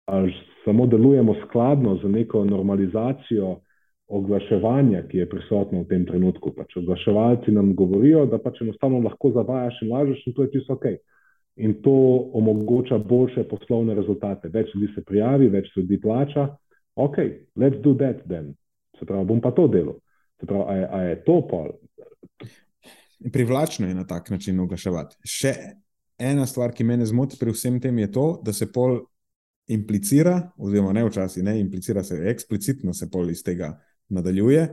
Ali 0.06 0.34
samo 0.66 0.86
delujemo 0.88 1.36
skladno 1.46 1.96
z 2.04 2.10
neko 2.10 2.44
normalizacijo 2.46 3.56
oglaševanja, 4.08 5.02
ki 5.10 5.18
je 5.18 5.30
prisotno 5.30 5.82
v 5.82 5.88
tem 5.90 6.06
trenutku. 6.06 6.52
Pač 6.54 6.78
oglaševalci 6.78 7.52
nam 7.52 7.74
govorijo, 7.76 8.26
da 8.30 8.38
pač 8.38 8.62
enostavno 8.62 9.00
lahko 9.02 9.32
zavajaš 9.34 9.82
in 9.82 9.92
lažeš, 9.92 10.28
in 10.28 10.34
to 10.34 10.46
je 10.46 10.52
čisto 10.54 10.78
ok. 10.78 10.86
In 11.56 11.74
to 11.82 11.96
omogoča 12.34 12.98
boljše 12.98 13.48
poslovne 13.50 13.96
rezultate. 13.96 14.52
Več 14.54 14.76
ljudi 14.76 14.92
se 14.94 15.04
prijavi, 15.04 15.48
več 15.50 15.72
ljudi 15.78 16.02
plača. 16.02 16.50
Ok, 16.96 17.18
let's 17.58 17.82
do 17.82 17.96
that 17.96 18.22
then. 18.28 18.54
Se 19.00 19.06
pravi, 19.06 19.26
bom 19.26 19.42
pa 19.42 19.52
to 19.52 19.68
delal. 19.68 19.98
Se 20.40 20.46
pravi, 20.46 20.64
a 20.68 20.76
je, 20.76 20.88
a 20.92 21.02
je 21.02 21.18
to 21.24 21.40
pol. 21.48 21.72
Privlačno 23.32 23.88
je 23.88 23.96
na 23.96 24.06
tak 24.08 24.30
način 24.30 24.60
oglaševati. 24.60 25.18
Še 25.24 25.54
ena 26.18 26.46
stvar, 26.48 26.74
ki 26.76 26.84
me 26.84 27.00
zmoti 27.06 27.40
pri 27.40 27.54
vsem 27.56 27.80
tem, 27.82 27.98
je 28.00 28.12
to, 28.12 28.26
da 28.44 28.54
se 28.54 28.68
pol 28.72 29.00
implicira, 29.68 30.52
oziroma 30.58 30.94
ne 30.94 31.06
včasih, 31.08 31.44
ne 31.44 31.60
implicira 31.60 32.04
se 32.04 32.20
eksplicitno, 32.30 32.94
se 32.94 33.10
pol 33.12 33.32
iz 33.32 33.42
tega 33.44 33.74
nadaljuje, 34.10 34.68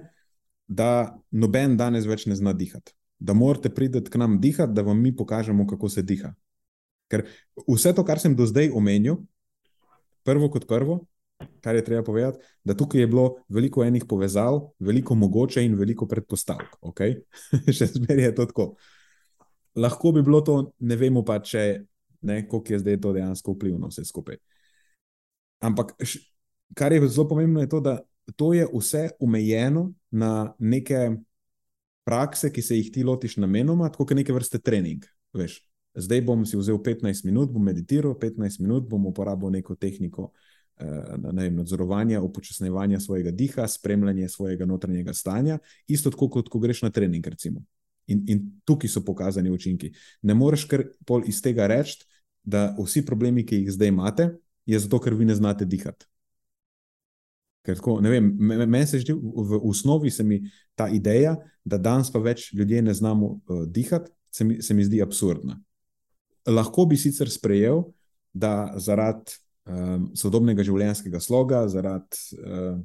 da 0.68 1.18
noben 1.30 1.76
danes 1.76 2.06
več 2.06 2.26
ne 2.26 2.36
zna 2.36 2.52
dihati. 2.52 2.93
Da 3.22 3.34
morate 3.39 3.70
priti 3.70 4.02
k 4.02 4.18
nam 4.18 4.40
dihati, 4.40 4.74
da 4.74 4.82
vam 4.82 4.98
mi 5.01 5.14
pokažemo, 5.16 5.66
kako 5.66 5.89
se 5.89 6.02
diha. 6.02 6.32
Ker 7.10 7.24
vse 7.68 7.93
to, 7.94 8.05
kar 8.05 8.20
sem 8.20 8.34
do 8.36 8.47
zdaj 8.48 8.72
omenil, 8.74 9.20
prvo 10.26 10.48
kot 10.51 10.66
prvo, 10.68 11.02
kar 11.60 11.77
je 11.77 11.85
treba 11.85 12.02
povedati, 12.05 12.39
da 12.64 12.74
tukaj 12.77 13.01
je 13.01 13.06
bilo 13.06 13.27
veliko 13.48 13.85
enih 13.85 14.05
povezav, 14.09 14.60
veliko 14.78 15.14
mogoče 15.14 15.64
in 15.64 15.74
veliko 15.78 16.09
predpostavk. 16.09 16.77
Okay? 16.81 17.20
Še 17.77 17.93
zmeraj 17.94 18.31
je 18.31 18.35
to 18.35 18.47
tako. 18.51 18.69
Lahko 19.77 20.12
bi 20.12 20.23
bilo 20.23 20.40
to, 20.44 20.56
ne 20.78 20.97
vemo 20.97 21.24
pa, 21.24 21.39
če 21.40 21.85
ne, 22.23 22.43
koliko 22.48 22.74
je 22.74 22.78
zdaj 22.78 23.01
to 23.01 23.12
dejansko 23.16 23.56
vplivno 23.56 23.89
vse 23.90 24.05
skupaj. 24.05 24.39
Ampak, 25.62 25.94
kar 26.74 26.93
je 26.93 27.09
zelo 27.09 27.28
pomembno, 27.28 27.60
je 27.62 27.70
to, 27.70 27.81
da 27.81 27.98
to 28.36 28.52
je 28.55 28.66
vse 28.73 29.09
omejeno 29.20 29.93
na 30.10 30.55
neke 30.59 31.10
prakse, 32.05 32.51
ki 32.52 32.62
se 32.62 32.77
jih 32.77 32.90
ti 32.93 33.05
lotiš 33.05 33.36
namenoma, 33.36 33.90
kot 33.94 34.10
neke 34.14 34.35
vrste 34.35 34.59
trening. 34.59 35.05
Veš, 35.35 35.60
zdaj 35.94 36.23
bom 36.27 36.47
si 36.47 36.59
vzel 36.59 36.78
15 36.82 37.24
minut, 37.24 37.52
bom 37.52 37.64
meditiral 37.64 38.14
15 38.19 38.60
minut, 38.60 38.89
bom 38.89 39.06
uporabil 39.06 39.51
neko 39.51 39.77
tehniko 39.77 40.31
eh, 40.32 40.39
ne 40.39 40.52
vem, 40.78 41.55
nadzorovanja, 41.57 42.20
upočasnevanja 42.23 43.01
svojega 43.01 43.31
diha, 43.31 43.69
spremljanja 43.69 44.28
svojega 44.28 44.66
notranjega 44.66 45.15
stanja, 45.15 45.59
isto 45.86 46.11
tako, 46.11 46.28
kot 46.28 46.49
ko 46.49 46.59
greš 46.59 46.82
na 46.82 46.90
trening. 46.90 47.27
In, 48.07 48.24
in 48.28 48.40
tukaj 48.65 48.90
so 48.90 49.05
pokazani 49.05 49.51
učinki. 49.51 49.93
Ne 50.23 50.35
moreš 50.35 50.65
kar 50.70 50.85
pol 51.07 51.23
iz 51.27 51.43
tega 51.43 51.66
reči, 51.70 52.03
da 52.43 52.73
vsi 52.78 53.05
problemi, 53.07 53.47
ki 53.47 53.62
jih 53.62 53.70
zdaj 53.73 53.93
imate, 53.93 54.31
je 54.66 54.78
zato, 54.78 54.99
ker 54.99 55.15
vi 55.15 55.24
ne 55.24 55.35
znate 55.35 55.65
dihati. 55.65 56.07
Ker 57.62 57.78
tako, 57.78 58.01
ne 58.03 58.11
vem, 58.11 58.32
meni 58.43 58.86
se 58.90 58.99
zdi, 58.99 59.15
v 59.15 59.61
osnovi 59.69 60.11
se 60.11 60.24
mi 60.27 60.40
ta 60.74 60.89
ideja, 60.90 61.36
da 61.65 61.78
danes 61.78 62.11
pa 62.11 62.19
več 62.19 62.49
ljudi 62.53 62.81
ne 62.82 62.94
znamo 62.94 63.28
uh, 63.28 63.62
dihati, 63.70 64.11
se 64.35 64.44
mi, 64.44 64.59
se 64.62 64.74
mi 64.74 64.85
zdi 64.85 65.03
absurdna. 65.03 65.61
Lahko 66.51 66.89
bi 66.90 66.99
sicer 66.99 67.31
sprejel, 67.31 67.85
da 68.35 68.73
zaradi 68.82 69.39
um, 69.66 70.10
sodobnega 70.18 70.64
življenjskega 70.66 71.20
sloga, 71.20 71.66
zaradi 71.72 72.40
uh, 72.40 72.80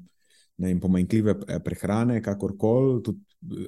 pomanjkljive 0.81 1.35
prehrane, 1.63 2.21
kakorkoli, 2.25 3.01
tudi, 3.05 3.21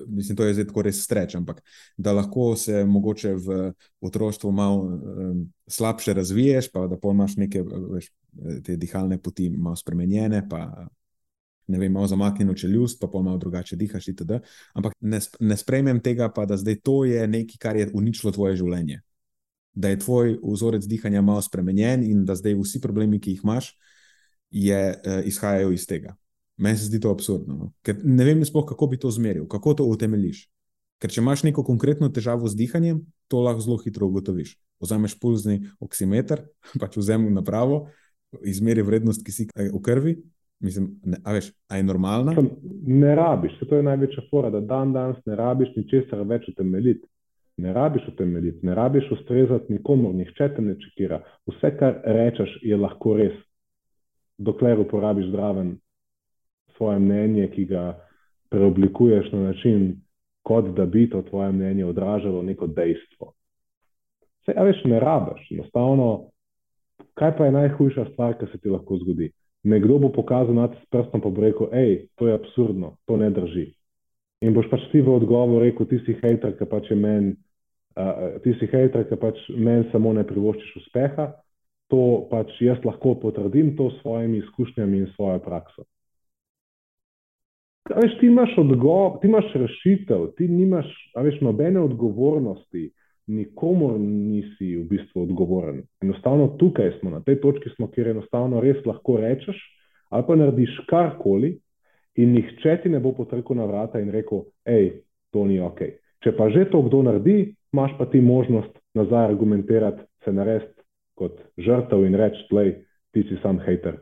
mislim, 0.08 0.38
to 0.38 0.48
je 0.48 0.56
zdaj 0.58 0.66
tako 0.72 0.84
res 0.88 1.04
streč, 1.06 1.36
ampak 1.38 1.60
da 1.98 2.16
lahko 2.18 2.56
se 2.58 2.82
mogoče 2.86 3.34
v 3.36 3.58
otroštvu 4.02 4.52
malo 4.52 4.88
um, 4.88 5.44
slabše 5.70 6.14
razviješ, 6.18 6.72
pa 6.74 6.88
da 6.90 6.98
pa 6.98 7.14
imaš 7.14 7.38
neke 7.38 7.62
veš, 7.64 8.10
te 8.66 8.78
dihalne 8.78 9.20
poti 9.22 9.50
malo 9.50 9.78
spremenjene, 9.78 10.42
pa 10.50 10.90
ne 11.70 11.78
vem, 11.78 11.92
malo 11.94 12.08
zamaknjeno 12.08 12.54
čeljust, 12.54 12.98
pa 13.02 13.08
pol 13.08 13.24
malo 13.24 13.38
drugače 13.38 13.76
dihaš. 13.78 14.08
Itd. 14.08 14.42
Ampak 14.74 14.94
ne, 15.00 15.20
ne 15.40 15.58
sprejmem 15.58 16.02
tega, 16.02 16.32
pa 16.34 16.46
da 16.50 16.58
zdaj 16.58 16.80
to 16.84 17.04
je 17.06 17.28
nekaj, 17.28 17.62
kar 17.62 17.78
je 17.78 17.90
uničilo 17.94 18.34
tvoje 18.34 18.58
življenje. 18.58 19.02
Da 19.80 19.92
je 19.94 20.00
tvoj 20.02 20.34
vzorec 20.44 20.84
dihanja 20.90 21.22
malo 21.24 21.42
spremenjen 21.42 22.04
in 22.04 22.26
da 22.28 22.36
zdaj 22.36 22.58
vsi 22.60 22.82
problemi, 22.84 23.20
ki 23.24 23.38
jih 23.38 23.44
imaš, 23.46 23.72
je, 24.52 24.80
uh, 24.92 25.22
izhajajo 25.30 25.72
iz 25.72 25.86
tega. 25.88 26.16
Meni 26.60 26.78
se 26.78 26.90
zdi 26.90 27.00
to 27.00 27.12
absurdno. 27.16 27.56
No? 27.56 27.72
Ker 27.86 28.02
ne 28.04 28.26
vem, 28.28 28.42
sploh, 28.46 28.66
kako 28.68 28.90
bi 28.92 29.00
to 29.00 29.12
zmeril, 29.16 29.48
kako 29.48 29.78
to 29.80 29.86
utemeliš. 29.88 30.50
Ker 31.00 31.14
če 31.14 31.22
imaš 31.22 31.46
neko 31.48 31.64
konkretno 31.64 32.10
težavo 32.12 32.50
z 32.52 32.60
dihanjem, 32.60 33.00
to 33.32 33.40
lahko 33.46 33.64
zelo 33.64 33.78
hitro 33.80 34.10
ugotoviš. 34.10 34.58
Vzameš 34.84 35.16
pulzni 35.22 35.62
oksimeter, 35.80 36.44
pač 36.82 36.98
vzemi 37.00 37.32
napravo, 37.32 37.86
izmeri 38.44 38.84
vrednost 38.84 39.24
kisika 39.26 39.70
v 39.72 39.82
krvi. 39.86 40.18
Mislim, 40.60 40.90
ne, 41.08 41.22
a 41.24 41.38
veš, 41.38 41.54
a 41.72 41.78
je 41.80 41.86
normalna? 41.88 42.34
Ne 42.84 43.14
rabiš, 43.16 43.56
to 43.64 43.78
je 43.80 43.86
največja 43.88 44.26
fora, 44.28 44.50
da 44.52 44.60
dan 44.60 44.92
danes 44.92 45.22
ne 45.24 45.38
rabiš 45.40 45.72
ničesar 45.78 46.26
več 46.28 46.50
utemeljiti. 46.52 47.08
Ne 47.60 47.74
rabiš 47.74 48.08
utemeljiti, 48.08 48.66
ne 48.66 48.76
rabiš 48.76 49.12
ustrezati 49.12 49.74
nikomor, 49.74 50.14
nihče 50.16 50.50
te 50.56 50.62
ne 50.62 50.76
čekira. 50.80 51.22
Vse, 51.48 51.72
kar 51.80 52.02
rečeš, 52.06 52.58
je 52.64 52.78
lahko 52.78 53.18
res, 53.20 53.36
dokler 54.38 54.80
uporabiš 54.80 55.28
zdraven 55.28 55.74
svoje 56.78 57.00
mnenje, 57.00 57.50
ki 57.56 57.66
ga 57.66 57.84
preoblikuješ 58.50 59.32
na 59.32 59.42
način, 59.50 59.90
kot 60.44 60.72
da 60.76 60.86
bi 60.86 61.10
to 61.10 61.22
tvoje 61.22 61.52
mnenje 61.52 61.86
odražalo 61.86 62.44
neko 62.44 62.68
dejstvo. 62.68 63.34
Vse, 64.42 64.56
a 64.56 64.64
veš, 64.64 64.84
ne 64.86 65.00
rabiš. 65.00 65.52
Enostavno, 65.52 66.30
kaj 67.20 67.36
pa 67.38 67.46
je 67.46 67.52
najhujša 67.52 68.06
stvar, 68.14 68.38
ki 68.40 68.48
se 68.52 68.58
ti 68.58 68.70
lahko 68.70 68.98
zgodi? 69.04 69.32
Nekdo 69.64 69.98
bo 70.00 70.10
pokazal 70.16 70.56
na 70.56 70.68
te 70.72 70.80
s 70.80 70.88
prstom 70.90 71.22
bo 71.22 71.42
rekel: 71.42 71.68
hej, 71.74 72.08
to 72.16 72.28
je 72.28 72.34
absurdno, 72.34 72.96
to 73.06 73.18
ne 73.18 73.30
drži. 73.30 73.68
In 74.42 74.56
boš 74.56 74.70
pač 74.72 74.88
ti 74.92 75.02
v 75.04 75.12
odgovor 75.12 75.62
rekel: 75.62 75.86
ti 75.86 76.00
si 76.06 76.16
hater, 76.22 76.56
ki 76.56 76.66
pač 76.66 76.92
je 76.92 76.96
meni. 76.96 77.36
Uh, 78.00 78.38
ti 78.44 78.54
si 78.56 78.68
hater, 78.72 79.04
ki 79.10 79.18
pač 79.20 79.40
meni 79.52 79.90
samo 79.92 80.14
ne 80.16 80.24
privoščiš 80.24 80.76
uspeha, 80.86 81.34
to 81.92 82.04
pač 82.30 82.54
jaz 82.64 82.80
lahko 82.88 83.18
potrdim 83.20 83.74
to 83.76 83.90
s 83.92 84.00
svojimi 84.02 84.40
izkušnjami 84.40 85.02
in 85.04 85.10
svojo 85.16 85.42
prakso. 85.44 85.84
Veš, 87.90 88.20
ti 88.20 88.30
imaš 88.30 88.54
odgovor, 88.62 89.18
ti 89.20 89.28
imaš 89.28 89.50
rešitev, 89.54 90.28
ti 90.38 90.48
nimaš 90.48 90.88
veš, 91.18 91.42
nobene 91.42 91.82
odgovornosti, 91.82 92.92
nikomor 93.30 94.00
nisi 94.00 94.76
v 94.78 94.86
bistvu 94.90 95.24
odgovoren. 95.24 95.82
Enostavno 96.02 96.48
tukaj 96.62 96.92
smo, 97.00 97.10
na 97.10 97.22
tej 97.26 97.40
točki 97.42 97.70
smo, 97.76 97.90
kjer 97.92 98.14
enostavno 98.14 98.62
res 98.62 98.86
lahko 98.86 99.18
rečeš 99.18 99.58
ali 100.10 100.24
pa 100.28 100.36
narediš 100.36 100.78
karkoli 100.90 101.52
in 102.18 102.32
nihče 102.34 102.80
ti 102.84 102.90
ne 102.90 103.00
bo 103.00 103.12
potrkal 103.14 103.58
na 103.58 103.66
vrata 103.70 104.00
in 104.02 104.10
rekel, 104.10 104.48
hej, 104.66 105.04
to 105.30 105.46
ni 105.46 105.60
ok. 105.62 105.84
Če 106.26 106.34
pa 106.38 106.50
že 106.50 106.66
to 106.72 106.82
kdo 106.88 107.04
naredi, 107.06 107.54
imaš 107.74 107.92
pa 107.98 108.06
ti 108.06 108.22
možnost 108.22 108.80
nazaj 108.94 109.26
argumentirati, 109.26 110.02
se 110.24 110.34
narediti 110.34 110.82
kot 111.16 111.42
žrtev 111.58 112.06
in 112.06 112.16
reči, 112.16 112.46
tlej, 112.50 112.74
ti 113.12 113.24
si 113.28 113.38
sam 113.42 113.60
hater, 113.60 114.00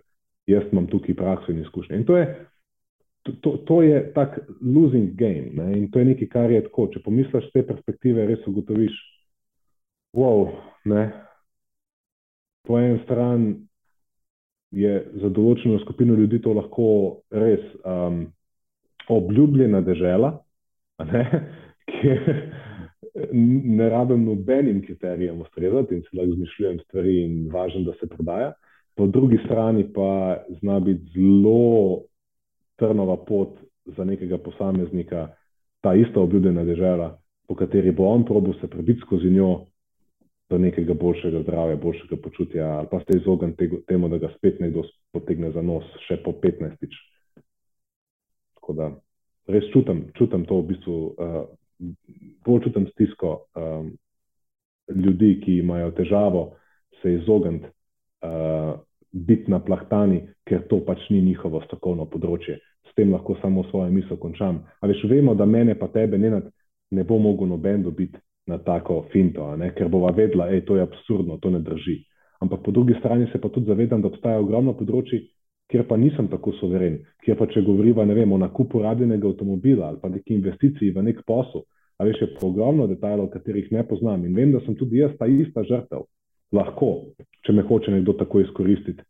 jaz 0.48 0.64
imam 0.72 0.88
tukaj 0.88 1.16
prakso 1.16 1.52
in 1.52 1.62
izkušnje. 1.62 1.98
In 1.98 2.06
to 2.06 2.18
je 2.18 2.28
to, 3.42 3.58
to 3.58 3.82
je 3.82 4.14
tak 4.14 4.40
losing 4.62 5.16
game 5.16 5.50
ne? 5.54 5.78
in 5.78 5.92
to 5.92 6.00
je 6.00 6.06
nekaj, 6.06 6.28
kar 6.28 6.52
je 6.52 6.64
tako. 6.64 6.88
Če 6.94 7.04
pomisliš 7.04 7.50
te 7.54 7.64
perspektive, 7.68 8.26
res 8.28 8.46
ugotoviš, 8.48 8.96
wow, 10.16 10.52
ne. 10.86 11.10
Po 12.68 12.80
eni 12.80 13.00
strani 13.04 13.56
je 14.76 14.94
za 15.22 15.30
določeno 15.32 15.80
skupino 15.80 16.16
ljudi 16.16 16.42
to 16.44 16.54
lahko 16.56 16.88
res 17.32 17.64
um, 17.84 18.26
obljubljena 19.08 19.82
država, 19.82 20.34
ki 21.92 22.16
ne 23.34 23.90
rabim 23.90 24.26
nobenim 24.26 24.82
kriterijem 24.82 25.42
ustrezati 25.42 25.96
in 25.96 26.02
se 26.02 26.18
lahko 26.18 26.34
izmišljujem 26.34 26.80
stvari 26.80 27.22
in 27.24 27.50
važno, 27.54 27.82
da 27.82 27.94
se 28.00 28.08
prodaja. 28.08 28.54
Po 28.96 29.08
drugi 29.08 29.38
strani 29.46 29.86
pa 29.94 30.38
zna 30.60 30.80
biti 30.80 31.12
zelo 31.16 32.02
trnova 32.76 33.18
pot 33.26 33.58
za 33.86 34.04
nekega 34.04 34.38
posameznika, 34.38 35.28
ta 35.82 35.96
ista 35.96 36.22
obljubljena 36.22 36.64
država, 36.64 37.18
po 37.48 37.56
kateri 37.56 37.92
bo 37.92 38.04
on 38.04 38.26
probil 38.26 38.54
se 38.62 38.68
prebiti 38.68 39.00
skozi 39.00 39.30
njo 39.30 39.66
do 40.50 40.58
nekega 40.58 40.94
boljšega 40.94 41.42
zdravja, 41.42 41.76
boljšega 41.76 42.16
počutja, 42.24 42.68
ali 42.68 42.88
pa 42.92 43.00
se 43.00 43.18
izogniti 43.18 43.70
temu, 43.88 44.10
da 44.10 44.18
ga 44.18 44.30
spet 44.38 44.60
nekdo 44.60 44.84
potegne 45.12 45.52
za 45.52 45.62
nos, 45.62 45.84
še 46.08 46.18
po 46.24 46.32
15. 46.32 46.88
Tako 48.56 48.74
da 48.74 48.92
res 49.48 49.68
čutim, 49.74 50.06
čutim 50.18 50.46
to 50.46 50.62
v 50.62 50.68
bistvu, 50.68 50.96
uh, 50.96 51.42
bolj 52.46 52.64
čutim 52.68 52.88
stisko 52.94 53.34
um, 53.56 53.92
ljudi, 54.96 55.40
ki 55.44 55.58
imajo 55.62 55.92
težavo 55.98 56.44
se 57.02 57.14
izogniti. 57.14 57.68
Uh, 58.22 58.80
biti 59.12 59.52
na 59.52 59.60
plahtani, 59.60 60.22
ker 60.48 60.68
to 60.70 60.80
pač 60.86 61.08
ni 61.10 61.22
njihovo 61.22 61.62
strokovno 61.66 62.06
področje. 62.12 62.60
S 62.88 62.96
tem 62.98 63.12
lahko 63.14 63.38
samo 63.42 63.64
svojo 63.70 63.92
misel 63.94 64.20
končam. 64.22 64.64
Ali 64.82 64.96
veš, 64.96 65.08
vemo, 65.10 65.36
da 65.36 65.46
mene 65.46 65.76
pa 65.80 65.90
tebe 65.94 66.18
ne, 66.18 66.42
ne 66.92 67.04
bo 67.04 67.18
mogel 67.22 67.50
noben 67.50 67.84
dobiti 67.84 68.20
na 68.48 68.60
tako 68.64 69.02
finto, 69.12 69.50
ker 69.76 69.90
bova 69.92 70.14
vedela, 70.16 70.48
da 70.48 70.56
je 70.56 70.66
to 70.66 70.78
absurdno, 70.80 71.40
to 71.44 71.52
ne 71.52 71.60
drži. 71.60 71.98
Ampak 72.40 72.62
po 72.64 72.72
drugi 72.72 72.96
strani 73.00 73.28
se 73.32 73.42
pa 73.42 73.50
tudi 73.50 73.68
zavedam, 73.68 74.02
da 74.02 74.08
obstaja 74.08 74.40
ogromno 74.40 74.76
področji, 74.78 75.26
kjer 75.72 75.88
pa 75.88 75.98
nisem 75.98 76.28
tako 76.32 76.54
soveren, 76.60 77.00
kjer 77.26 77.38
pa 77.38 77.48
če 77.52 77.62
govoriva 77.62 78.06
vem, 78.06 78.32
o 78.32 78.38
nakupu 78.38 78.82
rabljenega 78.82 79.28
avtomobila 79.28 79.88
ali 79.88 80.00
pa 80.02 80.10
neki 80.10 80.34
investiciji 80.34 80.94
v 80.96 81.04
nek 81.04 81.24
posel, 81.28 81.66
ali 81.98 82.14
še 82.14 82.34
po 82.36 82.48
ogromno 82.48 82.88
detajlov, 82.88 83.30
katerih 83.34 83.72
ne 83.72 83.84
poznam 83.88 84.26
in 84.26 84.36
vem, 84.36 84.52
da 84.52 84.62
sem 84.66 84.76
tudi 84.76 85.02
jaz 85.02 85.18
ta 85.20 85.28
ista 85.28 85.64
žrtev 85.64 86.06
lahko, 86.56 87.12
če 87.44 87.54
me 87.54 87.66
hoče 87.68 87.92
nekdo 87.92 88.14
tako 88.20 88.42
izkoristiti. 88.42 89.04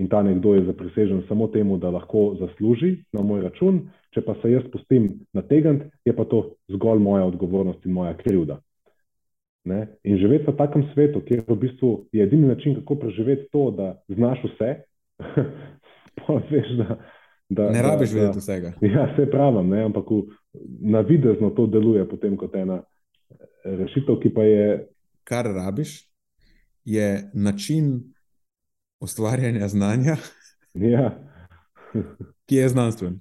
In 0.00 0.08
ta 0.08 0.22
nekdo 0.24 0.54
je 0.54 0.64
zaprisežen 0.64 1.24
samo 1.28 1.50
temu, 1.52 1.76
da 1.78 1.90
lahko 1.92 2.36
zasluži 2.40 2.94
na 3.12 3.22
moj 3.26 3.42
račun, 3.44 3.82
če 4.14 4.22
pa 4.24 4.34
se 4.40 4.52
jaz 4.52 4.64
pustim 4.72 5.10
nategniti, 5.36 5.90
je 6.08 6.14
pa 6.16 6.24
to 6.24 6.54
zgolj 6.72 7.02
moja 7.04 7.26
odgovornost 7.28 7.84
in 7.86 7.92
moja 7.92 8.14
krivda. 8.16 8.60
Ne? 9.68 9.82
In 10.08 10.16
živeti 10.16 10.48
v 10.48 10.56
takem 10.56 10.86
svetu, 10.94 11.20
kjer 11.26 11.44
v 11.46 11.58
bistvu 11.66 11.90
je 12.16 12.24
edini 12.24 12.48
način, 12.48 12.78
kako 12.80 12.96
preživeti 13.02 13.50
to, 13.52 13.68
da 13.76 13.92
znaš 14.08 14.40
vse, 14.48 14.70
pa 16.26 16.40
veš, 16.50 16.76
da. 16.78 17.00
Da, 17.50 17.70
ne 17.70 17.82
rabiš 17.82 18.12
vedeti 18.14 18.38
vsega. 18.38 18.72
Ja, 18.80 19.08
se 19.16 19.30
pravim, 19.30 19.72
ampak 19.72 20.04
navidezno 20.80 21.50
to 21.50 21.66
deluje 21.66 22.08
potem 22.08 22.36
kot 22.38 22.54
ena 22.54 22.82
rešitev, 23.64 24.20
ki 24.22 24.30
pa 24.34 24.44
je. 24.46 24.86
Kar 25.26 25.48
rabiš, 25.54 25.96
je 26.84 27.30
način 27.34 28.14
ustvarjanja 29.00 29.68
znanja, 29.68 30.16
ja. 30.74 31.10
ki 32.46 32.56
je 32.56 32.68
znanstven. 32.68 33.18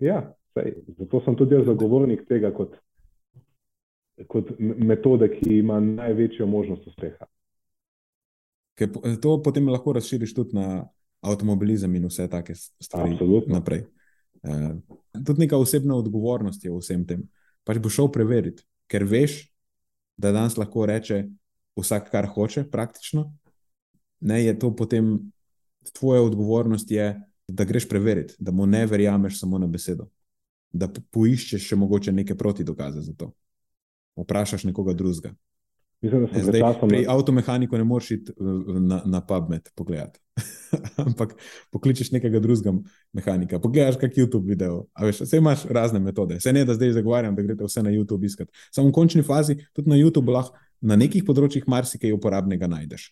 Ja, 0.00 0.34
sej, 0.54 0.74
zato 0.98 1.20
sem 1.24 1.36
tudi 1.36 1.60
zagovornik 1.66 2.24
tega 2.28 2.54
kot, 2.54 2.76
kot 4.26 4.54
metode, 4.58 5.28
ki 5.28 5.58
ima 5.58 5.80
največjo 5.80 6.46
možnost 6.46 6.86
uspeha. 6.86 7.28
Ker 8.78 8.88
to 9.22 9.40
potem 9.42 9.68
lahko 9.68 9.92
razširiš 9.92 10.34
tudi 10.34 10.56
na 10.56 10.86
avtomobilizem 11.20 11.94
in 11.94 12.06
vse 12.06 12.28
take 12.30 12.54
stvari. 12.54 13.12
Absolutno. 13.12 13.54
Naprej. 13.54 13.84
Uh, 14.42 14.78
tudi 15.24 15.44
neka 15.44 15.58
osebna 15.58 15.96
odgovornost 15.98 16.64
je 16.64 16.70
v 16.70 16.78
vsem 16.78 17.04
tem. 17.06 17.24
Pač 17.66 17.80
boš 17.82 17.98
šel 17.98 18.10
preveriti, 18.14 18.64
ker 18.88 19.04
veš, 19.04 19.42
da 20.18 20.32
danes 20.32 20.56
lahko 20.58 20.86
reče, 20.86 21.24
vsak, 21.78 22.10
kar 22.10 22.26
hoče, 22.26 22.64
praktično. 22.70 23.28
Ne, 24.20 24.42
je 24.44 24.54
to 24.58 24.70
potem 24.76 25.18
tvoja 25.94 26.22
odgovornost, 26.22 26.90
je, 26.90 27.12
da 27.48 27.64
greš 27.64 27.88
preveriti, 27.88 28.34
da 28.38 28.52
mu 28.52 28.66
ne 28.66 28.86
verjameš 28.86 29.40
samo 29.40 29.58
na 29.58 29.66
besedo, 29.66 30.08
da 30.72 30.88
poiščeš 30.88 31.68
še 31.70 31.76
mogoče 31.76 32.12
neke 32.12 32.34
proti 32.36 32.64
dokaze 32.64 33.00
za 33.00 33.14
to. 33.16 33.30
Vprašaš 34.18 34.66
nekoga 34.68 34.92
drugega. 34.94 35.32
Mislim, 36.00 36.28
ne, 36.32 36.42
zdaj, 36.42 36.60
časom... 36.60 36.88
Pri 36.88 37.04
avtomehaniku 37.08 37.78
ne 37.78 37.84
moreš 37.84 38.10
iti 38.10 38.32
na, 38.80 39.02
na 39.04 39.20
PubMed 39.26 39.68
pogledati. 39.74 40.20
Ampak 41.06 41.34
pokličeš 41.72 42.12
nekega 42.14 42.38
drugega 42.40 42.72
mehanika, 43.12 43.58
pogledaš 43.58 43.96
kak 43.98 44.14
YouTube 44.14 44.46
video. 44.46 44.84
Vse 45.10 45.38
imaš 45.38 45.64
razne 45.64 45.98
metode. 45.98 46.40
Se 46.40 46.52
ne 46.52 46.64
da 46.64 46.74
zdaj 46.74 46.92
zagovarjam, 47.00 47.34
da 47.34 47.42
greš 47.42 47.58
vse 47.66 47.82
na 47.82 47.90
YouTube 47.90 48.26
iskati. 48.26 48.52
Samo 48.70 48.88
v 48.88 48.92
končni 48.92 49.22
fazi 49.22 49.58
tudi 49.72 49.90
na 49.90 49.96
YouTube 49.96 50.30
lahko 50.30 50.58
na 50.80 50.96
nekih 50.96 51.24
področjih 51.26 51.66
marsikaj 51.66 52.14
uporabnega 52.14 52.68
najdeš. 52.70 53.10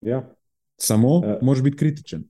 Ja. 0.00 0.22
Samo 0.80 1.18
uh, 1.18 1.34
moraš 1.44 1.64
biti 1.66 1.76
kritičen. 1.76 2.24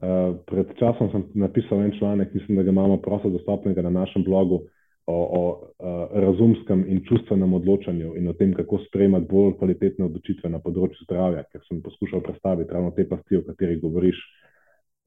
Uh, 0.00 0.36
pred 0.48 0.68
časom 0.80 1.08
sem 1.12 1.24
napisal 1.40 1.80
en 1.84 1.94
članek, 1.96 2.34
mislim, 2.34 2.60
da 2.60 2.64
ga 2.64 2.72
imamo 2.72 3.00
prosto 3.00 3.30
dostopnega 3.32 3.82
na 3.82 3.90
našem 4.02 4.24
blogu 4.24 4.62
o, 5.10 5.70
o 5.78 6.08
razumskem 6.12 6.84
in 6.88 7.02
čustvenem 7.08 7.54
odločanju 7.54 8.14
in 8.16 8.28
o 8.28 8.32
tem, 8.32 8.54
kako 8.54 8.78
sprejemati 8.86 9.26
bolj 9.30 9.56
kvalitetne 9.58 10.06
odločitve 10.06 10.50
na 10.50 10.60
področju 10.62 11.06
zdravja, 11.06 11.44
ker 11.52 11.64
sem 11.66 11.82
poskušal 11.82 12.22
predstaviti 12.26 12.72
ravno 12.72 12.92
te 12.96 13.06
pasti, 13.08 13.38
o 13.38 13.44
katerih 13.46 13.80
govoriš. 13.82 14.20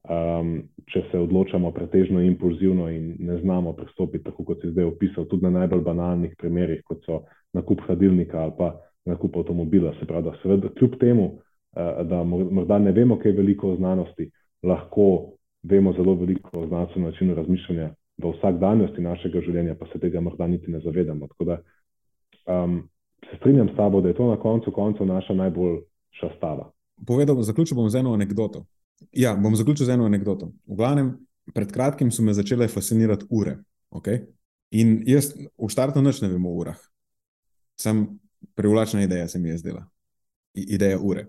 Um, 0.04 0.66
če 0.92 1.00
se 1.08 1.16
odločamo 1.16 1.70
pretežno 1.72 2.20
impulzivno 2.20 2.90
in 2.92 3.14
ne 3.24 3.38
znamo 3.40 3.72
pristopiti, 3.72 4.26
tako 4.26 4.44
kot 4.50 4.60
si 4.60 4.72
zdaj 4.74 4.90
opisal, 4.90 5.24
tudi 5.30 5.46
na 5.46 5.54
najbolj 5.54 5.80
banalnih 5.80 6.34
primerih, 6.36 6.82
kot 6.84 7.00
so 7.08 7.22
nakup 7.56 7.80
hladilnika 7.86 8.42
ali 8.42 8.52
pa 8.58 8.74
nakup 9.08 9.38
avtomobila. 9.40 9.94
Se 9.96 10.04
pravi, 10.06 10.28
da 10.28 10.36
seveda, 10.42 10.68
kljub 10.76 10.98
temu, 11.00 11.30
uh, 11.32 12.04
da 12.04 12.20
morda 12.24 12.78
ne 12.84 12.92
vemo, 12.92 13.16
kaj 13.16 13.32
je 13.32 13.38
veliko 13.40 13.72
o 13.72 13.78
znanosti, 13.80 14.28
lahko 14.62 15.08
vemo 15.64 15.92
zelo 15.96 16.18
veliko 16.20 16.60
o 16.60 16.66
znanstvenem 16.68 17.10
načinu 17.10 17.34
razmišljanja 17.34 17.94
v 18.18 18.30
vsakdanjosti 18.36 19.02
našega 19.02 19.42
življenja, 19.44 19.74
pa 19.78 19.88
se 19.90 19.98
tega 19.98 20.20
morda 20.22 20.46
niti 20.46 20.70
ne 20.70 20.80
zavedamo. 20.84 21.26
Tako 21.32 21.46
da 21.48 21.58
um, 22.46 22.78
se 23.26 23.38
strinjam 23.40 23.68
s 23.72 23.76
tabo, 23.76 24.00
da 24.00 24.12
je 24.12 24.18
to 24.18 24.30
na 24.30 24.38
koncu 24.40 24.72
koncev 24.72 25.06
naša 25.06 25.34
najboljša 25.34 26.30
stava. 26.36 26.70
Povedal, 27.06 27.42
zaključil 27.42 27.76
bom 27.76 27.90
z 27.90 28.02
eno 28.04 28.14
anegdoto. 28.14 28.64
Ja, 29.12 29.34
bom 29.36 29.56
zaključil 29.56 29.86
z 29.86 29.96
eno 29.96 30.06
anegdoto. 30.06 30.52
V 30.66 30.78
glavnem, 30.78 31.14
pred 31.54 31.72
kratkim 31.72 32.12
so 32.14 32.22
me 32.22 32.34
začele 32.34 32.68
fascinirati 32.68 33.26
ure. 33.30 33.58
Okay? 33.90 34.24
In 34.70 35.02
jaz 35.06 35.32
v 35.34 35.70
štartu 35.70 36.02
noč 36.02 36.22
ne 36.22 36.30
vem 36.30 36.46
o 36.46 36.54
urah. 36.54 36.78
Sem 37.78 38.06
privlačna 38.54 39.02
ideja, 39.02 39.28
se 39.28 39.38
mi 39.38 39.50
je 39.50 39.58
zdela. 39.58 39.84
I, 40.54 40.74
ideja 40.78 40.98
ure. 41.02 41.28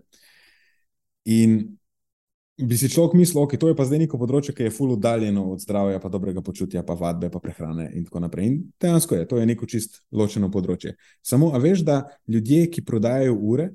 In 1.26 1.78
bi 2.58 2.78
si 2.78 2.88
človek 2.90 3.14
mislil, 3.20 3.42
da 3.42 3.46
okay, 3.48 3.60
to 3.60 3.68
je 3.68 3.76
pa 3.76 3.84
zdaj 3.84 4.06
neko 4.06 4.20
področje, 4.20 4.56
ki 4.56 4.68
je 4.68 4.74
fully 4.74 4.96
oddaljeno 4.96 5.44
od 5.52 5.64
zdravja, 5.64 6.00
pa 6.00 6.12
dobrega 6.12 6.42
počutja, 6.42 6.86
pa 6.88 6.96
vadbe, 6.96 7.30
pa 7.30 7.42
prehrane 7.44 7.90
in 7.94 8.06
tako 8.08 8.24
naprej. 8.24 8.48
In 8.48 8.62
dejansko 8.82 9.20
je, 9.20 9.28
to 9.28 9.40
je 9.42 9.48
neko 9.50 9.68
čist 9.68 10.00
ločeno 10.16 10.48
področje. 10.52 10.96
Samo, 11.20 11.52
a 11.52 11.60
veš, 11.60 11.84
da 11.88 12.06
ljudje, 12.32 12.70
ki 12.72 12.86
prodajajo 12.88 13.36
ure, 13.36 13.70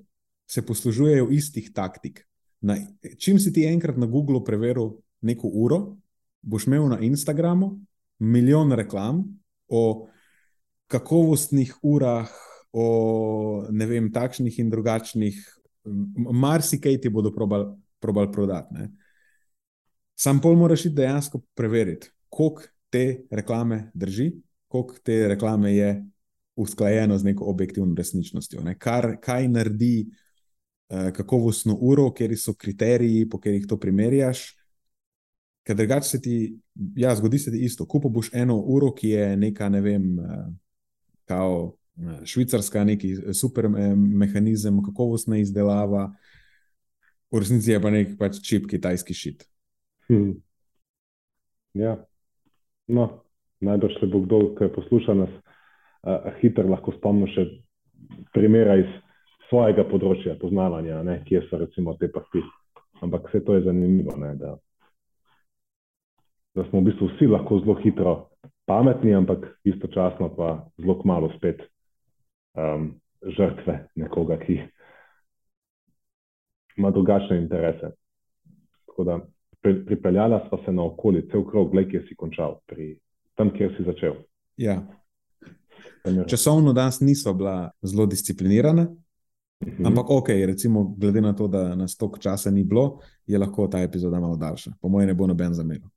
se 0.48 0.64
poslužujejo 0.66 1.28
istih 1.36 1.68
taktik. 1.76 2.24
Na, 2.64 2.76
čim 3.20 3.38
si 3.40 3.52
ti 3.52 3.66
enkrat 3.68 4.00
na 4.00 4.08
Googlu 4.08 4.40
preveril 4.44 4.96
neko 5.24 5.48
uro, 5.48 5.80
boš 6.40 6.66
imel 6.68 6.88
na 6.88 6.98
Instagramu 7.04 7.74
milijon 8.20 8.72
reklam 8.72 9.22
o 9.68 10.08
kakovostnih 10.90 11.76
urah, 11.82 12.32
o 12.72 13.66
ne 13.70 13.86
vem, 13.86 14.10
takšnih 14.12 14.58
in 14.58 14.72
drugačnih. 14.72 15.38
Marsikaj 16.16 17.00
ti 17.00 17.12
bodo 17.12 17.32
probali 17.34 17.70
probal 18.00 18.32
prodati. 18.32 18.74
Ne. 18.74 18.90
Sam 20.14 20.40
pol 20.40 20.54
moraš 20.54 20.84
iti 20.84 20.94
dejansko 20.94 21.40
preveriti, 21.54 22.10
koliko 22.28 22.62
te 22.90 23.22
reklame 23.30 23.90
drži, 23.94 24.32
koliko 24.68 24.98
te 25.04 25.28
reklame 25.28 25.74
je 25.76 26.06
usklajeno 26.56 27.18
z 27.18 27.24
neko 27.24 27.44
objektivno 27.44 27.94
resničnostjo. 27.96 28.62
Ne. 28.62 28.78
Kar, 28.78 29.16
kaj 29.20 29.48
naredi 29.48 30.06
uh, 30.06 31.10
kakovostno 31.16 31.78
uro, 31.80 32.10
kjer 32.12 32.36
so 32.38 32.54
kriteriji, 32.54 33.28
po 33.28 33.40
katerih 33.40 33.66
to 33.66 33.78
primerjaš. 33.80 34.44
Ker 35.64 35.76
drugače 35.76 36.08
se 36.08 36.20
ti, 36.20 36.36
ja, 36.96 37.14
zgodi 37.16 37.38
se 37.38 37.50
ti 37.50 37.64
isto. 37.64 37.86
Kupo 37.86 38.08
boš 38.08 38.30
eno 38.32 38.56
uro, 38.60 38.92
ki 38.94 39.08
je 39.08 39.36
neka, 39.36 39.68
ne 39.68 39.80
vem, 39.80 40.18
uh, 40.18 40.48
kao. 41.24 41.76
Švicarska, 42.24 42.80
neki 42.84 43.10
super 43.36 43.66
mehanizem, 43.68 44.78
kakovostna 44.82 45.36
izdelava, 45.36 46.06
v 47.30 47.42
resnici 47.42 47.72
je 47.72 47.80
pa 47.82 47.90
nek 47.94 48.16
pač 48.18 48.40
čip 48.44 48.66
kitajski 48.70 49.14
šit. 49.14 49.44
Hmm. 50.10 50.40
Ja, 51.78 51.94
no, 52.90 53.22
najbrž 53.62 54.00
se 54.00 54.08
bo 54.10 54.24
kdo, 54.24 54.40
ki 54.58 54.72
posluša 54.74 55.14
nas, 55.14 55.30
uh, 56.02 56.32
hitro 56.40 56.66
lahko 56.66 56.94
spomni 56.96 57.30
še 57.30 57.46
primera 58.34 58.74
iz 58.80 58.90
svojega 59.50 59.84
področja 59.90 60.34
poznavanja, 60.40 61.02
ne, 61.06 61.20
kje 61.26 61.44
so 61.46 61.60
recimo 61.60 61.94
te 62.00 62.10
pasti. 62.10 62.42
Ampak 63.00 63.30
vse 63.30 63.40
to 63.46 63.54
je 63.56 63.64
zanimivo, 63.64 64.16
ne, 64.20 64.34
da, 64.36 64.56
da 66.58 66.66
smo 66.68 66.82
v 66.82 66.90
bistvu 66.90 67.08
vsi 67.14 67.30
lahko 67.30 67.60
zelo 67.62 67.78
hitro 67.80 68.14
pametni, 68.68 69.14
ampak 69.16 69.46
istočasno 69.64 70.28
pa 70.36 70.50
zelo 70.78 70.98
malo 71.08 71.30
spet 71.36 71.62
um, 72.58 72.92
žrtve 73.22 73.78
nekoga, 74.02 74.36
ki 74.42 74.60
ima 76.80 76.90
drugačne 76.90 77.36
interese. 77.42 77.92
Tako 78.86 79.04
da 79.04 79.18
pri, 79.60 79.84
pripeljala 79.84 80.40
sva 80.48 80.58
se 80.64 80.72
na 80.72 80.84
okolico, 80.84 81.28
cel 81.30 81.44
krog, 81.50 81.70
gled, 81.72 81.90
kjer 81.90 82.06
si 82.08 82.16
končal, 82.16 82.58
pri, 82.66 82.94
tam, 83.36 83.52
kjer 83.56 83.74
si 83.76 83.84
začel. 83.84 84.16
Ja. 84.56 84.80
Časovno 86.26 86.72
danes 86.72 87.00
niso 87.00 87.34
bila 87.36 87.70
zelo 87.82 88.06
disciplinirana, 88.06 88.86
mhm. 89.66 89.86
ampak 89.86 90.10
ok, 90.10 90.28
recimo, 90.46 90.84
glede 90.98 91.20
na 91.20 91.34
to, 91.36 91.48
da 91.48 91.74
nas 91.74 91.96
toliko 91.96 92.18
časa 92.18 92.50
ni 92.50 92.64
bilo, 92.64 93.00
je 93.26 93.38
lahko 93.38 93.68
ta 93.68 93.82
epizoda 93.82 94.20
malo 94.20 94.36
daljša. 94.36 94.72
Po 94.80 94.88
mojem, 94.88 95.08
ne 95.08 95.14
bo 95.14 95.26
noben 95.26 95.54
zamenil. 95.54 95.88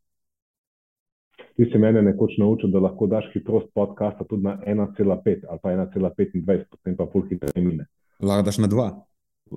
Ti 1.55 1.69
si 1.71 1.77
mene 1.77 2.01
nekoč 2.01 2.37
naučil, 2.41 2.71
da 2.73 2.81
lahko 2.81 3.07
daš 3.07 3.29
hitrost 3.33 3.67
podcasta 3.73 4.25
tudi 4.25 4.43
na 4.43 4.57
1,5 4.67 5.45
ali 5.49 5.59
pa 5.63 5.69
1,25, 5.69 6.63
potem 6.69 6.95
pa 6.97 7.05
pol 7.05 7.27
hitreje 7.29 7.65
mine. 7.65 7.85
Lahko 8.19 8.45
daš 8.49 8.57
na 8.57 8.67
2. 8.67 9.12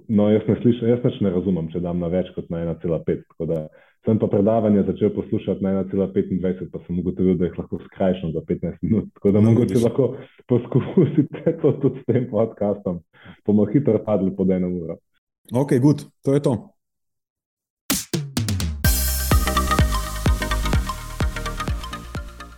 No, 0.09 0.29
jaz 0.31 0.47
ne, 0.49 0.57
slišam, 0.63 0.89
jaz 0.89 1.21
ne 1.21 1.31
razumem, 1.35 1.69
če 1.73 1.83
dam 1.85 2.01
na 2.03 2.11
več 2.13 2.31
kot 2.37 2.49
na 2.53 2.63
1,5. 2.65 3.69
Sem 4.07 4.21
pa 4.23 4.29
predavanje 4.31 4.85
začel 4.87 5.11
poslušati 5.17 5.65
na 5.65 5.83
1,25, 5.83 6.69
pa 6.71 6.79
sem 6.87 7.01
ugotovil, 7.03 7.35
da 7.41 7.49
jih 7.49 7.59
lahko 7.59 7.81
skrajšam 7.89 8.37
za 8.37 8.43
15 8.47 8.79
minut. 8.87 9.11
Tako 9.19 9.33
da 9.35 9.43
no, 9.43 9.51
mogoče 9.51 9.83
lahko 9.83 10.13
poskusite 10.47 11.57
to 11.63 11.73
tudi 11.83 12.05
s 12.05 12.07
tem 12.07 12.31
podcastom. 12.31 13.03
Bomo 13.47 13.67
hitro 13.73 13.99
padli 14.07 14.31
pod 14.37 14.51
eno 14.55 14.71
uro. 14.71 15.01
Ok, 15.55 15.79
good. 15.83 16.07
to 16.23 16.35
je 16.35 16.43
to. 16.43 16.55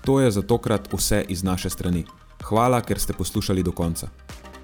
To 0.09 0.21
je 0.21 0.31
za 0.31 0.43
tokrat 0.43 0.89
vse 0.93 1.25
iz 1.29 1.45
naše 1.45 1.71
strani. 1.71 2.05
Hvala, 2.45 2.81
ker 2.81 2.97
ste 2.97 3.13
poslušali 3.13 3.63
do 3.63 3.73
konca. 3.73 4.09